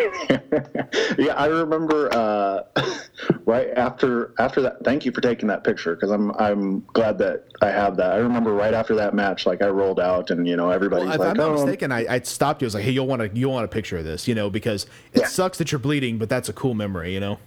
yeah, 1.18 1.34
I 1.36 1.48
remember 1.48 2.14
uh, 2.14 2.62
right 3.46 3.70
after 3.76 4.34
after 4.38 4.62
that. 4.62 4.84
Thank 4.84 5.04
you 5.04 5.12
for 5.12 5.22
taking 5.22 5.48
that 5.48 5.64
picture 5.64 5.96
because 5.96 6.12
I'm 6.12 6.32
I'm 6.34 6.82
glad 6.94 7.18
that 7.18 7.46
I 7.62 7.70
have 7.70 7.98
that. 7.98 8.12
I 8.12 8.18
remember 8.18 8.54
right 8.54 8.74
after 8.74 8.94
that 8.96 9.16
match, 9.16 9.48
like 9.48 9.64
I 9.64 9.68
rolled 9.70 10.00
out 10.00 10.30
and 10.30 10.48
you 10.48 10.56
know 10.56 10.70
everybody's 10.70 11.06
Well, 11.06 11.14
if 11.16 11.20
like, 11.22 11.30
I'm 11.30 11.38
not 11.38 11.50
oh, 11.50 11.66
mistaken, 11.66 11.92
I, 11.92 12.06
I 12.08 12.20
stopped 12.20 12.62
you. 12.62 12.66
I 12.66 12.68
was 12.68 12.76
like, 12.76 12.84
hey, 12.84 12.92
you'll 12.92 13.08
want 13.08 13.22
to 13.22 13.36
you'll 13.36 13.54
want 13.54 13.66
a 13.66 13.70
picture 13.70 13.98
of 13.98 14.06
this, 14.06 14.28
you 14.28 14.36
know, 14.36 14.52
because 14.52 14.86
it 15.14 15.22
Yeah. 15.22 15.28
sucks 15.28 15.58
that 15.58 15.72
you're 15.72 15.80
bleeding, 15.80 16.20
but 16.20 16.30
that's 16.30 16.50
a 16.50 16.54
cool 16.54 16.76
memory, 16.76 17.14
you 17.14 17.20
know. 17.20 17.40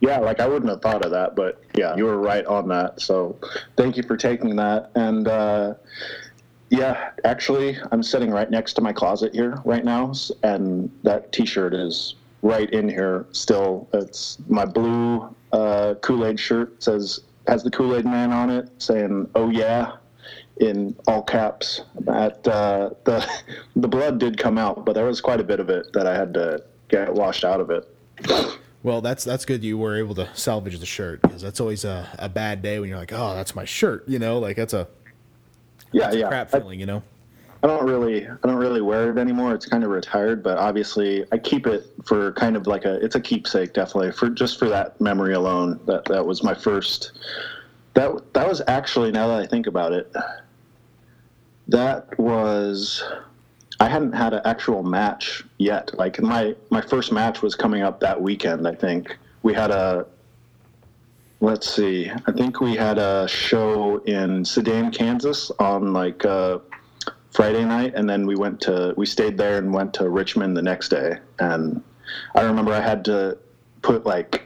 Yeah, 0.00 0.18
like 0.18 0.40
I 0.40 0.46
wouldn't 0.46 0.70
have 0.70 0.80
thought 0.80 1.04
of 1.04 1.10
that, 1.10 1.34
but 1.34 1.62
yeah, 1.74 1.96
you 1.96 2.04
were 2.04 2.18
right 2.18 2.46
on 2.46 2.68
that. 2.68 3.00
So 3.00 3.36
thank 3.76 3.96
you 3.96 4.02
for 4.04 4.16
taking 4.16 4.54
that. 4.56 4.90
And 4.94 5.26
uh, 5.26 5.74
yeah, 6.70 7.10
actually, 7.24 7.78
I'm 7.90 8.02
sitting 8.02 8.30
right 8.30 8.50
next 8.50 8.74
to 8.74 8.80
my 8.80 8.92
closet 8.92 9.34
here 9.34 9.60
right 9.64 9.84
now, 9.84 10.12
and 10.42 10.90
that 11.02 11.32
T-shirt 11.32 11.74
is 11.74 12.14
right 12.42 12.70
in 12.70 12.88
here 12.88 13.26
still. 13.32 13.88
It's 13.92 14.38
my 14.48 14.64
blue 14.64 15.34
uh, 15.52 15.94
Kool-Aid 16.02 16.38
shirt. 16.38 16.74
It 16.74 16.82
says 16.82 17.20
has 17.48 17.62
the 17.62 17.70
Kool-Aid 17.70 18.04
Man 18.04 18.32
on 18.32 18.50
it, 18.50 18.70
saying 18.78 19.28
"Oh 19.34 19.50
yeah." 19.50 19.96
In 20.60 20.96
all 21.06 21.22
caps, 21.22 21.82
at 22.08 22.46
uh, 22.48 22.90
the 23.04 23.24
the 23.76 23.88
blood 23.88 24.18
did 24.18 24.36
come 24.36 24.58
out, 24.58 24.84
but 24.84 24.94
there 24.94 25.06
was 25.06 25.20
quite 25.20 25.40
a 25.40 25.44
bit 25.44 25.60
of 25.60 25.70
it 25.70 25.92
that 25.92 26.06
I 26.06 26.14
had 26.14 26.34
to 26.34 26.64
get 26.88 27.12
washed 27.12 27.44
out 27.44 27.60
of 27.60 27.70
it. 27.70 27.88
Well, 28.82 29.00
that's 29.00 29.24
that's 29.24 29.44
good. 29.44 29.64
You 29.64 29.76
were 29.76 29.96
able 29.96 30.14
to 30.16 30.28
salvage 30.34 30.78
the 30.78 30.86
shirt 30.86 31.20
because 31.22 31.42
that's 31.42 31.60
always 31.60 31.84
a, 31.84 32.08
a 32.18 32.28
bad 32.28 32.62
day 32.62 32.78
when 32.78 32.88
you're 32.88 32.98
like, 32.98 33.12
oh, 33.12 33.34
that's 33.34 33.54
my 33.54 33.64
shirt, 33.64 34.08
you 34.08 34.18
know, 34.18 34.38
like 34.38 34.56
that's 34.56 34.72
a 34.72 34.86
Yeah, 35.92 36.12
yeah. 36.12 36.28
crap 36.28 36.54
I- 36.54 36.60
feeling, 36.60 36.80
you 36.80 36.86
know. 36.86 37.02
I 37.60 37.66
don't 37.66 37.84
really 37.84 38.24
I 38.28 38.36
don't 38.44 38.54
really 38.54 38.80
wear 38.80 39.10
it 39.10 39.18
anymore. 39.18 39.52
It's 39.52 39.66
kind 39.66 39.82
of 39.82 39.90
retired, 39.90 40.44
but 40.44 40.58
obviously 40.58 41.24
I 41.32 41.38
keep 41.38 41.66
it 41.66 41.86
for 42.06 42.30
kind 42.34 42.54
of 42.54 42.68
like 42.68 42.84
a 42.84 43.04
it's 43.04 43.16
a 43.16 43.20
keepsake 43.20 43.72
definitely 43.72 44.12
for 44.12 44.28
just 44.30 44.60
for 44.60 44.68
that 44.68 45.00
memory 45.00 45.34
alone. 45.34 45.80
That 45.86 46.04
that 46.04 46.24
was 46.24 46.44
my 46.44 46.54
first 46.54 47.18
that 47.94 48.32
that 48.34 48.46
was 48.46 48.62
actually 48.68 49.10
now 49.10 49.26
that 49.26 49.40
I 49.40 49.46
think 49.46 49.66
about 49.66 49.90
it 49.92 50.14
that 51.66 52.16
was 52.16 53.02
I 53.80 53.88
hadn't 53.88 54.12
had 54.12 54.34
an 54.34 54.40
actual 54.44 54.82
match 54.82 55.44
yet. 55.58 55.96
Like 55.96 56.20
my 56.20 56.54
my 56.70 56.80
first 56.80 57.12
match 57.12 57.42
was 57.42 57.54
coming 57.54 57.82
up 57.82 58.00
that 58.00 58.20
weekend, 58.20 58.66
I 58.66 58.74
think. 58.74 59.16
We 59.42 59.54
had 59.54 59.70
a 59.70 60.06
let's 61.40 61.70
see. 61.70 62.10
I 62.26 62.32
think 62.32 62.60
we 62.60 62.74
had 62.74 62.98
a 62.98 63.28
show 63.28 63.98
in 63.98 64.44
Sedan, 64.44 64.90
Kansas 64.90 65.50
on 65.58 65.92
like 65.92 66.24
uh 66.24 66.58
Friday 67.30 67.64
night, 67.64 67.92
and 67.94 68.08
then 68.10 68.26
we 68.26 68.34
went 68.34 68.60
to 68.62 68.94
we 68.96 69.06
stayed 69.06 69.38
there 69.38 69.58
and 69.58 69.72
went 69.72 69.94
to 69.94 70.08
Richmond 70.08 70.56
the 70.56 70.62
next 70.62 70.88
day. 70.88 71.18
And 71.38 71.82
I 72.34 72.42
remember 72.42 72.72
I 72.72 72.80
had 72.80 73.04
to 73.04 73.38
put 73.82 74.04
like 74.04 74.42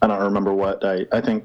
I 0.00 0.06
don't 0.06 0.22
remember 0.22 0.54
what 0.54 0.82
I 0.82 1.06
I 1.12 1.20
think 1.20 1.44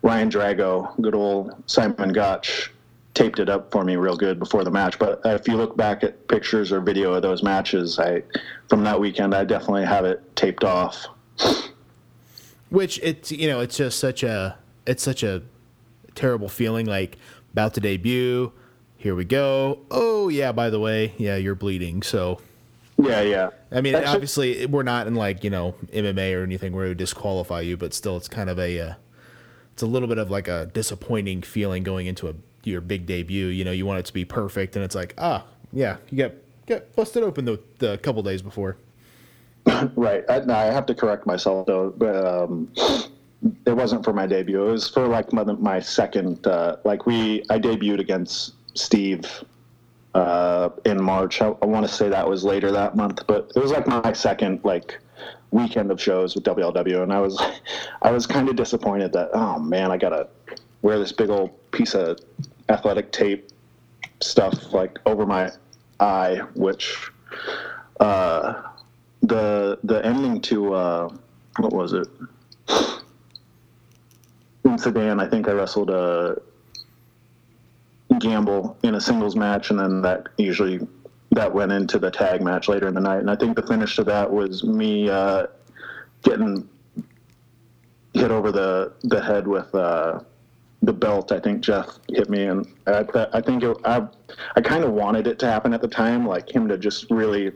Ryan 0.00 0.30
Drago, 0.30 0.98
good 1.02 1.14
old 1.14 1.54
Simon 1.66 2.12
Gotch, 2.12 2.72
taped 3.14 3.38
it 3.38 3.48
up 3.48 3.70
for 3.70 3.84
me 3.84 3.96
real 3.96 4.16
good 4.16 4.38
before 4.38 4.64
the 4.64 4.70
match. 4.70 4.98
But 4.98 5.20
if 5.24 5.46
you 5.46 5.56
look 5.56 5.76
back 5.76 6.02
at 6.02 6.26
pictures 6.28 6.72
or 6.72 6.80
video 6.80 7.12
of 7.12 7.22
those 7.22 7.42
matches, 7.42 7.98
I 7.98 8.22
from 8.68 8.84
that 8.84 8.98
weekend 8.98 9.34
I 9.34 9.44
definitely 9.44 9.84
have 9.84 10.04
it 10.04 10.34
taped 10.36 10.64
off. 10.64 11.06
Which 12.70 12.98
it's 13.02 13.30
you 13.30 13.48
know 13.48 13.60
it's 13.60 13.76
just 13.76 13.98
such 13.98 14.22
a 14.22 14.56
it's 14.86 15.02
such 15.02 15.22
a 15.22 15.42
terrible 16.14 16.48
feeling 16.48 16.86
like 16.86 17.18
about 17.52 17.74
to 17.74 17.80
debut. 17.80 18.52
Here 18.96 19.14
we 19.14 19.24
go. 19.24 19.80
Oh 19.90 20.28
yeah, 20.28 20.52
by 20.52 20.70
the 20.70 20.80
way, 20.80 21.12
yeah, 21.18 21.36
you're 21.36 21.54
bleeding. 21.54 22.02
So 22.02 22.40
Yeah, 22.96 23.20
yeah. 23.20 23.50
I 23.70 23.80
mean, 23.80 23.94
Actually- 23.94 24.14
obviously 24.14 24.66
we're 24.66 24.84
not 24.84 25.06
in 25.06 25.14
like 25.14 25.44
you 25.44 25.50
know 25.50 25.74
MMA 25.92 26.34
or 26.38 26.42
anything 26.44 26.72
where 26.72 26.86
it 26.86 26.88
would 26.88 26.98
disqualify 26.98 27.60
you, 27.60 27.76
but 27.76 27.92
still, 27.92 28.16
it's 28.16 28.28
kind 28.28 28.48
of 28.48 28.58
a 28.58 28.80
uh, 28.80 28.94
it's 29.74 29.82
a 29.82 29.86
little 29.86 30.08
bit 30.08 30.18
of 30.18 30.30
like 30.30 30.48
a 30.48 30.70
disappointing 30.72 31.42
feeling 31.42 31.82
going 31.82 32.06
into 32.06 32.28
a 32.28 32.34
your 32.64 32.80
big 32.80 33.06
debut. 33.06 33.46
You 33.46 33.64
know, 33.64 33.72
you 33.72 33.86
want 33.86 34.00
it 34.00 34.06
to 34.06 34.12
be 34.12 34.24
perfect, 34.24 34.76
and 34.76 34.84
it's 34.84 34.94
like 34.94 35.14
ah 35.18 35.44
yeah, 35.72 35.96
you 36.10 36.18
got 36.18 36.32
got 36.66 36.94
busted 36.94 37.22
open 37.22 37.44
the 37.44 37.60
the 37.78 37.98
couple 37.98 38.22
days 38.22 38.42
before. 38.42 38.76
Right. 39.96 40.24
I, 40.28 40.40
no, 40.40 40.54
I 40.54 40.64
have 40.64 40.86
to 40.86 40.94
correct 40.94 41.26
myself 41.26 41.66
though. 41.66 41.94
But, 41.96 42.26
um, 42.26 42.68
it 43.66 43.76
wasn't 43.76 44.04
for 44.04 44.12
my 44.12 44.26
debut. 44.26 44.66
It 44.66 44.70
was 44.70 44.88
for 44.88 45.06
like 45.06 45.32
my, 45.32 45.44
my 45.44 45.80
second. 45.80 46.46
Uh, 46.46 46.76
like 46.84 47.06
we, 47.06 47.42
I 47.50 47.58
debuted 47.58 47.98
against 47.98 48.54
Steve 48.74 49.44
uh, 50.14 50.70
in 50.84 51.02
March. 51.02 51.42
I, 51.42 51.48
I 51.62 51.66
want 51.66 51.86
to 51.86 51.92
say 51.92 52.08
that 52.08 52.28
was 52.28 52.44
later 52.44 52.70
that 52.72 52.96
month, 52.96 53.26
but 53.26 53.50
it 53.54 53.60
was 53.60 53.72
like 53.72 53.86
my 53.86 54.12
second 54.12 54.60
like 54.64 54.98
weekend 55.50 55.90
of 55.90 56.00
shows 56.00 56.34
with 56.34 56.44
WLW, 56.44 57.02
and 57.02 57.12
I 57.12 57.20
was, 57.20 57.42
I 58.02 58.10
was 58.10 58.26
kind 58.26 58.48
of 58.48 58.56
disappointed 58.56 59.12
that 59.12 59.30
oh 59.32 59.58
man, 59.58 59.90
I 59.90 59.96
gotta 59.96 60.28
wear 60.82 60.98
this 60.98 61.12
big 61.12 61.30
old 61.30 61.50
piece 61.72 61.94
of 61.94 62.18
athletic 62.68 63.12
tape 63.12 63.48
stuff 64.20 64.72
like 64.72 64.98
over 65.06 65.26
my 65.26 65.50
eye, 66.00 66.40
which 66.54 66.96
uh, 68.00 68.62
the 69.22 69.78
the 69.84 70.04
ending 70.04 70.40
to 70.42 70.74
uh, 70.74 71.08
what 71.58 71.72
was 71.72 71.92
it? 71.92 72.08
in 74.64 74.78
Sedan, 74.78 75.20
I 75.20 75.28
think 75.28 75.48
I 75.48 75.52
wrestled 75.52 75.90
a 75.90 76.40
Gamble 78.18 78.76
in 78.82 78.94
a 78.94 79.00
singles 79.00 79.36
match, 79.36 79.70
and 79.70 79.78
then 79.78 80.02
that 80.02 80.28
usually 80.36 80.86
that 81.30 81.52
went 81.52 81.72
into 81.72 81.98
the 81.98 82.10
tag 82.10 82.42
match 82.42 82.68
later 82.68 82.86
in 82.86 82.94
the 82.94 83.00
night. 83.00 83.18
And 83.18 83.30
I 83.30 83.36
think 83.36 83.56
the 83.56 83.62
finish 83.62 83.96
to 83.96 84.04
that 84.04 84.30
was 84.30 84.64
me 84.64 85.08
uh, 85.08 85.46
getting 86.22 86.68
hit 88.12 88.30
over 88.30 88.52
the 88.52 88.92
the 89.02 89.22
head 89.22 89.46
with 89.48 89.74
uh, 89.74 90.20
the 90.82 90.92
belt. 90.92 91.32
I 91.32 91.40
think 91.40 91.62
Jeff 91.62 91.98
hit 92.08 92.28
me, 92.28 92.44
and 92.44 92.66
I, 92.86 93.04
I 93.32 93.40
think 93.40 93.62
it, 93.62 93.76
I 93.84 94.06
I 94.56 94.60
kind 94.60 94.84
of 94.84 94.92
wanted 94.92 95.26
it 95.26 95.38
to 95.40 95.46
happen 95.46 95.72
at 95.72 95.80
the 95.80 95.88
time, 95.88 96.26
like 96.26 96.50
him 96.50 96.68
to 96.68 96.76
just 96.76 97.10
really 97.10 97.52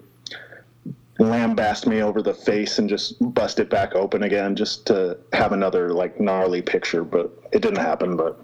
lambast 1.18 1.86
me 1.86 2.02
over 2.02 2.20
the 2.20 2.34
face 2.34 2.78
and 2.78 2.88
just 2.88 3.16
bust 3.34 3.58
it 3.58 3.70
back 3.70 3.94
open 3.94 4.22
again, 4.22 4.54
just 4.54 4.86
to 4.86 5.18
have 5.32 5.52
another 5.52 5.92
like 5.92 6.20
gnarly 6.20 6.62
picture. 6.62 7.04
But 7.04 7.30
it 7.52 7.62
didn't 7.62 7.80
happen. 7.80 8.16
But 8.16 8.40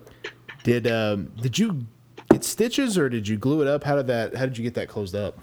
Did 0.64 0.86
um 0.86 1.32
did 1.40 1.58
you 1.58 1.86
get 2.30 2.44
stitches 2.44 2.98
or 2.98 3.08
did 3.08 3.28
you 3.28 3.36
glue 3.36 3.62
it 3.62 3.68
up? 3.68 3.84
How 3.84 3.96
did 3.96 4.08
that? 4.08 4.34
How 4.34 4.46
did 4.46 4.58
you 4.58 4.64
get 4.64 4.74
that 4.74 4.88
closed 4.88 5.14
up? 5.14 5.38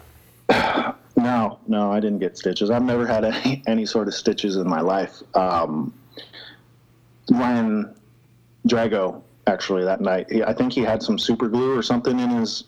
No, 1.15 1.59
no, 1.67 1.91
I 1.91 1.99
didn't 1.99 2.19
get 2.19 2.37
stitches. 2.37 2.69
I've 2.69 2.83
never 2.83 3.05
had 3.05 3.25
any, 3.25 3.61
any 3.67 3.85
sort 3.85 4.07
of 4.07 4.13
stitches 4.13 4.55
in 4.55 4.69
my 4.69 4.79
life. 4.79 5.21
Um, 5.35 5.93
Ryan 7.29 7.93
Drago, 8.70 9.22
actually, 9.47 9.84
that 9.84 10.01
night, 10.01 10.32
he, 10.32 10.43
I 10.43 10.53
think 10.53 10.74
he 10.74 10.82
had 10.82 11.01
some 11.01 11.17
super 11.17 11.47
glue 11.47 11.78
or 11.78 11.82
something 11.82 12.20
in 12.20 12.30
his 12.30 12.63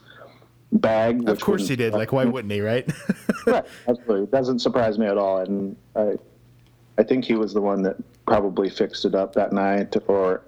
bag. 0.71 1.27
Of 1.27 1.39
course 1.39 1.67
he 1.67 1.75
did. 1.75 1.93
Like 1.93 2.11
why 2.11 2.25
wouldn't 2.35 2.51
he? 2.51 2.61
Right? 2.61 2.89
Right, 3.47 3.65
absolutely. 3.87 4.25
It 4.25 4.31
doesn't 4.31 4.59
surprise 4.59 4.99
me 4.99 5.07
at 5.07 5.17
all. 5.17 5.39
And 5.39 5.75
I, 5.95 6.15
I 6.99 7.01
think 7.01 7.25
he 7.25 7.33
was 7.33 7.55
the 7.55 7.61
one 7.61 7.81
that 7.81 7.95
probably 8.27 8.69
fixed 8.69 9.03
it 9.03 9.15
up 9.15 9.33
that 9.33 9.51
night, 9.51 9.95
or, 10.05 10.43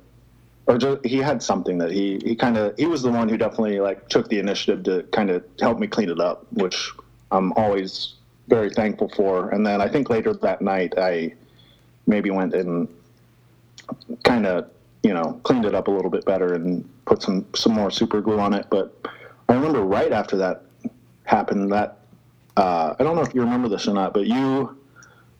or 0.67 0.77
just, 0.77 1.03
he 1.03 1.17
had 1.17 1.41
something 1.41 1.79
that 1.79 1.89
he 1.89 2.21
he 2.23 2.35
kind 2.35 2.55
of 2.55 2.77
he 2.77 2.85
was 2.85 3.01
the 3.01 3.11
one 3.11 3.27
who 3.27 3.35
definitely 3.35 3.79
like 3.79 4.09
took 4.09 4.29
the 4.29 4.37
initiative 4.37 4.83
to 4.83 5.01
kind 5.11 5.31
of 5.31 5.43
help 5.59 5.79
me 5.79 5.87
clean 5.87 6.07
it 6.07 6.19
up, 6.19 6.45
which 6.53 6.91
I'm 7.31 7.51
always 7.53 8.13
very 8.47 8.69
thankful 8.69 9.09
for. 9.09 9.49
And 9.49 9.65
then 9.65 9.81
I 9.81 9.87
think 9.87 10.11
later 10.11 10.31
that 10.33 10.61
night 10.61 10.93
I 10.95 11.33
maybe 12.05 12.29
went 12.29 12.53
and 12.53 12.87
kind 14.23 14.45
of 14.45 14.69
you 15.03 15.13
know 15.13 15.39
cleaned 15.43 15.65
it 15.65 15.75
up 15.75 15.87
a 15.87 15.91
little 15.91 16.09
bit 16.11 16.25
better 16.25 16.53
and 16.55 16.87
put 17.05 17.21
some 17.21 17.45
some 17.55 17.73
more 17.73 17.91
super 17.91 18.21
glue 18.21 18.39
on 18.39 18.53
it. 18.53 18.65
But 18.69 18.95
I 19.49 19.53
remember 19.53 19.81
right 19.83 20.11
after 20.11 20.37
that 20.37 20.63
happened 21.25 21.71
that 21.71 21.99
uh, 22.57 22.95
I 22.99 23.03
don't 23.03 23.15
know 23.15 23.21
if 23.21 23.33
you 23.33 23.41
remember 23.41 23.67
this 23.69 23.87
or 23.87 23.93
not, 23.93 24.13
but 24.13 24.25
you 24.27 24.77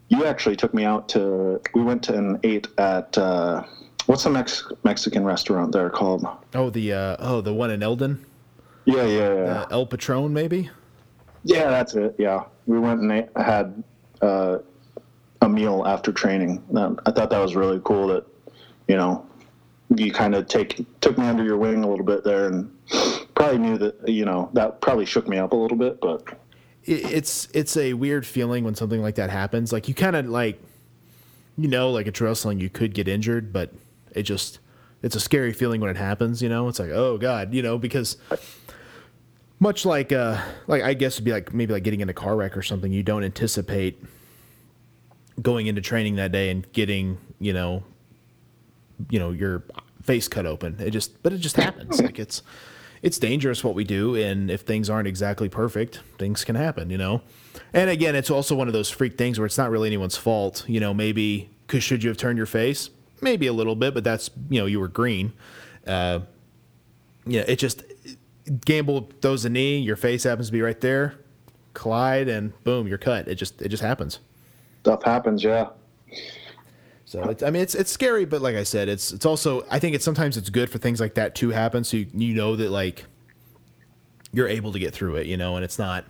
you 0.10 0.26
actually 0.26 0.56
took 0.56 0.74
me 0.74 0.84
out 0.84 1.10
to 1.10 1.62
we 1.74 1.82
went 1.82 2.04
to 2.04 2.14
and 2.18 2.40
ate 2.44 2.68
at 2.78 3.18
uh, 3.18 3.64
what's 4.06 4.24
the 4.24 4.30
Mex- 4.30 4.70
Mexican 4.84 5.24
restaurant 5.24 5.72
there 5.72 5.90
called? 5.90 6.26
oh 6.56 6.70
the 6.70 6.94
uh 6.94 7.16
oh 7.20 7.42
the 7.42 7.54
one 7.54 7.72
in 7.72 7.82
Eldon, 7.82 8.24
Yeah, 8.86 9.06
yeah, 9.06 9.34
yeah. 9.34 9.44
uh, 9.62 9.68
El 9.72 9.86
Patron 9.86 10.34
maybe. 10.34 10.70
Yeah, 11.46 11.70
that's 11.70 11.94
it. 11.96 12.16
Yeah, 12.18 12.44
we 12.68 12.80
went 12.80 13.02
and 13.02 13.12
ate, 13.12 13.30
had 13.36 13.84
uh, 14.22 14.60
a 15.42 15.50
meal 15.50 15.84
after 15.86 16.12
training. 16.14 16.64
I 17.06 17.12
thought 17.12 17.30
that 17.30 17.40
was 17.40 17.56
really 17.56 17.82
cool. 17.84 18.08
That 18.08 18.26
you 18.88 18.96
know, 18.96 19.26
you 19.98 20.12
kind 20.12 20.36
of 20.36 20.48
take 20.48 20.86
took 21.02 21.18
me 21.18 21.26
under 21.26 21.44
your 21.44 21.58
wing 21.58 21.84
a 21.84 21.90
little 21.90 22.06
bit 22.06 22.24
there, 22.24 22.48
and 22.48 22.72
probably 23.36 23.58
knew 23.58 23.78
that 23.78 24.08
you 24.08 24.26
know 24.26 24.50
that 24.54 24.82
probably 24.82 25.06
shook 25.06 25.28
me 25.28 25.38
up 25.38 25.54
a 25.54 25.56
little 25.56 25.78
bit. 25.78 26.00
But 26.02 26.40
it's 26.86 27.48
it's 27.54 27.78
a 27.78 27.94
weird 27.94 28.26
feeling 28.26 28.64
when 28.64 28.76
something 28.76 29.02
like 29.02 29.16
that 29.16 29.30
happens. 29.30 29.72
Like 29.72 29.88
you 29.88 29.94
kind 29.94 30.16
of 30.16 30.28
like, 30.28 30.62
you 31.58 31.68
know, 31.68 31.92
like 31.92 32.08
it's 32.08 32.20
wrestling, 32.20 32.60
you 32.60 32.70
could 32.70 32.94
get 32.94 33.08
injured, 33.08 33.54
but 33.54 33.74
it 34.12 34.24
just 34.24 34.60
it's 35.02 35.16
a 35.16 35.20
scary 35.20 35.54
feeling 35.54 35.82
when 35.82 35.90
it 35.90 35.98
happens. 35.98 36.42
You 36.42 36.50
know, 36.50 36.68
it's 36.68 36.80
like 36.80 36.90
oh 36.90 37.18
god, 37.18 37.54
you 37.54 37.62
know, 37.62 37.78
because 37.78 38.18
much 39.60 39.86
like 39.86 40.12
uh 40.12 40.42
like 40.68 40.84
I 40.84 40.94
guess 40.94 41.14
it'd 41.16 41.26
be 41.26 41.32
like 41.32 41.54
maybe 41.54 41.74
like 41.74 41.84
getting 41.84 42.02
in 42.02 42.10
a 42.10 42.14
car 42.14 42.36
wreck 42.36 42.58
or 42.58 42.62
something. 42.62 42.92
You 42.92 43.04
don't 43.04 43.24
anticipate 43.24 44.04
going 45.42 45.68
into 45.68 45.82
training 45.82 46.18
that 46.18 46.32
day 46.32 46.50
and 46.50 46.72
getting 46.74 47.18
you 47.40 47.54
know 47.54 47.84
you 49.10 49.20
know 49.20 49.32
your 49.32 49.64
face 50.04 50.28
cut 50.28 50.46
open. 50.46 50.76
It 50.80 50.92
just 50.92 51.22
but 51.24 51.34
it 51.34 51.40
just 51.40 51.56
happens. 51.56 52.02
like 52.02 52.20
it's 52.20 52.44
it's 53.02 53.18
dangerous 53.18 53.64
what 53.64 53.76
we 53.76 53.84
do 53.84 54.16
and 54.16 54.50
if 54.50 54.62
things 54.62 54.90
aren't 54.90 55.08
exactly 55.08 55.50
perfect, 55.50 56.02
things 56.18 56.44
can 56.46 56.56
happen, 56.56 56.90
you 56.90 56.98
know. 56.98 57.22
And 57.74 57.90
again, 57.90 58.16
it's 58.16 58.30
also 58.30 58.56
one 58.56 58.68
of 58.68 58.74
those 58.74 58.90
freak 58.90 59.18
things 59.18 59.40
where 59.40 59.46
it's 59.46 59.58
not 59.58 59.70
really 59.72 59.88
anyone's 59.88 60.16
fault, 60.16 60.64
you 60.68 60.80
know, 60.80 60.94
maybe 60.94 61.50
cuz 61.68 61.84
should 61.84 62.04
you 62.04 62.10
have 62.10 62.18
turned 62.18 62.38
your 62.38 62.46
face? 62.46 62.90
Maybe 63.22 63.48
a 63.48 63.54
little 63.54 63.76
bit, 63.76 63.94
but 63.94 64.04
that's, 64.04 64.30
you 64.50 64.60
know, 64.60 64.66
you 64.66 64.80
were 64.80 64.88
green. 64.88 65.34
Uh 65.86 66.22
yeah, 67.26 67.44
it 67.48 67.58
just 67.58 67.84
Gamble 68.66 69.10
throws 69.22 69.46
a 69.46 69.50
knee, 69.50 69.80
your 69.80 69.96
face 69.96 70.24
happens 70.24 70.48
to 70.48 70.52
be 70.54 70.62
right 70.62 70.80
there, 70.82 71.16
collide 71.74 72.28
and 72.28 72.52
boom, 72.64 72.88
you're 72.88 72.98
cut. 72.98 73.28
It 73.28 73.36
just 73.36 73.62
it 73.62 73.70
just 73.70 73.84
happens. 73.84 74.20
stuff 74.82 75.04
happens. 75.04 75.44
Yeah. 75.44 75.70
So 77.14 77.30
it's, 77.30 77.44
I 77.44 77.52
mean, 77.52 77.62
it's 77.62 77.76
it's 77.76 77.92
scary, 77.92 78.26
but 78.26 78.42
like 78.42 78.56
I 78.56 78.64
said, 78.64 78.90
it's 78.90 79.14
it's 79.14 79.24
also 79.24 79.64
I 79.70 79.78
think 79.78 79.94
it's 79.94 80.04
sometimes 80.04 80.36
it's 80.36 80.50
good 80.50 80.72
for 80.72 80.80
things 80.80 81.00
like 81.00 81.14
that 81.14 81.36
to 81.36 81.52
happen, 81.52 81.84
so 81.84 81.98
you, 81.98 82.08
you 82.12 82.34
know 82.34 82.56
that 82.56 82.72
like 82.72 83.06
you're 84.32 84.48
able 84.48 84.72
to 84.72 84.80
get 84.80 84.96
through 84.96 85.18
it, 85.18 85.28
you 85.28 85.38
know, 85.38 85.56
and 85.56 85.64
it's 85.64 85.78
not 85.78 86.06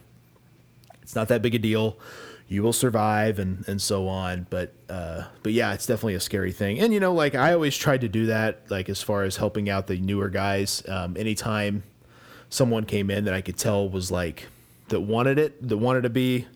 it's 1.02 1.14
not 1.14 1.28
that 1.28 1.42
big 1.42 1.56
a 1.56 1.60
deal. 1.60 2.00
You 2.48 2.64
will 2.64 2.72
survive 2.72 3.38
and 3.38 3.68
and 3.68 3.82
so 3.82 4.08
on, 4.08 4.48
but 4.50 4.72
uh, 4.88 5.26
but 5.44 5.52
yeah, 5.52 5.74
it's 5.74 5.86
definitely 5.86 6.14
a 6.16 6.22
scary 6.22 6.54
thing. 6.54 6.80
And 6.80 6.94
you 6.94 7.02
know, 7.02 7.14
like 7.14 7.36
I 7.36 7.52
always 7.52 7.76
tried 7.76 8.00
to 8.00 8.08
do 8.08 8.28
that, 8.28 8.72
like 8.72 8.88
as 8.88 9.02
far 9.02 9.24
as 9.24 9.36
helping 9.36 9.70
out 9.70 9.88
the 9.88 9.98
newer 9.98 10.30
guys. 10.30 10.84
Um, 10.88 11.18
anytime 11.18 11.84
someone 12.48 12.86
came 12.86 13.10
in 13.12 13.26
that 13.26 13.34
I 13.34 13.42
could 13.42 13.58
tell 13.58 13.90
was 13.90 14.10
like 14.10 14.48
that 14.88 15.02
wanted 15.02 15.38
it, 15.38 15.68
that 15.68 15.76
wanted 15.76 16.04
to 16.04 16.10
be 16.10 16.48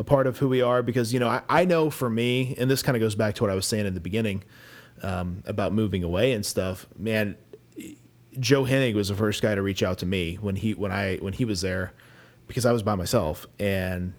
a 0.00 0.04
part 0.04 0.26
of 0.26 0.38
who 0.38 0.48
we 0.48 0.62
are. 0.62 0.82
Because 0.82 1.12
you 1.12 1.20
know, 1.20 1.28
I, 1.28 1.42
I 1.48 1.64
know 1.64 1.90
for 1.90 2.10
me, 2.10 2.56
and 2.58 2.68
this 2.68 2.82
kind 2.82 2.96
of 2.96 3.00
goes 3.00 3.14
back 3.14 3.36
to 3.36 3.44
what 3.44 3.50
I 3.50 3.54
was 3.54 3.66
saying 3.66 3.86
in 3.86 3.94
the 3.94 4.00
beginning 4.00 4.42
um, 5.02 5.44
about 5.46 5.72
moving 5.72 6.02
away 6.02 6.32
and 6.32 6.44
stuff. 6.44 6.86
Man, 6.98 7.36
Joe 8.38 8.64
Hennig 8.64 8.94
was 8.94 9.08
the 9.08 9.14
first 9.14 9.42
guy 9.42 9.54
to 9.54 9.62
reach 9.62 9.82
out 9.82 9.98
to 9.98 10.06
me 10.06 10.36
when 10.36 10.56
he 10.56 10.74
when 10.74 10.90
I 10.90 11.16
when 11.18 11.34
he 11.34 11.44
was 11.44 11.60
there 11.60 11.92
because 12.48 12.66
I 12.66 12.72
was 12.72 12.82
by 12.82 12.96
myself 12.96 13.46
and 13.60 14.14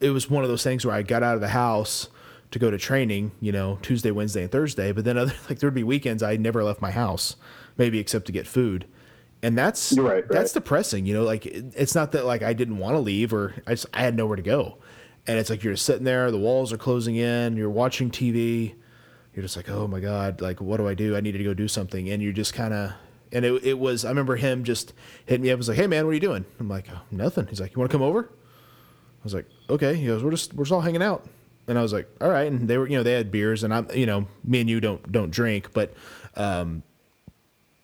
it 0.00 0.10
was 0.10 0.28
one 0.28 0.44
of 0.44 0.50
those 0.50 0.62
things 0.62 0.84
where 0.84 0.94
I 0.94 1.02
got 1.02 1.22
out 1.22 1.36
of 1.36 1.40
the 1.40 1.48
house 1.48 2.08
to 2.50 2.58
go 2.58 2.70
to 2.70 2.78
training, 2.78 3.32
you 3.40 3.50
know, 3.50 3.78
Tuesday, 3.82 4.10
Wednesday, 4.10 4.42
and 4.42 4.52
Thursday. 4.52 4.92
But 4.92 5.04
then 5.04 5.16
other 5.18 5.34
like 5.48 5.58
there'd 5.58 5.74
be 5.74 5.84
weekends 5.84 6.22
I 6.22 6.36
never 6.36 6.62
left 6.64 6.80
my 6.80 6.90
house, 6.90 7.36
maybe 7.76 7.98
except 7.98 8.26
to 8.26 8.32
get 8.32 8.46
food, 8.46 8.86
and 9.42 9.56
that's 9.56 9.92
You're 9.92 10.06
right, 10.06 10.28
that's 10.28 10.54
right. 10.54 10.62
depressing. 10.62 11.06
You 11.06 11.14
know, 11.14 11.24
like 11.24 11.46
it, 11.46 11.74
it's 11.76 11.94
not 11.94 12.12
that 12.12 12.24
like 12.24 12.42
I 12.42 12.52
didn't 12.52 12.78
want 12.78 12.94
to 12.94 13.00
leave 13.00 13.32
or 13.32 13.54
I 13.66 13.72
just 13.72 13.86
I 13.92 14.00
had 14.00 14.16
nowhere 14.16 14.36
to 14.36 14.42
go, 14.42 14.78
and 15.26 15.38
it's 15.38 15.50
like 15.50 15.64
you're 15.64 15.76
sitting 15.76 16.04
there, 16.04 16.30
the 16.30 16.38
walls 16.38 16.72
are 16.72 16.78
closing 16.78 17.16
in, 17.16 17.56
you're 17.56 17.70
watching 17.70 18.10
TV, 18.10 18.74
you're 19.34 19.42
just 19.42 19.56
like, 19.56 19.68
oh 19.68 19.86
my 19.86 20.00
god, 20.00 20.40
like 20.40 20.60
what 20.60 20.78
do 20.78 20.88
I 20.88 20.94
do? 20.94 21.16
I 21.16 21.20
need 21.20 21.32
to 21.32 21.44
go 21.44 21.54
do 21.54 21.68
something, 21.68 22.08
and 22.08 22.22
you're 22.22 22.32
just 22.32 22.54
kind 22.54 22.72
of. 22.72 22.92
And 23.32 23.44
it, 23.44 23.64
it 23.64 23.78
was, 23.78 24.04
I 24.04 24.08
remember 24.10 24.36
him 24.36 24.62
just 24.62 24.92
hitting 25.26 25.42
me 25.42 25.50
up. 25.50 25.58
Was 25.58 25.68
like, 25.68 25.76
"Hey 25.76 25.88
man, 25.88 26.04
what 26.04 26.12
are 26.12 26.14
you 26.14 26.20
doing?" 26.20 26.44
I'm 26.60 26.68
like, 26.68 26.86
oh, 26.94 27.00
"Nothing." 27.10 27.48
He's 27.48 27.60
like, 27.60 27.74
"You 27.74 27.80
want 27.80 27.90
to 27.90 27.94
come 27.94 28.02
over?" 28.02 28.30
I 29.20 29.24
was 29.26 29.34
like, 29.34 29.46
okay. 29.68 29.96
He 29.96 30.06
goes, 30.06 30.22
we're 30.22 30.30
just 30.30 30.54
we're 30.54 30.62
just 30.62 30.72
all 30.72 30.80
hanging 30.80 31.02
out, 31.02 31.26
and 31.66 31.76
I 31.76 31.82
was 31.82 31.92
like, 31.92 32.08
all 32.20 32.30
right. 32.30 32.46
And 32.46 32.68
they 32.68 32.78
were, 32.78 32.86
you 32.86 32.96
know, 32.96 33.02
they 33.02 33.12
had 33.12 33.32
beers, 33.32 33.64
and 33.64 33.74
I'm, 33.74 33.88
you 33.92 34.06
know, 34.06 34.28
me 34.44 34.60
and 34.60 34.70
you 34.70 34.80
don't 34.80 35.10
don't 35.10 35.30
drink, 35.32 35.72
but, 35.72 35.92
um, 36.36 36.84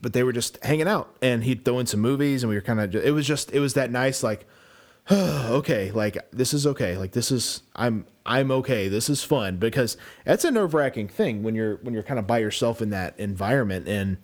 but 0.00 0.12
they 0.12 0.22
were 0.22 0.32
just 0.32 0.62
hanging 0.64 0.86
out, 0.86 1.16
and 1.20 1.42
he'd 1.42 1.64
throw 1.64 1.80
in 1.80 1.86
some 1.86 1.98
movies, 1.98 2.44
and 2.44 2.50
we 2.50 2.54
were 2.54 2.60
kind 2.62 2.80
of. 2.80 2.94
It 2.94 3.12
was 3.12 3.26
just 3.26 3.50
it 3.50 3.58
was 3.58 3.74
that 3.74 3.90
nice 3.90 4.22
like, 4.22 4.46
okay, 5.10 5.90
like 5.90 6.16
this 6.30 6.54
is 6.54 6.66
okay, 6.66 6.96
like 6.96 7.12
this 7.12 7.32
is 7.32 7.62
I'm 7.74 8.06
I'm 8.24 8.50
okay, 8.52 8.88
this 8.88 9.10
is 9.10 9.24
fun 9.24 9.56
because 9.56 9.96
that's 10.24 10.44
a 10.44 10.50
nerve 10.50 10.74
wracking 10.74 11.08
thing 11.08 11.42
when 11.42 11.54
you're 11.54 11.76
when 11.76 11.92
you're 11.92 12.04
kind 12.04 12.20
of 12.20 12.26
by 12.26 12.38
yourself 12.38 12.80
in 12.80 12.90
that 12.90 13.18
environment, 13.18 13.88
and 13.88 14.18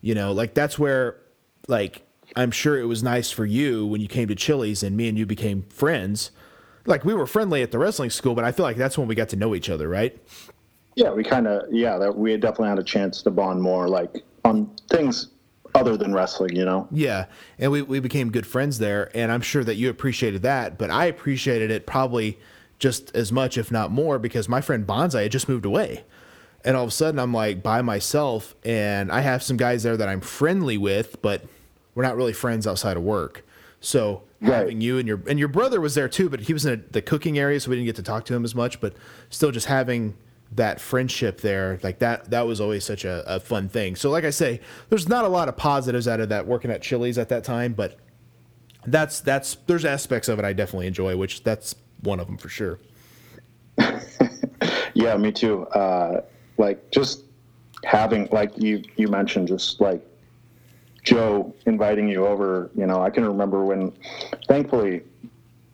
you 0.00 0.14
know, 0.14 0.32
like 0.32 0.54
that's 0.54 0.78
where 0.78 1.20
like 1.68 2.02
I'm 2.34 2.50
sure 2.50 2.78
it 2.78 2.86
was 2.86 3.02
nice 3.02 3.30
for 3.30 3.46
you 3.46 3.86
when 3.86 4.00
you 4.00 4.08
came 4.08 4.26
to 4.28 4.34
Chili's 4.34 4.82
and 4.82 4.96
me 4.96 5.08
and 5.08 5.16
you 5.16 5.24
became 5.24 5.62
friends. 5.70 6.32
Like 6.84 7.04
we 7.04 7.14
were 7.14 7.26
friendly 7.26 7.62
at 7.62 7.70
the 7.70 7.78
wrestling 7.78 8.10
school, 8.10 8.34
but 8.34 8.44
I 8.44 8.50
feel 8.50 8.64
like 8.64 8.76
that's 8.76 8.98
when 8.98 9.06
we 9.06 9.14
got 9.14 9.28
to 9.30 9.36
know 9.36 9.54
each 9.54 9.70
other, 9.70 9.88
right? 9.88 10.18
Yeah, 10.96 11.12
we 11.12 11.22
kind 11.22 11.46
of 11.46 11.72
yeah 11.72 11.96
that 11.96 12.16
we 12.16 12.32
had 12.32 12.40
definitely 12.40 12.70
had 12.70 12.80
a 12.80 12.84
chance 12.84 13.22
to 13.22 13.30
bond 13.30 13.62
more 13.62 13.88
like 13.88 14.24
on 14.44 14.74
things 14.90 15.28
other 15.78 15.96
than 15.96 16.12
wrestling, 16.12 16.54
you 16.56 16.64
know. 16.64 16.88
Yeah, 16.90 17.26
and 17.58 17.70
we, 17.72 17.82
we 17.82 18.00
became 18.00 18.30
good 18.30 18.46
friends 18.46 18.78
there, 18.78 19.10
and 19.14 19.30
I'm 19.32 19.40
sure 19.40 19.64
that 19.64 19.76
you 19.76 19.88
appreciated 19.90 20.42
that, 20.42 20.76
but 20.78 20.90
I 20.90 21.06
appreciated 21.06 21.70
it 21.70 21.86
probably 21.86 22.38
just 22.78 23.14
as 23.14 23.32
much, 23.32 23.56
if 23.58 23.70
not 23.70 23.90
more, 23.90 24.18
because 24.18 24.48
my 24.48 24.60
friend 24.60 24.86
Bonsai 24.86 25.22
had 25.24 25.32
just 25.32 25.48
moved 25.48 25.64
away. 25.64 26.04
And 26.64 26.76
all 26.76 26.82
of 26.84 26.88
a 26.88 26.92
sudden, 26.92 27.18
I'm 27.20 27.32
like 27.32 27.62
by 27.62 27.82
myself, 27.82 28.54
and 28.64 29.10
I 29.12 29.20
have 29.20 29.42
some 29.42 29.56
guys 29.56 29.82
there 29.84 29.96
that 29.96 30.08
I'm 30.08 30.20
friendly 30.20 30.76
with, 30.76 31.22
but 31.22 31.44
we're 31.94 32.02
not 32.02 32.16
really 32.16 32.32
friends 32.32 32.66
outside 32.66 32.96
of 32.96 33.02
work. 33.02 33.44
So 33.80 34.22
Right. 34.40 34.54
having 34.54 34.80
you 34.80 34.98
and 34.98 35.08
your 35.08 35.20
and 35.28 35.36
your 35.36 35.48
brother 35.48 35.80
was 35.80 35.96
there 35.96 36.08
too, 36.08 36.28
but 36.28 36.40
he 36.42 36.52
was 36.52 36.64
in 36.64 36.72
a, 36.74 36.92
the 36.92 37.02
cooking 37.02 37.36
area, 37.40 37.58
so 37.58 37.70
we 37.70 37.76
didn't 37.76 37.86
get 37.86 37.96
to 37.96 38.04
talk 38.04 38.24
to 38.26 38.34
him 38.36 38.44
as 38.44 38.54
much. 38.54 38.80
But 38.80 38.94
still, 39.30 39.50
just 39.50 39.66
having 39.66 40.14
that 40.52 40.80
friendship 40.80 41.40
there, 41.40 41.78
like 41.82 41.98
that, 41.98 42.30
that 42.30 42.46
was 42.46 42.60
always 42.60 42.84
such 42.84 43.04
a, 43.04 43.22
a 43.26 43.40
fun 43.40 43.68
thing. 43.68 43.96
So, 43.96 44.10
like 44.10 44.24
I 44.24 44.30
say, 44.30 44.60
there's 44.88 45.08
not 45.08 45.24
a 45.24 45.28
lot 45.28 45.48
of 45.48 45.56
positives 45.56 46.08
out 46.08 46.20
of 46.20 46.28
that 46.30 46.46
working 46.46 46.70
at 46.70 46.82
Chili's 46.82 47.18
at 47.18 47.28
that 47.28 47.44
time, 47.44 47.74
but 47.74 47.98
that's 48.86 49.20
that's 49.20 49.56
there's 49.66 49.84
aspects 49.84 50.28
of 50.28 50.38
it 50.38 50.44
I 50.44 50.52
definitely 50.52 50.86
enjoy, 50.86 51.16
which 51.16 51.42
that's 51.42 51.74
one 52.00 52.20
of 52.20 52.26
them 52.26 52.38
for 52.38 52.48
sure. 52.48 52.78
Yeah, 54.98 55.16
me 55.16 55.30
too. 55.30 55.62
Uh, 55.68 56.22
like 56.56 56.90
just 56.90 57.22
having, 57.84 58.28
like 58.32 58.50
you 58.56 58.82
you 58.96 59.06
mentioned, 59.06 59.46
just 59.46 59.80
like 59.80 60.04
Joe 61.04 61.54
inviting 61.66 62.08
you 62.08 62.26
over. 62.26 62.72
You 62.74 62.86
know, 62.86 63.00
I 63.00 63.08
can 63.08 63.24
remember 63.24 63.64
when, 63.64 63.92
thankfully, 64.48 65.02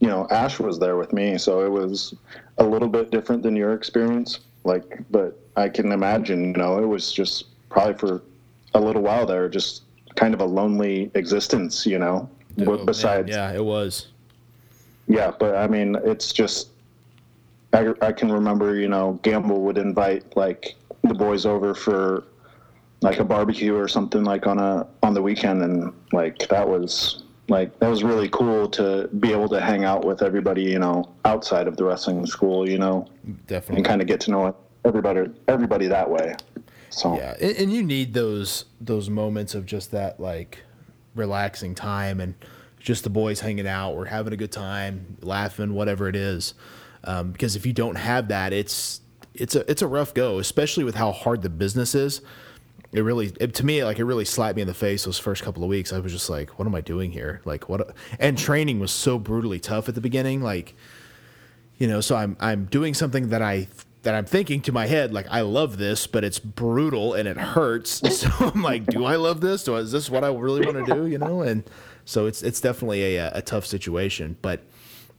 you 0.00 0.08
know, 0.08 0.28
Ash 0.30 0.60
was 0.60 0.78
there 0.78 0.98
with 0.98 1.14
me, 1.14 1.38
so 1.38 1.64
it 1.64 1.70
was 1.70 2.14
a 2.58 2.64
little 2.64 2.88
bit 2.88 3.10
different 3.10 3.42
than 3.42 3.56
your 3.56 3.72
experience. 3.72 4.40
Like, 4.64 4.98
but 5.10 5.38
I 5.56 5.68
can 5.68 5.92
imagine, 5.92 6.46
you 6.46 6.52
know, 6.54 6.78
it 6.82 6.86
was 6.86 7.12
just 7.12 7.44
probably 7.68 7.94
for 7.94 8.22
a 8.74 8.80
little 8.80 9.02
while 9.02 9.26
there, 9.26 9.48
just 9.48 9.82
kind 10.16 10.34
of 10.34 10.40
a 10.40 10.44
lonely 10.44 11.10
existence, 11.14 11.86
you 11.86 11.98
know. 11.98 12.28
Oh, 12.60 12.64
But 12.64 12.76
man, 12.78 12.86
besides, 12.86 13.30
yeah, 13.30 13.52
it 13.52 13.64
was. 13.64 14.08
yeah, 15.06 15.32
but 15.38 15.56
I 15.56 15.66
mean, 15.66 15.96
it's 16.04 16.32
just 16.32 16.68
I, 17.72 17.92
I 18.00 18.12
can 18.12 18.30
remember, 18.30 18.76
you 18.76 18.88
know, 18.88 19.18
Gamble 19.22 19.60
would 19.62 19.78
invite 19.78 20.36
like 20.36 20.76
the 21.02 21.14
boys 21.14 21.44
over 21.44 21.74
for 21.74 22.24
like 23.02 23.18
a 23.18 23.24
barbecue 23.24 23.74
or 23.76 23.88
something 23.88 24.24
like 24.24 24.46
on 24.46 24.58
a 24.58 24.86
on 25.02 25.12
the 25.12 25.20
weekend, 25.20 25.62
and 25.62 25.92
like 26.12 26.38
that 26.48 26.66
was 26.66 27.23
like 27.48 27.78
that 27.78 27.88
was 27.88 28.02
really 28.02 28.28
cool 28.30 28.68
to 28.70 29.08
be 29.20 29.32
able 29.32 29.48
to 29.48 29.60
hang 29.60 29.84
out 29.84 30.04
with 30.04 30.22
everybody, 30.22 30.62
you 30.62 30.78
know, 30.78 31.10
outside 31.24 31.68
of 31.68 31.76
the 31.76 31.84
wrestling 31.84 32.24
school, 32.26 32.68
you 32.68 32.78
know, 32.78 33.06
Definitely. 33.46 33.76
and 33.76 33.84
kind 33.84 34.00
of 34.00 34.06
get 34.06 34.20
to 34.22 34.30
know 34.30 34.56
everybody 34.84 35.30
everybody 35.48 35.86
that 35.88 36.08
way. 36.08 36.36
So 36.90 37.16
Yeah, 37.16 37.34
and, 37.40 37.56
and 37.56 37.72
you 37.72 37.82
need 37.82 38.14
those 38.14 38.64
those 38.80 39.10
moments 39.10 39.54
of 39.54 39.66
just 39.66 39.90
that 39.90 40.20
like 40.20 40.62
relaxing 41.14 41.74
time 41.74 42.20
and 42.20 42.34
just 42.78 43.02
the 43.02 43.10
boys 43.10 43.40
hanging 43.40 43.66
out, 43.66 43.96
we're 43.96 44.04
having 44.04 44.32
a 44.32 44.36
good 44.36 44.52
time, 44.52 45.16
laughing, 45.22 45.72
whatever 45.72 46.08
it 46.08 46.16
is. 46.16 46.54
Um, 47.02 47.32
because 47.32 47.56
if 47.56 47.66
you 47.66 47.72
don't 47.72 47.96
have 47.96 48.28
that, 48.28 48.52
it's 48.52 49.00
it's 49.34 49.54
a 49.54 49.68
it's 49.70 49.82
a 49.82 49.86
rough 49.86 50.14
go, 50.14 50.38
especially 50.38 50.84
with 50.84 50.94
how 50.94 51.12
hard 51.12 51.42
the 51.42 51.50
business 51.50 51.94
is. 51.94 52.20
It 52.94 53.00
really, 53.02 53.32
it, 53.40 53.54
to 53.54 53.66
me, 53.66 53.84
like 53.84 53.98
it 53.98 54.04
really 54.04 54.24
slapped 54.24 54.56
me 54.56 54.62
in 54.62 54.68
the 54.68 54.74
face 54.74 55.04
those 55.04 55.18
first 55.18 55.42
couple 55.42 55.62
of 55.62 55.68
weeks. 55.68 55.92
I 55.92 55.98
was 55.98 56.12
just 56.12 56.30
like, 56.30 56.58
"What 56.58 56.66
am 56.66 56.74
I 56.74 56.80
doing 56.80 57.10
here?" 57.10 57.42
Like, 57.44 57.68
what? 57.68 57.94
And 58.18 58.38
training 58.38 58.80
was 58.80 58.92
so 58.92 59.18
brutally 59.18 59.60
tough 59.60 59.88
at 59.88 59.94
the 59.94 60.00
beginning. 60.00 60.42
Like, 60.42 60.74
you 61.78 61.86
know 61.86 62.00
so 62.00 62.16
i'm 62.16 62.36
i'm 62.40 62.64
doing 62.66 62.94
something 62.94 63.28
that 63.28 63.42
i 63.42 63.66
that 64.02 64.14
i'm 64.14 64.24
thinking 64.24 64.60
to 64.60 64.72
my 64.72 64.86
head 64.86 65.12
like 65.12 65.26
i 65.30 65.40
love 65.40 65.78
this 65.78 66.06
but 66.06 66.24
it's 66.24 66.38
brutal 66.38 67.14
and 67.14 67.28
it 67.28 67.36
hurts 67.36 67.90
so 68.20 68.30
i'm 68.40 68.62
like 68.62 68.86
do 68.86 69.04
i 69.04 69.16
love 69.16 69.40
this 69.40 69.64
do 69.64 69.74
I, 69.74 69.80
is 69.80 69.92
this 69.92 70.10
what 70.10 70.24
i 70.24 70.28
really 70.28 70.64
want 70.64 70.86
to 70.86 70.94
do 70.94 71.06
you 71.06 71.18
know 71.18 71.42
and 71.42 71.64
so 72.04 72.26
it's 72.26 72.42
it's 72.42 72.60
definitely 72.60 73.16
a, 73.16 73.30
a 73.32 73.42
tough 73.42 73.66
situation 73.66 74.36
but 74.42 74.62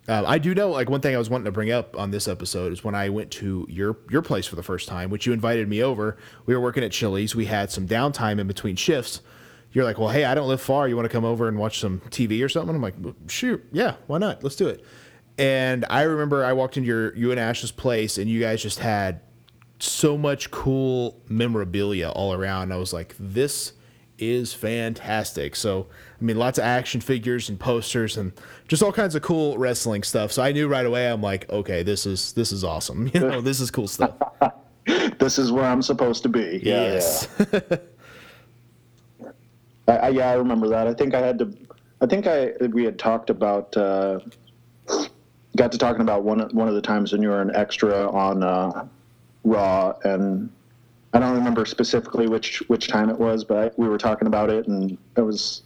uh, 0.07 0.23
I 0.25 0.37
do 0.37 0.53
know, 0.53 0.69
like 0.69 0.89
one 0.89 1.01
thing 1.01 1.15
I 1.15 1.17
was 1.17 1.29
wanting 1.29 1.45
to 1.45 1.51
bring 1.51 1.71
up 1.71 1.97
on 1.97 2.11
this 2.11 2.27
episode 2.27 2.71
is 2.71 2.83
when 2.83 2.93
I 2.93 3.09
went 3.09 3.31
to 3.31 3.65
your 3.69 3.97
your 4.09 4.21
place 4.21 4.45
for 4.45 4.55
the 4.55 4.63
first 4.63 4.87
time, 4.87 5.09
which 5.09 5.25
you 5.25 5.33
invited 5.33 5.67
me 5.67 5.81
over. 5.81 6.17
We 6.45 6.53
were 6.53 6.61
working 6.61 6.83
at 6.83 6.91
Chili's. 6.91 7.35
We 7.35 7.45
had 7.45 7.71
some 7.71 7.87
downtime 7.87 8.39
in 8.39 8.47
between 8.47 8.75
shifts. 8.75 9.21
You're 9.71 9.83
like, 9.83 9.97
well, 9.97 10.09
hey, 10.09 10.23
I 10.23 10.35
don't 10.35 10.47
live 10.47 10.61
far. 10.61 10.87
You 10.87 10.95
want 10.95 11.05
to 11.05 11.11
come 11.11 11.25
over 11.25 11.47
and 11.47 11.57
watch 11.57 11.79
some 11.79 11.99
TV 12.09 12.43
or 12.45 12.47
something? 12.47 12.75
I'm 12.75 12.81
like, 12.81 12.93
"Well, 12.97 13.15
shoot, 13.27 13.61
yeah, 13.73 13.95
why 14.07 14.19
not? 14.19 14.41
Let's 14.41 14.55
do 14.55 14.67
it. 14.67 14.85
And 15.37 15.85
I 15.89 16.03
remember 16.03 16.45
I 16.45 16.53
walked 16.53 16.77
into 16.77 16.87
your 16.87 17.15
you 17.15 17.31
and 17.31 17.39
Ash's 17.39 17.71
place, 17.71 18.17
and 18.17 18.29
you 18.29 18.39
guys 18.39 18.61
just 18.61 18.79
had 18.79 19.21
so 19.79 20.17
much 20.17 20.51
cool 20.51 21.19
memorabilia 21.27 22.09
all 22.09 22.33
around. 22.33 22.71
I 22.71 22.77
was 22.77 22.93
like, 22.93 23.15
this 23.19 23.73
is 24.17 24.53
fantastic. 24.53 25.55
So, 25.55 25.87
I 26.19 26.23
mean, 26.23 26.37
lots 26.37 26.57
of 26.57 26.63
action 26.63 27.01
figures 27.01 27.49
and 27.49 27.59
posters 27.59 28.15
and 28.17 28.31
just 28.67 28.81
all 28.81 28.93
kinds 28.93 29.15
of 29.15 29.21
cool 29.21 29.57
wrestling 29.57 30.03
stuff. 30.03 30.31
So 30.31 30.41
I 30.41 30.51
knew 30.53 30.67
right 30.67 30.85
away. 30.85 31.07
I'm 31.07 31.21
like, 31.21 31.49
okay, 31.49 31.83
this 31.83 32.05
is 32.05 32.31
this 32.33 32.51
is 32.51 32.63
awesome. 32.63 33.07
You 33.15 33.21
know, 33.21 33.41
this 33.41 33.61
is 33.61 33.71
cool 33.71 33.87
stuff. 33.87 34.13
this 35.19 35.39
is 35.39 35.51
where 35.51 35.65
I'm 35.65 35.81
supposed 35.81 36.21
to 36.23 36.29
be. 36.29 36.59
Yeah, 36.61 36.93
yes. 36.93 37.27
I, 39.87 39.91
I, 39.91 40.09
yeah, 40.09 40.29
I 40.29 40.33
remember 40.33 40.67
that. 40.69 40.87
I 40.87 40.93
think 40.93 41.13
I 41.13 41.19
had 41.19 41.39
to. 41.39 41.53
I 42.01 42.05
think 42.07 42.27
I 42.27 42.51
we 42.67 42.83
had 42.83 42.99
talked 42.99 43.29
about. 43.29 43.75
Uh, 43.77 44.19
got 45.55 45.71
to 45.71 45.77
talking 45.77 46.01
about 46.01 46.23
one 46.23 46.39
one 46.53 46.67
of 46.67 46.73
the 46.73 46.81
times 46.81 47.13
when 47.13 47.21
you 47.21 47.29
were 47.29 47.41
an 47.41 47.55
extra 47.55 48.09
on 48.11 48.43
uh, 48.43 48.85
Raw, 49.43 49.93
and 50.03 50.49
I 51.13 51.19
don't 51.19 51.35
remember 51.35 51.65
specifically 51.65 52.27
which 52.27 52.59
which 52.67 52.87
time 52.87 53.09
it 53.09 53.17
was, 53.17 53.43
but 53.43 53.57
I, 53.57 53.71
we 53.77 53.87
were 53.87 53.97
talking 53.97 54.27
about 54.27 54.49
it, 54.49 54.67
and 54.67 54.97
it 55.15 55.21
was 55.21 55.63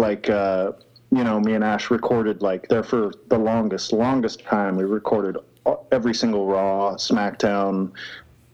like 0.00 0.30
uh, 0.30 0.72
you 1.12 1.24
know, 1.24 1.38
me 1.38 1.54
and 1.54 1.62
Ash 1.62 1.90
recorded 1.90 2.42
like 2.42 2.68
there 2.68 2.82
for 2.82 3.12
the 3.28 3.38
longest 3.38 3.92
longest 3.92 4.40
time. 4.44 4.76
We 4.76 4.84
recorded 4.84 5.36
every 5.92 6.14
single 6.14 6.46
Raw, 6.46 6.94
SmackDown, 6.94 7.92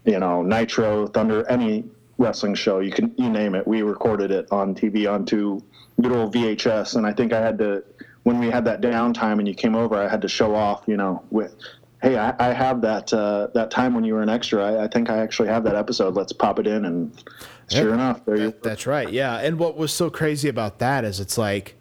you 0.04 0.18
know, 0.18 0.42
Nitro, 0.42 1.06
Thunder, 1.06 1.48
any 1.48 1.84
wrestling 2.18 2.54
show 2.54 2.80
you 2.80 2.90
can 2.90 3.14
you 3.16 3.30
name 3.30 3.54
it. 3.54 3.66
We 3.66 3.82
recorded 3.82 4.30
it 4.30 4.48
on 4.50 4.74
TV 4.74 5.10
onto 5.10 5.60
old 6.04 6.34
VHS, 6.34 6.96
and 6.96 7.06
I 7.06 7.12
think 7.12 7.32
I 7.32 7.40
had 7.40 7.58
to 7.58 7.84
when 8.24 8.38
we 8.40 8.50
had 8.50 8.64
that 8.64 8.80
downtime 8.80 9.38
and 9.38 9.46
you 9.46 9.54
came 9.54 9.76
over, 9.76 9.94
I 9.94 10.08
had 10.08 10.20
to 10.22 10.28
show 10.28 10.54
off, 10.54 10.82
you 10.86 10.96
know, 10.96 11.22
with 11.30 11.54
hey, 12.02 12.16
I, 12.16 12.34
I 12.38 12.52
have 12.52 12.80
that 12.82 13.12
uh, 13.12 13.48
that 13.54 13.70
time 13.70 13.94
when 13.94 14.04
you 14.04 14.14
were 14.14 14.22
an 14.22 14.28
extra. 14.28 14.64
I, 14.64 14.84
I, 14.84 14.88
think 14.88 15.10
I 15.10 15.18
actually 15.18 15.48
have 15.48 15.64
that 15.64 15.76
episode. 15.76 16.14
Let's 16.14 16.32
pop 16.32 16.58
it 16.58 16.66
in, 16.66 16.84
and 16.84 17.24
sure 17.70 17.94
enough, 17.94 18.24
there 18.24 18.36
you. 18.36 18.54
That's 18.62 18.86
right. 18.86 19.10
Yeah, 19.10 19.38
and 19.38 19.58
what 19.58 19.76
was 19.76 19.92
so 19.92 20.10
crazy 20.10 20.48
about 20.48 20.78
that 20.78 21.04
is 21.04 21.20
it's 21.20 21.38
like. 21.38 21.74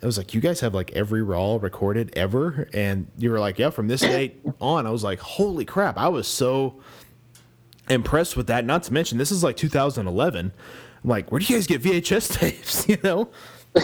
It 0.00 0.06
was 0.06 0.16
like 0.16 0.32
you 0.32 0.40
guys 0.40 0.60
have 0.60 0.74
like 0.74 0.92
every 0.92 1.24
raw 1.24 1.58
recorded 1.60 2.16
ever, 2.16 2.68
and 2.72 3.08
you 3.18 3.32
were 3.32 3.40
like, 3.40 3.58
"Yeah, 3.58 3.70
from 3.70 3.88
this 3.88 4.00
date 4.00 4.40
on." 4.60 4.86
I 4.86 4.90
was 4.90 5.02
like, 5.02 5.18
"Holy 5.18 5.64
crap!" 5.64 5.98
I 5.98 6.06
was 6.06 6.28
so 6.28 6.80
impressed 7.90 8.36
with 8.36 8.46
that. 8.48 8.64
Not 8.64 8.84
to 8.84 8.92
mention, 8.92 9.18
this 9.18 9.30
is 9.30 9.42
like 9.42 9.56
2011. 9.56 10.52
I'm 11.02 11.10
like, 11.10 11.30
where 11.30 11.40
do 11.40 11.46
you 11.46 11.56
guys 11.56 11.66
get 11.66 11.82
VHS 11.82 12.32
tapes? 12.38 12.88
You 12.88 12.98
know? 13.02 13.30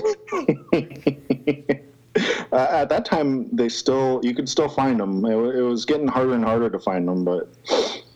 uh, 2.52 2.68
at 2.70 2.88
that 2.88 3.04
time, 3.04 3.48
they 3.54 3.68
still 3.68 4.20
you 4.22 4.34
could 4.34 4.48
still 4.48 4.68
find 4.68 5.00
them. 5.00 5.24
It, 5.24 5.56
it, 5.56 5.62
was 5.62 5.84
getting 5.84 6.08
harder 6.08 6.34
and 6.34 6.44
harder 6.44 6.70
to 6.70 6.78
find 6.78 7.06
them, 7.06 7.24
but 7.24 7.48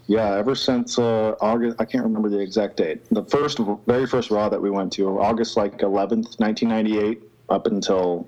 yeah, 0.09 0.35
ever 0.37 0.55
since 0.55 0.99
uh, 0.99 1.37
August, 1.43 1.77
I 1.79 1.85
can't 1.85 2.03
remember 2.03 2.31
the 2.31 2.41
exact 2.41 2.79
date. 2.79 3.05
The 3.11 3.25
first, 3.25 3.61
very 3.87 4.07
first 4.07 4.31
Raw 4.31 4.49
that 4.49 4.61
we 4.61 4.71
went 4.71 4.91
to, 4.95 5.21
August 5.21 5.59
like 5.59 5.79
11th, 5.79 6.41
1998, 6.41 7.23
up 7.51 7.67
until 7.67 8.27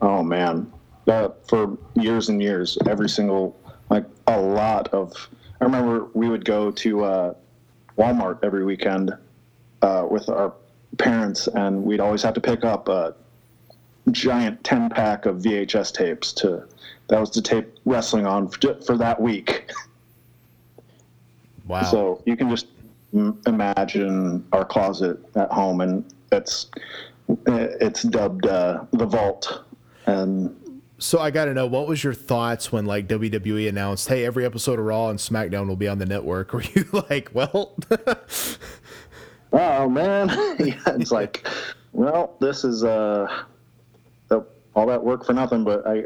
oh 0.00 0.22
man, 0.22 0.72
uh, 1.06 1.28
for 1.46 1.76
years 1.94 2.30
and 2.30 2.42
years, 2.42 2.78
every 2.86 3.10
single 3.10 3.60
like 3.90 4.06
a 4.26 4.40
lot 4.40 4.88
of. 4.88 5.12
I 5.60 5.64
remember 5.64 6.08
we 6.14 6.30
would 6.30 6.46
go 6.46 6.70
to 6.70 7.04
uh, 7.04 7.34
Walmart 7.98 8.38
every 8.42 8.64
weekend 8.64 9.12
uh, 9.82 10.06
with 10.10 10.30
our 10.30 10.54
parents, 10.96 11.46
and 11.46 11.84
we'd 11.84 12.00
always 12.00 12.22
have 12.22 12.34
to 12.34 12.40
pick 12.40 12.64
up 12.64 12.88
a 12.88 13.14
giant 14.10 14.64
10 14.64 14.88
pack 14.90 15.26
of 15.26 15.36
VHS 15.36 15.92
tapes 15.92 16.32
to 16.32 16.66
that 17.08 17.20
was 17.20 17.30
to 17.30 17.42
tape 17.42 17.68
wrestling 17.84 18.26
on 18.26 18.48
for, 18.48 18.74
for 18.80 18.96
that 18.96 19.20
week. 19.20 19.70
Wow. 21.66 21.82
So 21.82 22.22
you 22.26 22.36
can 22.36 22.50
just 22.50 22.66
imagine 23.46 24.46
our 24.52 24.64
closet 24.64 25.18
at 25.36 25.50
home, 25.50 25.80
and 25.80 26.04
it's 26.30 26.70
it's 27.46 28.02
dubbed 28.02 28.46
uh, 28.46 28.84
the 28.92 29.06
vault. 29.06 29.64
And 30.06 30.54
so 30.98 31.18
I 31.18 31.30
got 31.30 31.46
to 31.46 31.54
know 31.54 31.66
what 31.66 31.88
was 31.88 32.02
your 32.02 32.14
thoughts 32.14 32.70
when 32.70 32.86
like 32.86 33.08
WWE 33.08 33.68
announced, 33.68 34.08
"Hey, 34.08 34.24
every 34.24 34.44
episode 34.44 34.78
of 34.78 34.84
Raw 34.84 35.08
and 35.08 35.18
SmackDown 35.18 35.68
will 35.68 35.76
be 35.76 35.88
on 35.88 35.98
the 35.98 36.06
network." 36.06 36.52
Were 36.52 36.62
you 36.62 36.86
like, 37.10 37.30
"Well"? 37.32 37.76
oh 39.52 39.88
man, 39.88 40.28
yeah, 40.58 40.80
it's 40.86 41.12
like, 41.12 41.46
well, 41.92 42.36
this 42.40 42.64
is 42.64 42.84
uh, 42.84 43.44
all 44.74 44.86
that 44.86 45.02
work 45.02 45.24
for 45.24 45.32
nothing. 45.32 45.64
But 45.64 45.86
I, 45.86 46.04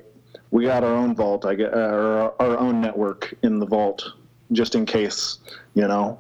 we 0.51 0.65
got 0.65 0.83
our 0.85 0.95
own 0.95 1.15
vault. 1.15 1.45
I 1.45 1.55
get 1.55 1.73
uh, 1.75 1.77
our, 1.77 2.35
our 2.41 2.59
own 2.59 2.81
network 2.81 3.35
in 3.43 3.59
the 3.59 3.67
vault, 3.67 4.05
just 4.53 4.75
in 4.75 4.87
case, 4.87 5.39
you 5.75 5.87
know. 5.87 6.19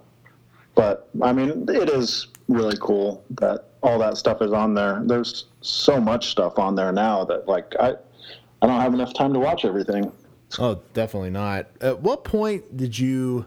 But 0.74 1.08
I 1.22 1.32
mean, 1.32 1.66
it 1.68 1.88
is 1.88 2.28
really 2.48 2.76
cool 2.80 3.24
that 3.30 3.66
all 3.82 3.98
that 3.98 4.16
stuff 4.16 4.42
is 4.42 4.52
on 4.52 4.74
there. 4.74 5.02
There's 5.04 5.46
so 5.60 6.00
much 6.00 6.28
stuff 6.30 6.58
on 6.58 6.74
there 6.74 6.92
now 6.92 7.24
that 7.24 7.48
like 7.48 7.74
I, 7.78 7.94
I 8.62 8.66
don't 8.66 8.80
have 8.80 8.94
enough 8.94 9.14
time 9.14 9.32
to 9.32 9.38
watch 9.38 9.64
everything. 9.64 10.12
Oh, 10.58 10.80
definitely 10.94 11.30
not. 11.30 11.66
At 11.80 12.00
what 12.00 12.24
point 12.24 12.76
did 12.76 12.98
you? 12.98 13.46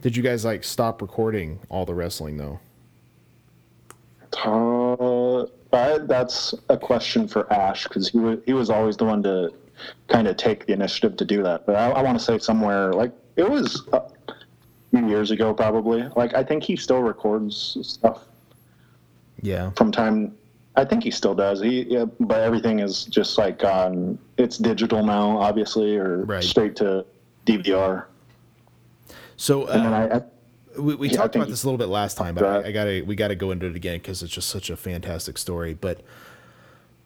Did 0.00 0.16
you 0.16 0.22
guys 0.22 0.44
like 0.44 0.64
stop 0.64 1.00
recording 1.00 1.60
all 1.68 1.86
the 1.86 1.94
wrestling 1.94 2.36
though? 2.36 2.60
Uh, 4.44 5.42
I, 5.72 5.98
that's 5.98 6.54
a 6.68 6.76
question 6.76 7.28
for 7.28 7.50
Ash 7.52 7.84
because 7.84 8.08
he 8.08 8.18
was 8.18 8.38
he 8.46 8.52
was 8.52 8.70
always 8.70 8.96
the 8.96 9.04
one 9.04 9.22
to 9.22 9.52
kind 10.08 10.26
of 10.26 10.36
take 10.36 10.66
the 10.66 10.72
initiative 10.72 11.16
to 11.18 11.24
do 11.24 11.42
that. 11.42 11.66
But 11.66 11.76
I, 11.76 11.90
I 11.90 12.02
want 12.02 12.18
to 12.18 12.24
say 12.24 12.38
somewhere 12.38 12.92
like 12.92 13.12
it 13.36 13.48
was 13.48 13.88
uh, 13.92 14.00
years 14.92 15.30
ago, 15.30 15.54
probably. 15.54 16.04
Like 16.16 16.34
I 16.34 16.42
think 16.44 16.62
he 16.62 16.76
still 16.76 17.00
records 17.02 17.76
stuff 17.82 18.24
Yeah. 19.40 19.70
from 19.76 19.90
time. 19.92 20.34
I 20.74 20.84
think 20.86 21.02
he 21.04 21.10
still 21.10 21.34
does. 21.34 21.60
He, 21.60 21.82
yeah, 21.82 22.06
but 22.20 22.40
everything 22.40 22.78
is 22.78 23.04
just 23.04 23.36
like 23.36 23.62
on. 23.64 24.18
It's 24.38 24.56
digital 24.56 25.04
now, 25.04 25.36
obviously, 25.38 25.96
or 25.96 26.24
Right. 26.24 26.42
straight 26.42 26.76
to 26.76 27.04
DVR. 27.46 28.06
So 29.36 29.64
uh, 29.64 30.08
I, 30.12 30.16
I 30.16 30.80
we, 30.80 30.94
we 30.94 31.08
Yeah, 31.08 31.16
talked 31.18 31.36
about 31.36 31.48
this 31.48 31.64
a 31.64 31.66
little 31.66 31.76
bit 31.78 31.88
last 31.88 32.16
time, 32.16 32.34
but 32.34 32.44
I, 32.44 32.68
I 32.68 32.72
gotta 32.72 33.02
we 33.06 33.14
gotta 33.16 33.34
go 33.34 33.50
into 33.50 33.66
it 33.66 33.76
again 33.76 33.96
because 33.98 34.22
it's 34.22 34.32
just 34.32 34.48
such 34.48 34.70
a 34.70 34.76
fantastic 34.76 35.36
story. 35.36 35.74
But 35.74 36.00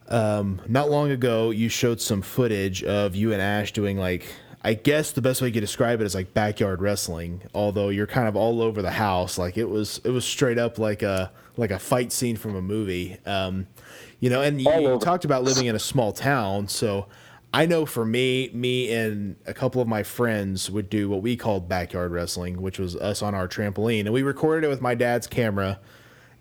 um, 0.08 0.60
not 0.68 0.88
long 0.90 1.10
ago, 1.10 1.50
you 1.50 1.68
showed 1.68 2.00
some 2.00 2.22
footage 2.22 2.84
of 2.84 3.16
you 3.16 3.32
and 3.32 3.42
Ash 3.42 3.72
doing 3.72 3.96
like 3.98 4.26
I 4.62 4.74
guess 4.74 5.12
the 5.12 5.22
best 5.22 5.40
way 5.40 5.48
you 5.48 5.54
could 5.54 5.60
describe 5.60 6.00
it 6.00 6.04
is 6.04 6.14
like 6.14 6.34
backyard 6.34 6.80
wrestling. 6.80 7.42
Although 7.54 7.90
you're 7.90 8.06
kind 8.06 8.26
of 8.26 8.36
all 8.36 8.60
over 8.62 8.82
the 8.82 8.90
house, 8.90 9.38
like 9.38 9.56
it 9.56 9.68
was 9.68 10.00
it 10.04 10.10
was 10.10 10.24
straight 10.24 10.58
up 10.58 10.78
like 10.78 11.02
a 11.02 11.30
like 11.56 11.70
a 11.70 11.78
fight 11.78 12.12
scene 12.12 12.36
from 12.36 12.56
a 12.56 12.62
movie. 12.62 13.18
Um, 13.26 13.66
you 14.20 14.30
know, 14.30 14.42
and 14.42 14.60
you, 14.60 14.70
you 14.72 14.98
talked 14.98 15.24
about 15.24 15.44
living 15.44 15.66
in 15.66 15.74
a 15.74 15.80
small 15.80 16.12
town, 16.12 16.68
so. 16.68 17.06
I 17.54 17.64
know 17.64 17.86
for 17.86 18.04
me, 18.04 18.50
me 18.52 18.92
and 18.92 19.36
a 19.46 19.54
couple 19.54 19.80
of 19.80 19.88
my 19.88 20.02
friends 20.02 20.70
would 20.70 20.90
do 20.90 21.08
what 21.08 21.22
we 21.22 21.36
called 21.36 21.70
backyard 21.70 22.10
wrestling, 22.10 22.60
which 22.60 22.78
was 22.78 22.96
us 22.96 23.22
on 23.22 23.34
our 23.34 23.48
trampoline. 23.48 24.00
And 24.00 24.12
we 24.12 24.22
recorded 24.22 24.66
it 24.66 24.68
with 24.68 24.82
my 24.82 24.94
dad's 24.94 25.26
camera. 25.26 25.78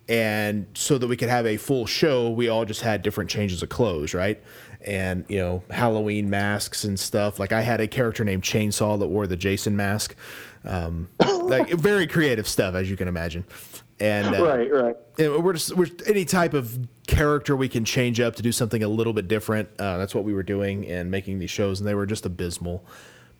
And 0.08 0.66
so 0.74 0.98
that 0.98 1.06
we 1.06 1.16
could 1.16 1.30
have 1.30 1.46
a 1.46 1.56
full 1.56 1.86
show, 1.86 2.28
we 2.28 2.48
all 2.48 2.66
just 2.66 2.82
had 2.82 3.02
different 3.02 3.30
changes 3.30 3.62
of 3.62 3.70
clothes, 3.70 4.12
right? 4.12 4.42
And, 4.86 5.24
you 5.28 5.38
know, 5.38 5.64
Halloween 5.68 6.30
masks 6.30 6.84
and 6.84 6.98
stuff. 6.98 7.40
Like 7.40 7.50
I 7.50 7.62
had 7.62 7.80
a 7.80 7.88
character 7.88 8.24
named 8.24 8.44
Chainsaw 8.44 8.98
that 9.00 9.08
wore 9.08 9.26
the 9.26 9.36
Jason 9.36 9.76
mask. 9.76 10.14
Um, 10.64 11.08
like 11.18 11.70
very 11.70 12.06
creative 12.06 12.46
stuff, 12.46 12.74
as 12.74 12.88
you 12.88 12.96
can 12.96 13.08
imagine. 13.08 13.44
And 13.98 14.34
uh, 14.34 14.44
right, 14.44 14.70
right. 14.70 14.96
and 15.18 15.42
we're 15.42 15.54
just 15.54 15.74
we're 15.74 15.88
any 16.06 16.26
type 16.26 16.52
of 16.52 16.78
character 17.06 17.56
we 17.56 17.68
can 17.68 17.84
change 17.84 18.20
up 18.20 18.36
to 18.36 18.42
do 18.42 18.52
something 18.52 18.82
a 18.82 18.88
little 18.88 19.14
bit 19.14 19.26
different. 19.26 19.70
Uh, 19.78 19.96
that's 19.96 20.14
what 20.14 20.24
we 20.24 20.34
were 20.34 20.42
doing 20.42 20.86
and 20.86 21.10
making 21.10 21.38
these 21.38 21.50
shows, 21.50 21.80
and 21.80 21.88
they 21.88 21.94
were 21.94 22.04
just 22.04 22.26
abysmal. 22.26 22.84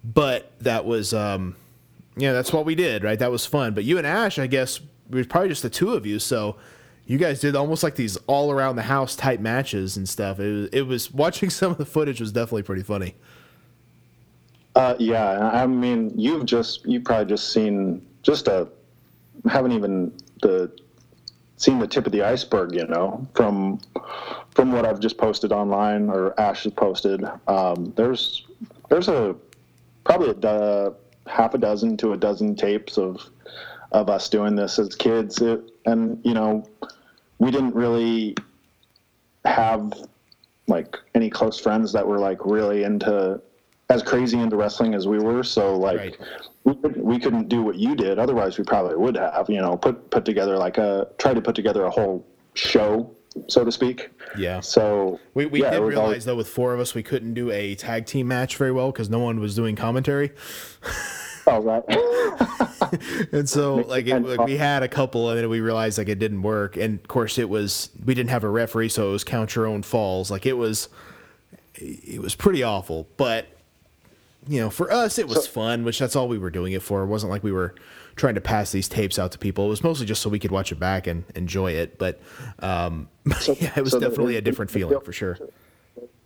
But 0.02 0.50
that 0.60 0.86
was, 0.86 1.12
um, 1.12 1.56
yeah, 2.16 2.32
that's 2.32 2.52
what 2.52 2.64
we 2.64 2.74
did, 2.74 3.04
right? 3.04 3.18
That 3.18 3.30
was 3.30 3.44
fun. 3.44 3.74
But 3.74 3.84
you 3.84 3.98
and 3.98 4.06
Ash, 4.06 4.38
I 4.38 4.46
guess, 4.46 4.78
it 4.78 5.14
was 5.14 5.26
probably 5.26 5.50
just 5.50 5.62
the 5.62 5.70
two 5.70 5.92
of 5.92 6.06
you, 6.06 6.18
so 6.18 6.56
you 7.06 7.18
guys 7.18 7.40
did 7.40 7.54
almost 7.54 7.82
like 7.82 7.94
these 7.94 8.16
all 8.26 8.50
around 8.50 8.76
the 8.76 8.82
house 8.82 9.14
type 9.14 9.40
matches 9.40 9.96
and 9.96 10.08
stuff. 10.08 10.40
It 10.40 10.52
was, 10.52 10.68
it 10.70 10.82
was 10.82 11.10
watching 11.12 11.50
some 11.50 11.72
of 11.72 11.78
the 11.78 11.86
footage 11.86 12.20
was 12.20 12.32
definitely 12.32 12.62
pretty 12.62 12.82
funny. 12.82 13.14
Uh, 14.74 14.94
yeah, 14.98 15.50
I 15.54 15.66
mean, 15.66 16.12
you've 16.14 16.44
just 16.44 16.84
you've 16.84 17.04
probably 17.04 17.26
just 17.26 17.52
seen 17.52 18.06
just 18.22 18.46
a 18.46 18.68
haven't 19.48 19.72
even 19.72 20.12
the 20.42 20.70
seen 21.56 21.78
the 21.78 21.86
tip 21.86 22.06
of 22.06 22.12
the 22.12 22.22
iceberg, 22.22 22.74
you 22.74 22.86
know, 22.86 23.26
from 23.34 23.80
from 24.50 24.72
what 24.72 24.84
I've 24.84 25.00
just 25.00 25.16
posted 25.16 25.52
online 25.52 26.10
or 26.10 26.38
Ash 26.38 26.64
has 26.64 26.72
posted. 26.72 27.24
Um, 27.46 27.92
there's 27.96 28.46
there's 28.90 29.08
a 29.08 29.34
probably 30.04 30.34
a 30.42 30.92
half 31.26 31.54
a 31.54 31.58
dozen 31.58 31.96
to 31.98 32.12
a 32.12 32.16
dozen 32.16 32.54
tapes 32.54 32.98
of 32.98 33.28
of 33.92 34.10
us 34.10 34.28
doing 34.28 34.56
this 34.56 34.78
as 34.78 34.94
kids, 34.94 35.40
it, 35.40 35.60
and 35.86 36.20
you 36.24 36.34
know, 36.34 36.66
we 37.38 37.50
didn't 37.50 37.74
really 37.74 38.34
have 39.44 39.92
like 40.68 40.96
any 41.14 41.30
close 41.30 41.58
friends 41.60 41.92
that 41.92 42.06
were 42.06 42.18
like 42.18 42.44
really 42.44 42.82
into 42.84 43.40
as 43.88 44.02
crazy 44.02 44.38
into 44.38 44.56
wrestling 44.56 44.94
as 44.94 45.06
we 45.06 45.18
were. 45.18 45.44
So 45.44 45.76
like 45.76 45.98
Right. 45.98 46.16
we, 46.64 46.74
couldn't- 46.74 47.04
we 47.04 47.18
couldn't 47.20 47.48
do 47.48 47.62
what 47.62 47.76
you 47.76 47.94
did. 47.94 48.18
Otherwise, 48.18 48.58
we 48.58 48.64
probably 48.64 48.96
would 48.96 49.16
have. 49.16 49.48
You 49.48 49.60
know, 49.60 49.76
put 49.76 50.10
put 50.10 50.24
together 50.24 50.56
like 50.58 50.78
a 50.78 51.06
try 51.18 51.34
to 51.34 51.40
put 51.40 51.54
together 51.54 51.84
a 51.84 51.90
whole 51.90 52.26
show, 52.54 53.08
so 53.46 53.64
to 53.64 53.70
speak. 53.70 54.10
Yeah. 54.36 54.58
So 54.60 55.20
We, 55.34 55.46
we 55.46 55.62
yeah, 55.62 55.70
did 55.70 55.80
realize 55.82 55.96
always- 55.98 56.24
though 56.24 56.34
with 56.36 56.48
four 56.48 56.74
of 56.74 56.80
us 56.80 56.94
we 56.94 57.04
couldn't 57.04 57.34
do 57.34 57.50
a 57.52 57.76
tag 57.76 58.06
team 58.06 58.26
match 58.26 58.56
very 58.56 58.72
well 58.72 58.90
because 58.90 59.08
no 59.08 59.20
one 59.20 59.38
was 59.38 59.54
doing 59.54 59.76
commentary. 59.76 60.32
Oh, 61.46 61.60
right. 61.60 61.82
And 63.32 63.48
so 63.48 63.76
like, 63.76 64.06
it, 64.06 64.20
like 64.22 64.46
we 64.46 64.56
had 64.56 64.82
a 64.82 64.88
couple 64.88 65.28
and 65.30 65.38
then 65.38 65.48
we 65.48 65.60
realized 65.60 65.98
like 65.98 66.08
it 66.08 66.18
didn't 66.18 66.42
work. 66.42 66.76
And 66.76 67.00
of 67.00 67.08
course 67.08 67.36
it 67.38 67.48
was 67.48 67.90
we 68.04 68.14
didn't 68.14 68.30
have 68.30 68.44
a 68.44 68.48
referee, 68.48 68.90
so 68.90 69.08
it 69.08 69.12
was 69.12 69.24
count 69.24 69.54
your 69.54 69.66
own 69.66 69.82
falls. 69.82 70.30
Like 70.30 70.46
it 70.46 70.52
was 70.54 70.88
it 71.74 72.20
was 72.20 72.34
pretty 72.34 72.62
awful. 72.62 73.08
But 73.16 73.46
you 74.46 74.60
know, 74.60 74.70
for 74.70 74.92
us 74.92 75.18
it 75.18 75.26
was 75.26 75.46
fun, 75.46 75.84
which 75.84 75.98
that's 75.98 76.14
all 76.14 76.28
we 76.28 76.38
were 76.38 76.50
doing 76.50 76.72
it 76.74 76.82
for. 76.82 77.02
It 77.02 77.06
wasn't 77.06 77.30
like 77.32 77.42
we 77.42 77.52
were 77.52 77.74
trying 78.14 78.34
to 78.36 78.40
pass 78.40 78.70
these 78.72 78.88
tapes 78.88 79.18
out 79.18 79.32
to 79.32 79.38
people. 79.38 79.66
It 79.66 79.70
was 79.70 79.82
mostly 79.82 80.06
just 80.06 80.22
so 80.22 80.30
we 80.30 80.38
could 80.38 80.52
watch 80.52 80.70
it 80.70 80.78
back 80.78 81.06
and 81.06 81.24
enjoy 81.34 81.72
it. 81.72 81.98
But 81.98 82.20
um 82.60 83.08
yeah, 83.46 83.72
it 83.76 83.82
was 83.82 83.92
so 83.92 84.00
definitely 84.00 84.34
is- 84.34 84.38
a 84.38 84.42
different 84.42 84.70
feeling 84.70 85.00
for 85.00 85.12
sure. 85.12 85.38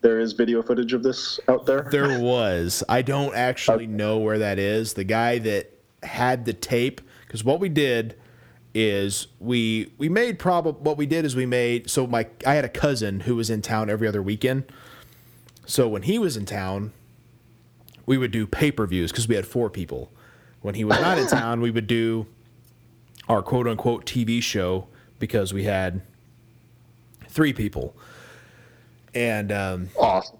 There 0.00 0.18
is 0.18 0.32
video 0.32 0.62
footage 0.62 0.92
of 0.92 1.02
this 1.02 1.38
out 1.48 1.66
there. 1.66 1.88
There 1.90 2.20
was. 2.20 2.82
I 2.88 3.02
don't 3.02 3.34
actually 3.34 3.86
know 3.86 4.18
where 4.18 4.38
that 4.38 4.58
is. 4.58 4.94
The 4.94 5.04
guy 5.04 5.38
that 5.40 5.78
had 6.02 6.44
the 6.44 6.52
tape, 6.52 7.00
because 7.26 7.44
what 7.44 7.60
we 7.60 7.68
did 7.68 8.16
is 8.72 9.26
we 9.40 9.92
we 9.98 10.08
made 10.08 10.38
probably 10.38 10.80
what 10.80 10.96
we 10.96 11.04
did 11.04 11.24
is 11.24 11.34
we 11.34 11.44
made 11.44 11.90
so 11.90 12.06
my 12.06 12.26
I 12.46 12.54
had 12.54 12.64
a 12.64 12.68
cousin 12.68 13.20
who 13.20 13.34
was 13.36 13.50
in 13.50 13.62
town 13.62 13.90
every 13.90 14.06
other 14.06 14.22
weekend. 14.22 14.64
So 15.66 15.88
when 15.88 16.02
he 16.02 16.18
was 16.18 16.36
in 16.36 16.46
town, 16.46 16.92
we 18.06 18.16
would 18.16 18.30
do 18.30 18.46
pay 18.46 18.72
per 18.72 18.86
views 18.86 19.10
because 19.12 19.28
we 19.28 19.34
had 19.34 19.46
four 19.46 19.70
people. 19.70 20.10
When 20.62 20.74
he 20.74 20.84
was 20.84 21.00
not 21.00 21.18
in 21.18 21.26
town, 21.26 21.60
we 21.60 21.70
would 21.70 21.86
do 21.86 22.26
our 23.28 23.42
quote 23.42 23.66
unquote 23.66 24.06
TV 24.06 24.42
show 24.42 24.88
because 25.18 25.52
we 25.52 25.64
had 25.64 26.02
three 27.28 27.52
people. 27.52 27.94
And 29.14 29.52
um, 29.52 29.88
awesome. 29.98 30.38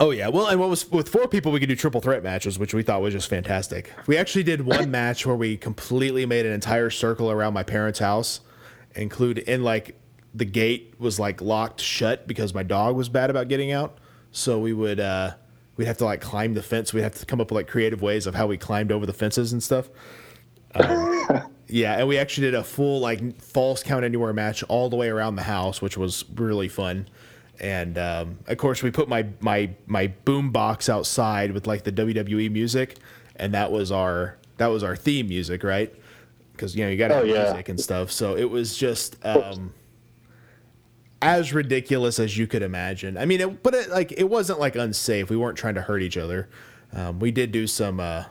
Oh 0.00 0.10
yeah, 0.10 0.26
well, 0.28 0.48
and 0.48 0.58
what 0.58 0.68
was 0.68 0.90
with 0.90 1.08
four 1.08 1.28
people, 1.28 1.52
we 1.52 1.60
could 1.60 1.68
do 1.68 1.76
triple 1.76 2.00
threat 2.00 2.24
matches, 2.24 2.58
which 2.58 2.74
we 2.74 2.82
thought 2.82 3.00
was 3.00 3.14
just 3.14 3.28
fantastic. 3.28 3.92
We 4.08 4.16
actually 4.16 4.42
did 4.42 4.62
one 4.62 4.90
match 4.90 5.24
where 5.24 5.36
we 5.36 5.56
completely 5.56 6.26
made 6.26 6.46
an 6.46 6.52
entire 6.52 6.90
circle 6.90 7.30
around 7.30 7.54
my 7.54 7.62
parents' 7.62 8.00
house, 8.00 8.40
include 8.96 9.38
in 9.38 9.62
like 9.62 9.96
the 10.34 10.44
gate 10.44 10.94
was 10.98 11.20
like 11.20 11.40
locked 11.40 11.80
shut 11.80 12.26
because 12.26 12.52
my 12.52 12.64
dog 12.64 12.96
was 12.96 13.08
bad 13.08 13.30
about 13.30 13.46
getting 13.46 13.70
out. 13.70 13.98
So 14.32 14.58
we 14.58 14.72
would 14.72 14.98
uh 14.98 15.34
we'd 15.76 15.86
have 15.86 15.98
to 15.98 16.04
like 16.04 16.20
climb 16.20 16.54
the 16.54 16.62
fence. 16.62 16.92
We'd 16.92 17.02
have 17.02 17.14
to 17.14 17.26
come 17.26 17.40
up 17.40 17.52
with 17.52 17.56
like 17.56 17.68
creative 17.68 18.02
ways 18.02 18.26
of 18.26 18.34
how 18.34 18.48
we 18.48 18.56
climbed 18.56 18.90
over 18.90 19.06
the 19.06 19.12
fences 19.12 19.52
and 19.52 19.62
stuff. 19.62 19.88
Um, 20.74 21.52
yeah, 21.68 21.98
and 21.98 22.08
we 22.08 22.18
actually 22.18 22.48
did 22.48 22.54
a 22.54 22.64
full 22.64 22.98
like 22.98 23.40
false 23.40 23.84
count 23.84 24.04
anywhere 24.04 24.32
match 24.32 24.64
all 24.64 24.90
the 24.90 24.96
way 24.96 25.08
around 25.08 25.36
the 25.36 25.42
house, 25.42 25.80
which 25.80 25.96
was 25.96 26.24
really 26.34 26.68
fun. 26.68 27.08
And 27.60 27.96
um, 27.98 28.38
of 28.46 28.58
course, 28.58 28.82
we 28.82 28.90
put 28.90 29.08
my 29.08 29.26
my 29.40 29.70
my 29.86 30.08
boom 30.24 30.50
box 30.50 30.88
outside 30.88 31.52
with 31.52 31.66
like 31.66 31.84
the 31.84 31.92
WWE 31.92 32.50
music, 32.50 32.96
and 33.36 33.54
that 33.54 33.70
was 33.70 33.92
our 33.92 34.36
that 34.56 34.66
was 34.68 34.82
our 34.82 34.96
theme 34.96 35.28
music, 35.28 35.62
right? 35.64 35.94
Because 36.52 36.74
you 36.76 36.84
know 36.84 36.90
you 36.90 36.96
got 36.96 37.08
to 37.08 37.14
Oh, 37.14 37.18
have 37.18 37.28
yeah. 37.28 37.42
music 37.44 37.68
and 37.68 37.80
stuff. 37.80 38.10
So 38.10 38.36
it 38.36 38.50
was 38.50 38.76
just 38.76 39.16
um, 39.24 39.72
as 41.22 41.52
ridiculous 41.52 42.18
as 42.18 42.36
you 42.36 42.46
could 42.46 42.62
imagine. 42.62 43.16
I 43.16 43.24
mean, 43.24 43.40
it, 43.40 43.62
but 43.62 43.74
it, 43.74 43.88
like 43.90 44.12
it 44.12 44.28
wasn't 44.28 44.60
like 44.60 44.76
unsafe. 44.76 45.30
We 45.30 45.36
weren't 45.36 45.56
trying 45.58 45.74
to 45.76 45.82
hurt 45.82 46.02
each 46.02 46.16
other. 46.16 46.48
Um, 46.92 47.18
we 47.18 47.30
did 47.30 47.50
do 47.50 47.66
some 47.66 47.98
uh, 47.98 48.24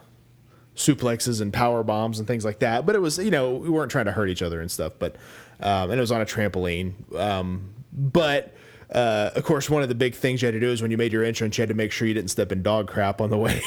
suplexes 0.75 1.41
and 1.41 1.51
power 1.51 1.83
bombs 1.83 2.19
and 2.19 2.27
things 2.27 2.45
like 2.45 2.59
that, 2.59 2.85
but 2.85 2.95
it 2.95 2.99
was 2.99 3.17
you 3.17 3.31
know 3.31 3.53
we 3.55 3.69
weren't 3.69 3.91
trying 3.91 4.05
to 4.05 4.11
hurt 4.11 4.29
each 4.29 4.41
other 4.41 4.61
and 4.61 4.69
stuff. 4.69 4.93
But 4.99 5.15
um, 5.59 5.89
and 5.91 5.93
it 5.93 6.01
was 6.01 6.11
on 6.11 6.21
a 6.21 6.25
trampoline. 6.25 6.93
Um, 7.17 7.73
but 7.91 8.53
uh, 8.93 9.31
of 9.35 9.43
course, 9.43 9.69
one 9.69 9.81
of 9.81 9.89
the 9.89 9.95
big 9.95 10.13
things 10.13 10.41
you 10.41 10.45
had 10.45 10.53
to 10.53 10.59
do 10.59 10.69
is 10.69 10.81
when 10.81 10.91
you 10.91 10.97
made 10.97 11.11
your 11.11 11.23
entrance, 11.23 11.57
you 11.57 11.63
had 11.63 11.69
to 11.69 11.75
make 11.75 11.91
sure 11.91 12.07
you 12.07 12.13
didn't 12.13 12.29
step 12.29 12.51
in 12.51 12.61
dog 12.61 12.87
crap 12.87 13.21
on 13.21 13.29
the 13.29 13.37
way. 13.37 13.61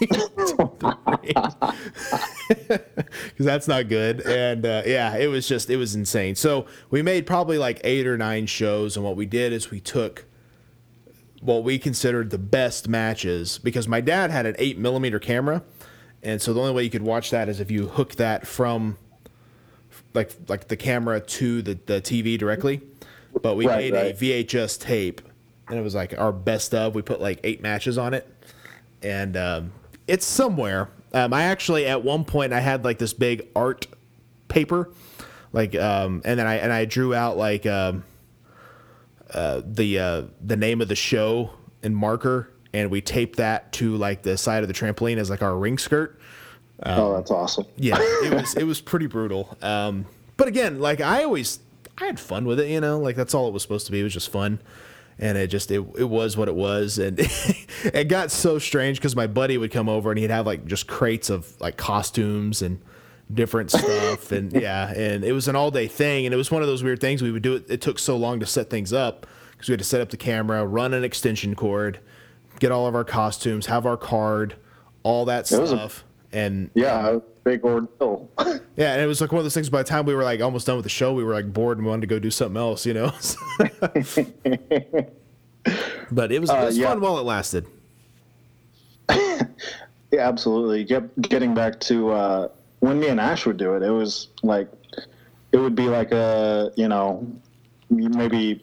because 2.48 2.80
that's 3.38 3.68
not 3.68 3.88
good. 3.88 4.20
And 4.22 4.64
uh, 4.64 4.82
yeah, 4.86 5.16
it 5.16 5.28
was 5.28 5.46
just 5.46 5.70
it 5.70 5.76
was 5.76 5.94
insane. 5.94 6.34
So 6.34 6.66
we 6.90 7.02
made 7.02 7.26
probably 7.26 7.58
like 7.58 7.80
eight 7.84 8.06
or 8.06 8.16
nine 8.16 8.46
shows, 8.46 8.96
and 8.96 9.04
what 9.04 9.16
we 9.16 9.26
did 9.26 9.52
is 9.52 9.70
we 9.70 9.80
took 9.80 10.24
what 11.42 11.62
we 11.62 11.78
considered 11.78 12.30
the 12.30 12.38
best 12.38 12.88
matches 12.88 13.58
because 13.58 13.88
my 13.88 14.00
dad 14.00 14.30
had 14.30 14.46
an 14.46 14.54
eight 14.58 14.78
millimeter 14.78 15.18
camera, 15.18 15.62
and 16.22 16.40
so 16.40 16.52
the 16.52 16.60
only 16.60 16.72
way 16.72 16.84
you 16.84 16.90
could 16.90 17.02
watch 17.02 17.30
that 17.30 17.48
is 17.48 17.60
if 17.60 17.70
you 17.70 17.88
hook 17.88 18.16
that 18.16 18.46
from 18.46 18.96
like 20.14 20.32
like 20.48 20.68
the 20.68 20.76
camera 20.76 21.20
to 21.20 21.62
the, 21.62 21.78
the 21.86 22.00
TV 22.00 22.38
directly. 22.38 22.80
But 23.42 23.56
we 23.56 23.66
Right, 23.66 23.92
made 23.92 23.94
right. 23.94 24.14
a 24.14 24.44
VHS 24.44 24.78
tape, 24.80 25.20
and 25.68 25.78
it 25.78 25.82
was 25.82 25.94
like 25.94 26.18
our 26.18 26.32
best 26.32 26.74
of. 26.74 26.94
We 26.94 27.02
put 27.02 27.20
like 27.20 27.40
eight 27.44 27.62
matches 27.62 27.96
on 27.98 28.14
it, 28.14 28.26
and 29.02 29.36
um, 29.36 29.72
it's 30.08 30.26
somewhere. 30.26 30.88
Um, 31.12 31.32
I 31.32 31.44
actually 31.44 31.86
at 31.86 32.02
one 32.04 32.24
point 32.24 32.52
I 32.52 32.60
had 32.60 32.84
like 32.84 32.98
this 32.98 33.12
big 33.12 33.48
art 33.56 33.86
paper, 34.48 34.90
like, 35.52 35.74
um, 35.76 36.22
and 36.24 36.38
then 36.38 36.46
I 36.46 36.56
and 36.56 36.72
I 36.72 36.84
drew 36.84 37.14
out 37.14 37.36
like 37.36 37.66
um, 37.66 38.04
uh, 39.32 39.62
the 39.64 39.98
uh, 39.98 40.22
the 40.44 40.56
name 40.56 40.80
of 40.80 40.88
the 40.88 40.96
show 40.96 41.50
in 41.82 41.94
marker, 41.94 42.50
and 42.72 42.90
we 42.90 43.00
taped 43.00 43.36
that 43.36 43.72
to 43.74 43.96
like 43.96 44.22
the 44.22 44.36
side 44.36 44.62
of 44.62 44.68
the 44.68 44.74
trampoline 44.74 45.16
as 45.18 45.30
like 45.30 45.42
our 45.42 45.56
ring 45.56 45.78
skirt. 45.78 46.18
oh, 46.84 47.14
that's 47.14 47.30
awesome. 47.30 47.66
yeah, 47.76 47.96
it 47.98 48.34
was 48.40 48.54
it 48.54 48.64
was 48.64 48.80
pretty 48.80 49.06
brutal. 49.06 49.56
Um, 49.62 50.06
but 50.36 50.48
again, 50.48 50.80
like 50.80 51.00
I 51.00 51.22
always, 51.24 51.60
I 52.00 52.06
had 52.06 52.18
fun 52.20 52.44
with 52.44 52.60
it. 52.60 52.68
You 52.68 52.80
know, 52.80 52.98
like 52.98 53.16
that's 53.16 53.34
all 53.34 53.46
it 53.48 53.52
was 53.52 53.62
supposed 53.62 53.86
to 53.86 53.92
be. 53.92 54.00
It 54.00 54.04
was 54.04 54.12
just 54.14 54.30
fun, 54.30 54.60
and 55.18 55.36
it 55.36 55.48
just 55.48 55.70
it, 55.70 55.84
it 55.98 56.04
was 56.08 56.36
what 56.36 56.48
it 56.48 56.54
was, 56.54 56.98
and 56.98 57.18
it 57.84 58.08
got 58.08 58.30
so 58.30 58.58
strange 58.58 58.98
because 58.98 59.14
my 59.16 59.26
buddy 59.26 59.58
would 59.58 59.70
come 59.70 59.88
over 59.88 60.10
and 60.10 60.18
he'd 60.18 60.30
have 60.30 60.46
like 60.46 60.64
just 60.66 60.86
crates 60.86 61.30
of 61.30 61.60
like 61.60 61.76
costumes 61.76 62.62
and 62.62 62.80
different 63.32 63.70
stuff, 63.70 64.32
and 64.32 64.52
yeah, 64.52 64.92
and 64.94 65.24
it 65.24 65.32
was 65.32 65.46
an 65.48 65.56
all 65.56 65.70
day 65.70 65.86
thing, 65.88 66.24
and 66.26 66.34
it 66.34 66.38
was 66.38 66.50
one 66.50 66.62
of 66.62 66.68
those 66.68 66.82
weird 66.82 67.00
things 67.00 67.22
we 67.22 67.30
would 67.30 67.42
do. 67.42 67.56
It, 67.56 67.66
it 67.70 67.80
took 67.80 67.98
so 67.98 68.16
long 68.16 68.40
to 68.40 68.46
set 68.46 68.70
things 68.70 68.92
up 68.92 69.26
because 69.52 69.68
we 69.68 69.72
had 69.72 69.80
to 69.80 69.84
set 69.84 70.00
up 70.00 70.08
the 70.10 70.16
camera, 70.16 70.64
run 70.64 70.94
an 70.94 71.04
extension 71.04 71.54
cord, 71.54 72.00
get 72.60 72.72
all 72.72 72.86
of 72.86 72.94
our 72.94 73.04
costumes, 73.04 73.66
have 73.66 73.84
our 73.84 73.96
card, 73.98 74.54
all 75.02 75.26
that 75.26 75.50
It 75.52 75.60
was 75.60 75.70
a- 75.72 75.76
stuff. 75.76 76.04
and 76.32 76.70
Yeah, 76.74 77.18
big 77.44 77.64
ordeal. 77.64 78.28
yeah, 78.76 78.92
and 78.92 79.02
it 79.02 79.06
was 79.06 79.20
like 79.20 79.32
one 79.32 79.38
of 79.38 79.44
those 79.44 79.54
things. 79.54 79.68
By 79.70 79.82
the 79.82 79.88
time 79.88 80.06
we 80.06 80.14
were 80.14 80.24
like 80.24 80.40
almost 80.40 80.66
done 80.66 80.76
with 80.76 80.84
the 80.84 80.90
show, 80.90 81.12
we 81.12 81.24
were 81.24 81.34
like 81.34 81.52
bored 81.52 81.78
and 81.78 81.86
wanted 81.86 82.02
to 82.02 82.06
go 82.06 82.18
do 82.18 82.30
something 82.30 82.56
else, 82.56 82.86
you 82.86 82.94
know. 82.94 83.12
but 86.10 86.32
it 86.32 86.40
was, 86.40 86.50
it 86.50 86.56
Uh, 86.56 86.70
yeah. 86.72 86.88
fun 86.88 87.00
while 87.00 87.18
it 87.18 87.24
lasted. 87.24 87.66
Yeah, 90.12 90.28
absolutely. 90.28 90.82
Get, 90.82 91.22
getting 91.22 91.54
back 91.54 91.78
to 91.80 92.10
uh, 92.10 92.48
when 92.80 92.98
me 92.98 93.08
and 93.08 93.20
Ash 93.20 93.46
would 93.46 93.58
do 93.58 93.74
it, 93.74 93.82
it 93.84 93.90
was 93.90 94.26
like 94.42 94.68
it 95.52 95.56
would 95.58 95.76
be 95.76 95.84
like 95.86 96.10
a 96.10 96.72
you 96.76 96.88
know 96.88 97.24
maybe 97.90 98.60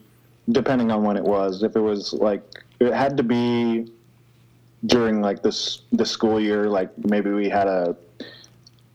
depending 0.49 0.91
on 0.91 1.03
when 1.03 1.15
it 1.15 1.23
was. 1.23 1.63
If 1.63 1.77
it 1.77 1.79
was 1.79 2.11
like 2.11 2.43
it 2.81 2.93
had 2.93 3.15
to 3.15 3.23
be 3.23 3.89
during 4.87 5.21
like 5.21 5.41
this 5.41 5.83
the 5.93 6.05
school 6.05 6.37
year, 6.39 6.65
like 6.65 6.89
maybe 7.05 7.29
we 7.29 7.47
had 7.47 7.67
a 7.67 7.95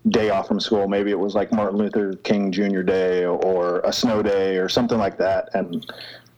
day 0.09 0.30
off 0.30 0.48
from 0.48 0.61
school. 0.61 0.88
Maybe 0.88 1.11
it 1.11 1.18
was 1.18 1.34
like 1.34 1.53
Martin 1.53 1.78
Luther 1.78 2.14
King 2.16 2.50
Jr. 2.50 2.82
Day 2.82 3.24
or 3.24 3.80
a 3.80 3.92
snow 3.92 4.22
day 4.22 4.57
or 4.57 4.68
something 4.68 4.98
like 4.98 5.16
that. 5.18 5.48
And 5.55 5.90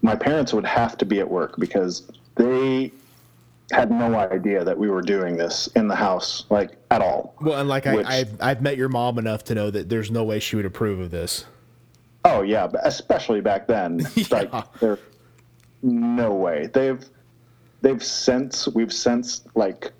my 0.02 0.14
parents 0.14 0.52
would 0.52 0.66
have 0.66 0.98
to 0.98 1.04
be 1.04 1.20
at 1.20 1.28
work 1.28 1.56
because 1.58 2.10
they 2.34 2.92
had 3.70 3.90
no 3.90 4.14
idea 4.14 4.62
that 4.62 4.76
we 4.76 4.90
were 4.90 5.00
doing 5.00 5.36
this 5.36 5.68
in 5.68 5.88
the 5.88 5.94
house, 5.96 6.44
like 6.50 6.72
at 6.90 7.00
all. 7.00 7.34
Well, 7.40 7.58
and 7.58 7.68
like 7.68 7.86
Which- 7.86 8.06
I, 8.06 8.18
I've, 8.18 8.36
I've 8.40 8.62
met 8.62 8.76
your 8.76 8.90
mom 8.90 9.18
enough 9.18 9.44
to 9.44 9.54
know 9.54 9.70
that 9.70 9.88
there's 9.88 10.10
no 10.10 10.24
way 10.24 10.38
she 10.38 10.56
would 10.56 10.66
approve 10.66 11.00
of 11.00 11.10
this. 11.10 11.46
Oh 12.26 12.42
yeah, 12.42 12.68
especially 12.82 13.40
back 13.40 13.66
then. 13.66 14.06
Like 14.30 14.50
there, 14.80 14.98
no 15.82 16.32
way. 16.32 16.68
They've 16.72 17.04
they've 17.82 18.02
since 18.02 18.66
we've 18.68 18.92
since 18.92 19.42
like 19.54 19.92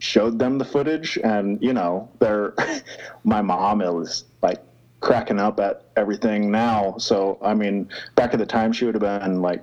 showed 0.00 0.38
them 0.38 0.58
the 0.58 0.64
footage, 0.64 1.18
and 1.18 1.62
you 1.62 1.72
know 1.72 2.08
they're 2.18 2.54
my 3.24 3.40
mom 3.40 3.80
is 3.82 4.24
like 4.42 4.60
cracking 5.00 5.38
up 5.38 5.60
at 5.60 5.84
everything 5.96 6.50
now. 6.50 6.96
So 6.98 7.38
I 7.42 7.54
mean, 7.54 7.88
back 8.16 8.32
at 8.32 8.38
the 8.38 8.46
time, 8.46 8.72
she 8.72 8.84
would 8.84 8.94
have 8.94 9.22
been 9.22 9.40
like 9.40 9.62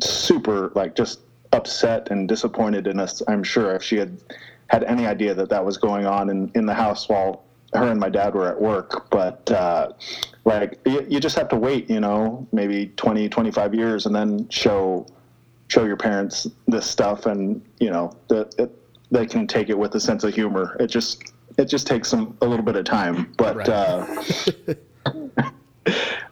super 0.00 0.72
like 0.74 0.96
just 0.96 1.20
upset 1.52 2.10
and 2.10 2.28
disappointed 2.28 2.86
in 2.86 2.98
us. 2.98 3.22
I'm 3.28 3.44
sure 3.44 3.74
if 3.74 3.82
she 3.82 3.96
had 3.96 4.18
had 4.68 4.84
any 4.84 5.06
idea 5.06 5.34
that 5.34 5.48
that 5.48 5.64
was 5.64 5.76
going 5.76 6.06
on 6.06 6.30
in 6.30 6.50
in 6.54 6.66
the 6.66 6.74
house 6.74 7.08
while 7.08 7.44
her 7.74 7.90
and 7.90 8.00
my 8.00 8.08
dad 8.08 8.34
were 8.34 8.48
at 8.48 8.60
work. 8.60 9.10
But 9.10 9.50
uh, 9.50 9.92
like 10.44 10.78
you, 10.86 11.06
you 11.08 11.20
just 11.20 11.36
have 11.36 11.48
to 11.50 11.56
wait, 11.56 11.90
you 11.90 12.00
know, 12.00 12.46
maybe 12.52 12.92
20, 12.96 13.28
25 13.28 13.74
years, 13.74 14.06
and 14.06 14.14
then 14.14 14.48
show 14.48 15.06
show 15.68 15.84
your 15.84 15.96
parents 15.96 16.46
this 16.66 16.86
stuff, 16.86 17.26
and 17.26 17.62
you 17.78 17.90
know 17.90 18.16
that 18.28 18.54
it, 18.58 18.77
they 19.10 19.26
can 19.26 19.46
take 19.46 19.68
it 19.68 19.78
with 19.78 19.94
a 19.94 20.00
sense 20.00 20.24
of 20.24 20.34
humor. 20.34 20.76
It 20.80 20.88
just 20.88 21.32
it 21.56 21.66
just 21.66 21.86
takes 21.86 22.08
some 22.08 22.36
a 22.40 22.46
little 22.46 22.64
bit 22.64 22.76
of 22.76 22.84
time, 22.84 23.32
but. 23.36 23.68
Uh, 23.68 24.06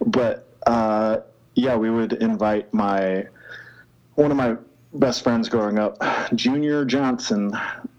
but 0.07 0.49
uh, 0.67 1.19
yeah, 1.55 1.77
we 1.77 1.91
would 1.91 2.15
invite 2.15 2.73
my 2.73 3.27
one 4.15 4.31
of 4.31 4.37
my 4.37 4.57
best 4.95 5.23
friends 5.23 5.49
growing 5.49 5.79
up, 5.79 6.03
Junior 6.35 6.85
Johnson, 6.85 7.53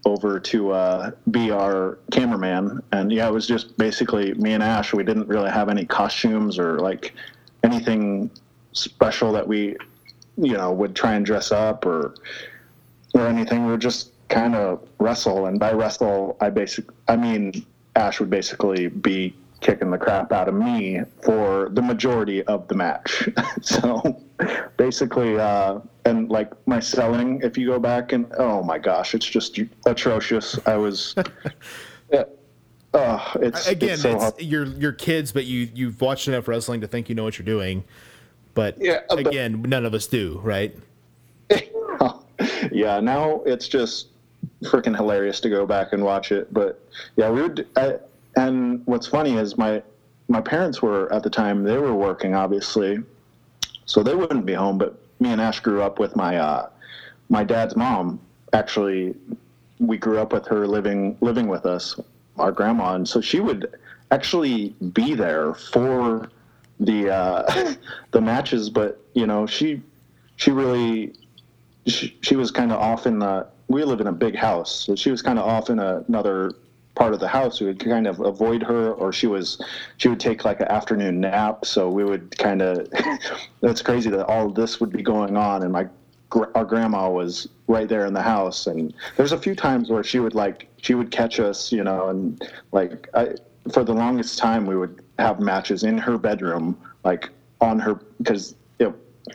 over 0.04 0.40
to 0.40 0.72
uh, 0.72 1.10
be 1.30 1.50
our 1.50 1.98
cameraman, 2.10 2.82
and 2.92 3.12
yeah, 3.12 3.28
it 3.28 3.32
was 3.32 3.46
just 3.46 3.76
basically 3.78 4.34
me 4.34 4.52
and 4.52 4.62
Ash. 4.62 4.92
We 4.92 5.04
didn't 5.04 5.28
really 5.28 5.50
have 5.50 5.68
any 5.68 5.84
costumes 5.84 6.58
or 6.58 6.78
like 6.78 7.14
anything 7.62 8.30
special 8.72 9.32
that 9.32 9.46
we, 9.46 9.76
you 10.36 10.54
know, 10.54 10.72
would 10.72 10.94
try 10.94 11.14
and 11.14 11.24
dress 11.24 11.52
up 11.52 11.86
or 11.86 12.14
or 13.14 13.26
anything. 13.26 13.64
We 13.64 13.72
would 13.72 13.80
just 13.80 14.12
kind 14.28 14.54
of 14.54 14.86
wrestle, 14.98 15.46
and 15.46 15.58
by 15.58 15.72
wrestle, 15.72 16.36
I 16.40 16.50
basic, 16.50 16.86
I 17.08 17.16
mean 17.16 17.64
Ash 17.96 18.20
would 18.20 18.30
basically 18.30 18.88
be 18.88 19.34
kicking 19.60 19.90
the 19.90 19.98
crap 19.98 20.32
out 20.32 20.48
of 20.48 20.54
me 20.54 21.00
for 21.22 21.68
the 21.72 21.82
majority 21.82 22.42
of 22.44 22.68
the 22.68 22.74
match. 22.74 23.28
so 23.60 24.20
basically, 24.76 25.38
uh, 25.38 25.80
and 26.04 26.30
like 26.30 26.50
my 26.66 26.80
selling, 26.80 27.40
if 27.42 27.58
you 27.58 27.66
go 27.66 27.78
back 27.78 28.12
and 28.12 28.26
oh 28.38 28.62
my 28.62 28.78
gosh, 28.78 29.14
it's 29.14 29.26
just 29.26 29.58
atrocious. 29.86 30.58
I 30.66 30.76
was. 30.76 31.14
Yeah. 32.10 32.24
Oh, 32.94 33.32
it's 33.42 33.68
Again, 33.68 33.90
it's 33.90 34.00
so 34.02 34.28
it's, 34.28 34.42
you're 34.42 34.64
you're 34.64 34.92
kids, 34.92 35.30
but 35.30 35.44
you 35.44 35.68
you've 35.74 36.00
watched 36.00 36.26
enough 36.26 36.48
wrestling 36.48 36.80
to 36.80 36.86
think 36.86 37.10
you 37.10 37.14
know 37.14 37.22
what 37.22 37.38
you're 37.38 37.44
doing. 37.44 37.84
But 38.54 38.80
Yeah, 38.80 39.00
uh, 39.10 39.16
but- 39.16 39.26
again, 39.26 39.60
none 39.60 39.84
of 39.84 39.92
us 39.92 40.06
do, 40.06 40.40
right? 40.42 40.74
yeah, 42.72 43.00
now 43.00 43.42
it's 43.44 43.68
just 43.68 44.06
freaking 44.64 44.94
hilarious 44.94 45.40
to 45.40 45.48
go 45.48 45.66
back 45.66 45.92
and 45.92 46.04
watch 46.04 46.32
it. 46.32 46.52
But 46.52 46.80
yeah, 47.16 47.30
we 47.30 47.42
would. 47.42 47.66
I, 47.76 47.98
and 48.36 48.82
what's 48.86 49.06
funny 49.06 49.36
is 49.36 49.56
my 49.56 49.82
my 50.28 50.40
parents 50.40 50.82
were 50.82 51.12
at 51.12 51.22
the 51.22 51.30
time 51.30 51.64
they 51.64 51.78
were 51.78 51.94
working, 51.94 52.34
obviously, 52.34 52.98
so 53.86 54.02
they 54.02 54.14
wouldn't 54.14 54.46
be 54.46 54.54
home. 54.54 54.78
But 54.78 54.98
me 55.20 55.30
and 55.30 55.40
Ash 55.40 55.60
grew 55.60 55.82
up 55.82 55.98
with 55.98 56.16
my 56.16 56.36
uh, 56.36 56.68
my 57.28 57.44
dad's 57.44 57.76
mom. 57.76 58.20
Actually, 58.52 59.14
we 59.78 59.96
grew 59.96 60.18
up 60.18 60.32
with 60.32 60.46
her 60.46 60.66
living 60.66 61.16
living 61.20 61.48
with 61.48 61.66
us, 61.66 61.98
our 62.38 62.52
grandma, 62.52 62.94
and 62.94 63.08
so 63.08 63.20
she 63.20 63.40
would 63.40 63.74
actually 64.10 64.70
be 64.92 65.14
there 65.14 65.54
for 65.54 66.30
the 66.80 67.10
uh, 67.10 67.74
the 68.10 68.20
matches. 68.20 68.70
But 68.70 69.00
you 69.14 69.26
know, 69.26 69.46
she 69.46 69.82
she 70.36 70.50
really 70.50 71.14
she, 71.86 72.16
she 72.20 72.36
was 72.36 72.50
kind 72.50 72.72
of 72.72 72.78
off 72.78 73.06
in 73.06 73.18
the 73.18 73.46
we 73.68 73.84
live 73.84 74.00
in 74.00 74.06
a 74.06 74.12
big 74.12 74.34
house 74.34 74.84
so 74.84 74.94
she 74.94 75.10
was 75.10 75.22
kind 75.22 75.38
of 75.38 75.46
off 75.46 75.70
in 75.70 75.78
a, 75.78 76.04
another 76.08 76.52
part 76.98 77.14
of 77.14 77.20
the 77.20 77.28
house. 77.28 77.60
We 77.60 77.68
would 77.68 77.78
kind 77.78 78.06
of 78.06 78.20
avoid 78.20 78.62
her 78.64 78.92
or 78.92 79.12
she 79.12 79.28
was 79.28 79.62
she 79.96 80.08
would 80.08 80.20
take 80.20 80.44
like 80.44 80.60
an 80.60 80.68
afternoon 80.68 81.20
nap 81.20 81.64
so 81.64 81.88
we 81.88 82.04
would 82.04 82.36
kind 82.36 82.60
of 82.60 82.88
that's 83.60 83.80
crazy 83.80 84.10
that 84.10 84.26
all 84.26 84.50
this 84.50 84.80
would 84.80 84.90
be 84.90 85.02
going 85.02 85.36
on 85.36 85.62
and 85.62 85.72
my 85.72 85.86
our 86.54 86.64
grandma 86.64 87.08
was 87.08 87.48
right 87.68 87.88
there 87.88 88.04
in 88.04 88.12
the 88.12 88.20
house 88.20 88.66
and 88.66 88.92
there's 89.16 89.32
a 89.32 89.38
few 89.38 89.54
times 89.54 89.88
where 89.88 90.04
she 90.04 90.18
would 90.18 90.34
like 90.34 90.68
she 90.82 90.94
would 90.94 91.10
catch 91.10 91.40
us 91.40 91.72
you 91.72 91.82
know 91.82 92.08
and 92.08 92.46
like 92.72 93.08
I, 93.14 93.36
for 93.72 93.82
the 93.82 93.94
longest 93.94 94.38
time 94.38 94.66
we 94.66 94.76
would 94.76 95.02
have 95.18 95.40
matches 95.40 95.84
in 95.84 95.96
her 95.96 96.18
bedroom 96.18 96.76
like 97.02 97.30
on 97.62 97.78
her 97.78 97.94
because 98.20 98.56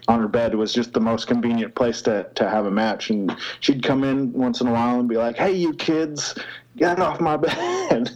on 0.08 0.20
her 0.20 0.28
bed 0.28 0.56
was 0.56 0.74
just 0.74 0.94
the 0.94 1.00
most 1.00 1.28
convenient 1.28 1.76
place 1.76 2.02
to, 2.04 2.28
to 2.36 2.50
have 2.50 2.66
a 2.66 2.72
match. 2.72 3.10
And 3.10 3.36
she'd 3.60 3.84
come 3.84 4.04
in 4.04 4.32
once 4.34 4.62
in 4.62 4.68
a 4.68 4.72
while 4.72 5.00
and 5.00 5.10
be 5.10 5.18
like, 5.18 5.36
hey, 5.36 5.54
you 5.54 5.74
kids, 5.74 6.36
get 6.78 7.00
off 7.00 7.20
my 7.20 7.38
bed, 7.38 8.12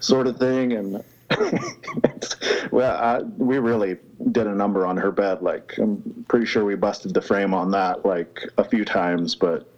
sort 0.00 0.26
of 0.26 0.38
thing. 0.38 0.72
And 0.72 1.04
well, 2.70 2.96
I, 2.96 3.20
we 3.38 3.58
really 3.58 3.96
did 4.32 4.46
a 4.46 4.54
number 4.54 4.86
on 4.86 4.96
her 4.96 5.10
bed. 5.10 5.42
Like, 5.42 5.76
I'm 5.78 6.24
pretty 6.28 6.46
sure 6.46 6.64
we 6.64 6.74
busted 6.74 7.14
the 7.14 7.22
frame 7.22 7.54
on 7.54 7.70
that 7.72 8.04
like 8.04 8.48
a 8.58 8.64
few 8.64 8.84
times, 8.84 9.34
but 9.34 9.68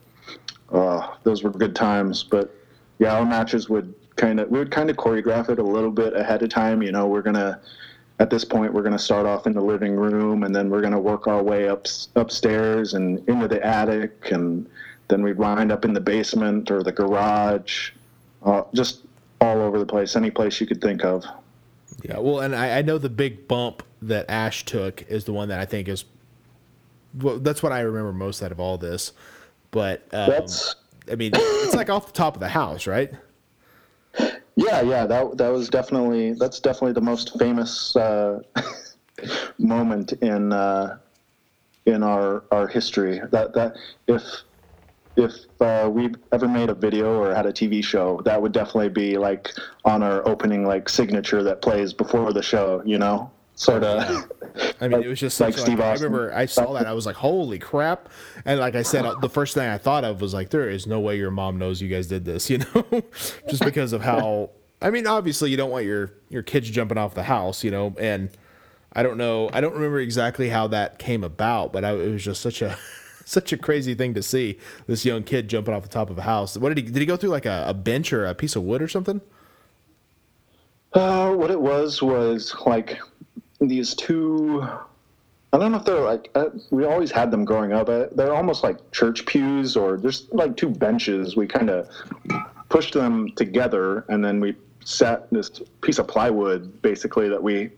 uh, 0.73 1.15
those 1.23 1.43
were 1.43 1.51
good 1.51 1.77
times. 1.77 2.23
But 2.23 2.55
yeah, 2.99 3.17
our 3.17 3.25
matches 3.25 3.69
would 3.69 3.95
kind 4.17 4.41
of, 4.41 4.49
we 4.49 4.59
would 4.59 4.71
kind 4.71 4.91
of 4.91 4.97
choreograph 4.97 5.49
it 5.49 5.59
a 5.59 5.63
little 5.63 5.91
bit 5.91 6.15
ahead 6.15 6.43
of 6.43 6.49
time. 6.49 6.83
You 6.83 6.93
know, 6.93 7.07
we're 7.07 7.23
going 7.23 7.35
to, 7.35 7.61
at 8.21 8.31
this 8.31 8.45
point 8.45 8.73
we're 8.73 8.83
going 8.83 8.93
to 8.93 8.99
start 8.99 9.27
off 9.27 9.47
in 9.47 9.53
the 9.53 9.61
living 9.61 9.97
room 9.97 10.45
and 10.45 10.55
then 10.55 10.71
we're 10.71 10.81
going 10.81 10.93
to 10.93 10.99
work 10.99 11.27
our 11.27 11.43
way 11.43 11.69
up 11.69 11.87
upstairs 12.17 12.95
and 12.95 13.27
into 13.29 13.49
the 13.49 13.65
attic 13.65 14.31
and 14.31 14.69
then 15.09 15.23
we'd 15.23 15.37
wind 15.37 15.71
up 15.73 15.85
in 15.85 15.93
the 15.93 16.01
basement 16.01 16.71
or 16.71 16.83
the 16.83 16.93
garage 16.93 17.91
uh, 18.45 18.63
just 18.75 19.03
all 19.41 19.61
over 19.61 19.79
the 19.79 19.87
place 19.87 20.17
any 20.17 20.31
place 20.31 20.61
you 20.61 20.67
could 20.67 20.81
think 20.81 21.05
of 21.05 21.25
Yeah, 22.03 22.19
well, 22.19 22.41
and 22.41 22.55
I, 22.55 22.79
I 22.79 22.83
know 22.83 22.99
the 22.99 23.11
big 23.11 23.49
bump 23.49 23.83
that 24.03 24.27
Ash 24.29 24.65
took 24.65 25.03
is 25.09 25.25
the 25.25 25.33
one 25.33 25.49
that 25.49 25.59
I 25.61 25.65
think 25.65 25.89
is, 25.89 26.05
well, 27.21 27.39
that's 27.39 27.63
what 27.63 27.73
I 27.73 27.81
remember 27.81 28.13
most 28.13 28.43
out 28.43 28.53
of 28.53 28.61
all 28.61 28.77
this. 28.79 29.13
But 29.71 30.03
um, 30.13 30.31
That's- 30.31 30.75
I 31.11 31.17
mean, 31.17 31.33
it's 31.35 31.75
like 31.75 31.91
off 31.91 32.07
the 32.07 32.13
top 32.13 32.35
of 32.35 32.41
the 32.41 32.49
house, 32.49 32.87
right? 32.87 33.13
Yeah 34.57 34.81
yeah 34.81 35.07
that, 35.07 35.37
that 35.37 35.49
was 35.49 35.69
definitely 35.69 36.33
that's 36.35 36.61
definitely 36.61 36.93
the 36.93 37.01
most 37.01 37.39
famous 37.39 37.95
uh, 37.97 38.41
moment 39.59 40.13
in 40.15 40.53
uh, 40.53 40.99
in 41.87 42.03
our 42.03 42.45
our 42.51 42.67
history 42.67 43.21
that 43.31 43.55
that 43.55 43.75
if 44.07 44.23
if 45.17 45.33
uh, 45.61 45.89
we 45.93 46.13
ever 46.33 46.49
made 46.49 46.71
a 46.71 46.75
video 46.75 47.21
or 47.21 47.33
had 47.35 47.47
a 47.47 47.53
TV 47.53 47.85
show, 47.85 48.21
that 48.25 48.41
would 48.41 48.53
definitely 48.53 48.89
be 48.89 49.17
like 49.17 49.53
on 49.85 50.03
our 50.03 50.27
opening 50.27 50.67
like 50.67 50.89
signature 50.89 51.43
that 51.45 51.63
plays 51.63 51.93
before 51.93 52.33
the 52.33 52.43
show. 52.43 52.83
You 52.85 52.99
know, 52.99 53.31
sort 53.55 53.85
of. 53.85 54.31
I 54.81 54.89
mean, 54.89 55.03
it 55.03 55.09
was 55.09 55.21
just 55.21 55.41
like 55.41 55.55
such, 55.55 55.65
Steve 55.65 55.81
I 55.81 55.93
Austin. 55.93 56.13
remember 56.13 56.35
I 56.35 56.47
saw 56.47 56.73
that 56.75 56.87
I 56.87 56.93
was 56.93 57.07
like, 57.07 57.17
"Holy 57.17 57.59
crap!" 57.59 58.09
And 58.45 58.61
like 58.61 58.75
I 58.75 58.83
said, 58.83 59.05
the 59.21 59.29
first 59.29 59.55
thing 59.55 59.69
I 59.69 59.79
thought 59.79 60.05
of 60.05 60.21
was 60.21 60.35
like, 60.35 60.51
"There 60.51 60.69
is 60.69 60.87
no 60.87 61.01
way 61.01 61.17
your 61.17 61.31
mom 61.31 61.59
knows 61.59 61.81
you 61.81 61.89
guys 61.89 62.07
did 62.07 62.25
this," 62.25 62.51
you 62.51 62.59
know, 62.59 63.03
just 63.49 63.65
because 63.65 63.93
of 63.93 64.03
how. 64.03 64.51
I 64.83 64.91
mean, 64.91 65.07
obviously, 65.07 65.51
you 65.51 65.57
don't 65.57 65.71
want 65.71 65.87
your 65.87 66.13
your 66.29 66.43
kids 66.43 66.71
jumping 66.71 66.99
off 66.99 67.15
the 67.15 67.23
house, 67.23 67.65
you 67.65 67.71
know, 67.71 67.95
and 67.99 68.31
I 68.93 69.03
don't 69.03 69.17
know, 69.17 69.51
I 69.53 69.61
don't 69.61 69.75
remember 69.75 69.99
exactly 69.99 70.49
how 70.51 70.69
that 70.69 70.99
came 70.99 71.25
about, 71.25 71.73
but 71.73 71.85
I, 71.85 71.93
it 71.95 72.13
was 72.13 72.25
just 72.25 72.41
such 72.41 72.63
a 72.63 72.77
such 73.25 73.53
a 73.53 73.57
crazy 73.57 73.95
thing 73.95 74.15
to 74.15 74.23
see 74.23 74.59
this 74.87 75.05
young 75.05 75.23
kid 75.23 75.49
jumping 75.49 75.75
off 75.75 75.83
the 75.83 75.89
top 75.89 76.11
of 76.11 76.19
a 76.19 76.23
house. 76.23 76.57
What 76.57 76.69
did 76.75 76.79
he 76.79 76.93
did 76.93 77.01
he 77.01 77.07
go 77.07 77.17
through 77.17 77.31
like 77.31 77.47
a, 77.47 77.65
a 77.67 77.75
bench 77.75 78.13
or 78.13 78.27
a 78.27 78.35
piece 78.35 78.57
of 78.57 78.63
wood 78.63 78.83
or 78.83 78.89
something? 78.89 79.21
Uh, 80.93 81.33
what 81.35 81.51
it 81.51 81.61
was 81.61 82.03
was 82.03 82.55
like 82.67 83.01
these 83.61 83.95
two. 83.95 84.67
I 85.53 85.59
don't 85.59 85.71
know 85.71 85.79
if 85.79 85.85
they're 85.85 86.01
like 86.01 86.31
uh, 86.35 86.47
we 86.71 86.85
always 86.85 87.11
had 87.11 87.31
them 87.31 87.45
growing 87.45 87.73
up. 87.73 87.89
Uh, 87.89 88.07
they're 88.13 88.35
almost 88.35 88.65
like 88.65 88.91
church 88.91 89.25
pews, 89.27 89.77
or 89.77 89.97
there's 89.97 90.27
like 90.33 90.57
two 90.57 90.69
benches. 90.69 91.37
We 91.37 91.47
kind 91.47 91.71
of 91.71 91.89
pushed 92.69 92.95
them 92.95 93.31
together, 93.37 94.05
and 94.09 94.25
then 94.25 94.41
we 94.41 94.57
set 94.85 95.31
this 95.31 95.63
piece 95.81 95.99
of 95.99 96.09
plywood, 96.09 96.83
basically 96.83 97.29
that 97.29 97.43
we. 97.43 97.71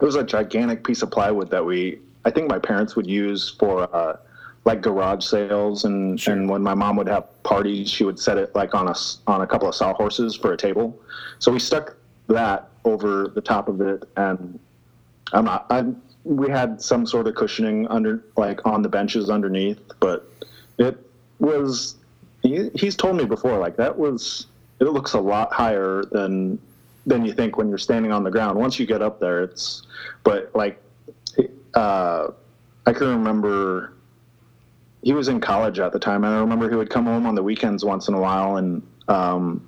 It 0.00 0.06
was 0.06 0.14
a 0.14 0.24
gigantic 0.24 0.82
piece 0.82 1.02
of 1.02 1.10
plywood 1.10 1.50
that 1.50 1.64
we. 1.64 2.00
I 2.24 2.30
think 2.30 2.48
my 2.48 2.58
parents 2.58 2.96
would 2.96 3.06
use 3.06 3.50
for 3.58 3.94
uh, 3.94 4.16
like 4.64 4.80
garage 4.80 5.24
sales, 5.24 5.84
and 5.84 6.20
and 6.26 6.48
when 6.48 6.62
my 6.62 6.74
mom 6.74 6.96
would 6.96 7.08
have 7.08 7.42
parties, 7.42 7.90
she 7.90 8.04
would 8.04 8.18
set 8.18 8.38
it 8.38 8.54
like 8.54 8.74
on 8.74 8.88
a 8.88 8.94
on 9.26 9.42
a 9.42 9.46
couple 9.46 9.68
of 9.68 9.74
sawhorses 9.74 10.34
for 10.36 10.52
a 10.52 10.56
table. 10.56 10.98
So 11.38 11.52
we 11.52 11.58
stuck 11.58 11.96
that 12.28 12.68
over 12.84 13.28
the 13.34 13.40
top 13.40 13.68
of 13.68 13.80
it, 13.80 14.04
and 14.16 14.58
I'm 15.32 15.44
not. 15.44 15.66
I 15.70 15.84
we 16.24 16.50
had 16.50 16.80
some 16.82 17.06
sort 17.06 17.26
of 17.26 17.34
cushioning 17.34 17.86
under, 17.88 18.24
like 18.36 18.64
on 18.66 18.82
the 18.82 18.88
benches 18.88 19.30
underneath, 19.30 19.80
but 20.00 20.30
it 20.78 20.98
was. 21.38 21.96
He, 22.42 22.70
he's 22.74 22.96
told 22.96 23.16
me 23.16 23.24
before, 23.24 23.58
like 23.58 23.76
that 23.76 23.96
was. 23.96 24.46
It 24.80 24.84
looks 24.84 25.12
a 25.12 25.20
lot 25.20 25.52
higher 25.52 26.04
than 26.10 26.58
than 27.06 27.24
you 27.24 27.32
think 27.32 27.56
when 27.56 27.68
you're 27.68 27.78
standing 27.78 28.12
on 28.12 28.24
the 28.24 28.30
ground. 28.30 28.58
Once 28.58 28.78
you 28.78 28.86
get 28.86 29.02
up 29.02 29.20
there, 29.20 29.42
it's. 29.42 29.82
But 30.24 30.50
like, 30.54 30.82
uh, 31.74 32.28
I 32.86 32.92
can 32.92 33.08
remember. 33.08 33.94
He 35.02 35.14
was 35.14 35.28
in 35.28 35.40
college 35.40 35.78
at 35.78 35.92
the 35.92 35.98
time, 35.98 36.24
and 36.24 36.34
I 36.34 36.40
remember 36.40 36.68
he 36.68 36.76
would 36.76 36.90
come 36.90 37.06
home 37.06 37.24
on 37.24 37.34
the 37.34 37.42
weekends 37.42 37.84
once 37.84 38.08
in 38.08 38.14
a 38.14 38.20
while, 38.20 38.56
and 38.56 38.82
um, 39.08 39.66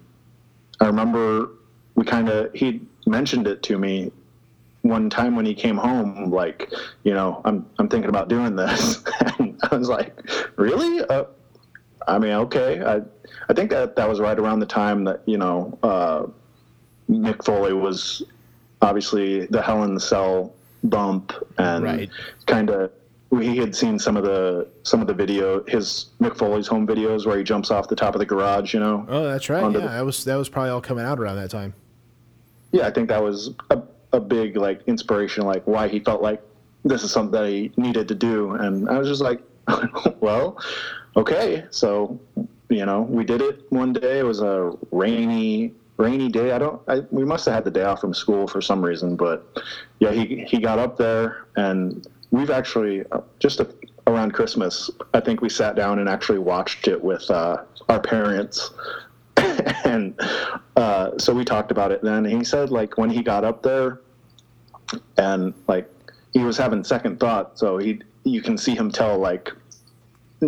I 0.80 0.86
remember 0.86 1.48
we 1.94 2.04
kind 2.04 2.28
of 2.28 2.52
he 2.52 2.82
mentioned 3.06 3.46
it 3.46 3.62
to 3.64 3.78
me 3.78 4.12
one 4.82 5.08
time 5.08 5.36
when 5.36 5.46
he 5.46 5.54
came 5.54 5.76
home 5.76 6.30
like 6.30 6.70
you 7.04 7.14
know 7.14 7.40
i'm 7.44 7.64
i'm 7.78 7.88
thinking 7.88 8.08
about 8.08 8.28
doing 8.28 8.56
this 8.56 9.02
and 9.38 9.58
i 9.70 9.76
was 9.76 9.88
like 9.88 10.12
really 10.56 11.00
uh, 11.08 11.24
i 12.08 12.18
mean 12.18 12.32
okay 12.32 12.82
i 12.84 13.00
i 13.48 13.52
think 13.54 13.70
that 13.70 13.94
that 13.94 14.08
was 14.08 14.18
right 14.20 14.38
around 14.40 14.58
the 14.58 14.66
time 14.66 15.04
that 15.04 15.22
you 15.26 15.38
know 15.38 15.78
uh 15.84 16.26
mick 17.08 17.44
foley 17.44 17.72
was 17.72 18.22
obviously 18.80 19.46
the 19.46 19.62
hell 19.62 19.84
in 19.84 19.94
the 19.94 20.00
cell 20.00 20.52
bump 20.84 21.32
and 21.58 21.84
Right. 21.84 22.10
kind 22.46 22.68
of 22.70 22.90
he 23.40 23.56
had 23.56 23.74
seen 23.74 23.98
some 24.00 24.16
of 24.16 24.24
the 24.24 24.66
some 24.82 25.00
of 25.00 25.06
the 25.06 25.14
video 25.14 25.62
his 25.64 26.06
mick 26.20 26.36
foley's 26.36 26.66
home 26.66 26.86
videos 26.86 27.24
where 27.24 27.38
he 27.38 27.44
jumps 27.44 27.70
off 27.70 27.86
the 27.88 27.94
top 27.96 28.14
of 28.14 28.18
the 28.18 28.26
garage 28.26 28.74
you 28.74 28.80
know 28.80 29.06
Oh, 29.08 29.22
that's 29.24 29.48
right. 29.48 29.62
Yeah, 29.62 29.68
the- 29.78 29.78
that 29.88 30.04
was 30.04 30.24
that 30.24 30.34
was 30.36 30.48
probably 30.48 30.70
all 30.70 30.80
coming 30.80 31.04
out 31.04 31.20
around 31.20 31.36
that 31.36 31.50
time. 31.50 31.72
yeah, 32.72 32.86
I 32.86 32.90
think 32.90 33.08
that 33.10 33.22
was 33.22 33.54
a, 33.70 33.80
a 34.12 34.20
big 34.20 34.56
like 34.56 34.82
inspiration, 34.86 35.44
like 35.44 35.66
why 35.66 35.88
he 35.88 36.00
felt 36.00 36.22
like 36.22 36.42
this 36.84 37.02
is 37.02 37.10
something 37.10 37.40
that 37.40 37.48
he 37.48 37.72
needed 37.76 38.08
to 38.08 38.14
do. 38.14 38.52
And 38.52 38.88
I 38.88 38.98
was 38.98 39.08
just 39.08 39.22
like, 39.22 39.40
well, 40.20 40.60
okay. 41.16 41.64
So, 41.70 42.18
you 42.68 42.84
know, 42.84 43.02
we 43.02 43.24
did 43.24 43.40
it 43.40 43.70
one 43.70 43.92
day. 43.92 44.20
It 44.20 44.24
was 44.24 44.40
a 44.40 44.72
rainy, 44.90 45.72
rainy 45.96 46.28
day. 46.28 46.52
I 46.52 46.58
don't, 46.58 46.80
I, 46.88 47.00
we 47.10 47.24
must 47.24 47.44
have 47.46 47.54
had 47.54 47.64
the 47.64 47.70
day 47.70 47.84
off 47.84 48.00
from 48.00 48.14
school 48.14 48.46
for 48.46 48.60
some 48.60 48.84
reason, 48.84 49.16
but 49.16 49.46
yeah, 50.00 50.12
he, 50.12 50.44
he 50.48 50.58
got 50.58 50.78
up 50.78 50.96
there 50.96 51.46
and 51.56 52.06
we've 52.30 52.50
actually 52.50 53.04
uh, 53.12 53.20
just 53.38 53.60
a, 53.60 53.68
around 54.06 54.32
Christmas, 54.32 54.90
I 55.14 55.20
think 55.20 55.40
we 55.40 55.48
sat 55.48 55.76
down 55.76 55.98
and 55.98 56.08
actually 56.08 56.38
watched 56.38 56.88
it 56.88 57.02
with 57.02 57.30
uh, 57.30 57.62
our 57.88 58.00
parents 58.00 58.70
and 59.84 60.18
uh, 60.76 61.18
so 61.18 61.34
we 61.34 61.44
talked 61.44 61.70
about 61.70 61.92
it 61.92 62.02
then. 62.02 62.24
He 62.24 62.44
said 62.44 62.70
like 62.70 62.98
when 62.98 63.10
he 63.10 63.22
got 63.22 63.44
up 63.44 63.62
there, 63.62 64.00
and 65.16 65.54
like 65.68 65.90
he 66.32 66.40
was 66.40 66.56
having 66.56 66.84
second 66.84 67.20
thought, 67.20 67.58
so 67.58 67.78
he 67.78 68.00
you 68.24 68.40
can 68.40 68.56
see 68.56 68.74
him 68.74 68.90
tell 68.90 69.18
like 69.18 69.52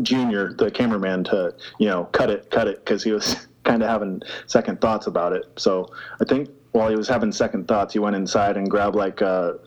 Junior, 0.02 0.52
the 0.54 0.70
cameraman, 0.70 1.24
to 1.24 1.54
you 1.78 1.88
know 1.88 2.04
cut 2.06 2.30
it, 2.30 2.50
cut 2.50 2.68
it, 2.68 2.84
because 2.84 3.02
he 3.02 3.12
was 3.12 3.46
kind 3.64 3.82
of 3.82 3.88
having 3.88 4.22
second 4.46 4.80
thoughts 4.80 5.06
about 5.06 5.32
it. 5.32 5.46
So 5.56 5.92
I 6.20 6.24
think 6.24 6.50
while 6.72 6.90
he 6.90 6.96
was 6.96 7.08
having 7.08 7.32
second 7.32 7.68
thoughts, 7.68 7.92
he 7.92 7.98
went 7.98 8.16
inside 8.16 8.56
and 8.56 8.68
grabbed 8.68 8.96
like 8.96 9.20
a, 9.20 9.58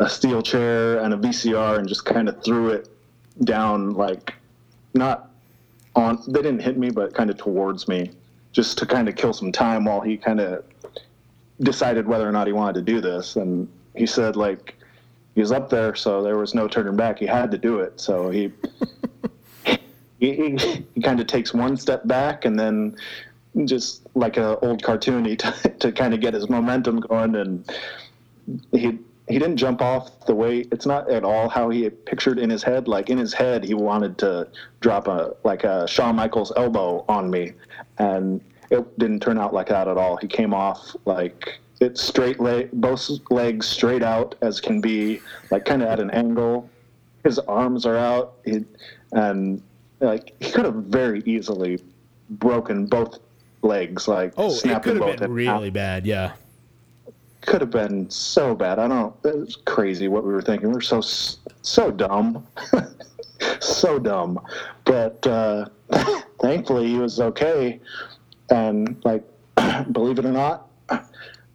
a 0.00 0.08
steel 0.08 0.42
chair 0.42 0.98
and 0.98 1.14
a 1.14 1.16
VCR 1.16 1.78
and 1.78 1.88
just 1.88 2.04
kind 2.04 2.28
of 2.28 2.42
threw 2.42 2.70
it 2.70 2.88
down 3.44 3.90
like 3.90 4.34
not 4.94 5.30
on 5.94 6.18
they 6.26 6.42
didn't 6.42 6.60
hit 6.60 6.76
me 6.76 6.90
but 6.90 7.14
kind 7.14 7.30
of 7.30 7.36
towards 7.36 7.88
me 7.88 8.10
just 8.52 8.78
to 8.78 8.86
kind 8.86 9.08
of 9.08 9.16
kill 9.16 9.32
some 9.32 9.52
time 9.52 9.84
while 9.84 10.00
he 10.00 10.16
kind 10.16 10.40
of 10.40 10.64
decided 11.60 12.06
whether 12.06 12.28
or 12.28 12.32
not 12.32 12.46
he 12.46 12.52
wanted 12.52 12.74
to 12.74 12.82
do 12.82 13.00
this 13.00 13.36
and 13.36 13.68
he 13.94 14.06
said 14.06 14.36
like 14.36 14.74
he 15.34 15.40
was 15.40 15.52
up 15.52 15.68
there 15.68 15.94
so 15.94 16.22
there 16.22 16.36
was 16.36 16.54
no 16.54 16.66
turning 16.68 16.96
back. 16.96 17.18
He 17.18 17.26
had 17.26 17.50
to 17.50 17.58
do 17.58 17.80
it 17.80 18.00
so 18.00 18.30
he 18.30 18.52
he, 19.64 19.78
he, 20.34 20.86
he 20.94 21.02
kind 21.02 21.20
of 21.20 21.26
takes 21.26 21.52
one 21.52 21.76
step 21.76 22.06
back 22.06 22.44
and 22.44 22.58
then 22.58 22.96
just 23.64 24.02
like 24.14 24.36
an 24.36 24.56
old 24.62 24.82
cartoon 24.82 25.24
he 25.24 25.36
t- 25.36 25.70
to 25.80 25.92
kind 25.92 26.14
of 26.14 26.20
get 26.20 26.34
his 26.34 26.48
momentum 26.48 27.00
going 27.00 27.34
and 27.36 27.70
he 28.72 28.98
he 29.28 29.38
didn't 29.38 29.56
jump 29.56 29.80
off 29.82 30.24
the 30.26 30.34
way 30.34 30.60
it's 30.72 30.86
not 30.86 31.10
at 31.10 31.24
all 31.24 31.48
how 31.48 31.68
he 31.68 31.88
pictured 31.90 32.38
in 32.38 32.48
his 32.50 32.62
head 32.62 32.88
like 32.88 33.10
in 33.10 33.18
his 33.18 33.32
head 33.32 33.62
he 33.64 33.74
wanted 33.74 34.16
to 34.18 34.48
drop 34.80 35.08
a 35.08 35.34
like 35.44 35.64
a 35.64 35.86
Shawn 35.86 36.16
Michaels 36.16 36.52
elbow 36.56 37.04
on 37.08 37.30
me 37.30 37.52
and 37.98 38.40
it 38.70 38.98
didn't 38.98 39.20
turn 39.20 39.38
out 39.38 39.52
like 39.52 39.68
that 39.68 39.88
at 39.88 39.96
all 39.96 40.16
he 40.16 40.26
came 40.26 40.54
off 40.54 40.94
like 41.04 41.60
it's 41.80 42.02
straight 42.02 42.40
leg 42.40 42.70
both 42.72 43.10
legs 43.30 43.66
straight 43.66 44.02
out 44.02 44.34
as 44.40 44.60
can 44.60 44.80
be 44.80 45.20
like 45.50 45.64
kind 45.64 45.82
of 45.82 45.88
at 45.88 46.00
an 46.00 46.10
angle 46.10 46.68
his 47.24 47.38
arms 47.40 47.86
are 47.86 47.96
out 47.96 48.34
he, 48.44 48.64
and 49.12 49.62
like 50.00 50.34
he 50.40 50.50
could 50.50 50.64
have 50.64 50.74
very 50.74 51.22
easily 51.26 51.82
broken 52.30 52.86
both 52.86 53.18
legs 53.62 54.06
like 54.06 54.32
Oh, 54.36 54.54
it 54.54 54.82
could 54.82 55.00
have 55.00 55.18
been 55.18 55.32
really 55.32 55.70
bad. 55.70 56.06
Yeah. 56.06 56.32
Could 57.40 57.60
have 57.60 57.70
been 57.70 58.08
so 58.10 58.54
bad. 58.54 58.78
I 58.78 58.88
don't. 58.88 59.14
It 59.24 59.36
was 59.36 59.56
crazy 59.64 60.08
what 60.08 60.24
we 60.24 60.32
were 60.32 60.42
thinking. 60.42 60.68
We 60.68 60.74
were 60.74 60.80
so 60.80 61.00
so 61.00 61.90
dumb, 61.90 62.46
so 63.60 63.98
dumb. 63.98 64.40
But 64.84 65.26
uh, 65.26 65.66
thankfully, 66.40 66.88
he 66.88 66.98
was 66.98 67.20
okay. 67.20 67.80
And 68.50 69.00
like, 69.04 69.24
believe 69.92 70.18
it 70.18 70.24
or 70.24 70.32
not, 70.32 70.68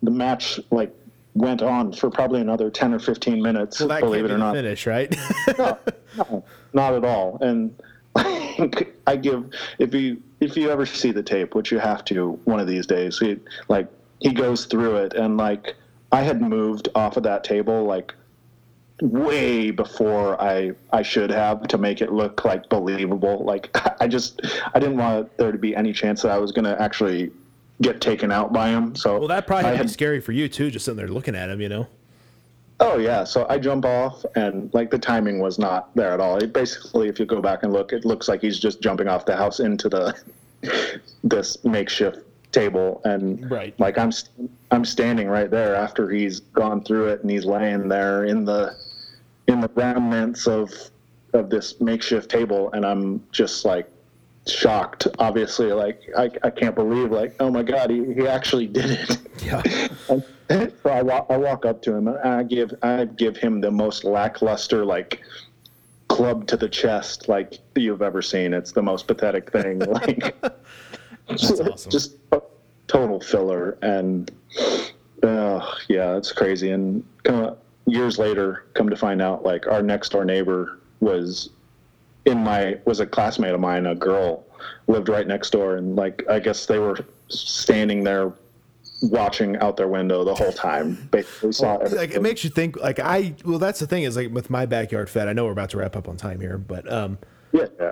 the 0.04 0.12
match 0.12 0.60
like 0.72 0.94
went 1.36 1.62
on 1.62 1.92
for 1.92 2.10
probably 2.10 2.42
another 2.42 2.70
ten 2.70 2.94
or 2.94 3.00
fifteen 3.00 3.42
minutes. 3.42 3.80
Well, 3.80 4.00
believe 4.00 4.26
it 4.26 4.32
or 4.32 4.38
not, 4.38 4.56
finish, 4.56 4.86
right? 4.88 5.14
no, 5.58 5.78
no, 6.18 6.44
not 6.74 6.94
at 6.94 7.06
all. 7.06 7.38
And 7.42 7.76
I 8.16 9.16
give 9.16 9.50
if 9.80 9.94
you 9.94 10.22
if 10.40 10.56
you 10.56 10.70
ever 10.70 10.86
see 10.86 11.12
the 11.12 11.24
tape, 11.24 11.56
which 11.56 11.72
you 11.72 11.80
have 11.80 12.06
to 12.06 12.40
one 12.46 12.60
of 12.60 12.68
these 12.68 12.86
days, 12.86 13.20
he 13.20 13.40
like 13.68 13.88
he 14.24 14.32
goes 14.32 14.66
through 14.66 14.96
it 14.96 15.14
and 15.14 15.38
like 15.38 15.76
I 16.12 16.22
had 16.22 16.42
moved 16.42 16.90
off 16.96 17.18
of 17.18 17.24
that 17.24 17.44
table 17.44 17.84
like 17.84 18.14
way 19.02 19.70
before 19.70 20.42
I 20.42 20.72
I 20.92 21.02
should 21.02 21.30
have 21.30 21.68
to 21.68 21.78
make 21.78 22.02
it 22.02 22.12
look 22.12 22.46
like 22.46 22.70
believable. 22.70 23.44
Like 23.44 23.70
I 24.02 24.08
just 24.08 24.42
I 24.74 24.80
didn't 24.80 24.98
want 24.98 25.38
there 25.38 25.52
to 25.52 25.58
be 25.58 25.76
any 25.76 25.92
chance 25.92 26.22
that 26.22 26.32
I 26.32 26.38
was 26.38 26.52
gonna 26.52 26.78
actually 26.80 27.32
get 27.82 28.00
taken 28.00 28.32
out 28.32 28.54
by 28.54 28.70
him. 28.70 28.96
So 28.96 29.20
well, 29.20 29.28
that 29.28 29.46
probably 29.46 29.66
had 29.66 29.76
had 29.76 29.88
be 29.88 29.92
scary 29.92 30.22
for 30.22 30.32
you 30.32 30.48
too, 30.48 30.72
just 30.72 30.86
sitting 30.86 30.98
there 30.98 31.10
looking 31.10 31.36
at 31.36 31.50
him. 31.50 31.60
You 31.60 31.70
know. 31.70 31.88
Oh 32.80 32.98
yeah, 32.98 33.26
so 33.26 33.46
I 33.50 33.60
jump 33.60 33.86
off 33.86 34.26
and 34.36 34.74
like 34.74 34.90
the 34.90 35.00
timing 35.00 35.40
was 35.40 35.60
not 35.60 35.94
there 35.96 36.12
at 36.12 36.20
all. 36.22 36.38
It 36.38 36.54
basically, 36.54 37.10
if 37.10 37.20
you 37.20 37.26
go 37.26 37.42
back 37.42 37.64
and 37.64 37.74
look, 37.74 37.92
it 37.92 38.06
looks 38.06 38.28
like 38.28 38.42
he's 38.42 38.60
just 38.60 38.82
jumping 38.82 39.08
off 39.08 39.26
the 39.26 39.36
house 39.36 39.60
into 39.60 39.90
the 39.90 40.16
this 41.24 41.64
makeshift 41.66 42.20
table, 42.54 43.02
and 43.04 43.50
Right. 43.52 43.78
like 43.80 43.98
I'm 43.98 44.12
I'm 44.72 44.86
standing 44.86 45.28
right 45.28 45.52
there 45.52 45.76
after 45.76 46.10
he's 46.10 46.40
gone 46.40 46.84
through 46.84 47.08
it 47.10 47.22
and 47.22 47.30
he's 47.30 47.46
laying 47.46 47.88
there 47.90 48.24
in 48.26 48.46
the 48.46 48.76
in 49.48 49.60
the 49.60 49.70
remnants 49.76 50.48
of 50.48 50.72
of 51.34 51.50
this 51.50 51.82
makeshift 51.82 52.30
table, 52.30 52.72
and 52.74 52.86
I'm 52.86 53.22
just 53.32 53.66
like 53.66 53.90
shocked. 54.48 55.08
Obviously, 55.20 55.72
like 55.74 56.02
I, 56.18 56.30
I 56.44 56.50
can't 56.50 56.76
believe 56.76 57.12
like 57.12 57.36
oh 57.40 57.50
my 57.52 57.64
god 57.64 57.90
he, 57.90 58.14
he 58.14 58.28
actually 58.28 58.68
did 58.68 58.92
it. 58.92 59.18
Yeah. 59.44 59.62
And 60.50 60.74
so 60.84 60.90
I 60.90 61.02
walk 61.02 61.28
I 61.30 61.38
walk 61.38 61.66
up 61.66 61.82
to 61.84 61.96
him 61.96 62.10
and 62.10 62.18
I 62.20 62.44
give 62.44 62.74
I 62.84 63.06
give 63.06 63.38
him 63.38 63.62
the 63.62 63.72
most 63.72 64.04
lackluster 64.04 64.84
like 64.84 65.22
club 66.10 66.46
to 66.48 66.58
the 66.58 66.68
chest 66.68 67.30
like 67.30 67.60
you've 67.76 68.02
ever 68.02 68.22
seen. 68.22 68.54
It's 68.54 68.74
the 68.74 68.82
most 68.82 69.08
pathetic 69.08 69.52
thing. 69.52 69.80
Like 69.80 70.36
awesome. 71.30 71.92
just 71.92 72.18
a 72.32 72.42
total 72.88 73.20
filler 73.20 73.78
and 73.82 74.32
uh, 75.24 75.76
yeah, 75.88 76.18
it's 76.18 76.32
crazy. 76.32 76.72
And 76.72 77.04
kind 77.24 77.46
of 77.46 77.58
years 77.86 78.20
later, 78.20 78.66
come 78.74 78.90
to 78.90 78.96
find 78.96 79.22
out 79.22 79.44
like 79.44 79.68
our 79.68 79.82
next 79.82 80.10
door 80.10 80.26
neighbor 80.26 80.80
was 81.00 81.50
in 82.26 82.40
my 82.40 82.80
was 82.86 83.00
a 83.00 83.06
classmate 83.06 83.54
of 83.54 83.60
mine, 83.60 83.86
a 83.86 83.96
girl 83.96 84.46
lived 84.88 85.10
right 85.10 85.28
next 85.28 85.52
door, 85.52 85.78
and 85.78 85.96
like 85.96 86.24
I 86.30 86.40
guess 86.40 86.66
they 86.66 86.80
were 86.80 87.00
standing 87.30 88.04
there 88.04 88.34
watching 89.02 89.58
out 89.58 89.76
their 89.76 89.88
window 89.88 90.24
the 90.24 90.36
whole 90.36 90.52
time. 90.52 91.08
Basically, 91.12 91.52
saw 91.52 91.76
like 91.76 92.12
it 92.12 92.22
makes 92.22 92.44
you 92.44 92.50
think 92.50 92.78
like 92.78 93.00
i 93.00 93.36
well 93.44 93.60
that's 93.60 93.80
the 93.80 93.88
thing 93.88 94.04
is 94.04 94.16
like 94.16 94.32
with 94.32 94.50
my 94.50 94.66
backyard 94.66 95.10
fed 95.10 95.28
i 95.28 95.34
know 95.34 95.46
we're 95.46 95.52
about 95.52 95.70
to 95.72 95.78
wrap 95.78 95.96
up 95.96 96.08
on 96.08 96.16
time 96.16 96.40
here 96.40 96.58
but 96.58 96.90
um 96.92 97.18
yeah, 97.52 97.66
yeah. 97.80 97.92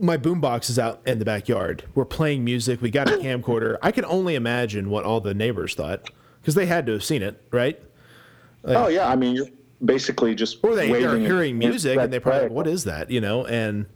My 0.00 0.16
boombox 0.16 0.70
is 0.70 0.78
out 0.78 1.00
in 1.06 1.18
the 1.18 1.24
backyard. 1.24 1.84
We're 1.94 2.04
playing 2.04 2.44
music. 2.44 2.80
We 2.82 2.90
got 2.90 3.08
a 3.08 3.16
camcorder. 3.16 3.78
I 3.82 3.90
can 3.92 4.04
only 4.04 4.34
imagine 4.34 4.90
what 4.90 5.04
all 5.04 5.20
the 5.20 5.34
neighbors 5.34 5.74
thought 5.74 6.10
because 6.40 6.54
they 6.54 6.66
had 6.66 6.86
to 6.86 6.92
have 6.92 7.04
seen 7.04 7.22
it 7.22 7.40
right? 7.50 7.80
Oh 8.64 8.88
yeah, 8.88 9.08
I 9.08 9.16
mean 9.16 9.36
you're 9.36 9.46
basically 9.84 10.34
just 10.34 10.58
or 10.62 10.74
they 10.74 11.04
are 11.04 11.16
hearing 11.18 11.58
music 11.58 11.98
and 11.98 12.12
they 12.12 12.18
probably 12.20 12.42
like, 12.42 12.50
what 12.52 12.66
is 12.66 12.84
that? 12.84 13.10
You 13.10 13.20
know 13.20 13.44
and 13.46 13.86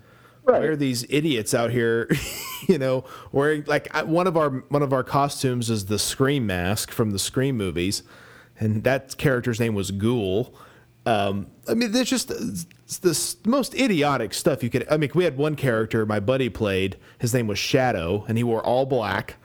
Right. 0.45 0.61
why 0.63 0.67
are 0.69 0.77
these 0.77 1.05
idiots 1.09 1.55
out 1.55 1.71
here? 1.71 2.09
You 2.69 2.77
know 2.77 3.05
wearing 3.33 3.65
like 3.67 3.89
one 4.05 4.27
of 4.27 4.37
our 4.37 4.51
one 4.51 4.83
of 4.83 4.93
our 4.93 5.03
costumes 5.05 5.71
is 5.71 5.87
the 5.87 5.99
scream 5.99 6.47
mask 6.47 6.91
from 6.91 7.13
the 7.13 7.19
scream 7.19 7.57
movies 7.57 8.03
and 8.59 8.85
that 8.85 9.17
character's 9.17 9.59
name 9.59 9.75
was 9.75 9.91
ghoul 9.91 10.53
um, 11.09 11.47
i 11.69 11.75
mean 11.75 11.93
there's 11.93 12.11
just 12.11 12.29
the 12.29 13.37
most 13.45 13.75
idiotic 13.75 14.35
stuff 14.35 14.63
you 14.63 14.71
could 14.71 14.87
i 14.91 14.97
mean 14.97 15.11
we 15.15 15.25
had 15.25 15.37
one 15.37 15.55
character 15.55 16.05
my 16.05 16.21
buddy 16.21 16.49
played 16.49 16.97
his 17.19 17.33
name 17.33 17.47
was 17.47 17.59
shadow 17.59 18.25
and 18.29 18.37
he 18.37 18.45
wore 18.45 18.65
all 18.65 18.87
black 18.87 19.37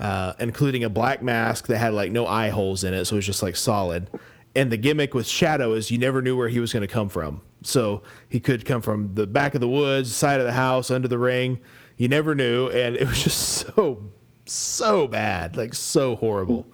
uh, 0.00 0.32
including 0.38 0.82
a 0.82 0.88
black 0.88 1.22
mask 1.22 1.66
that 1.66 1.78
had 1.78 1.92
like 1.92 2.10
no 2.10 2.26
eye 2.26 2.48
holes 2.48 2.84
in 2.84 2.94
it, 2.94 3.04
so 3.04 3.14
it 3.14 3.18
was 3.18 3.26
just 3.26 3.42
like 3.42 3.54
solid. 3.54 4.08
And 4.56 4.72
the 4.72 4.76
gimmick 4.76 5.14
with 5.14 5.26
Shadow 5.28 5.74
is 5.74 5.90
you 5.90 5.98
never 5.98 6.22
knew 6.22 6.36
where 6.36 6.48
he 6.48 6.58
was 6.58 6.72
going 6.72 6.80
to 6.80 6.88
come 6.88 7.08
from. 7.08 7.42
So 7.62 8.02
he 8.28 8.40
could 8.40 8.64
come 8.64 8.82
from 8.82 9.14
the 9.14 9.26
back 9.26 9.54
of 9.54 9.60
the 9.60 9.68
woods, 9.68 10.14
side 10.14 10.40
of 10.40 10.46
the 10.46 10.52
house, 10.52 10.90
under 10.90 11.06
the 11.06 11.18
ring. 11.18 11.60
You 11.96 12.08
never 12.08 12.34
knew, 12.34 12.68
and 12.68 12.96
it 12.96 13.06
was 13.06 13.22
just 13.22 13.38
so, 13.76 14.10
so 14.46 15.06
bad, 15.06 15.56
like 15.56 15.74
so 15.74 16.16
horrible. 16.16 16.66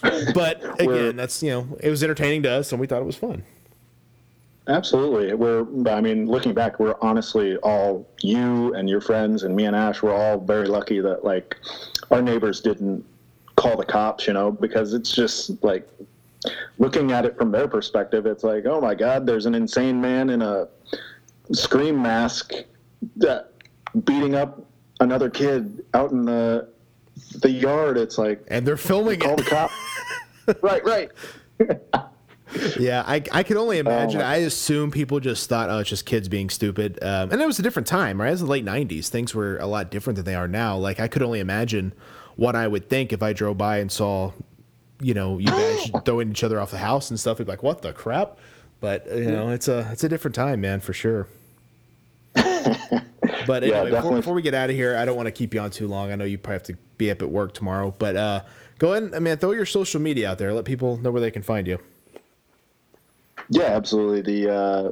But 0.00 0.80
again, 0.80 1.14
that's 1.14 1.42
you 1.42 1.50
know, 1.50 1.76
it 1.78 1.90
was 1.90 2.02
entertaining 2.02 2.42
to 2.44 2.50
us, 2.50 2.72
and 2.72 2.80
we 2.80 2.86
thought 2.86 3.02
it 3.02 3.06
was 3.06 3.16
fun. 3.16 3.44
Absolutely. 4.68 5.34
We're, 5.34 5.66
I 5.88 6.00
mean, 6.00 6.26
looking 6.26 6.54
back, 6.54 6.78
we're 6.78 6.94
honestly 7.00 7.56
all 7.58 8.08
you 8.20 8.74
and 8.74 8.88
your 8.88 9.00
friends 9.00 9.42
and 9.42 9.56
me 9.56 9.64
and 9.64 9.74
Ash, 9.74 10.02
we're 10.02 10.14
all 10.14 10.38
very 10.38 10.68
lucky 10.68 11.00
that 11.00 11.24
like 11.24 11.56
our 12.10 12.22
neighbors 12.22 12.60
didn't 12.60 13.04
call 13.56 13.76
the 13.76 13.84
cops, 13.84 14.26
you 14.26 14.32
know, 14.32 14.52
because 14.52 14.94
it's 14.94 15.12
just 15.12 15.62
like 15.64 15.88
looking 16.78 17.10
at 17.10 17.24
it 17.24 17.36
from 17.36 17.50
their 17.50 17.66
perspective, 17.66 18.24
it's 18.24 18.44
like, 18.44 18.64
oh 18.66 18.80
my 18.80 18.94
God, 18.94 19.26
there's 19.26 19.46
an 19.46 19.54
insane 19.54 20.00
man 20.00 20.30
in 20.30 20.42
a 20.42 20.68
scream 21.52 22.00
mask 22.00 22.52
that 23.16 23.50
beating 24.04 24.36
up 24.36 24.64
another 25.00 25.28
kid 25.28 25.84
out 25.94 26.12
in 26.12 26.24
the 26.24 26.68
the 27.40 27.50
yard. 27.50 27.98
It's 27.98 28.16
like, 28.16 28.42
And 28.48 28.64
they're 28.66 28.76
filming 28.76 29.18
call 29.20 29.36
the 29.36 29.42
it. 29.42 29.48
cop. 29.48 29.70
right, 30.62 30.84
right. 30.84 31.10
Yeah, 32.78 33.02
I, 33.06 33.22
I 33.32 33.42
can 33.42 33.56
only 33.56 33.78
imagine. 33.78 34.20
my- 34.20 34.26
I 34.26 34.36
assume 34.36 34.90
people 34.90 35.20
just 35.20 35.48
thought, 35.48 35.70
oh, 35.70 35.78
it's 35.78 35.88
just 35.90 36.06
kids 36.06 36.28
being 36.28 36.50
stupid. 36.50 36.98
Um, 37.02 37.30
and 37.32 37.40
it 37.40 37.46
was 37.46 37.58
a 37.58 37.62
different 37.62 37.86
time, 37.88 38.20
right? 38.20 38.28
It 38.28 38.32
was 38.32 38.40
the 38.40 38.46
late 38.46 38.64
90s. 38.64 39.08
Things 39.08 39.34
were 39.34 39.56
a 39.58 39.66
lot 39.66 39.90
different 39.90 40.16
than 40.16 40.24
they 40.24 40.34
are 40.34 40.48
now. 40.48 40.76
Like, 40.76 41.00
I 41.00 41.08
could 41.08 41.22
only 41.22 41.40
imagine 41.40 41.92
what 42.36 42.54
I 42.56 42.66
would 42.68 42.88
think 42.88 43.12
if 43.12 43.22
I 43.22 43.32
drove 43.32 43.58
by 43.58 43.78
and 43.78 43.90
saw, 43.90 44.32
you 45.00 45.14
know, 45.14 45.38
you 45.38 45.46
guys 45.46 45.90
throwing 46.04 46.30
each 46.30 46.44
other 46.44 46.60
off 46.60 46.70
the 46.70 46.78
house 46.78 47.10
and 47.10 47.18
stuff. 47.20 47.40
I'd 47.40 47.46
be 47.46 47.52
like, 47.52 47.62
what 47.62 47.82
the 47.82 47.92
crap? 47.92 48.38
But, 48.80 49.06
you 49.06 49.30
know, 49.30 49.50
it's 49.50 49.68
a, 49.68 49.88
it's 49.92 50.02
a 50.04 50.08
different 50.08 50.34
time, 50.34 50.60
man, 50.60 50.80
for 50.80 50.92
sure. 50.92 51.28
But 53.46 53.64
anyway, 53.64 53.90
before, 53.90 54.12
before 54.16 54.34
we 54.34 54.42
get 54.42 54.54
out 54.54 54.70
of 54.70 54.76
here, 54.76 54.96
I 54.96 55.04
don't 55.04 55.16
want 55.16 55.26
to 55.26 55.32
keep 55.32 55.52
you 55.52 55.58
on 55.60 55.70
too 55.70 55.88
long. 55.88 56.12
I 56.12 56.16
know 56.16 56.24
you 56.24 56.38
probably 56.38 56.54
have 56.54 56.62
to 56.64 56.76
be 56.96 57.10
up 57.10 57.22
at 57.22 57.28
work 57.30 57.54
tomorrow. 57.54 57.92
But 57.98 58.16
uh, 58.16 58.42
go 58.78 58.92
ahead, 58.92 59.02
and, 59.04 59.14
I 59.16 59.18
mean, 59.18 59.36
throw 59.36 59.50
your 59.50 59.66
social 59.66 60.00
media 60.00 60.30
out 60.30 60.38
there. 60.38 60.52
Let 60.52 60.64
people 60.64 60.96
know 60.98 61.10
where 61.10 61.20
they 61.20 61.30
can 61.32 61.42
find 61.42 61.66
you. 61.66 61.78
Yeah, 63.52 63.64
absolutely. 63.64 64.22
The 64.22 64.52
uh, 64.54 64.90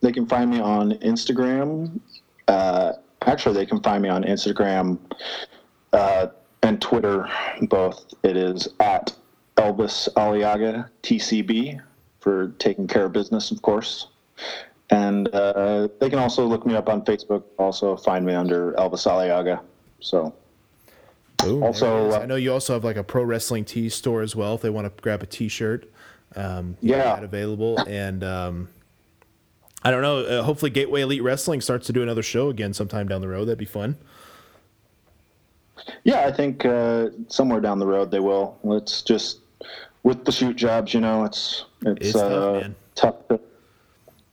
they 0.00 0.10
can 0.10 0.26
find 0.26 0.50
me 0.50 0.58
on 0.60 0.92
Instagram. 0.94 2.00
Uh, 2.48 2.94
actually, 3.22 3.54
they 3.54 3.66
can 3.66 3.80
find 3.80 4.02
me 4.02 4.08
on 4.08 4.24
Instagram 4.24 4.98
uh, 5.92 6.26
and 6.64 6.82
Twitter 6.82 7.30
both. 7.62 8.04
It 8.24 8.36
is 8.36 8.68
at 8.80 9.14
Elvis 9.56 10.12
Aliaga 10.14 10.90
TCB 11.04 11.80
for 12.18 12.48
taking 12.58 12.88
care 12.88 13.04
of 13.04 13.12
business, 13.12 13.52
of 13.52 13.62
course. 13.62 14.08
And 14.90 15.28
uh, 15.28 15.86
they 16.00 16.10
can 16.10 16.18
also 16.18 16.44
look 16.44 16.66
me 16.66 16.74
up 16.74 16.88
on 16.88 17.04
Facebook. 17.04 17.44
Also, 17.58 17.96
find 17.96 18.26
me 18.26 18.34
under 18.34 18.72
Elvis 18.72 19.06
Aliaga. 19.06 19.60
So 20.00 20.34
Boom, 21.38 21.62
Also, 21.62 21.86
there 21.86 22.04
it 22.04 22.08
is. 22.08 22.14
uh, 22.14 22.20
I 22.20 22.26
know 22.26 22.36
you 22.36 22.52
also 22.52 22.72
have 22.72 22.84
like 22.84 22.96
a 22.96 23.04
pro 23.04 23.22
wrestling 23.22 23.64
tee 23.64 23.88
store 23.88 24.22
as 24.22 24.34
well. 24.34 24.56
If 24.56 24.62
they 24.62 24.70
want 24.70 24.94
to 24.94 25.02
grab 25.02 25.22
a 25.22 25.26
T-shirt, 25.26 25.90
um, 26.36 26.76
Yeah. 26.80 27.20
available. 27.20 27.78
And 27.80 28.22
um, 28.24 28.68
I 29.82 29.90
don't 29.90 30.02
know. 30.02 30.18
Uh, 30.20 30.42
hopefully, 30.42 30.70
Gateway 30.70 31.02
Elite 31.02 31.22
Wrestling 31.22 31.60
starts 31.60 31.86
to 31.86 31.92
do 31.92 32.02
another 32.02 32.22
show 32.22 32.48
again 32.48 32.72
sometime 32.72 33.06
down 33.08 33.20
the 33.20 33.28
road. 33.28 33.46
That'd 33.46 33.58
be 33.58 33.64
fun. 33.64 33.96
Yeah, 36.04 36.26
I 36.26 36.32
think 36.32 36.64
uh, 36.64 37.08
somewhere 37.28 37.60
down 37.60 37.78
the 37.78 37.86
road 37.86 38.10
they 38.10 38.20
will. 38.20 38.56
It's 38.64 39.02
just 39.02 39.40
with 40.02 40.24
the 40.24 40.32
shoot 40.32 40.56
jobs, 40.56 40.94
you 40.94 41.00
know, 41.00 41.24
it's 41.24 41.64
it's, 41.84 42.08
It's 42.08 42.12
tough, 42.12 42.32
uh, 42.32 42.52
man. 42.60 42.74
tough 42.94 43.28
to 43.28 43.40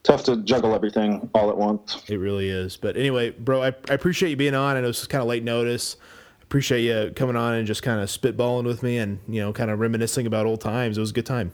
tough 0.03 0.23
to 0.25 0.37
juggle 0.37 0.73
everything 0.73 1.29
all 1.33 1.49
at 1.49 1.57
once. 1.57 2.01
It 2.07 2.17
really 2.17 2.49
is. 2.49 2.77
But 2.77 2.95
anyway, 2.95 3.31
bro, 3.31 3.63
I, 3.63 3.67
I 3.89 3.93
appreciate 3.93 4.29
you 4.29 4.35
being 4.37 4.55
on. 4.55 4.75
I 4.77 4.81
know 4.81 4.87
this 4.87 5.01
is 5.01 5.07
kind 5.07 5.21
of 5.21 5.27
late 5.27 5.43
notice. 5.43 5.97
Appreciate 6.43 6.81
you 6.81 7.11
coming 7.15 7.35
on 7.35 7.53
and 7.55 7.65
just 7.67 7.81
kind 7.83 8.01
of 8.01 8.09
spitballing 8.09 8.65
with 8.65 8.83
me 8.83 8.97
and 8.97 9.19
you 9.27 9.41
know 9.41 9.51
kind 9.53 9.71
of 9.71 9.79
reminiscing 9.79 10.27
about 10.27 10.45
old 10.45 10.61
times. 10.61 10.97
It 10.97 11.01
was 11.01 11.11
a 11.11 11.13
good 11.13 11.25
time. 11.25 11.51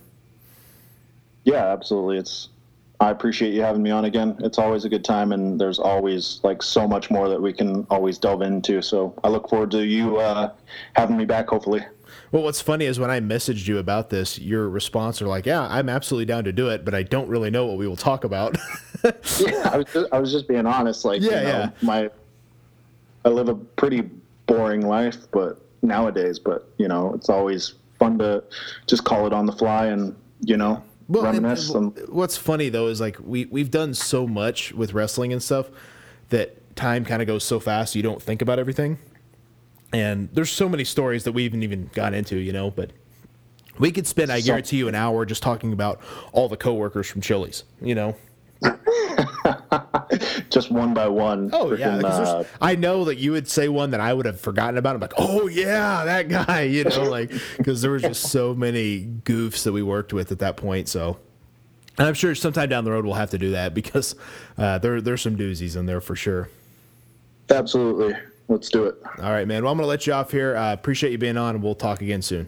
Yeah, 1.48 1.72
absolutely. 1.72 2.18
It's 2.18 2.50
I 3.00 3.10
appreciate 3.10 3.54
you 3.54 3.62
having 3.62 3.82
me 3.82 3.90
on 3.90 4.04
again. 4.04 4.36
It's 4.40 4.58
always 4.58 4.84
a 4.84 4.90
good 4.90 5.06
time, 5.06 5.32
and 5.32 5.60
there's 5.60 5.80
always 5.80 6.42
like 6.44 6.62
so 6.62 6.86
much 6.86 7.10
more 7.10 7.30
that 7.30 7.42
we 7.42 7.54
can 7.54 7.88
always 7.90 8.18
delve 8.18 8.42
into. 8.42 8.82
So 8.82 9.14
I 9.24 9.30
look 9.30 9.50
forward 9.50 9.72
to 9.72 9.86
you 9.86 10.18
uh, 10.18 10.52
having 10.98 11.16
me 11.16 11.24
back. 11.24 11.48
Hopefully. 11.48 11.86
Well, 12.34 12.44
what's 12.44 12.60
funny 12.60 12.84
is 12.84 13.00
when 13.00 13.10
I 13.10 13.22
messaged 13.22 13.66
you 13.66 13.78
about 13.78 14.10
this, 14.10 14.38
your 14.38 14.68
response 14.68 15.22
are 15.22 15.28
like, 15.28 15.46
"Yeah, 15.46 15.62
I'm 15.62 15.88
absolutely 15.88 16.26
down 16.26 16.44
to 16.44 16.52
do 16.52 16.68
it, 16.68 16.84
but 16.84 16.94
I 16.94 17.04
don't 17.04 17.30
really 17.30 17.50
know 17.50 17.66
what 17.66 17.78
we 17.78 17.88
will 17.88 17.96
talk 17.96 18.26
about." 18.26 18.58
yeah, 19.40 19.70
I 19.72 19.78
was 19.78 19.86
just, 19.94 20.14
I 20.14 20.20
was 20.20 20.32
just 20.34 20.50
being 20.50 20.66
honest. 20.66 21.06
Like, 21.06 21.22
Yeah, 21.22 21.30
you 21.30 21.36
know, 21.36 21.60
yeah. 21.60 21.70
my 21.82 22.10
I 23.24 23.30
live 23.30 23.48
a 23.48 23.56
pretty 23.56 24.10
boring 24.48 24.86
life, 24.86 25.32
but 25.32 25.62
nowadays, 25.82 26.40
but 26.40 26.70
you 26.78 26.90
know, 26.90 27.14
it's 27.14 27.30
always 27.30 27.76
fun 28.00 28.18
to 28.18 28.44
just 28.86 29.06
call 29.06 29.28
it 29.28 29.32
on 29.32 29.46
the 29.46 29.54
fly 29.54 29.86
and 29.86 30.14
you 30.42 30.58
know 30.58 30.84
Well, 31.08 31.24
reminisce. 31.24 31.70
and 31.70 31.98
what's 32.10 32.36
funny 32.36 32.70
though 32.70 32.88
is 32.88 33.00
like 33.00 33.18
we 33.24 33.46
we've 33.46 33.72
done 33.72 33.94
so 33.94 34.28
much 34.28 34.74
with 34.74 34.94
wrestling 34.94 35.32
and 35.32 35.42
stuff 35.42 35.70
that 36.30 36.76
time 36.76 37.06
kind 37.06 37.22
of 37.22 37.28
goes 37.28 37.44
so 37.44 37.60
fast 37.60 37.96
you 37.96 38.04
don't 38.04 38.22
think 38.22 38.42
about 38.42 38.60
everything. 38.60 38.98
And 39.94 40.30
there's 40.34 40.52
so 40.52 40.68
many 40.68 40.84
stories 40.84 41.24
that 41.24 41.32
we 41.32 41.46
haven't 41.46 41.64
even 41.64 41.90
got 41.94 42.14
into, 42.14 42.36
you 42.38 42.52
know. 42.52 42.70
But 42.70 42.92
we 43.80 43.92
could 43.92 44.06
spend, 44.06 44.32
I 44.32 44.42
guarantee 44.42 44.78
you, 44.78 44.88
an 44.88 44.96
hour 44.96 45.26
just 45.26 45.42
talking 45.42 45.72
about 45.72 46.02
all 46.34 46.50
the 46.50 46.58
coworkers 46.58 47.08
from 47.08 47.22
Chili's, 47.22 47.64
you 47.82 47.96
know. 47.96 48.16
just 50.50 50.72
one 50.72 50.94
by 50.94 51.08
one. 51.08 51.50
Oh 51.54 51.74
yeah, 51.74 51.90
freaking, 51.90 51.98
because 51.98 52.18
there's- 52.18 52.30
uh, 52.30 52.44
I 52.62 52.76
know 52.76 53.06
that 53.06 53.18
you 53.18 53.32
would 53.32 53.48
say 53.48 53.70
one 53.70 53.92
that 53.92 54.00
I 54.00 54.14
would 54.14 54.26
have 54.26 54.40
forgotten 54.40 54.78
about. 54.78 54.96
I'm 54.96 55.02
like, 55.02 55.14
oh 55.18 55.48
yeah, 55.48 56.04
that 56.06 56.30
guy, 56.30 56.62
you 56.64 56.84
know, 56.84 57.04
like 57.10 57.32
because 57.58 57.82
there 57.82 57.92
was 57.92 58.02
just 58.02 58.30
so 58.32 58.54
many 58.56 59.06
goofs 59.24 59.64
that 59.64 59.72
we 59.74 59.84
worked 59.84 60.14
with 60.14 60.32
at 60.32 60.40
that 60.40 60.58
point. 60.58 60.88
So, 60.90 61.18
and 61.98 62.08
I'm 62.08 62.14
sure 62.14 62.34
sometime 62.36 62.70
down 62.70 62.84
the 62.84 62.92
road 62.92 63.06
we'll 63.06 63.16
have 63.16 63.32
to 63.32 63.38
do 63.38 63.52
that 63.52 63.74
because 63.74 64.16
uh, 64.58 64.78
there 64.80 65.02
there's 65.02 65.22
some 65.22 65.38
doozies 65.38 65.76
in 65.76 65.86
there 65.86 66.02
for 66.02 66.16
sure. 66.16 66.50
absolutely. 67.50 68.16
Let's 68.50 68.70
do 68.70 68.86
it. 68.86 68.96
All 69.22 69.32
right, 69.32 69.46
man. 69.46 69.64
Well, 69.64 69.74
I'm 69.74 69.78
gonna 69.78 69.90
let 69.90 70.08
you 70.08 70.14
off 70.14 70.32
here. 70.32 70.56
Uh, 70.56 70.72
appreciate 70.72 71.12
you 71.12 71.18
being 71.18 71.36
on, 71.38 71.56
and 71.56 71.64
we'll 71.64 71.76
talk 71.76 72.02
again 72.02 72.22
soon. 72.22 72.48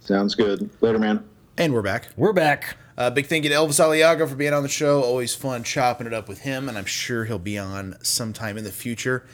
Sounds 0.00 0.36
good. 0.36 0.70
Later, 0.80 1.00
man. 1.00 1.24
And 1.58 1.74
we're 1.74 1.82
back. 1.82 2.08
We're 2.16 2.32
back. 2.32 2.76
Uh, 2.96 3.10
big 3.10 3.26
thank 3.26 3.44
you 3.44 3.50
to 3.50 3.56
Elvis 3.56 3.80
Aliaga 3.80 4.28
for 4.28 4.34
being 4.34 4.52
on 4.52 4.62
the 4.62 4.68
show. 4.68 5.02
Always 5.02 5.34
fun 5.34 5.64
chopping 5.64 6.06
it 6.06 6.12
up 6.12 6.28
with 6.28 6.40
him, 6.40 6.68
and 6.68 6.76
I'm 6.76 6.84
sure 6.84 7.24
he'll 7.24 7.38
be 7.38 7.58
on 7.58 7.96
sometime 8.02 8.58
in 8.58 8.64
the 8.64 8.72
future. 8.72 9.26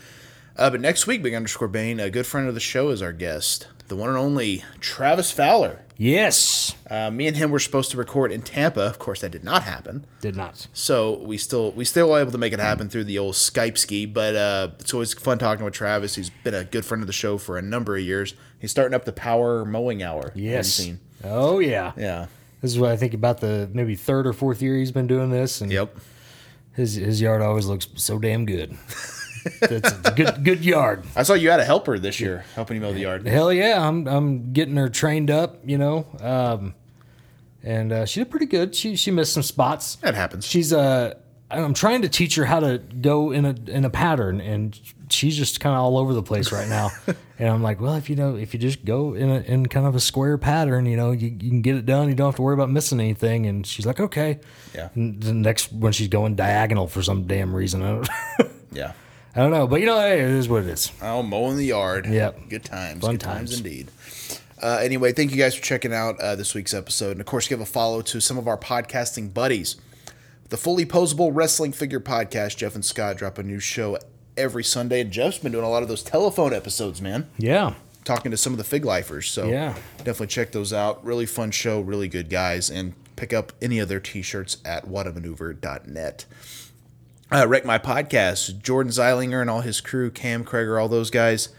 Uh, 0.56 0.70
but 0.70 0.80
next 0.80 1.06
week, 1.06 1.22
Big 1.22 1.35
Underscore 1.35 1.68
Bane, 1.68 2.01
a 2.01 2.10
good 2.10 2.26
friend 2.26 2.48
of 2.48 2.55
the 2.55 2.60
show, 2.60 2.90
is 2.90 3.01
our 3.02 3.12
guest. 3.12 3.68
The 3.89 3.97
one 3.97 4.09
and 4.10 4.18
only 4.18 4.64
Travis 4.80 5.30
Fowler. 5.30 5.80
Yes. 5.97 6.76
Uh, 6.89 7.10
me 7.10 7.26
and 7.26 7.36
him 7.36 7.51
were 7.51 7.59
supposed 7.59 7.90
to 7.90 7.97
record 7.97 8.30
in 8.30 8.43
Tampa. 8.43 8.82
Of 8.82 8.98
course, 8.98 9.22
that 9.22 9.30
did 9.30 9.43
not 9.44 9.62
happen. 9.62 10.06
Did 10.20 10.36
not. 10.36 10.68
So 10.72 11.18
we 11.18 11.39
still 11.39 11.72
we 11.72 11.85
still 11.85 12.10
were 12.10 12.20
able 12.20 12.30
to 12.32 12.39
make 12.39 12.52
it 12.52 12.60
happen 12.60 12.89
through 12.89 13.05
the 13.05 13.18
old 13.18 13.35
Skype 13.35 13.78
ski. 13.78 14.05
But 14.06 14.36
uh, 14.36 14.68
it's 14.78 14.93
always 14.93 15.14
fun 15.14 15.39
talking 15.39 15.64
with 15.64 15.74
Travis. 15.74 16.14
He's 16.14 16.30
been 16.30 16.55
a 16.55 16.64
good 16.64 16.85
friend 16.85 17.02
of 17.02 17.06
the 17.06 17.12
show 17.12 17.39
for 17.39 17.56
a 17.59 17.62
number 17.62 17.97
of 17.97 18.02
years. 18.02 18.35
He's 18.59 18.70
starting 18.70 18.94
up 18.94 19.06
the 19.06 19.12
Power 19.12 19.64
Mowing 19.64 20.02
Hour. 20.02 20.32
Yes. 20.35 20.89
Oh 21.24 21.59
yeah. 21.59 21.93
Yeah. 21.97 22.26
This 22.60 22.72
is 22.72 22.78
what 22.78 22.90
I 22.90 22.97
think 22.97 23.14
about 23.14 23.40
the 23.40 23.70
maybe 23.72 23.94
third 23.94 24.26
or 24.26 24.32
fourth 24.32 24.60
year 24.62 24.76
he's 24.76 24.93
been 24.93 25.06
doing 25.06 25.30
this, 25.30 25.60
and 25.60 25.70
Yep. 25.72 25.97
his 26.72 26.94
his 26.94 27.20
yard 27.20 27.40
always 27.43 27.66
looks 27.66 27.86
so 27.94 28.18
damn 28.18 28.47
good. 28.47 28.76
it's 29.62 29.93
a 30.05 30.12
good 30.12 30.44
good 30.44 30.64
yard. 30.64 31.05
I 31.14 31.22
saw 31.22 31.35
you 31.35 31.51
had 31.51 31.60
a 31.60 31.64
helper 31.64 31.98
this 31.98 32.18
year 32.20 32.44
helping 32.55 32.76
you 32.76 32.80
mow 32.82 32.93
the 32.93 33.01
yard. 33.01 33.26
Hell 33.26 33.52
yeah, 33.52 33.86
I'm 33.86 34.06
I'm 34.09 34.52
getting 34.52 34.76
her 34.76 34.89
trained 34.89 35.30
up, 35.30 35.60
you 35.64 35.78
know. 35.78 36.06
Um, 36.20 36.74
and 37.62 37.93
uh, 37.93 38.06
she 38.06 38.20
did 38.20 38.30
pretty 38.30 38.47
good. 38.47 38.74
She 38.74 38.97
she 38.97 39.10
missed 39.12 39.32
some 39.32 39.43
spots. 39.44 39.97
That 39.97 40.14
happens. 40.14 40.44
She's 40.44 40.72
uh 40.72 41.14
I'm 41.51 41.75
trying 41.75 42.03
to 42.03 42.09
teach 42.09 42.35
her 42.37 42.45
how 42.45 42.61
to 42.61 42.79
go 42.79 43.31
in 43.31 43.45
a 43.45 43.55
in 43.69 43.85
a 43.85 43.91
pattern, 43.91 44.41
and 44.41 44.79
she's 45.09 45.37
just 45.37 45.61
kind 45.61 45.75
of 45.75 45.81
all 45.81 45.97
over 45.97 46.12
the 46.12 46.23
place 46.23 46.53
right 46.53 46.69
now. 46.69 46.91
and 47.39 47.49
I'm 47.49 47.62
like, 47.62 47.81
well, 47.81 47.95
if 47.95 48.11
you 48.11 48.16
know, 48.16 48.37
if 48.37 48.53
you 48.53 48.61
just 48.61 48.85
go 48.85 49.15
in 49.15 49.31
a 49.31 49.41
in 49.41 49.66
kind 49.66 49.87
of 49.87 49.95
a 49.95 50.01
square 50.01 50.37
pattern, 50.37 50.85
you 50.85 50.97
know, 50.97 51.12
you, 51.12 51.29
you 51.29 51.51
can 51.51 51.62
get 51.62 51.77
it 51.77 51.87
done. 51.87 52.09
You 52.09 52.15
don't 52.15 52.29
have 52.29 52.37
to 52.37 52.43
worry 52.43 52.55
about 52.55 52.70
missing 52.70 53.01
anything. 53.01 53.47
And 53.47 53.66
she's 53.66 53.87
like, 53.87 53.99
okay. 53.99 54.41
Yeah. 54.75 54.91
And 54.95 55.23
the 55.23 55.33
next 55.33 55.73
when 55.73 55.93
she's 55.93 56.09
going 56.09 56.37
diagonal 56.37 56.87
for 56.87 57.03
some 57.03 57.27
damn 57.27 57.55
reason, 57.55 57.83
I 57.83 57.91
don't, 57.93 58.51
Yeah. 58.73 58.93
I 59.35 59.41
don't 59.41 59.51
know, 59.51 59.66
but 59.66 59.81
you 59.81 59.87
know, 59.87 59.99
hey, 60.01 60.20
it 60.20 60.31
is 60.31 60.49
what 60.49 60.65
it 60.65 60.69
is. 60.69 60.91
Oh, 61.01 61.23
mowing 61.23 61.57
the 61.57 61.65
yard. 61.66 62.07
Yep. 62.07 62.49
Good 62.49 62.65
times. 62.65 63.03
Fun 63.03 63.12
good 63.12 63.20
times. 63.20 63.51
times. 63.51 63.59
indeed. 63.59 63.89
Uh, 64.61 64.81
anyway, 64.83 65.12
thank 65.12 65.31
you 65.31 65.37
guys 65.37 65.55
for 65.55 65.62
checking 65.62 65.95
out 65.95 66.19
uh, 66.20 66.35
this 66.35 66.55
week's 66.55 66.75
episode. 66.75 67.12
And 67.12 67.20
of 67.20 67.27
course, 67.27 67.47
give 67.47 67.61
a 67.61 67.66
follow 67.66 68.03
to 68.03 68.20
some 68.20 68.37
of 68.37 68.49
our 68.49 68.59
podcasting 68.59 69.33
buddies. 69.33 69.77
The 70.49 70.57
Fully 70.57 70.87
Posable 70.87 71.31
Wrestling 71.33 71.73
Figure 71.73 72.01
Podcast, 72.01 72.57
Jeff 72.57 72.75
and 72.75 72.85
Scott 72.85 73.16
drop 73.19 73.39
a 73.39 73.43
new 73.43 73.61
show 73.61 73.99
every 74.37 74.65
Sunday. 74.65 75.01
And 75.03 75.11
Jeff's 75.11 75.39
been 75.39 75.53
doing 75.53 75.65
a 75.65 75.69
lot 75.70 75.83
of 75.83 75.89
those 75.89 76.03
telephone 76.03 76.55
episodes, 76.55 77.03
man. 77.03 77.29
Yeah. 77.37 77.75
Talking 78.05 78.31
to 78.31 78.37
some 78.39 78.55
of 78.55 78.59
the 78.59 78.65
Fig 78.65 78.85
Lifers. 78.85 79.29
So 79.31 79.47
Yeah. 79.49 79.75
definitely 79.99 80.29
check 80.29 80.53
those 80.53 80.73
out. 80.73 81.05
Really 81.05 81.27
fun 81.27 81.51
show, 81.51 81.81
really 81.81 82.09
good 82.09 82.31
guys. 82.31 82.70
And 82.70 82.95
pick 83.16 83.33
up 83.35 83.53
any 83.61 83.79
of 83.79 83.89
their 83.89 84.01
t 84.01 84.23
shirts 84.23 84.57
at 84.65 84.87
whatamaneuver.net. 84.87 86.25
Uh, 87.31 87.47
Wreck 87.47 87.66
My 87.66 87.79
Podcast, 87.79 88.62
Jordan 88.62 88.91
Zeilinger 88.91 89.43
and 89.43 89.51
all 89.51 89.61
his 89.61 89.83
crew, 89.83 90.11
Cam 90.11 90.45
Krager, 90.45 90.81
all 90.81 90.89
those 90.89 91.11
guys. 91.11 91.51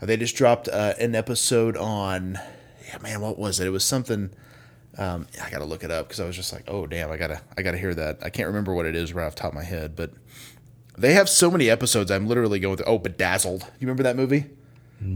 Uh, 0.00 0.06
they 0.06 0.16
just 0.16 0.36
dropped 0.36 0.68
uh, 0.68 0.94
an 1.00 1.16
episode 1.16 1.76
on, 1.76 2.38
yeah, 2.86 2.98
man, 3.02 3.20
what 3.20 3.36
was 3.38 3.58
it? 3.58 3.66
It 3.66 3.70
was 3.70 3.82
something. 3.84 4.30
Um, 4.98 5.26
I 5.44 5.50
gotta 5.50 5.64
look 5.64 5.84
it 5.84 5.90
up 5.90 6.08
because 6.08 6.20
I 6.20 6.26
was 6.26 6.36
just 6.36 6.52
like, 6.52 6.64
oh 6.68 6.86
damn, 6.86 7.10
I 7.10 7.16
gotta, 7.16 7.40
I 7.58 7.62
gotta 7.62 7.78
hear 7.78 7.94
that. 7.94 8.18
I 8.22 8.30
can't 8.30 8.46
remember 8.48 8.74
what 8.74 8.86
it 8.86 8.96
is 8.96 9.12
right 9.12 9.26
off 9.26 9.34
the 9.34 9.40
top 9.42 9.50
of 9.52 9.54
my 9.54 9.62
head, 9.64 9.94
but 9.96 10.10
they 10.96 11.12
have 11.14 11.28
so 11.28 11.50
many 11.50 11.68
episodes. 11.68 12.10
I'm 12.10 12.26
literally 12.26 12.58
going 12.58 12.76
through. 12.78 12.86
Oh, 12.86 12.98
Bedazzled. 12.98 13.62
You 13.78 13.86
remember 13.86 14.04
that 14.04 14.16
movie 14.16 14.46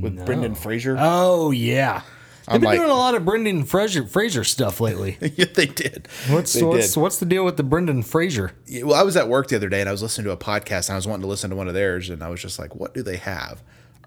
with 0.02 0.24
Brendan 0.26 0.54
Fraser? 0.54 0.96
Oh 1.00 1.50
yeah. 1.50 2.02
They've 2.46 2.54
I'm 2.56 2.60
been 2.62 2.68
like- 2.70 2.78
doing 2.78 2.90
a 2.90 2.94
lot 2.94 3.14
of 3.14 3.24
Brendan 3.24 3.64
Fraser 3.64 4.06
Fraser 4.06 4.44
stuff 4.44 4.80
lately. 4.80 5.16
yeah, 5.36 5.46
they 5.54 5.66
did. 5.66 6.08
What's 6.28 6.52
They 6.52 6.62
what's 6.62 6.94
did. 6.94 7.00
what's 7.00 7.18
the 7.18 7.26
deal 7.26 7.44
with 7.44 7.56
the 7.56 7.62
Brendan 7.62 8.02
Fraser? 8.02 8.52
Yeah, 8.66 8.82
well, 8.82 8.96
I 9.00 9.02
was 9.02 9.16
at 9.16 9.28
work 9.28 9.48
the 9.48 9.56
other 9.56 9.68
day 9.68 9.80
and 9.80 9.88
I 9.88 9.92
was 9.92 10.02
listening 10.02 10.24
to 10.26 10.32
a 10.32 10.36
podcast 10.36 10.88
and 10.88 10.94
I 10.94 10.96
was 10.96 11.06
wanting 11.06 11.22
to 11.22 11.28
listen 11.28 11.48
to 11.50 11.56
one 11.56 11.68
of 11.68 11.74
theirs 11.74 12.10
and 12.10 12.22
I 12.22 12.28
was 12.28 12.42
just 12.42 12.58
like, 12.58 12.74
what 12.74 12.92
do 12.92 13.02
they 13.02 13.16
have? 13.18 13.62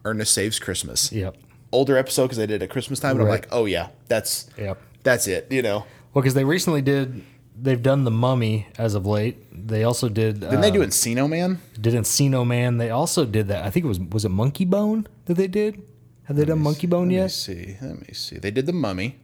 Ernest 0.06 0.34
Saves 0.34 0.60
Christmas. 0.60 1.12
Yep. 1.12 1.38
Older 1.72 1.98
episode 1.98 2.24
because 2.26 2.38
they 2.38 2.46
did 2.46 2.62
it 2.62 2.66
at 2.66 2.70
Christmas 2.70 3.00
time. 3.00 3.12
And 3.16 3.22
I'm 3.24 3.30
like, 3.30 3.48
oh 3.52 3.66
yeah, 3.66 3.88
that's 4.08 4.48
Yep. 4.58 4.80
That's 5.04 5.28
it. 5.28 5.48
You 5.52 5.62
know, 5.62 5.86
Well, 6.14 6.22
because 6.22 6.34
they 6.34 6.44
recently 6.46 6.82
did. 6.82 7.24
They've 7.56 7.82
done 7.82 8.04
the 8.04 8.12
Mummy 8.12 8.68
as 8.80 8.96
of 8.96 9.06
late. 9.06 9.38
They 9.68 9.84
also 9.84 10.10
did. 10.10 10.40
didn't 10.40 10.62
they 10.62 10.72
do 10.72 10.82
uh, 10.82 10.88
Encino 10.88 11.30
Man? 11.30 11.60
Did 11.80 11.94
Encino 11.94 12.46
Man? 12.48 12.78
They 12.78 12.90
also 12.90 13.26
did 13.26 13.48
that. 13.50 13.64
I 13.64 13.70
think 13.70 13.86
it 13.86 13.88
was 13.88 14.00
was 14.00 14.26
it 14.26 14.30
Monkey 14.30 14.66
Bone 14.66 15.08
that 15.26 15.36
they 15.36 15.48
did. 15.48 15.82
Have 16.24 16.36
they 16.38 16.46
done 16.46 16.60
Monkey 16.60 16.88
Bone 16.88 17.10
yet? 17.12 17.20
Let 17.20 17.26
me 17.26 17.30
see. 17.30 17.78
Let 17.82 18.08
me 18.08 18.14
see. 18.14 18.38
They 18.40 18.50
did 18.52 18.66
the 18.66 18.74
Mummy. 18.74 19.18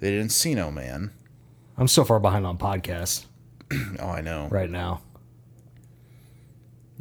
They 0.00 0.10
did 0.10 0.26
Encino 0.26 0.72
Man. 0.74 1.12
I'm 1.78 1.88
so 1.88 2.04
far 2.04 2.18
behind 2.20 2.46
on 2.46 2.58
podcasts 2.58 3.26
Oh, 4.00 4.08
I 4.08 4.20
know. 4.22 4.48
right 4.50 4.68
now. 4.70 5.00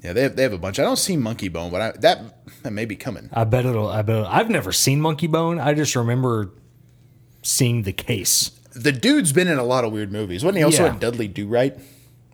Yeah, 0.03 0.13
they 0.13 0.23
have, 0.23 0.35
they 0.35 0.43
have 0.43 0.53
a 0.53 0.57
bunch. 0.57 0.79
I 0.79 0.83
don't 0.83 0.97
see 0.97 1.15
Monkey 1.17 1.47
Bone, 1.47 1.69
but 1.71 1.81
I, 1.81 1.91
that 1.99 2.61
that 2.63 2.71
may 2.71 2.85
be 2.85 2.95
coming. 2.95 3.29
I 3.33 3.43
bet 3.43 3.65
it'll. 3.65 3.87
I 3.87 4.01
bet. 4.01 4.15
It'll, 4.17 4.27
I've 4.27 4.49
never 4.49 4.71
seen 4.71 4.99
Monkey 5.01 5.27
Bone. 5.27 5.59
I 5.59 5.73
just 5.73 5.95
remember 5.95 6.51
seeing 7.41 7.83
the 7.83 7.93
case. 7.93 8.51
The 8.73 8.91
dude's 8.91 9.31
been 9.33 9.47
in 9.47 9.57
a 9.57 9.63
lot 9.63 9.83
of 9.83 9.91
weird 9.91 10.11
movies. 10.11 10.43
Wasn't 10.43 10.57
he 10.57 10.63
also 10.63 10.85
Yeah. 10.85 10.93
in 10.93 10.99
Dudley 10.99 11.27
Do 11.27 11.47
Right 11.47 11.77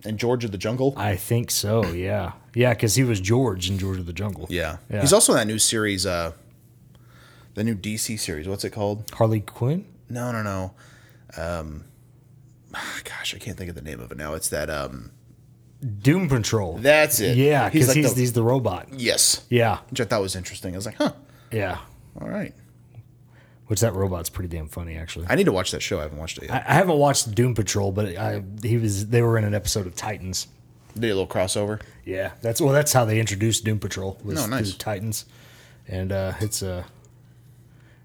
and 0.05 0.17
George 0.19 0.43
of 0.45 0.51
the 0.51 0.57
Jungle? 0.57 0.93
I 0.97 1.15
think 1.15 1.49
so. 1.51 1.85
Yeah. 1.91 2.34
Yeah, 2.53 2.73
because 2.73 2.95
he 2.95 3.03
was 3.03 3.19
George 3.19 3.69
in 3.69 3.77
George 3.79 3.97
of 3.99 4.05
the 4.05 4.13
Jungle. 4.13 4.45
Yeah. 4.49 4.77
Yeah. 4.91 5.01
He's 5.01 5.13
also 5.13 5.34
in 5.34 5.38
that 5.39 5.47
new 5.47 5.59
series, 5.59 6.05
uh, 6.05 6.31
the 7.55 7.63
new 7.63 7.75
DC 7.75 8.17
series. 8.19 8.47
What's 8.47 8.63
it 8.63 8.69
called? 8.71 9.09
Harley 9.13 9.39
Quinn. 9.41 9.85
No, 10.09 10.31
no, 10.31 10.43
no. 10.43 10.73
Um, 11.41 11.85
gosh, 13.03 13.34
I 13.35 13.39
can't 13.39 13.57
think 13.57 13.69
of 13.69 13.75
the 13.75 13.81
name 13.81 13.99
of 13.99 14.11
it 14.11 14.17
now. 14.17 14.34
It's 14.34 14.49
that. 14.49 14.69
Um, 14.69 15.11
Doom 16.01 16.27
Patrol. 16.27 16.77
that's 16.79 17.19
it. 17.19 17.38
yeah, 17.38 17.69
because 17.69 17.93
he's, 17.93 18.05
like 18.05 18.15
the- 18.15 18.19
he's 18.21 18.34
the 18.34 18.41
robot. 18.41 18.88
yes, 18.97 19.45
Yeah. 19.49 19.77
which 19.91 20.01
I 20.01 20.05
thought 20.05 20.21
was 20.21 20.35
interesting. 20.35 20.73
I 20.73 20.77
was 20.77 20.88
like, 20.88 20.95
huh, 20.95 21.13
Yeah. 21.51 21.77
all 22.19 22.27
right. 22.27 22.53
Which 23.68 23.81
that 23.81 23.94
robot's 23.94 24.30
pretty 24.30 24.48
damn 24.56 24.69
funny, 24.69 24.95
actually. 24.95 25.26
I 25.30 25.35
need 25.35 25.44
to 25.44 25.52
watch 25.52 25.72
that 25.72 25.81
show. 25.81 25.99
I 25.99 26.03
haven't 26.03 26.18
watched 26.19 26.38
it 26.38 26.45
yet. 26.45 26.52
I, 26.68 26.72
I 26.72 26.73
haven't 26.76 26.98
watched 26.98 27.35
Doom 27.35 27.53
Patrol, 27.53 27.91
but 27.91 28.15
I 28.18 28.41
he 28.64 28.77
was 28.77 29.07
they 29.07 29.22
were 29.22 29.38
in 29.38 29.44
an 29.44 29.53
episode 29.53 29.85
of 29.88 29.95
Titans. 29.95 30.48
Did 30.94 31.03
a 31.11 31.15
little 31.15 31.27
crossover. 31.27 31.81
Yeah, 32.06 32.31
that's 32.41 32.61
well, 32.61 32.72
that's 32.73 32.94
how 32.94 33.03
they 33.06 33.19
introduced 33.19 33.65
Doom 33.65 33.80
Patrol 33.80 34.18
was 34.23 34.41
Oh, 34.41 34.48
nice. 34.48 34.69
through 34.69 34.77
Titans, 34.80 35.26
and 35.88 36.11
uh, 36.14 36.34
it's 36.39 36.64
uh, 36.64 36.84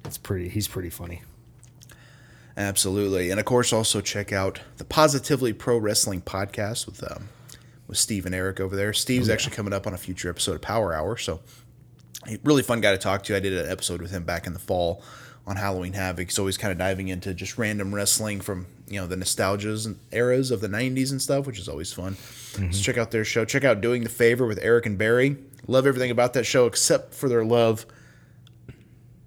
it's 0.04 0.18
pretty. 0.18 0.48
He's 0.48 0.66
pretty 0.66 0.90
funny. 0.90 1.22
Absolutely, 2.56 3.30
and 3.30 3.40
of 3.40 3.46
course, 3.46 3.72
also 3.72 4.00
check 4.00 4.30
out 4.32 4.60
the 4.76 4.84
Positively 4.84 5.52
Pro 5.54 5.78
Wrestling 5.78 6.20
podcast 6.20 6.86
with 6.86 7.02
um, 7.10 7.28
with 7.86 7.96
Steve 7.96 8.26
and 8.26 8.34
Eric 8.34 8.60
over 8.60 8.76
there. 8.76 8.92
Steve's 8.92 9.30
actually 9.30 9.54
coming 9.56 9.72
up 9.72 9.86
on 9.86 9.94
a 9.94 9.98
future 9.98 10.28
episode 10.28 10.56
of 10.56 10.60
Power 10.60 10.92
Hour, 10.92 11.16
so 11.16 11.40
a 12.28 12.38
really 12.44 12.62
fun 12.62 12.80
guy 12.82 12.90
to 12.92 12.98
talk 12.98 13.22
to. 13.24 13.36
I 13.36 13.40
did 13.40 13.54
an 13.54 13.70
episode 13.70 14.02
with 14.02 14.10
him 14.10 14.24
back 14.24 14.46
in 14.46 14.52
the 14.52 14.58
fall 14.58 15.02
on 15.46 15.56
Halloween 15.56 15.92
Havoc. 15.92 16.28
He's 16.28 16.38
always 16.38 16.56
kind 16.56 16.72
of 16.72 16.78
diving 16.78 17.08
into 17.08 17.34
just 17.34 17.58
random 17.58 17.94
wrestling 17.94 18.40
from 18.40 18.66
you 18.88 19.00
know 19.00 19.06
the 19.06 19.16
nostalgias 19.16 19.86
and 19.86 19.98
eras 20.12 20.50
of 20.50 20.60
the 20.60 20.68
'90s 20.68 21.10
and 21.10 21.20
stuff, 21.20 21.46
which 21.46 21.58
is 21.58 21.68
always 21.68 21.92
fun. 21.92 22.16
So 22.16 22.60
mm-hmm. 22.60 22.70
check 22.70 22.98
out 22.98 23.10
their 23.10 23.24
show. 23.24 23.44
Check 23.44 23.64
out 23.64 23.80
Doing 23.80 24.02
the 24.02 24.10
Favor 24.10 24.46
with 24.46 24.58
Eric 24.62 24.86
and 24.86 24.98
Barry. 24.98 25.36
Love 25.66 25.86
everything 25.86 26.10
about 26.10 26.32
that 26.34 26.44
show 26.44 26.66
except 26.66 27.14
for 27.14 27.28
their 27.28 27.44
love 27.44 27.86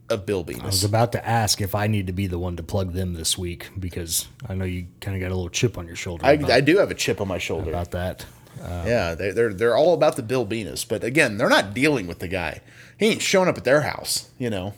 of 0.09 0.25
Bill 0.25 0.45
I 0.61 0.65
was 0.65 0.83
about 0.83 1.13
to 1.13 1.27
ask 1.27 1.61
if 1.61 1.73
I 1.73 1.87
need 1.87 2.07
to 2.07 2.13
be 2.13 2.27
the 2.27 2.37
one 2.37 2.55
to 2.57 2.63
plug 2.63 2.93
them 2.93 3.13
this 3.13 3.37
week 3.37 3.69
because 3.79 4.27
I 4.47 4.53
know 4.53 4.65
you 4.65 4.85
kind 5.01 5.17
of 5.17 5.21
got 5.21 5.31
a 5.31 5.35
little 5.35 5.49
chip 5.49 5.79
on 5.79 5.87
your 5.87 5.95
shoulder 5.95 6.25
I, 6.25 6.33
about, 6.33 6.51
I 6.51 6.61
do 6.61 6.77
have 6.77 6.91
a 6.91 6.95
chip 6.95 7.19
on 7.19 7.27
my 7.27 7.39
shoulder. 7.39 7.69
about 7.71 7.91
that. 7.91 8.25
Uh, 8.61 8.83
yeah, 8.85 9.15
they, 9.15 9.31
they're 9.31 9.53
they're 9.53 9.75
all 9.75 9.93
about 9.93 10.15
the 10.15 10.23
Bill 10.23 10.45
Venus, 10.45 10.85
but 10.85 11.03
again, 11.03 11.37
they're 11.37 11.49
not 11.49 11.73
dealing 11.73 12.07
with 12.07 12.19
the 12.19 12.27
guy. 12.27 12.61
He 12.97 13.07
ain't 13.07 13.21
showing 13.21 13.49
up 13.49 13.57
at 13.57 13.63
their 13.63 13.81
house, 13.81 14.29
you 14.37 14.49
know. 14.49 14.73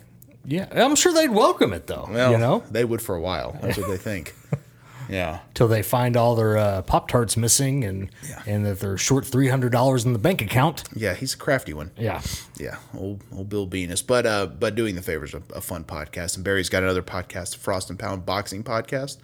Yeah, 0.48 0.68
I'm 0.74 0.95
sure 0.95 1.14
they'd 1.14 1.30
welcome 1.30 1.74
it 1.74 1.86
though. 1.88 2.07
Well, 2.10 2.32
you 2.32 2.38
know, 2.38 2.64
they 2.72 2.86
would 2.86 3.02
for 3.02 3.15
a 3.15 3.22
while. 3.22 3.57
That's 3.61 3.78
what 3.78 3.88
they 3.90 3.98
think. 3.98 4.34
Yeah, 5.10 5.40
till 5.53 5.69
they 5.69 5.84
find 5.84 6.18
all 6.18 6.36
their 6.36 6.57
uh, 6.57 6.82
Pop 6.82 7.07
Tarts 7.07 7.38
missing 7.38 7.86
and 7.86 8.10
and 8.45 8.65
that 8.65 8.82
they're 8.82 8.98
short 8.98 9.26
three 9.26 9.48
hundred 9.48 9.72
dollars 9.72 10.03
in 10.03 10.11
the 10.11 10.19
bank 10.19 10.41
account. 10.41 10.84
yeah, 10.94 11.14
he's 11.14 11.34
a 11.34 11.38
crafty 11.38 11.74
one. 11.74 11.91
Yeah, 11.98 12.22
Yeah, 12.60 12.76
old 12.94 13.24
old 13.34 13.48
Bill 13.48 13.68
Venus. 13.68 14.02
But 14.02 14.26
uh, 14.26 14.48
but 14.48 14.76
doing 14.76 14.95
the 14.95 15.02
favors 15.02 15.34
a, 15.34 15.41
a 15.56 15.61
fun 15.61 15.86
podcast, 15.86 16.36
and 16.36 16.44
Barry's 16.44 16.68
got 16.68 16.84
another 16.84 17.02
podcast, 17.03 17.56
Frost 17.56 17.90
and 17.90 17.98
Pound 17.98 18.26
Boxing 18.26 18.65
Podcast. 18.65 19.19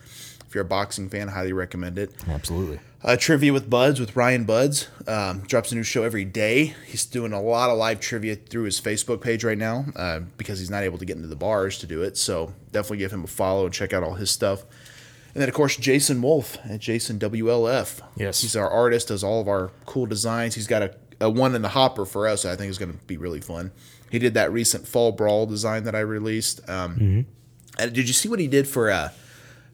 If 0.47 0.55
you're 0.55 0.63
a 0.63 0.65
boxing 0.65 1.09
fan, 1.09 1.27
highly 1.27 1.51
recommend 1.51 1.99
it. 1.99 2.11
absolutely. 2.29 2.79
Uh, 3.03 3.17
trivia 3.17 3.51
with 3.51 3.69
Buds 3.69 3.99
with 3.99 4.15
Ryan 4.15 4.45
Buds 4.45 4.88
um, 5.07 5.41
drops 5.41 5.73
a 5.73 5.75
new 5.75 5.84
show 5.84 6.03
every 6.03 6.23
day. 6.23 6.73
He's 6.88 7.05
doing 7.05 7.34
a 7.34 7.41
lot 7.41 7.69
of 7.69 7.77
live 7.77 7.99
trivia 7.99 8.35
through 8.38 8.63
his 8.63 8.80
Facebook 8.80 9.19
page 9.19 9.43
right 9.43 9.57
now 9.57 9.85
uh, 9.97 10.21
because 10.38 10.59
he's 10.59 10.69
not 10.69 10.84
able 10.84 10.97
to 10.97 11.05
get 11.05 11.17
into 11.17 11.27
the 11.27 11.35
bars 11.35 11.77
to 11.80 11.85
do 11.88 12.01
it. 12.01 12.17
So 12.17 12.53
definitely 12.71 12.99
give 12.99 13.11
him 13.11 13.25
a 13.25 13.27
follow 13.27 13.65
and 13.65 13.73
check 13.73 13.91
out 13.91 14.03
all 14.03 14.13
his 14.13 14.31
stuff. 14.31 14.61
And 15.34 15.41
then 15.41 15.49
of 15.49 15.55
course 15.55 15.75
Jason 15.75 16.21
Wolf 16.21 16.57
at 16.63 16.80
Jason 16.80 17.19
WLF. 17.19 17.99
Yes. 18.15 18.41
he's 18.41 18.55
our 18.55 18.69
artist, 18.69 19.09
does 19.09 19.23
all 19.23 19.41
of 19.41 19.49
our 19.49 19.71
cool 19.85 20.05
designs. 20.05 20.55
He's 20.55 20.67
got 20.67 20.81
a, 20.81 20.95
a 21.19 21.30
one 21.30 21.55
in 21.55 21.61
the 21.61 21.69
hopper 21.69 22.05
for 22.05 22.25
us. 22.25 22.43
that 22.43 22.53
I 22.53 22.55
think 22.55 22.69
is 22.69 22.77
going 22.77 22.93
to 22.97 23.05
be 23.05 23.17
really 23.17 23.41
fun. 23.41 23.71
He 24.11 24.19
did 24.19 24.34
that 24.35 24.53
recent 24.53 24.88
Fall 24.88 25.11
Brawl 25.11 25.45
design 25.45 25.84
that 25.84 25.95
I 25.95 25.99
released. 25.99 26.61
Um, 26.69 27.25
and 27.80 27.93
did 27.93 28.07
you 28.07 28.13
see 28.13 28.30
what 28.30 28.39
he 28.39 28.47
did 28.47 28.67
for 28.67 28.91
uh, 28.91 29.09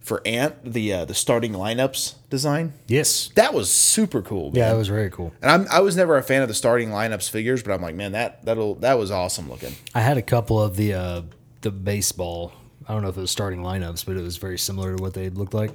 for 0.01 0.21
Ant 0.25 0.55
the 0.63 0.93
uh, 0.93 1.05
the 1.05 1.13
starting 1.13 1.53
lineups 1.53 2.15
design. 2.29 2.73
Yes. 2.87 3.29
That 3.35 3.53
was 3.53 3.71
super 3.71 4.21
cool. 4.21 4.51
Yeah, 4.53 4.67
man. 4.67 4.75
it 4.75 4.77
was 4.77 4.87
very 4.87 5.09
cool. 5.09 5.33
And 5.41 5.51
I'm, 5.51 5.67
I 5.69 5.81
was 5.81 5.95
never 5.95 6.17
a 6.17 6.23
fan 6.23 6.41
of 6.41 6.47
the 6.47 6.53
starting 6.53 6.89
lineups 6.89 7.29
figures, 7.29 7.61
but 7.63 7.73
I'm 7.73 7.81
like, 7.81 7.95
man, 7.95 8.13
that 8.13 8.43
that'll 8.45 8.75
that 8.75 8.97
was 8.97 9.11
awesome 9.11 9.49
looking. 9.49 9.75
I 9.93 10.01
had 10.01 10.17
a 10.17 10.21
couple 10.21 10.61
of 10.61 10.75
the 10.75 10.93
uh, 10.93 11.21
the 11.61 11.71
baseball. 11.71 12.53
I 12.87 12.93
don't 12.93 13.03
know 13.03 13.09
if 13.09 13.17
it 13.17 13.21
was 13.21 13.31
starting 13.31 13.61
lineups, 13.61 14.05
but 14.05 14.17
it 14.17 14.21
was 14.21 14.37
very 14.37 14.57
similar 14.57 14.95
to 14.95 15.01
what 15.01 15.13
they 15.13 15.29
looked 15.29 15.53
like. 15.53 15.71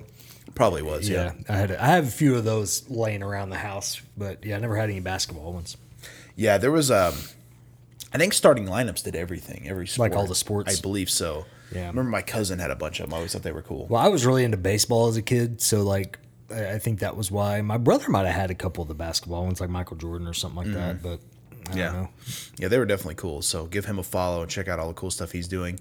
Probably 0.54 0.82
was, 0.82 1.08
yeah. 1.08 1.32
Yeah, 1.36 1.54
I 1.54 1.56
had 1.56 1.72
I 1.72 1.86
have 1.86 2.08
a 2.08 2.10
few 2.10 2.36
of 2.36 2.44
those 2.44 2.88
laying 2.90 3.22
around 3.22 3.50
the 3.50 3.58
house, 3.58 4.00
but 4.16 4.44
yeah, 4.44 4.56
I 4.56 4.58
never 4.60 4.76
had 4.76 4.90
any 4.90 5.00
basketball 5.00 5.52
ones. 5.52 5.76
Yeah, 6.36 6.58
there 6.58 6.72
was 6.72 6.90
um 6.90 7.14
I 8.12 8.18
think 8.18 8.32
starting 8.32 8.66
lineups 8.66 9.02
did 9.02 9.16
everything, 9.16 9.68
every 9.68 9.88
sport. 9.88 10.10
Like 10.10 10.18
all 10.18 10.26
the 10.26 10.34
sports? 10.36 10.78
I 10.78 10.80
believe 10.80 11.10
so. 11.10 11.46
Yeah. 11.74 11.84
I 11.84 11.86
remember 11.88 12.10
my 12.10 12.22
cousin 12.22 12.58
had 12.58 12.70
a 12.70 12.76
bunch 12.76 13.00
of 13.00 13.06
them. 13.06 13.14
I 13.14 13.16
always 13.16 13.32
thought 13.32 13.42
they 13.42 13.52
were 13.52 13.62
cool. 13.62 13.86
Well, 13.88 14.00
I 14.02 14.08
was 14.08 14.24
really 14.24 14.44
into 14.44 14.56
baseball 14.56 15.08
as 15.08 15.16
a 15.16 15.22
kid, 15.22 15.60
so 15.60 15.82
like 15.82 16.18
I 16.50 16.78
think 16.78 17.00
that 17.00 17.16
was 17.16 17.30
why 17.30 17.60
my 17.62 17.78
brother 17.78 18.08
might 18.10 18.26
have 18.26 18.34
had 18.34 18.50
a 18.50 18.54
couple 18.54 18.82
of 18.82 18.88
the 18.88 18.94
basketball 18.94 19.44
ones, 19.44 19.60
like 19.60 19.70
Michael 19.70 19.96
Jordan 19.96 20.28
or 20.28 20.34
something 20.34 20.56
like 20.64 20.72
that. 20.74 21.02
But 21.02 21.20
I 21.20 21.70
Mm-hmm. 21.70 21.78
yeah. 21.78 21.92
know. 21.92 22.08
Yeah, 22.58 22.68
they 22.68 22.78
were 22.78 22.84
definitely 22.84 23.14
cool. 23.14 23.40
So 23.40 23.64
give 23.64 23.86
him 23.86 23.98
a 23.98 24.02
follow 24.02 24.42
and 24.42 24.50
check 24.50 24.68
out 24.68 24.78
all 24.78 24.88
the 24.88 24.94
cool 24.94 25.10
stuff 25.10 25.32
he's 25.32 25.48
doing. 25.48 25.80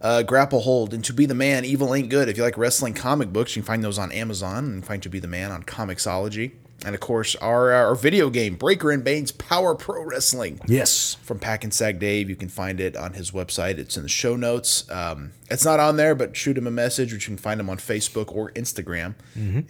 Uh, 0.00 0.22
Grapple 0.22 0.60
Hold 0.60 0.94
and 0.94 1.02
To 1.04 1.12
Be 1.12 1.26
the 1.26 1.34
Man, 1.34 1.64
Evil 1.64 1.94
Ain't 1.94 2.10
Good. 2.10 2.28
If 2.28 2.36
you 2.36 2.44
like 2.44 2.56
wrestling 2.56 2.94
comic 2.94 3.32
books, 3.32 3.56
you 3.56 3.62
can 3.62 3.66
find 3.66 3.82
those 3.82 3.98
on 3.98 4.12
Amazon 4.12 4.66
and 4.66 4.86
find 4.86 5.02
To 5.02 5.08
Be 5.08 5.18
the 5.18 5.26
Man 5.26 5.50
on 5.50 5.64
Comixology. 5.64 6.52
And 6.84 6.94
of 6.94 7.00
course, 7.00 7.34
our, 7.36 7.72
our 7.72 7.94
video 7.94 8.30
game, 8.30 8.54
Breaker 8.54 8.90
and 8.92 9.02
Bane's 9.02 9.32
Power 9.32 9.74
Pro 9.74 10.02
Wrestling. 10.04 10.60
Yes. 10.66 11.16
from 11.22 11.38
Pack 11.38 11.64
and 11.64 11.72
Sag 11.74 11.98
Dave. 11.98 12.28
You 12.28 12.36
can 12.36 12.48
find 12.48 12.80
it 12.80 12.96
on 12.96 13.14
his 13.14 13.30
website. 13.30 13.78
It's 13.78 13.96
in 13.96 14.02
the 14.02 14.08
show 14.08 14.36
notes. 14.36 14.88
Um, 14.90 15.32
it's 15.50 15.64
not 15.64 15.80
on 15.80 15.96
there, 15.96 16.14
but 16.14 16.36
shoot 16.36 16.56
him 16.56 16.66
a 16.66 16.70
message, 16.70 17.12
which 17.12 17.26
you 17.28 17.34
can 17.34 17.42
find 17.42 17.58
him 17.58 17.70
on 17.70 17.78
Facebook 17.78 18.30
or 18.34 18.50
Instagram, 18.52 19.14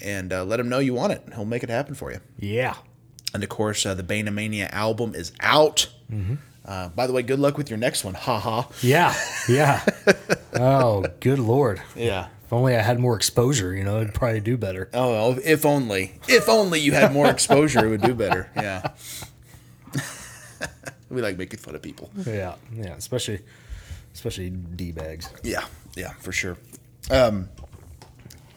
and 0.03 0.33
uh, 0.33 0.45
let 0.45 0.59
him 0.61 0.69
know 0.69 0.79
you 0.79 0.95
want 0.95 1.13
it. 1.13 1.23
He'll 1.35 1.45
make 1.45 1.63
it 1.63 1.71
happen 1.71 1.95
for 1.95 2.11
you. 2.13 2.21
Yeah. 2.39 2.75
And 3.33 3.43
of 3.43 3.49
course, 3.49 3.87
uh, 3.87 3.95
the 3.95 4.03
Banemania 4.03 4.69
album 4.73 5.15
is 5.15 5.33
out. 5.41 5.89
Uh, 6.65 6.89
by 6.89 7.07
the 7.07 7.13
way, 7.13 7.23
good 7.23 7.39
luck 7.39 7.57
with 7.57 7.71
your 7.71 7.79
next 7.79 8.05
one. 8.05 8.15
Ha 8.15 8.39
ha. 8.41 8.69
Yeah. 8.83 9.15
Yeah. 9.49 9.85
oh, 10.55 11.07
good 11.21 11.39
lord. 11.39 11.81
Yeah. 11.95 12.29
Only 12.57 12.75
I 12.75 12.81
had 12.81 12.99
more 12.99 13.15
exposure, 13.15 13.75
you 13.75 13.85
know, 13.85 14.01
I'd 14.01 14.15
probably 14.15 14.41
do 14.41 14.57
better. 14.57 14.89
Oh, 14.95 15.11
well, 15.13 15.39
if 15.45 15.67
only. 15.67 16.15
If 16.27 16.49
only 16.49 16.81
you 16.81 16.93
had 16.93 17.13
more 17.13 17.29
exposure, 17.31 17.85
it 17.85 17.91
would 17.91 18.01
do 18.01 18.15
better. 18.15 18.51
Yeah. 18.57 18.93
we 21.11 21.21
like 21.21 21.37
making 21.37 21.61
fun 21.61 21.75
of 21.75 21.83
people. 21.83 22.11
Yeah. 22.27 22.55
Yeah. 22.73 22.95
Especially, 22.95 23.41
especially 24.15 24.49
d 24.49 24.91
bags. 24.91 25.29
Yeah, 25.43 25.67
yeah, 25.97 26.15
for 26.15 26.33
sure. 26.33 26.57
Um, 27.11 27.51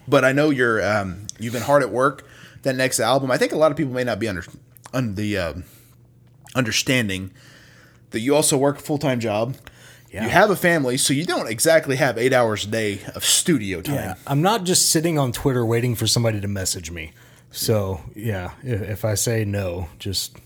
but 0.08 0.24
I 0.24 0.32
know 0.32 0.50
you're 0.50 0.82
um, 0.82 1.28
you've 1.38 1.52
been 1.52 1.64
hard 1.64 1.84
at 1.84 1.90
work. 1.90 2.26
That 2.62 2.78
next 2.78 3.02
album, 3.02 3.30
I 3.30 3.38
think 3.38 3.52
a 3.52 3.58
lot 3.58 3.70
of 3.70 3.76
people 3.76 3.92
may 3.92 4.06
not 4.06 4.18
be 4.18 4.30
under, 4.30 4.46
on 4.94 5.16
the 5.16 5.38
um, 5.38 5.66
understanding 6.56 7.32
that 8.12 8.22
you 8.22 8.34
also 8.34 8.58
work 8.58 8.78
a 8.78 8.82
full 8.82 8.98
time 8.98 9.20
job. 9.20 9.58
Yeah. 10.12 10.24
You 10.24 10.30
have 10.30 10.50
a 10.50 10.56
family, 10.56 10.98
so 10.98 11.14
you 11.14 11.24
don't 11.26 11.48
exactly 11.48 11.96
have 11.98 12.18
eight 12.18 12.34
hours 12.34 12.66
a 12.66 12.68
day 12.68 13.00
of 13.14 13.24
studio 13.24 13.82
time. 13.82 13.96
Yeah, 13.96 14.16
I'm 14.26 14.42
not 14.42 14.64
just 14.64 14.90
sitting 14.90 15.20
on 15.20 15.32
Twitter 15.32 15.64
waiting 15.66 15.94
for 15.96 16.08
somebody 16.08 16.42
to 16.42 16.48
message 16.48 16.90
me. 16.90 17.12
So 17.52 18.02
yeah, 18.16 18.52
if, 18.64 18.82
if 18.82 19.06
I 19.06 19.14
say 19.14 19.46
no, 19.46 19.90
just 20.00 20.38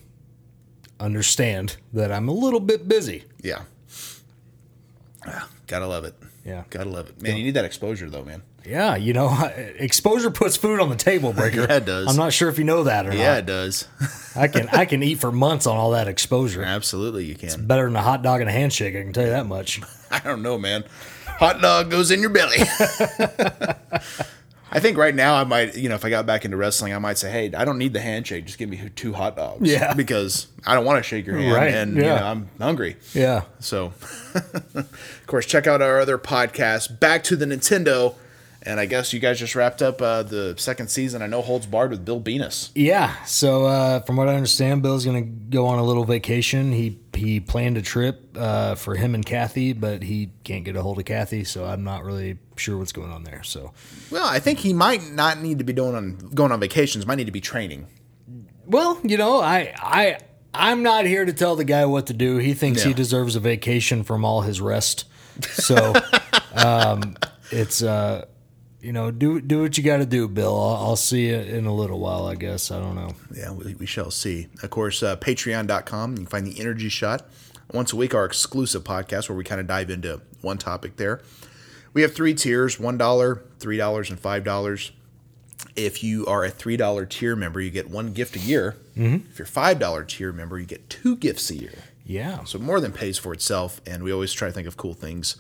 understand 0.99 1.77
that 1.93 2.11
I'm 2.11 2.27
a 2.27 2.33
little 2.33 2.59
bit 2.59 2.87
busy. 2.87 3.23
Yeah. 3.41 3.63
Ah, 5.25 5.47
gotta 5.67 5.87
love 5.87 6.03
it. 6.05 6.15
Yeah. 6.45 6.63
Gotta 6.69 6.89
love 6.89 7.09
it. 7.09 7.21
Man, 7.21 7.37
you 7.37 7.43
need 7.43 7.53
that 7.53 7.65
exposure 7.65 8.09
though, 8.09 8.25
man. 8.25 8.43
Yeah, 8.65 8.95
you 8.95 9.13
know, 9.13 9.29
exposure 9.77 10.31
puts 10.31 10.55
food 10.57 10.79
on 10.79 10.89
the 10.89 10.95
table, 10.95 11.33
breaker. 11.33 11.61
Yeah, 11.61 11.77
it 11.77 11.85
does. 11.85 12.07
I'm 12.07 12.15
not 12.15 12.33
sure 12.33 12.49
if 12.49 12.57
you 12.57 12.63
know 12.63 12.83
that 12.85 13.05
or 13.05 13.09
not. 13.09 13.17
Yeah, 13.17 13.37
it 13.37 13.45
does. 13.45 13.87
I 14.35 14.47
can 14.47 14.67
I 14.69 14.85
can 14.85 15.03
eat 15.03 15.19
for 15.19 15.31
months 15.31 15.67
on 15.67 15.77
all 15.77 15.91
that 15.91 16.07
exposure. 16.07 16.63
Absolutely, 16.63 17.25
you 17.25 17.35
can. 17.35 17.45
It's 17.49 17.55
better 17.55 17.85
than 17.85 17.95
a 17.95 18.01
hot 18.01 18.23
dog 18.23 18.41
and 18.41 18.49
a 18.49 18.53
handshake. 18.53 18.95
I 18.95 19.01
can 19.01 19.13
tell 19.13 19.25
you 19.25 19.31
that 19.31 19.45
much. 19.45 19.81
I 20.11 20.19
don't 20.19 20.41
know, 20.41 20.57
man. 20.57 20.83
Hot 21.25 21.61
dog 21.61 21.89
goes 21.91 22.09
in 22.11 22.21
your 22.21 22.29
belly. 22.29 22.57
I 24.75 24.79
think 24.79 24.97
right 24.97 25.13
now 25.13 25.35
I 25.35 25.43
might, 25.43 25.75
you 25.77 25.87
know, 25.87 25.93
if 25.93 26.03
I 26.03 26.09
got 26.09 26.25
back 26.25 26.45
into 26.45 26.57
wrestling, 26.57 26.93
I 26.95 26.99
might 26.99 27.19
say, 27.19 27.31
"Hey, 27.31 27.53
I 27.53 27.63
don't 27.63 27.77
need 27.77 27.93
the 27.93 27.99
handshake. 28.01 28.45
Just 28.45 28.57
give 28.57 28.69
me 28.69 28.89
two 28.95 29.13
hot 29.13 29.35
dogs." 29.35 29.69
Yeah. 29.69 29.93
because 29.93 30.47
I 30.65 30.73
don't 30.73 30.83
want 30.83 30.97
to 31.03 31.07
shake 31.07 31.27
your 31.27 31.37
hand, 31.37 31.53
Right, 31.53 31.73
and 31.73 31.95
you 31.95 32.01
know 32.01 32.15
I'm 32.15 32.49
hungry. 32.59 32.95
Yeah. 33.13 33.43
So, 33.59 33.93
of 34.33 34.87
course, 35.27 35.45
check 35.45 35.67
out 35.67 35.83
our 35.83 35.99
other 35.99 36.17
podcast, 36.17 36.99
Back 36.99 37.23
to 37.25 37.35
the 37.35 37.45
Nintendo. 37.45 38.15
And 38.65 38.79
I 38.79 38.85
guess 38.85 39.11
you 39.11 39.19
guys 39.19 39.39
just 39.39 39.55
wrapped 39.55 39.81
up 39.81 40.01
uh, 40.01 40.23
the 40.23 40.55
second 40.57 40.87
season. 40.89 41.21
I 41.21 41.27
know 41.27 41.41
holds 41.41 41.65
barred 41.65 41.91
with 41.91 42.05
Bill 42.05 42.21
Venus. 42.21 42.71
Yeah. 42.73 43.13
So 43.25 43.65
uh, 43.65 43.99
from 44.01 44.15
what 44.15 44.29
I 44.29 44.35
understand, 44.35 44.81
Bill's 44.81 45.03
going 45.03 45.21
to 45.21 45.29
go 45.49 45.67
on 45.67 45.79
a 45.79 45.83
little 45.83 46.05
vacation. 46.05 46.71
He 46.71 46.99
he 47.13 47.39
planned 47.39 47.77
a 47.77 47.81
trip 47.81 48.37
uh, 48.37 48.75
for 48.75 48.95
him 48.95 49.15
and 49.15 49.25
Kathy, 49.25 49.73
but 49.73 50.01
he 50.01 50.31
can't 50.43 50.63
get 50.63 50.75
a 50.75 50.81
hold 50.81 50.97
of 50.97 51.05
Kathy, 51.05 51.43
so 51.43 51.65
I'm 51.65 51.83
not 51.83 52.03
really 52.03 52.37
sure 52.55 52.77
what's 52.77 52.93
going 52.93 53.11
on 53.11 53.23
there. 53.23 53.43
So 53.43 53.73
Well, 54.09 54.25
I 54.25 54.39
think 54.39 54.59
he 54.59 54.73
might 54.73 55.03
not 55.11 55.41
need 55.41 55.57
to 55.59 55.63
be 55.63 55.73
doing 55.73 55.95
on 55.95 56.17
going 56.33 56.51
on 56.51 56.59
vacations. 56.59 57.05
Might 57.05 57.15
need 57.15 57.25
to 57.25 57.31
be 57.31 57.41
training. 57.41 57.87
Well, 58.65 58.99
you 59.03 59.17
know, 59.17 59.41
I 59.41 59.73
I 59.77 60.17
I'm 60.53 60.83
not 60.83 61.05
here 61.05 61.25
to 61.25 61.33
tell 61.33 61.55
the 61.57 61.65
guy 61.65 61.85
what 61.85 62.07
to 62.07 62.13
do. 62.13 62.37
He 62.37 62.53
thinks 62.53 62.83
he 62.83 62.93
deserves 62.93 63.35
a 63.35 63.39
vacation 63.41 64.03
from 64.03 64.23
all 64.23 64.41
his 64.41 64.61
rest. 64.61 65.05
So 65.51 65.93
um, 66.55 67.15
it's 67.51 67.81
uh, 67.83 68.25
you 68.83 68.91
know, 68.91 69.11
do 69.11 69.39
do 69.39 69.61
what 69.61 69.77
you 69.77 69.83
got 69.83 69.97
to 69.97 70.05
do, 70.05 70.27
Bill. 70.27 70.53
I'll, 70.59 70.75
I'll 70.87 70.95
see 70.97 71.29
you 71.29 71.37
in 71.37 71.65
a 71.65 71.73
little 71.73 71.99
while, 71.99 72.27
I 72.27 72.35
guess. 72.35 72.69
I 72.69 72.79
don't 72.79 72.95
know. 72.95 73.15
Yeah, 73.33 73.51
we, 73.53 73.75
we 73.75 73.85
shall 73.85 74.11
see. 74.11 74.47
Of 74.61 74.69
course, 74.69 75.01
uh, 75.01 75.15
patreon.com. 75.15 76.11
You 76.11 76.17
can 76.17 76.25
find 76.25 76.45
the 76.45 76.59
Energy 76.59 76.89
Shot. 76.89 77.25
Once 77.71 77.93
a 77.93 77.95
week, 77.95 78.13
our 78.13 78.25
exclusive 78.25 78.83
podcast 78.83 79.29
where 79.29 79.37
we 79.37 79.45
kind 79.45 79.61
of 79.61 79.67
dive 79.67 79.89
into 79.89 80.21
one 80.41 80.57
topic 80.57 80.97
there. 80.97 81.21
We 81.93 82.01
have 82.01 82.13
three 82.13 82.33
tiers 82.33 82.77
$1, 82.77 82.97
$3, 82.97 84.09
and 84.09 84.21
$5. 84.21 84.91
If 85.75 86.03
you 86.03 86.25
are 86.25 86.43
a 86.43 86.51
$3 86.51 87.09
tier 87.09 87.35
member, 87.35 87.61
you 87.61 87.71
get 87.71 87.89
one 87.89 88.11
gift 88.13 88.35
a 88.35 88.39
year. 88.39 88.75
If 89.29 89.39
you're 89.39 89.47
a 89.47 89.75
$5 89.75 90.07
tier 90.07 90.31
member, 90.33 90.59
you 90.59 90.65
get 90.65 90.89
two 90.89 91.15
gifts 91.15 91.49
a 91.49 91.55
year. 91.55 91.73
Yeah. 92.05 92.43
So 92.43 92.59
more 92.59 92.79
than 92.81 92.91
pays 92.91 93.17
for 93.17 93.31
itself. 93.33 93.79
And 93.87 94.03
we 94.03 94.11
always 94.11 94.33
try 94.33 94.49
to 94.49 94.53
think 94.53 94.67
of 94.67 94.75
cool 94.75 94.93
things 94.93 95.37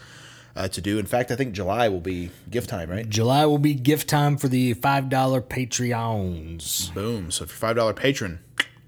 uh, 0.55 0.67
to 0.67 0.81
do. 0.81 0.99
In 0.99 1.05
fact, 1.05 1.31
I 1.31 1.35
think 1.35 1.53
July 1.53 1.89
will 1.89 2.01
be 2.01 2.29
gift 2.49 2.69
time, 2.69 2.89
right? 2.89 3.07
July 3.09 3.45
will 3.45 3.57
be 3.57 3.73
gift 3.73 4.07
time 4.09 4.37
for 4.37 4.47
the 4.47 4.73
five 4.73 5.09
dollar 5.09 5.41
Patreons. 5.41 6.93
Boom. 6.93 7.31
So 7.31 7.45
if 7.45 7.61
you're 7.61 7.73
$5 7.73 7.95
patron, 7.95 8.39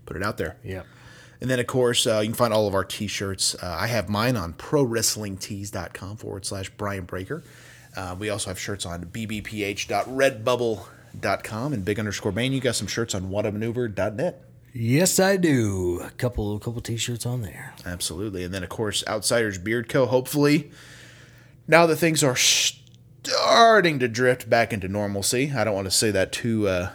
put 0.05 0.17
it 0.17 0.23
out 0.23 0.37
there. 0.37 0.57
Yeah. 0.63 0.83
And 1.41 1.49
then, 1.49 1.59
of 1.59 1.67
course, 1.67 2.07
uh, 2.07 2.19
you 2.19 2.27
can 2.27 2.33
find 2.35 2.53
all 2.53 2.67
of 2.67 2.73
our 2.73 2.85
t 2.85 3.07
shirts. 3.07 3.55
Uh, 3.55 3.77
I 3.79 3.87
have 3.87 4.09
mine 4.09 4.35
on 4.37 4.53
prowrestlingtees.com 4.53 6.17
forward 6.17 6.45
slash 6.45 6.69
Brian 6.71 7.05
Breaker. 7.05 7.43
Uh, 7.95 8.15
we 8.17 8.29
also 8.29 8.49
have 8.49 8.59
shirts 8.59 8.85
on 8.85 9.05
bbph.redbubble.com 9.05 11.73
and 11.73 11.85
big 11.85 11.99
underscore 11.99 12.31
Bane. 12.31 12.53
You 12.53 12.61
got 12.61 12.75
some 12.75 12.87
shirts 12.87 13.13
on 13.15 13.29
whatamaneuver.net. 13.29 14.41
Yes, 14.73 15.19
I 15.19 15.37
do. 15.37 16.01
A 16.03 16.09
couple 16.11 16.55
a 16.55 16.59
couple 16.59 16.81
t-shirts 16.81 17.25
on 17.25 17.41
there. 17.41 17.73
Absolutely. 17.85 18.43
And 18.43 18.53
then, 18.53 18.63
of 18.63 18.69
course, 18.69 19.03
Outsiders 19.07 19.57
Beard 19.57 19.87
Co. 19.87 20.05
Hopefully, 20.05 20.69
now 21.67 21.85
that 21.85 21.95
things 21.97 22.23
are 22.23 22.35
starting 22.35 23.99
to 23.99 24.07
drift 24.07 24.49
back 24.49 24.71
into 24.71 24.87
normalcy, 24.87 25.51
I 25.55 25.63
don't 25.63 25.75
want 25.75 25.85
to 25.85 25.91
say 25.91 26.11
that 26.11 26.31
too 26.31 26.67
uh, 26.67 26.91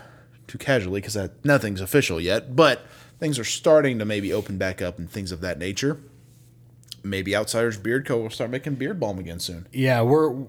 too 0.46 0.58
casually 0.58 1.00
because 1.00 1.16
nothing's 1.44 1.80
official 1.80 2.20
yet, 2.20 2.54
but 2.56 2.86
things 3.18 3.38
are 3.38 3.44
starting 3.44 3.98
to 3.98 4.04
maybe 4.04 4.32
open 4.32 4.58
back 4.58 4.80
up 4.80 4.98
and 4.98 5.10
things 5.10 5.32
of 5.32 5.40
that 5.40 5.58
nature. 5.58 6.00
Maybe 7.02 7.34
Outsiders 7.34 7.78
Beard 7.78 8.06
Co. 8.06 8.18
will 8.18 8.30
start 8.30 8.50
making 8.50 8.74
beard 8.74 9.00
balm 9.00 9.18
again 9.18 9.40
soon. 9.40 9.66
Yeah, 9.72 10.02
we're 10.02 10.46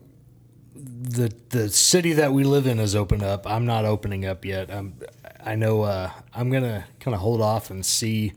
the 0.76 1.34
the 1.50 1.70
city 1.70 2.14
that 2.14 2.34
we 2.34 2.44
live 2.44 2.68
in 2.68 2.78
has 2.78 2.96
opened 2.96 3.24
up. 3.24 3.48
I'm 3.48 3.66
not 3.66 3.86
opening 3.86 4.26
up 4.26 4.46
yet. 4.46 4.72
I'm 4.72 4.96
I 5.44 5.56
know 5.56 5.84
uh, 5.84 6.12
I'm 6.34 6.50
gonna 6.50 6.86
kind 7.00 7.16
of 7.16 7.22
hold 7.22 7.42
off 7.42 7.70
and 7.70 7.86
see 7.86 8.34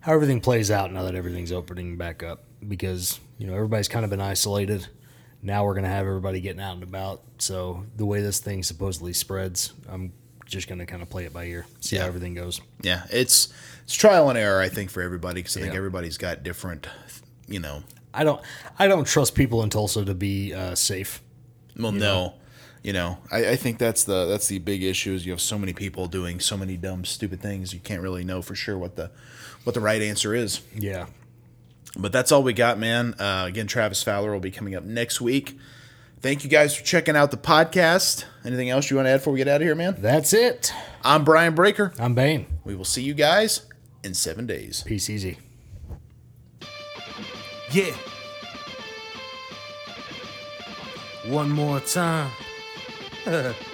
how 0.00 0.12
everything 0.12 0.40
plays 0.40 0.70
out 0.70 0.92
now 0.92 1.02
that 1.04 1.14
everything's 1.14 1.52
opening 1.52 1.96
back 1.96 2.22
up 2.22 2.44
because 2.66 3.20
you 3.38 3.46
know 3.46 3.54
everybody's 3.54 3.88
kind 3.88 4.04
of 4.04 4.10
been 4.10 4.20
isolated. 4.20 4.88
Now 5.42 5.64
we're 5.64 5.74
gonna 5.74 5.88
have 5.88 6.06
everybody 6.06 6.40
getting 6.40 6.60
out 6.60 6.74
and 6.74 6.82
about. 6.82 7.22
So 7.38 7.84
the 7.96 8.06
way 8.06 8.22
this 8.22 8.40
thing 8.40 8.62
supposedly 8.62 9.12
spreads, 9.12 9.72
I'm 9.88 10.12
just 10.46 10.68
gonna 10.68 10.86
kind 10.86 11.02
of 11.02 11.10
play 11.10 11.24
it 11.24 11.32
by 11.32 11.44
ear, 11.44 11.66
see 11.80 11.96
how 11.96 12.06
everything 12.06 12.34
goes. 12.34 12.60
Yeah, 12.82 13.04
it's 13.10 13.52
it's 13.84 13.94
trial 13.94 14.28
and 14.30 14.38
error, 14.38 14.60
I 14.60 14.68
think, 14.68 14.90
for 14.90 15.02
everybody 15.02 15.40
because 15.40 15.56
I 15.56 15.60
think 15.60 15.74
everybody's 15.74 16.16
got 16.18 16.42
different, 16.42 16.86
you 17.46 17.60
know, 17.60 17.82
I 18.14 18.24
don't 18.24 18.40
I 18.78 18.86
don't 18.86 19.06
trust 19.06 19.34
people 19.34 19.62
in 19.62 19.70
Tulsa 19.70 20.04
to 20.04 20.14
be 20.14 20.54
uh, 20.54 20.74
safe. 20.74 21.20
Well, 21.78 21.92
no, 21.92 22.34
you 22.82 22.92
know, 22.92 23.18
I, 23.32 23.50
I 23.50 23.56
think 23.56 23.78
that's 23.78 24.04
the 24.04 24.26
that's 24.26 24.46
the 24.46 24.58
big 24.60 24.82
issue 24.82 25.12
is 25.12 25.26
you 25.26 25.32
have 25.32 25.40
so 25.40 25.58
many 25.58 25.72
people 25.72 26.06
doing 26.06 26.38
so 26.38 26.56
many 26.56 26.76
dumb, 26.76 27.04
stupid 27.04 27.40
things. 27.40 27.74
You 27.74 27.80
can't 27.80 28.00
really 28.00 28.24
know 28.24 28.40
for 28.40 28.54
sure 28.54 28.78
what 28.78 28.96
the 28.96 29.10
what 29.64 29.74
the 29.74 29.80
right 29.80 30.00
answer 30.00 30.34
is. 30.34 30.60
Yeah. 30.74 31.06
But 31.96 32.12
that's 32.12 32.32
all 32.32 32.42
we 32.42 32.52
got, 32.52 32.78
man. 32.78 33.14
Uh, 33.18 33.44
again, 33.46 33.66
Travis 33.66 34.02
Fowler 34.02 34.32
will 34.32 34.40
be 34.40 34.50
coming 34.50 34.74
up 34.74 34.84
next 34.84 35.20
week. 35.20 35.58
Thank 36.20 36.42
you 36.42 36.50
guys 36.50 36.74
for 36.74 36.82
checking 36.82 37.16
out 37.16 37.30
the 37.30 37.36
podcast. 37.36 38.24
Anything 38.44 38.70
else 38.70 38.90
you 38.90 38.96
want 38.96 39.06
to 39.06 39.10
add 39.10 39.18
before 39.18 39.32
we 39.34 39.38
get 39.38 39.48
out 39.48 39.60
of 39.60 39.66
here, 39.66 39.74
man? 39.74 39.96
That's 39.98 40.32
it. 40.32 40.72
I'm 41.02 41.22
Brian 41.22 41.54
Breaker. 41.54 41.92
I'm 41.98 42.14
Bane. 42.14 42.46
We 42.64 42.74
will 42.74 42.84
see 42.86 43.02
you 43.02 43.14
guys 43.14 43.66
in 44.02 44.14
seven 44.14 44.46
days. 44.46 44.82
Peace 44.86 45.10
easy. 45.10 45.38
Yeah. 47.70 47.94
One 51.26 51.50
more 51.50 51.80
time. 51.80 52.30